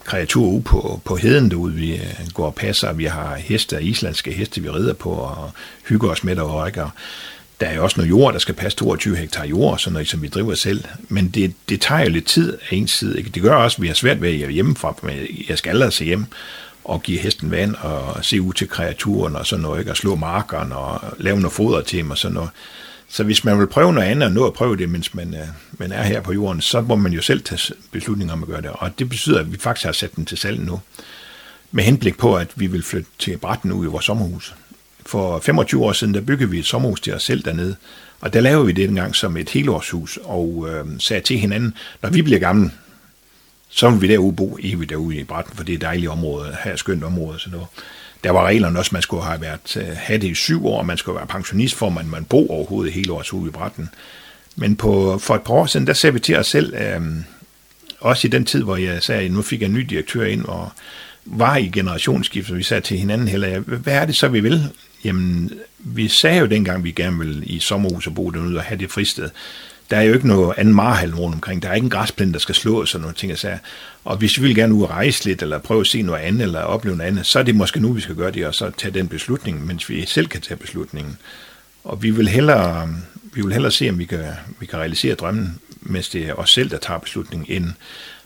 kreaturer 0.04 0.50
ude 0.50 0.62
på, 0.62 1.00
på 1.04 1.16
heden 1.16 1.50
derude, 1.50 1.74
vi 1.74 1.94
øh, 1.94 2.14
går 2.34 2.46
og 2.46 2.54
passer, 2.54 2.92
vi 2.92 3.04
har 3.04 3.34
heste, 3.34 3.82
islandske 3.82 4.32
heste, 4.32 4.62
vi 4.62 4.70
rider 4.70 4.94
på, 4.94 5.10
og 5.10 5.50
hygger 5.88 6.08
os 6.08 6.24
med 6.24 6.36
derovre, 6.36 6.66
ikke? 6.66 6.82
Og 6.82 6.90
der 7.60 7.66
er 7.66 7.74
jo 7.74 7.84
også 7.84 7.96
noget 7.96 8.10
jord, 8.10 8.32
der 8.32 8.38
skal 8.38 8.54
passe 8.54 8.78
22 8.78 9.16
hektar 9.16 9.46
jord, 9.46 9.78
sådan 9.78 9.92
noget, 9.92 10.08
som 10.08 10.22
vi 10.22 10.28
driver 10.28 10.54
selv. 10.54 10.84
Men 11.08 11.28
det, 11.28 11.54
det 11.68 11.80
tager 11.80 12.02
jo 12.02 12.10
lidt 12.10 12.26
tid 12.26 12.58
af 12.70 12.76
en 12.76 12.88
side. 12.88 13.18
Ikke? 13.18 13.30
Det 13.30 13.42
gør 13.42 13.54
også, 13.54 13.76
at 13.76 13.82
vi 13.82 13.86
har 13.86 13.94
svært 13.94 14.22
ved 14.22 14.42
at 14.42 14.52
hjemmefra. 14.52 14.94
Jeg 15.48 15.58
skal 15.58 15.70
aldrig 15.70 15.92
se 15.92 16.04
hjem 16.04 16.24
og 16.84 17.02
give 17.02 17.18
hesten 17.18 17.50
vand 17.50 17.74
og 17.74 18.24
se 18.24 18.42
ud 18.42 18.52
til 18.52 18.68
kreaturen 18.68 19.36
og 19.36 19.46
sådan 19.46 19.62
noget, 19.62 19.78
ikke? 19.78 19.90
og 19.90 19.96
slå 19.96 20.14
markeren 20.14 20.72
og 20.72 21.00
lave 21.18 21.40
noget 21.40 21.52
foder 21.52 21.80
til 21.80 21.98
dem 21.98 22.10
og 22.10 22.18
sådan 22.18 22.34
noget. 22.34 22.50
Så 23.08 23.24
hvis 23.24 23.44
man 23.44 23.58
vil 23.58 23.66
prøve 23.66 23.92
noget 23.92 24.06
andet 24.06 24.26
og 24.26 24.32
nå 24.32 24.46
at 24.46 24.52
prøve 24.52 24.76
det, 24.76 24.88
mens 24.88 25.14
man, 25.14 25.34
øh, 25.34 25.46
man 25.72 25.92
er 25.92 26.02
her 26.02 26.20
på 26.20 26.32
jorden, 26.32 26.60
så 26.60 26.80
må 26.80 26.96
man 26.96 27.12
jo 27.12 27.22
selv 27.22 27.42
tage 27.42 27.74
beslutninger 27.90 28.32
om 28.32 28.42
at 28.42 28.48
gøre 28.48 28.62
det. 28.62 28.70
Og 28.70 28.98
det 28.98 29.08
betyder, 29.08 29.40
at 29.40 29.52
vi 29.52 29.58
faktisk 29.58 29.84
har 29.84 29.92
sat 29.92 30.16
den 30.16 30.24
til 30.24 30.38
salg 30.38 30.60
nu. 30.60 30.80
Med 31.70 31.84
henblik 31.84 32.18
på, 32.18 32.36
at 32.36 32.48
vi 32.54 32.66
vil 32.66 32.82
flytte 32.82 33.10
til 33.18 33.36
Bratten 33.36 33.72
ud 33.72 33.84
i 33.84 33.88
vores 33.88 34.04
sommerhus. 34.04 34.54
For 35.08 35.40
25 35.40 35.84
år 35.84 35.92
siden, 35.92 36.14
der 36.14 36.20
byggede 36.20 36.50
vi 36.50 36.58
et 36.58 36.66
sommerhus 36.66 37.00
til 37.00 37.14
os 37.14 37.22
selv 37.22 37.44
dernede, 37.44 37.76
og 38.20 38.32
der 38.32 38.40
lavede 38.40 38.66
vi 38.66 38.72
det 38.72 38.84
engang 38.84 39.14
som 39.16 39.36
et 39.36 39.50
helårshus, 39.50 40.18
og 40.24 40.66
øh, 40.70 40.86
sagde 40.98 41.22
til 41.22 41.38
hinanden, 41.38 41.74
når 42.02 42.10
vi 42.10 42.22
bliver 42.22 42.38
gamle, 42.38 42.70
så 43.68 43.90
vil 43.90 44.00
vi 44.00 44.08
derude 44.08 44.36
bo 44.36 44.58
evigt 44.62 44.90
derude 44.90 45.16
i 45.16 45.24
Bratten, 45.24 45.56
for 45.56 45.64
det 45.64 45.72
er 45.72 45.76
et 45.76 45.82
dejligt 45.82 46.10
område, 46.10 46.56
her 46.64 46.70
er 46.70 46.74
et 46.74 46.78
skønt 46.78 47.04
område, 47.04 47.34
og 47.34 47.40
så 47.40 47.50
noget. 47.50 47.66
Der 48.24 48.30
var 48.30 48.46
reglerne 48.46 48.78
også, 48.78 48.90
man 48.92 49.02
skulle 49.02 49.22
have 49.22 49.40
været, 49.40 49.76
øh, 49.76 49.86
have 49.96 50.18
det 50.18 50.28
i 50.28 50.34
syv 50.34 50.66
år, 50.66 50.82
man 50.82 50.96
skulle 50.96 51.16
være 51.16 51.26
pensionist, 51.26 51.74
for 51.74 51.88
man, 51.90 52.06
man 52.06 52.24
bo 52.24 52.48
overhovedet 52.48 52.92
hele 52.92 53.12
året 53.12 53.32
ude 53.32 53.48
i 53.48 53.52
Bratten. 53.52 53.88
Men 54.56 54.76
på, 54.76 55.18
for 55.18 55.34
et 55.34 55.42
par 55.42 55.54
år 55.54 55.66
siden, 55.66 55.86
der 55.86 55.92
sagde 55.92 56.14
vi 56.14 56.20
til 56.20 56.36
os 56.36 56.46
selv, 56.46 56.74
øh, 56.74 57.00
også 58.00 58.26
i 58.26 58.30
den 58.30 58.44
tid, 58.44 58.62
hvor 58.62 58.76
jeg 58.76 59.02
sagde, 59.02 59.24
at 59.24 59.30
nu 59.30 59.42
fik 59.42 59.60
jeg 59.60 59.66
en 59.66 59.74
ny 59.74 59.80
direktør 59.80 60.24
ind, 60.24 60.44
og 60.44 60.70
var 61.24 61.56
i 61.56 61.68
generationsskift, 61.68 62.48
så 62.48 62.54
vi 62.54 62.62
sagde 62.62 62.80
til 62.80 62.98
hinanden 62.98 63.28
heller, 63.28 63.58
hvad 63.58 63.94
er 63.94 64.06
det 64.06 64.16
så, 64.16 64.28
vi 64.28 64.40
vil? 64.40 64.70
Jamen, 65.04 65.52
vi 65.78 66.08
sagde 66.08 66.38
jo 66.38 66.46
dengang, 66.46 66.84
vi 66.84 66.90
gerne 66.90 67.18
ville 67.18 67.46
i 67.46 67.58
sommerhus 67.58 68.06
og 68.06 68.14
bo 68.14 68.30
derude 68.30 68.56
og 68.56 68.62
have 68.62 68.80
det 68.80 68.90
fristed. 68.90 69.30
Der 69.90 69.96
er 69.96 70.02
jo 70.02 70.14
ikke 70.14 70.28
noget 70.28 70.54
anden 70.56 70.74
marhal 70.74 71.14
rundt 71.14 71.34
omkring. 71.34 71.62
Der 71.62 71.68
er 71.68 71.74
ikke 71.74 71.84
en 71.84 71.90
græsplæne, 71.90 72.32
der 72.32 72.38
skal 72.38 72.54
slås 72.54 72.94
og 72.94 73.00
nogle 73.00 73.16
ting. 73.16 73.32
Og, 73.32 73.58
og 74.04 74.16
hvis 74.16 74.40
vi 74.40 74.46
vil 74.46 74.54
gerne 74.54 74.74
ud 74.74 74.82
og 74.82 74.90
rejse 74.90 75.24
lidt, 75.24 75.42
eller 75.42 75.58
prøve 75.58 75.80
at 75.80 75.86
se 75.86 76.02
noget 76.02 76.20
andet, 76.20 76.42
eller 76.42 76.60
opleve 76.60 76.96
noget 76.96 77.10
andet, 77.10 77.26
så 77.26 77.38
er 77.38 77.42
det 77.42 77.56
måske 77.56 77.80
nu, 77.80 77.92
vi 77.92 78.00
skal 78.00 78.14
gøre 78.14 78.30
det, 78.30 78.46
og 78.46 78.54
så 78.54 78.70
tage 78.70 78.94
den 78.94 79.08
beslutning, 79.08 79.66
mens 79.66 79.88
vi 79.88 80.06
selv 80.06 80.26
kan 80.26 80.40
tage 80.40 80.58
beslutningen. 80.58 81.18
Og 81.84 82.02
vi 82.02 82.10
vil 82.10 82.28
hellere, 82.28 82.88
vi 83.32 83.42
vil 83.42 83.52
hellere 83.52 83.72
se, 83.72 83.88
om 83.88 83.98
vi 83.98 84.04
kan, 84.04 84.24
vi 84.60 84.66
kan 84.66 84.78
realisere 84.78 85.14
drømmen, 85.14 85.58
mens 85.80 86.08
det 86.08 86.28
er 86.28 86.34
os 86.34 86.50
selv, 86.50 86.70
der 86.70 86.78
tager 86.78 86.98
beslutningen, 86.98 87.62
end 87.62 87.72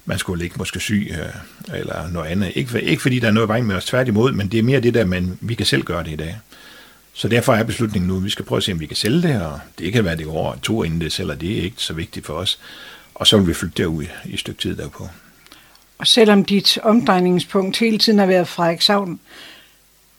man 0.05 0.19
skulle 0.19 0.45
ikke 0.45 0.57
måske 0.59 0.81
syg 0.81 1.11
øh, 1.11 1.79
eller 1.79 2.09
noget 2.11 2.29
andet. 2.29 2.53
Ikke, 2.55 2.83
ikke 2.83 3.03
fordi 3.03 3.19
der 3.19 3.29
er 3.29 3.33
noget 3.33 3.49
vej 3.49 3.61
med 3.61 3.77
os 3.77 3.85
tværtimod, 3.85 4.33
men 4.33 4.49
det 4.49 4.59
er 4.59 4.63
mere 4.63 4.81
det 4.81 4.95
der, 4.95 5.05
men 5.05 5.39
vi 5.41 5.55
kan 5.55 5.67
selv 5.67 5.83
gøre 5.83 6.05
det 6.05 6.11
i 6.11 6.17
dag. 6.17 6.39
Så 7.15 7.29
derfor 7.29 7.55
er 7.55 7.63
beslutningen 7.63 8.09
nu, 8.09 8.17
at 8.17 8.25
vi 8.25 8.31
skal 8.31 8.45
prøve 8.45 8.57
at 8.57 8.63
se, 8.63 8.73
om 8.73 8.81
vi 8.81 8.87
kan 8.87 8.97
sælge 8.97 9.23
det, 9.23 9.43
og 9.43 9.61
det 9.79 9.93
kan 9.93 10.05
være, 10.05 10.17
det 10.17 10.27
går 10.27 10.59
to 10.63 10.83
inden 10.83 11.01
det 11.01 11.13
sælger, 11.13 11.35
det 11.35 11.59
er 11.59 11.63
ikke 11.63 11.83
så 11.83 11.93
vigtigt 11.93 12.27
for 12.27 12.35
os. 12.35 12.59
Og 13.15 13.27
så 13.27 13.39
vil 13.39 13.47
vi 13.47 13.55
flytte 13.55 13.83
derud 13.83 14.05
i 14.25 14.35
et 14.35 14.41
stykke 14.41 14.61
tid 14.61 14.77
derpå. 14.77 15.09
Og 15.99 16.07
selvom 16.07 16.45
dit 16.45 16.79
omdrejningspunkt 16.83 17.79
hele 17.79 17.99
tiden 17.99 18.19
har 18.19 18.27
været 18.27 18.49
Frederikshavn, 18.49 19.21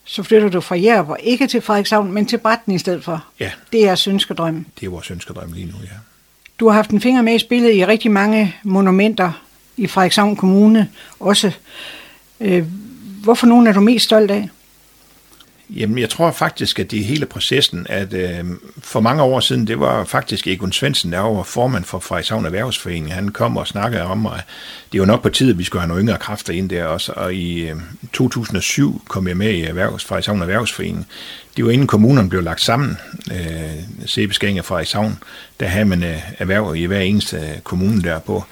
så 0.06 0.24
flytter 0.24 0.50
du 0.50 0.62
fra 0.62 0.76
Jærup 0.76 1.10
og 1.10 1.18
ikke 1.24 1.48
til 1.48 1.62
Frederikshavn, 1.62 2.12
men 2.12 2.26
til 2.26 2.38
Bratten 2.38 2.74
i 2.74 2.80
stedet 2.80 3.04
for. 3.04 3.26
Ja. 3.39 3.52
Det 3.72 3.88
er 3.88 4.08
ønskedrøm. 4.10 4.66
Det 4.80 4.86
er 4.86 4.89
vores 4.89 5.12
ønskedrøm 5.12 5.52
lige 5.52 5.66
nu, 5.66 5.74
ja. 5.84 5.98
Du 6.60 6.68
har 6.68 6.76
haft 6.76 6.89
en 6.89 7.02
finger 7.02 7.22
med 7.22 7.36
i 7.36 7.39
spillet 7.39 7.74
i 7.74 7.86
rigtig 7.86 8.12
mange 8.12 8.56
monumenter 8.64 9.32
i 9.78 9.88
Frederikshavn 9.88 10.36
Kommune 10.36 10.89
også. 11.20 11.52
Øh, 12.39 12.66
hvorfor 13.24 13.48
nogen 13.48 13.68
er 13.68 13.74
du 13.74 13.80
mest 13.80 14.06
stolt 14.06 14.32
af? 14.32 14.50
Jamen, 15.76 15.97
jeg 15.97 16.09
tror 16.09 16.32
faktisk, 16.32 16.80
at 16.80 16.91
det 16.91 16.99
er 16.99 17.03
hele 17.03 17.26
processen, 17.26 17.88
at 17.89 18.13
øh, 18.13 18.45
for 18.78 18.99
mange 18.99 19.24
år 19.24 19.39
siden, 19.39 19.67
det 19.67 19.80
var 19.80 20.03
faktisk 20.03 20.47
Egon 20.47 20.71
Svendsen, 20.71 21.11
der 21.11 21.19
var 21.19 21.43
formand 21.43 21.84
for 21.84 21.99
Frederikshavn 21.99 22.45
Erhvervsforening. 22.45 23.13
Han 23.13 23.30
kom 23.30 23.57
og 23.57 23.67
snakkede 23.67 24.03
om, 24.03 24.26
at 24.26 24.45
det 24.91 24.99
var 24.99 25.05
nok 25.05 25.24
på 25.24 25.30
tide, 25.30 25.49
at 25.49 25.57
vi 25.57 25.63
skulle 25.63 25.82
have 25.82 25.88
nogle 25.88 26.01
yngre 26.01 26.17
kræfter 26.17 26.53
ind 26.53 26.69
der 26.69 26.86
også. 26.86 27.13
Og 27.15 27.34
i 27.34 27.59
øh, 27.59 27.76
2007 28.13 29.01
kom 29.07 29.28
jeg 29.28 29.38
med 29.38 29.49
i 29.49 29.61
Erhvervs, 29.61 30.05
Frederikshavn 30.05 30.41
Erhvervsforening. 30.41 31.07
Det 31.57 31.65
var 31.65 31.71
inden 31.71 31.88
kommunerne 31.88 32.30
blev 32.30 32.43
lagt 32.43 32.61
sammen, 32.61 32.97
øh, 33.32 34.05
Sebeskæring 34.05 34.59
og 34.59 34.65
Frederikshavn. 34.65 35.19
Der 35.59 35.67
havde 35.67 35.86
man 35.86 36.03
øh, 36.03 36.19
erhverv 36.38 36.76
i 36.76 36.86
hver 36.86 36.99
eneste 36.99 37.38
øh, 37.38 37.59
kommune 37.63 38.01
derpå. 38.01 38.43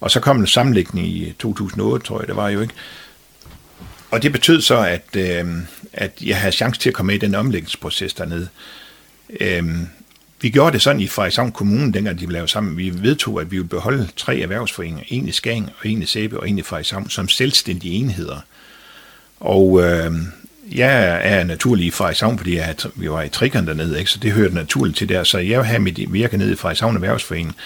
Og 0.00 0.10
så 0.10 0.20
kom 0.20 0.40
en 0.40 0.46
sammenlægning 0.46 1.08
i 1.08 1.28
øh, 1.28 1.32
2008, 1.32 2.06
tror 2.06 2.20
jeg, 2.20 2.28
det 2.28 2.36
var 2.36 2.48
jo 2.48 2.60
ikke. 2.60 2.74
Og 4.10 4.22
det 4.22 4.32
betød 4.32 4.60
så, 4.60 4.78
at, 4.78 5.16
øh, 5.16 5.46
at 5.92 6.12
jeg 6.24 6.36
havde 6.40 6.52
chance 6.52 6.80
til 6.80 6.88
at 6.88 6.94
komme 6.94 7.06
med 7.06 7.14
i 7.14 7.26
den 7.26 7.34
omlægningsproces 7.34 8.14
dernede. 8.14 8.48
Øh, 9.40 9.64
vi 10.40 10.50
gjorde 10.50 10.72
det 10.72 10.82
sådan 10.82 11.00
i 11.00 11.06
Frederikshavn 11.06 11.52
Kommune, 11.52 11.92
dengang 11.92 12.20
de 12.20 12.26
blev 12.26 12.34
lavet 12.34 12.50
sammen. 12.50 12.76
Vi 12.76 13.02
vedtog, 13.02 13.40
at 13.40 13.50
vi 13.50 13.56
ville 13.56 13.68
beholde 13.68 14.08
tre 14.16 14.38
erhvervsforeninger, 14.38 15.02
en 15.08 15.28
i 15.28 15.32
Skagen, 15.32 15.70
og 15.78 15.90
en 15.90 16.02
i 16.02 16.06
Sæbe, 16.06 16.40
og 16.40 16.48
en 16.48 16.58
i 16.58 16.62
Frederikshavn, 16.62 17.10
som 17.10 17.28
selvstændige 17.28 17.94
enheder. 17.94 18.40
Og 19.40 19.82
øh, 19.84 20.12
jeg 20.72 21.20
er 21.24 21.44
naturlig 21.44 21.86
i 21.86 21.90
Frederikshavn, 21.90 22.38
fordi 22.38 22.56
jeg, 22.56 22.76
vi 22.94 23.10
var 23.10 23.22
i 23.22 23.28
trikkerne 23.28 23.66
dernede, 23.66 23.98
ikke? 23.98 24.10
så 24.10 24.18
det 24.18 24.32
hørte 24.32 24.54
naturligt 24.54 24.98
til 24.98 25.08
der. 25.08 25.24
Så 25.24 25.38
jeg 25.38 25.56
havde 25.56 25.64
have 25.64 25.78
mit 25.78 26.12
virke 26.12 26.36
nede 26.36 26.52
i 26.52 26.56
Frederikshavn 26.56 26.94
Erhvervsforening, 26.94 27.56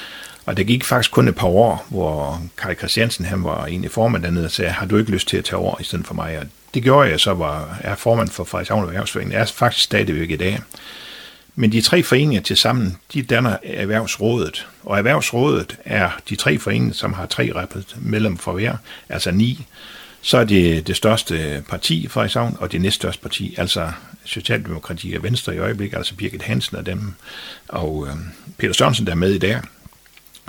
og 0.46 0.56
det 0.56 0.66
gik 0.66 0.84
faktisk 0.84 1.10
kun 1.10 1.28
et 1.28 1.34
par 1.34 1.46
år, 1.46 1.86
hvor 1.88 2.42
Kai 2.56 2.74
Christiansen 2.74 3.24
han 3.24 3.44
var 3.44 3.66
egentlig 3.66 3.90
formand 3.90 4.22
dernede 4.22 4.44
og 4.44 4.50
sagde, 4.50 4.70
har 4.70 4.86
du 4.86 4.96
ikke 4.96 5.10
lyst 5.10 5.28
til 5.28 5.36
at 5.36 5.44
tage 5.44 5.56
over 5.56 5.80
i 5.80 5.84
stedet 5.84 6.06
for 6.06 6.14
mig? 6.14 6.38
Og 6.38 6.44
det 6.74 6.82
gjorde 6.82 7.10
jeg 7.10 7.20
så, 7.20 7.34
var 7.34 7.78
er 7.80 7.94
formand 7.94 8.28
for 8.28 8.44
Frederikshavn 8.44 8.84
Erhvervsforening. 8.84 9.32
Jeg 9.32 9.40
er 9.40 9.46
faktisk 9.46 9.84
stadigvæk 9.84 10.30
i 10.30 10.36
dag. 10.36 10.58
Men 11.54 11.72
de 11.72 11.80
tre 11.80 12.02
foreninger 12.02 12.42
til 12.42 12.56
sammen, 12.56 12.96
de 13.14 13.22
danner 13.22 13.56
Erhvervsrådet. 13.64 14.66
Og 14.82 14.98
Erhvervsrådet 14.98 15.76
er 15.84 16.10
de 16.28 16.36
tre 16.36 16.58
foreninger, 16.58 16.94
som 16.94 17.12
har 17.12 17.26
tre 17.26 17.52
medlemmer 17.96 18.38
for 18.38 18.52
hver, 18.52 18.76
altså 19.08 19.30
ni. 19.30 19.66
Så 20.22 20.38
er 20.38 20.44
det 20.44 20.86
det 20.86 20.96
største 20.96 21.64
parti 21.68 22.04
i 22.04 22.08
Frederikshavn, 22.08 22.56
og 22.60 22.72
det 22.72 22.80
næststørste 22.80 23.22
parti, 23.22 23.54
altså 23.58 23.92
Socialdemokrati 24.24 25.14
og 25.14 25.22
Venstre 25.22 25.54
i 25.54 25.58
øjeblikket, 25.58 25.96
altså 25.96 26.14
Birgit 26.14 26.42
Hansen 26.42 26.76
og 26.76 26.86
dem, 26.86 27.14
og 27.68 28.06
øh, 28.08 28.14
Peter 28.58 28.74
Sørensen, 28.74 29.06
der 29.06 29.12
er 29.12 29.16
med 29.16 29.32
i 29.32 29.38
dag 29.38 29.60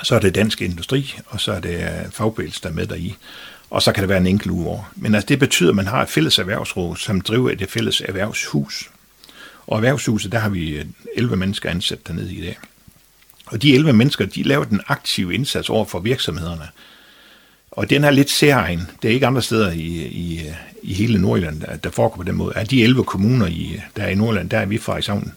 så 0.04 0.16
er 0.16 0.20
det 0.20 0.36
dansk 0.36 0.62
industri, 0.62 1.16
og 1.26 1.41
så 1.41 1.52
er 1.52 1.60
det 1.60 1.76
øh, 1.76 2.12
fagbevægelsen, 2.12 2.64
der 2.64 2.70
er 2.70 2.74
med 2.74 2.88
deri. 2.88 3.16
Og 3.70 3.82
så 3.82 3.91
kan 3.91 4.02
det 4.02 4.10
være 4.10 4.18
en 4.18 4.28
enkelt 4.28 4.52
uge 4.52 4.68
over. 4.68 4.91
Men 4.95 5.16
altså, 5.16 5.28
det 5.28 5.39
betyder, 5.39 5.70
at 5.70 5.76
man 5.76 5.88
har 5.88 6.02
et 6.02 6.10
fælles 6.10 6.39
erhvervsråd, 6.39 6.95
som 6.95 7.22
driver 7.22 7.49
et 7.49 7.66
fælles 7.70 8.02
erhvervshus. 8.02 8.89
Og 9.68 9.76
erhvervshuset, 9.76 10.32
der 10.32 10.39
har 10.39 10.49
vi 10.49 10.70
øh, 10.70 10.86
11 11.16 11.36
mennesker 11.36 11.70
ansat 11.70 12.08
dernede 12.08 12.34
i 12.34 12.41
dag. 12.41 12.58
Og 13.45 13.62
de 13.62 13.76
11 13.76 13.93
mennesker, 13.93 14.26
de 14.26 14.43
laver 14.43 14.64
den 14.64 14.82
aktive 14.88 15.34
indsats 15.34 15.70
over 15.70 15.86
for 15.86 15.99
virksomhederne. 15.99 16.68
Og 17.72 17.89
den 17.89 18.04
er 18.04 18.12
lidt 18.12 18.30
særegen. 18.30 18.88
Det 19.02 19.10
er 19.10 19.14
ikke 19.14 19.28
andre 19.28 19.41
steder 19.41 19.72
i, 19.72 20.08
i, 20.08 20.39
øh, 20.47 20.56
i 20.84 20.93
hele 20.93 21.22
Nordjylland, 21.22 21.62
der 21.84 21.89
foregår 21.89 22.16
på 22.16 22.24
den 22.24 22.36
måde. 22.36 22.56
Af 22.56 22.68
de 22.68 22.84
11 22.84 23.04
kommuner, 23.04 23.47
i, 23.47 23.82
der 23.95 24.04
er 24.04 24.10
i 24.10 24.16
Nordjylland, 24.16 24.49
der 24.49 24.58
er 24.58 24.66
vi 24.66 24.78
fra 24.78 24.97
i 24.97 25.02
sammen 25.02 25.34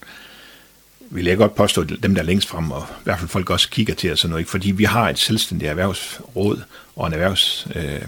vil 1.14 1.24
jeg 1.24 1.36
godt 1.36 1.54
påstå, 1.54 1.84
dem 1.84 2.14
der 2.14 2.22
er 2.22 2.26
længst 2.26 2.48
frem, 2.48 2.70
og 2.70 2.86
i 2.90 3.04
hvert 3.04 3.18
fald 3.18 3.28
folk 3.28 3.50
også 3.50 3.70
kigger 3.70 3.94
til 3.94 4.12
os 4.12 4.20
sådan 4.20 4.30
noget, 4.30 4.40
ikke? 4.40 4.50
fordi 4.50 4.70
vi 4.70 4.84
har 4.84 5.08
et 5.08 5.18
selvstændigt 5.18 5.70
erhvervsråd 5.70 6.62
og 6.96 7.06
en 7.06 7.12
erhvervshus 7.12 7.66
øh, 7.74 8.02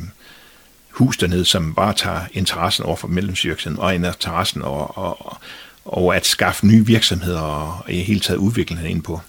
hus 0.91 1.17
dernede, 1.17 1.45
som 1.45 1.75
bare 1.75 1.95
tager 1.95 2.21
interessen 2.33 2.85
over 2.85 2.97
for 2.97 3.09
medlemsvirksomheden 3.09 3.85
og 3.85 3.95
interessen 3.95 4.63
og, 4.63 4.99
og, 4.99 5.37
og 5.85 6.17
at 6.17 6.27
skaffe 6.27 6.67
nye 6.67 6.87
virksomheder 6.87 7.41
og 7.41 7.91
i 7.91 8.03
hele 8.03 8.21
taget 8.21 8.39
udviklingen 8.39 8.87
ind 8.87 9.03
på. 9.03 9.21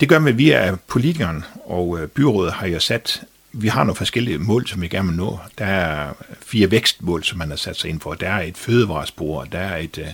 Det 0.00 0.08
gør 0.08 0.18
vi 0.18 0.32
via 0.32 0.76
politikeren 0.86 1.44
og 1.64 1.98
øh, 2.00 2.08
byrådet 2.08 2.52
har 2.52 2.66
jo 2.66 2.80
sat, 2.80 3.22
vi 3.52 3.68
har 3.68 3.84
nogle 3.84 3.96
forskellige 3.96 4.38
mål, 4.38 4.66
som 4.66 4.82
vi 4.82 4.88
gerne 4.88 5.08
vil 5.08 5.16
nå. 5.16 5.38
Der 5.58 5.64
er 5.64 6.12
fire 6.46 6.70
vækstmål, 6.70 7.24
som 7.24 7.38
man 7.38 7.48
har 7.48 7.56
sat 7.56 7.76
sig 7.76 7.90
ind 7.90 8.00
for. 8.00 8.14
Der 8.14 8.28
er 8.28 8.42
et 8.42 8.56
fødevarespor, 8.56 9.44
der 9.44 9.58
er 9.58 9.76
et 9.76 9.98
øh, 9.98 10.06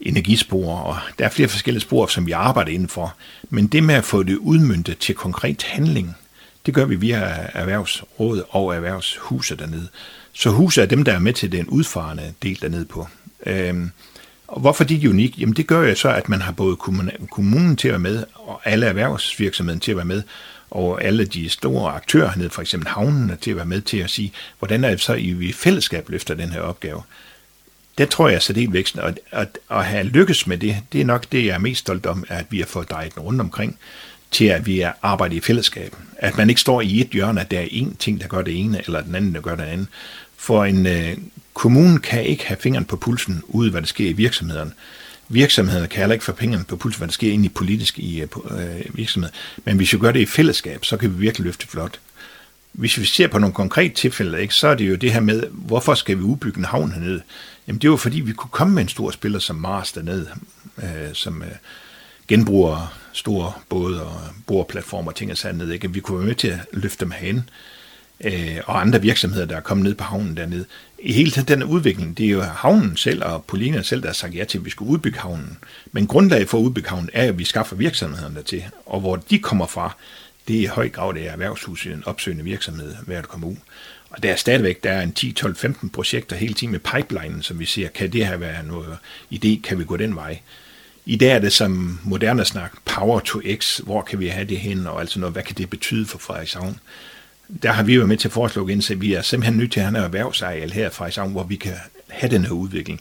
energispor, 0.00 0.76
og 0.76 0.96
der 1.18 1.24
er 1.24 1.28
flere 1.28 1.48
forskellige 1.48 1.82
spor, 1.82 2.06
som 2.06 2.26
vi 2.26 2.32
arbejder 2.32 2.72
indenfor. 2.72 3.14
Men 3.50 3.66
det 3.66 3.82
med 3.82 3.94
at 3.94 4.04
få 4.04 4.22
det 4.22 4.36
udmyndtet 4.36 4.98
til 4.98 5.14
konkret 5.14 5.62
handling, 5.62 6.16
det 6.66 6.74
gør 6.74 6.84
vi 6.84 6.96
via 6.96 7.18
Erhvervsrådet 7.54 8.44
og 8.48 8.74
Erhvervshuset 8.74 9.58
dernede. 9.58 9.88
Så 10.32 10.50
huset 10.50 10.82
er 10.82 10.86
dem, 10.86 11.04
der 11.04 11.12
er 11.12 11.18
med 11.18 11.32
til 11.32 11.52
den 11.52 11.66
udfarende 11.66 12.34
del 12.42 12.58
dernede 12.60 12.84
på. 12.84 13.08
Øhm, 13.46 13.90
og 14.48 14.60
hvorfor 14.60 14.84
de 14.84 15.04
er 15.04 15.08
unik? 15.08 15.40
Jamen 15.40 15.56
det 15.56 15.66
gør 15.66 15.88
jo 15.88 15.94
så, 15.94 16.08
at 16.08 16.28
man 16.28 16.40
har 16.40 16.52
både 16.52 16.76
kommunen 17.30 17.76
til 17.76 17.88
at 17.88 17.92
være 17.92 17.98
med, 17.98 18.24
og 18.34 18.60
alle 18.64 18.86
erhvervsvirksomheden 18.86 19.80
til 19.80 19.90
at 19.90 19.96
være 19.96 20.06
med, 20.06 20.22
og 20.70 21.04
alle 21.04 21.24
de 21.24 21.48
store 21.48 21.92
aktører 21.92 22.28
hernede, 22.30 22.50
for 22.50 22.62
eksempel 22.62 22.88
havnene, 22.88 23.36
til 23.40 23.50
at 23.50 23.56
være 23.56 23.66
med 23.66 23.80
til 23.80 23.98
at 23.98 24.10
sige, 24.10 24.32
hvordan 24.58 24.84
er 24.84 24.90
det 24.90 25.00
så, 25.00 25.14
I 25.14 25.48
i 25.48 25.52
fællesskab 25.52 26.08
løfter 26.08 26.34
den 26.34 26.50
her 26.50 26.60
opgave 26.60 27.02
det 27.98 28.10
tror 28.10 28.28
jeg 28.28 28.36
er 28.36 28.40
særdeles 28.40 28.72
væksten, 28.72 29.00
og 29.00 29.14
at, 29.30 29.58
at 29.70 29.84
have 29.84 30.04
lykkes 30.04 30.46
med 30.46 30.58
det, 30.58 30.76
det 30.92 31.00
er 31.00 31.04
nok 31.04 31.26
det, 31.32 31.46
jeg 31.46 31.54
er 31.54 31.58
mest 31.58 31.80
stolt 31.80 32.06
om, 32.06 32.24
at 32.28 32.46
vi 32.50 32.58
har 32.58 32.66
fået 32.66 32.90
drejet 32.90 33.14
den 33.14 33.22
rundt 33.22 33.40
omkring, 33.40 33.78
til 34.30 34.44
at 34.44 34.66
vi 34.66 34.80
er 34.80 34.92
arbejder 35.02 35.36
i 35.36 35.40
fællesskab. 35.40 35.96
At 36.16 36.36
man 36.36 36.48
ikke 36.48 36.60
står 36.60 36.80
i 36.80 37.00
et 37.00 37.08
hjørne, 37.08 37.40
at 37.40 37.50
der 37.50 37.60
er 37.60 37.66
én 37.66 37.96
ting, 37.98 38.20
der 38.20 38.26
gør 38.26 38.42
det 38.42 38.60
ene, 38.60 38.82
eller 38.86 39.00
den 39.00 39.14
anden, 39.14 39.34
der 39.34 39.40
gør 39.40 39.56
det 39.56 39.62
andet. 39.62 39.86
For 40.36 40.64
en 40.64 40.86
øh, 40.86 41.16
kommune 41.54 41.98
kan 41.98 42.24
ikke 42.24 42.46
have 42.46 42.56
fingeren 42.60 42.84
på 42.84 42.96
pulsen 42.96 43.42
ude, 43.48 43.70
hvad 43.70 43.80
der 43.80 43.86
sker 43.86 44.08
i 44.08 44.12
virksomhederne. 44.12 44.72
Virksomheder 45.28 45.86
kan 45.86 45.98
heller 45.98 46.12
ikke 46.12 46.24
få 46.24 46.32
pengene 46.32 46.64
på 46.64 46.76
pulsen, 46.76 46.98
hvad 46.98 47.08
der 47.08 47.12
sker 47.12 47.32
ind 47.32 47.44
i 47.44 47.48
politisk 47.48 47.98
i 47.98 48.20
øh, 48.20 48.28
øh 48.50 48.96
virksomheder. 48.96 49.34
Men 49.64 49.76
hvis 49.76 49.92
vi 49.92 49.98
gør 49.98 50.12
det 50.12 50.20
i 50.20 50.26
fællesskab, 50.26 50.84
så 50.84 50.96
kan 50.96 51.10
vi 51.10 51.18
virkelig 51.18 51.44
løfte 51.44 51.68
flot. 51.68 52.00
Hvis 52.72 52.98
vi 52.98 53.04
ser 53.04 53.28
på 53.28 53.38
nogle 53.38 53.54
konkrete 53.54 53.94
tilfælde, 53.94 54.42
ikke, 54.42 54.54
så 54.54 54.68
er 54.68 54.74
det 54.74 54.88
jo 54.90 54.94
det 54.94 55.12
her 55.12 55.20
med, 55.20 55.42
hvorfor 55.50 55.94
skal 55.94 56.18
vi 56.18 56.22
udbygge 56.22 56.58
en 56.58 56.64
havn 56.64 56.92
hernede? 56.92 57.22
Jamen 57.68 57.80
det 57.80 57.90
var 57.90 57.96
fordi, 57.96 58.20
vi 58.20 58.32
kunne 58.32 58.50
komme 58.50 58.74
med 58.74 58.82
en 58.82 58.88
stor 58.88 59.10
spiller 59.10 59.38
som 59.38 59.56
Mars 59.56 59.92
dernede, 59.92 60.28
øh, 60.78 61.14
som 61.14 61.42
øh, 61.42 61.48
genbruger 62.28 62.98
store 63.12 63.52
både 63.68 64.02
og 64.06 64.20
boreplatformer 64.46 65.10
og 65.10 65.16
ting 65.16 65.30
og 65.30 65.36
sådan 65.36 65.70
Ikke? 65.70 65.92
Vi 65.92 66.00
kunne 66.00 66.18
være 66.18 66.26
med 66.26 66.34
til 66.34 66.48
at 66.48 66.58
løfte 66.72 67.04
dem 67.04 67.10
hen. 67.10 67.50
Øh, 68.20 68.56
og 68.66 68.80
andre 68.80 69.02
virksomheder, 69.02 69.46
der 69.46 69.56
er 69.56 69.60
kommet 69.60 69.84
ned 69.84 69.94
på 69.94 70.04
havnen 70.04 70.36
dernede. 70.36 70.64
I 70.98 71.12
hele 71.12 71.30
tiden 71.30 71.48
den 71.48 71.62
udvikling, 71.64 72.18
det 72.18 72.26
er 72.26 72.30
jo 72.30 72.42
havnen 72.42 72.96
selv 72.96 73.24
og 73.24 73.44
Polina 73.44 73.82
selv, 73.82 74.02
der 74.02 74.08
har 74.08 74.14
sagt 74.14 74.34
ja 74.34 74.44
til, 74.44 74.58
at 74.58 74.64
vi 74.64 74.70
skulle 74.70 74.90
udbygge 74.90 75.18
havnen. 75.18 75.58
Men 75.92 76.06
grundlaget 76.06 76.48
for 76.48 76.58
at 76.58 76.62
udbygge 76.62 76.88
havnen 76.88 77.10
er, 77.12 77.28
at 77.28 77.38
vi 77.38 77.44
skaffer 77.44 77.76
virksomhederne 77.76 78.34
der 78.34 78.42
til. 78.42 78.64
Og 78.86 79.00
hvor 79.00 79.16
de 79.16 79.38
kommer 79.38 79.66
fra, 79.66 79.96
det 80.48 80.56
er 80.56 80.60
i 80.60 80.66
høj 80.66 80.88
grad 80.88 81.14
det 81.14 81.26
er 81.26 81.32
erhvervshus 81.32 81.86
en 81.86 82.02
opsøgende 82.06 82.44
virksomhed, 82.44 82.94
hver 83.06 83.18
at 83.18 83.28
komme 83.28 83.46
ud. 83.46 83.56
Og 84.10 84.22
der 84.22 84.32
er 84.32 84.36
stadigvæk 84.36 84.84
der 84.84 84.90
er 84.90 85.02
en 85.02 85.12
10, 85.12 85.32
12, 85.32 85.56
15 85.56 85.88
projekter 85.90 86.36
hele 86.36 86.54
tiden 86.54 86.72
med 86.72 86.80
pipelinen, 86.80 87.42
som 87.42 87.58
vi 87.58 87.64
ser, 87.64 87.88
kan 87.88 88.12
det 88.12 88.26
her 88.26 88.36
være 88.36 88.66
noget 88.66 88.98
idé, 89.34 89.60
kan 89.60 89.78
vi 89.78 89.84
gå 89.84 89.96
den 89.96 90.16
vej? 90.16 90.38
I 91.06 91.16
dag 91.16 91.30
er 91.30 91.38
det 91.38 91.52
som 91.52 92.00
moderne 92.04 92.44
snak, 92.44 92.72
power 92.84 93.20
to 93.20 93.40
x, 93.56 93.78
hvor 93.78 94.02
kan 94.02 94.20
vi 94.20 94.28
have 94.28 94.44
det 94.44 94.58
hen, 94.58 94.86
og 94.86 95.00
altså 95.00 95.20
noget, 95.20 95.32
hvad 95.32 95.42
kan 95.42 95.56
det 95.56 95.70
betyde 95.70 96.06
for 96.06 96.18
Frederikshavn? 96.18 96.80
Der 97.62 97.72
har 97.72 97.82
vi 97.82 97.94
jo 97.94 98.06
med 98.06 98.16
til 98.16 98.28
at 98.28 98.32
foreslå 98.32 98.68
ind, 98.68 98.90
at 98.90 99.00
vi 99.00 99.14
er 99.14 99.22
simpelthen 99.22 99.58
nødt 99.58 99.72
til 99.72 99.80
at 99.80 99.86
have 99.86 99.98
en 99.98 100.04
erhvervsareal 100.04 100.70
her 100.70 100.86
i 100.86 100.92
Frederikshavn, 100.92 101.32
hvor 101.32 101.42
vi 101.42 101.56
kan 101.56 101.74
have 102.08 102.30
den 102.30 102.44
her 102.44 102.52
udvikling. 102.52 103.00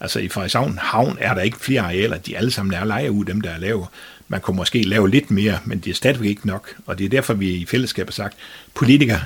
Altså 0.00 0.18
i 0.18 0.28
Frederikshavn 0.28 0.78
Havn 0.78 1.16
er 1.20 1.34
der 1.34 1.42
ikke 1.42 1.60
flere 1.60 1.80
arealer, 1.80 2.18
de 2.18 2.36
alle 2.36 2.50
sammen 2.50 2.74
er 2.74 2.84
leje 2.84 3.12
ud, 3.12 3.24
dem 3.24 3.40
der 3.40 3.50
er 3.50 3.58
lave. 3.58 3.86
Man 4.28 4.40
kunne 4.40 4.56
måske 4.56 4.82
lave 4.82 5.10
lidt 5.10 5.30
mere, 5.30 5.58
men 5.64 5.78
det 5.78 5.90
er 5.90 5.94
stadigvæk 5.94 6.28
ikke 6.28 6.46
nok. 6.46 6.74
Og 6.86 6.98
det 6.98 7.04
er 7.04 7.08
derfor, 7.08 7.34
vi 7.34 7.50
i 7.50 7.66
fællesskab 7.66 8.06
har 8.06 8.12
sagt, 8.12 8.36
politikere, 8.74 9.20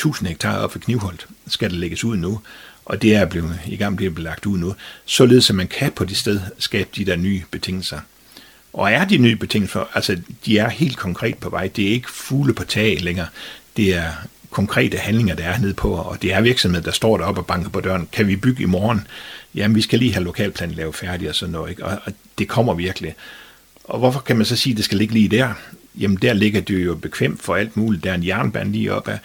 1000 0.00 0.28
hektar 0.28 0.58
op 0.58 0.72
for 0.72 0.78
Knivholdt, 0.78 1.26
skal 1.48 1.70
det 1.70 1.78
lægges 1.78 2.04
ud 2.04 2.16
nu. 2.16 2.40
Og 2.84 3.02
det 3.02 3.14
er 3.14 3.24
blevet, 3.24 3.60
i 3.66 3.76
gang 3.76 3.94
med 3.94 4.06
at 4.06 4.14
blive 4.14 4.24
lagt 4.24 4.46
ud 4.46 4.58
nu. 4.58 4.74
Således 5.04 5.50
at 5.50 5.56
man 5.56 5.68
kan 5.68 5.92
på 5.92 6.04
det 6.04 6.16
sted 6.16 6.40
skabe 6.58 6.88
de 6.96 7.04
der 7.04 7.16
nye 7.16 7.42
betingelser. 7.50 8.00
Og 8.72 8.92
er 8.92 9.04
de 9.04 9.18
nye 9.18 9.36
betingelser, 9.36 9.84
altså 9.94 10.16
de 10.44 10.58
er 10.58 10.68
helt 10.68 10.96
konkret 10.96 11.38
på 11.38 11.50
vej. 11.50 11.66
Det 11.76 11.86
er 11.86 11.92
ikke 11.92 12.10
fugle 12.10 12.54
på 12.54 12.64
tag 12.64 13.00
længere. 13.00 13.26
Det 13.76 13.94
er 13.94 14.10
konkrete 14.50 14.96
handlinger, 14.96 15.34
der 15.34 15.44
er 15.44 15.58
nede 15.58 15.74
på, 15.74 15.92
og 15.92 16.22
det 16.22 16.32
er 16.32 16.40
virksomheder, 16.40 16.84
der 16.84 16.90
står 16.90 17.16
deroppe 17.16 17.40
og 17.40 17.46
banker 17.46 17.70
på 17.70 17.80
døren. 17.80 18.08
Kan 18.12 18.26
vi 18.26 18.36
bygge 18.36 18.62
i 18.62 18.66
morgen? 18.66 19.06
Jamen, 19.54 19.74
vi 19.74 19.82
skal 19.82 19.98
lige 19.98 20.12
have 20.12 20.24
lokalplanen 20.24 20.74
lavet 20.74 20.94
færdig 20.94 21.28
og 21.28 21.34
sådan 21.34 21.52
noget, 21.52 21.70
ikke? 21.70 21.84
Og, 21.84 21.98
og 22.04 22.12
det 22.38 22.48
kommer 22.48 22.74
virkelig. 22.74 23.14
Og 23.84 23.98
hvorfor 23.98 24.20
kan 24.20 24.36
man 24.36 24.46
så 24.46 24.56
sige, 24.56 24.72
at 24.72 24.76
det 24.76 24.84
skal 24.84 24.98
ligge 24.98 25.14
lige 25.14 25.28
der? 25.28 25.54
Jamen, 25.98 26.16
der 26.16 26.32
ligger 26.32 26.60
det 26.60 26.84
jo 26.84 26.94
bekvemt 26.94 27.42
for 27.42 27.54
alt 27.54 27.76
muligt. 27.76 28.04
Der 28.04 28.10
er 28.10 28.14
en 28.14 28.26
jernbane 28.26 28.72
lige 28.72 28.94
op 28.94 29.08
af 29.08 29.18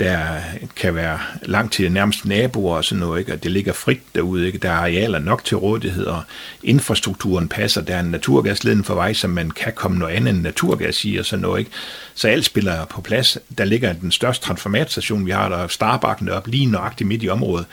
der 0.00 0.40
kan 0.76 0.94
være 0.94 1.18
langt 1.42 1.72
til 1.72 1.92
nærmest 1.92 2.24
naboer 2.24 2.76
og 2.76 2.84
sådan 2.84 3.00
noget, 3.00 3.20
ikke? 3.20 3.32
og 3.32 3.42
det 3.42 3.50
ligger 3.50 3.72
frit 3.72 4.00
derude. 4.14 4.46
Ikke? 4.46 4.58
Der 4.58 4.70
er 4.70 4.76
arealer 4.76 5.18
nok 5.18 5.44
til 5.44 5.56
rådighed, 5.56 6.06
og 6.06 6.22
infrastrukturen 6.62 7.48
passer. 7.48 7.80
Der 7.80 7.96
er 7.96 8.00
en 8.00 8.10
naturgasledning 8.10 8.86
for 8.86 8.94
vej, 8.94 9.12
som 9.12 9.30
man 9.30 9.50
kan 9.50 9.72
komme 9.72 9.98
noget 9.98 10.14
andet 10.14 10.34
end 10.34 10.42
naturgas 10.42 11.04
i 11.04 11.16
og 11.16 11.24
sådan 11.24 11.42
noget. 11.42 11.58
Ikke? 11.58 11.70
Så 12.14 12.28
alt 12.28 12.44
spiller 12.44 12.84
på 12.84 13.00
plads. 13.00 13.38
Der 13.58 13.64
ligger 13.64 13.92
den 13.92 14.12
største 14.12 14.46
transformatorstation, 14.46 15.26
vi 15.26 15.30
har 15.30 15.48
der, 15.48 15.68
Starbakken 15.68 16.28
op 16.28 16.46
lige 16.46 16.66
nøjagtigt 16.66 17.08
midt 17.08 17.22
i 17.22 17.28
området. 17.28 17.66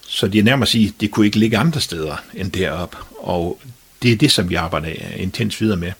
Så 0.00 0.28
det 0.28 0.38
er 0.38 0.42
nærmest 0.42 0.68
at 0.68 0.72
sige, 0.72 0.94
det 1.00 1.10
kunne 1.10 1.26
ikke 1.26 1.38
ligge 1.38 1.58
andre 1.58 1.80
steder 1.80 2.22
end 2.34 2.52
deroppe. 2.52 2.96
Og 3.18 3.60
det 4.02 4.12
er 4.12 4.16
det, 4.16 4.32
som 4.32 4.50
vi 4.50 4.54
arbejder 4.54 4.88
intens 5.16 5.60
videre 5.60 5.76
med 5.76 5.92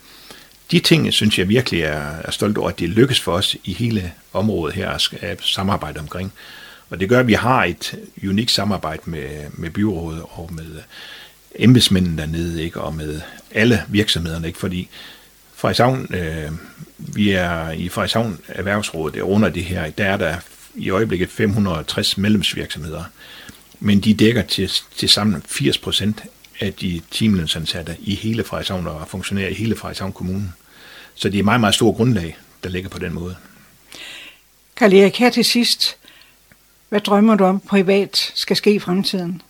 de 0.71 0.81
ting, 0.81 1.13
synes 1.13 1.39
jeg 1.39 1.49
virkelig 1.49 1.83
er, 1.83 2.17
er 2.25 2.31
stolt 2.31 2.59
over, 2.59 2.69
at 2.69 2.79
det 2.79 2.89
lykkes 2.89 3.21
for 3.21 3.33
os 3.33 3.57
i 3.65 3.73
hele 3.73 4.13
området 4.33 4.75
her 4.75 4.91
at 5.21 5.43
samarbejde 5.43 6.01
omkring. 6.01 6.33
Og 6.91 7.01
det 7.01 7.09
gør, 7.09 7.21
at 7.21 7.27
vi 7.27 7.33
har 7.33 7.65
et 7.65 7.95
unikt 8.29 8.51
samarbejde 8.51 9.03
med, 9.05 9.29
med 9.53 9.71
byrådet 9.71 10.23
og 10.31 10.51
med 10.53 10.81
embedsmændene 11.55 12.23
dernede, 12.23 12.63
ikke? 12.63 12.81
og 12.81 12.95
med 12.95 13.21
alle 13.51 13.83
virksomhederne, 13.89 14.47
ikke? 14.47 14.59
fordi 14.59 14.89
Frederikshavn, 15.55 16.15
øh, 16.15 16.53
vi 16.99 17.31
er 17.31 17.71
i 17.71 17.89
Frederikshavn 17.89 18.39
Erhvervsrådet, 18.49 19.15
det 19.15 19.21
er 19.21 19.25
under 19.25 19.49
det 19.49 19.65
her, 19.65 19.91
der 19.91 20.05
er 20.05 20.17
der 20.17 20.37
i 20.75 20.91
øjeblikket 20.91 21.31
560 21.31 22.19
medlemsvirksomheder, 22.19 23.05
men 23.81 24.01
de 24.01 24.15
dækker 24.15 24.43
til, 24.43 24.71
til 24.97 25.09
sammen 25.09 25.43
80 25.49 25.79
procent 25.79 26.23
af 26.61 26.73
de 26.73 27.01
timelønsansatte 27.11 27.97
i 28.01 28.15
hele 28.15 28.45
Frederikshavn 28.45 28.87
og 28.87 29.09
funktionærer 29.09 29.49
i 29.49 29.55
hele 29.55 29.77
Frederikshavn 29.77 30.13
Kommune. 30.13 30.53
Så 31.15 31.29
det 31.29 31.35
er 31.35 31.39
et 31.39 31.45
meget, 31.45 31.61
meget 31.61 31.75
stort 31.75 31.97
grundlag, 31.97 32.37
der 32.65 32.69
ligger 32.69 32.89
på 32.89 32.99
den 32.99 33.15
måde. 33.15 33.37
Karl 34.77 34.93
Erik, 34.93 35.17
her 35.17 35.31
til 35.31 35.45
sidst. 35.45 35.97
Hvad 36.89 37.01
drømmer 37.01 37.35
du 37.35 37.45
om 37.45 37.61
privat 37.61 38.33
skal 38.35 38.57
ske 38.57 38.75
i 38.75 38.79
fremtiden? 38.79 39.43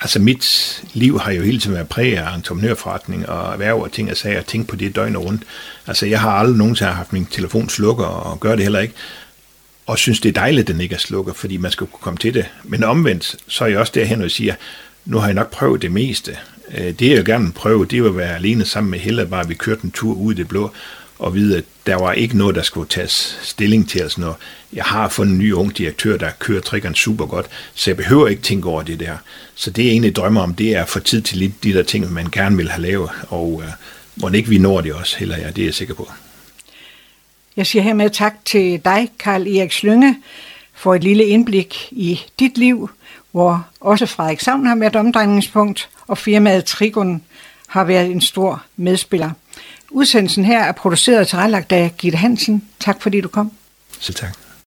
Altså 0.00 0.18
mit 0.18 0.82
liv 0.92 1.20
har 1.20 1.32
jo 1.32 1.42
hele 1.42 1.60
tiden 1.60 1.74
været 1.74 1.88
præget 1.88 2.18
af 2.18 2.34
entreprenørforretning 2.34 3.28
og 3.28 3.52
erhverv 3.52 3.80
og 3.80 3.92
ting 3.92 4.10
og 4.10 4.16
sager 4.16 4.38
og 4.38 4.46
tænke 4.46 4.68
på 4.68 4.76
det 4.76 4.96
døgn 4.96 5.16
rundt. 5.16 5.42
Altså 5.86 6.06
jeg 6.06 6.20
har 6.20 6.30
aldrig 6.30 6.56
nogensinde 6.56 6.92
haft 6.92 7.12
min 7.12 7.26
telefon 7.26 7.68
slukker 7.68 8.04
og 8.04 8.40
gør 8.40 8.56
det 8.56 8.64
heller 8.64 8.80
ikke 8.80 8.94
og 9.86 9.98
synes, 9.98 10.20
det 10.20 10.28
er 10.28 10.32
dejligt, 10.32 10.68
at 10.68 10.74
den 10.74 10.80
ikke 10.80 10.94
er 10.94 10.98
slukket, 10.98 11.36
fordi 11.36 11.56
man 11.56 11.70
skal 11.70 11.86
kunne 11.86 12.00
komme 12.00 12.18
til 12.18 12.34
det. 12.34 12.46
Men 12.64 12.84
omvendt, 12.84 13.36
så 13.48 13.64
er 13.64 13.68
jeg 13.68 13.78
også 13.78 13.92
derhen, 13.94 14.22
og 14.22 14.30
siger, 14.30 14.54
nu 15.04 15.18
har 15.18 15.26
jeg 15.26 15.34
nok 15.34 15.50
prøvet 15.50 15.82
det 15.82 15.92
meste. 15.92 16.36
Øh, 16.74 16.92
det 16.98 17.10
jeg 17.10 17.24
gerne 17.24 17.44
vil 17.44 17.52
prøve, 17.52 17.86
det 17.86 18.02
var 18.02 18.08
at 18.08 18.16
være 18.16 18.34
alene 18.34 18.64
sammen 18.64 18.90
med 18.90 18.98
Helle, 18.98 19.26
bare 19.26 19.48
vi 19.48 19.54
kørte 19.54 19.84
en 19.84 19.90
tur 19.90 20.14
ud 20.14 20.32
i 20.32 20.36
det 20.36 20.48
blå, 20.48 20.70
og 21.18 21.34
vide, 21.34 21.56
at 21.56 21.64
der 21.86 21.94
var 21.94 22.12
ikke 22.12 22.38
noget, 22.38 22.54
der 22.54 22.62
skulle 22.62 22.88
tages 22.88 23.38
stilling 23.42 23.88
til 23.88 24.00
Altså 24.00 24.20
Når 24.20 24.38
jeg 24.72 24.84
har 24.84 25.08
fundet 25.08 25.32
en 25.32 25.38
ny 25.38 25.52
ung 25.52 25.78
direktør, 25.78 26.16
der 26.16 26.30
kører 26.38 26.60
triggeren 26.60 26.94
super 26.94 27.26
godt, 27.26 27.46
så 27.74 27.90
jeg 27.90 27.96
behøver 27.96 28.28
ikke 28.28 28.42
tænke 28.42 28.68
over 28.68 28.82
det 28.82 29.00
der. 29.00 29.16
Så 29.54 29.70
det, 29.70 29.84
jeg 29.84 29.90
egentlig 29.90 30.16
drømmer 30.16 30.40
om, 30.40 30.54
det 30.54 30.76
er 30.76 30.82
at 30.82 30.88
få 30.88 31.00
tid 31.00 31.22
til 31.22 31.38
lidt 31.38 31.64
de 31.64 31.72
der 31.72 31.82
ting, 31.82 32.12
man 32.12 32.26
gerne 32.32 32.56
vil 32.56 32.70
have 32.70 32.82
lavet, 32.82 33.10
og 33.28 33.62
øh, 33.64 33.72
må 34.16 34.28
ikke 34.28 34.48
vi 34.48 34.58
når 34.58 34.80
det 34.80 34.92
også, 34.92 35.16
heller 35.18 35.36
jeg, 35.36 35.56
det 35.56 35.62
er 35.62 35.66
jeg 35.66 35.74
sikker 35.74 35.94
på. 35.94 36.10
Jeg 37.56 37.66
siger 37.66 37.82
hermed 37.82 38.10
tak 38.10 38.34
til 38.44 38.80
dig, 38.84 39.10
Karl 39.18 39.46
Erik 39.46 39.72
Slynge, 39.72 40.16
for 40.74 40.94
et 40.94 41.04
lille 41.04 41.24
indblik 41.24 41.88
i 41.90 42.20
dit 42.38 42.58
liv, 42.58 42.90
hvor 43.32 43.66
også 43.80 44.06
Frederikshavn 44.06 44.66
har 44.66 44.76
været 44.76 44.96
omdrejningspunkt, 44.96 45.88
og 46.06 46.18
firmaet 46.18 46.64
Trigon 46.64 47.22
har 47.66 47.84
været 47.84 48.10
en 48.10 48.20
stor 48.20 48.62
medspiller. 48.76 49.30
Udsendelsen 49.90 50.44
her 50.44 50.62
er 50.62 50.72
produceret 50.72 51.20
og 51.20 51.28
tilrettelagt 51.28 51.72
af 51.72 51.94
Gitte 51.98 52.18
Hansen. 52.18 52.64
Tak 52.80 53.02
fordi 53.02 53.20
du 53.20 53.28
kom. 53.28 53.52
Selv 54.00 54.16
tak. 54.16 54.43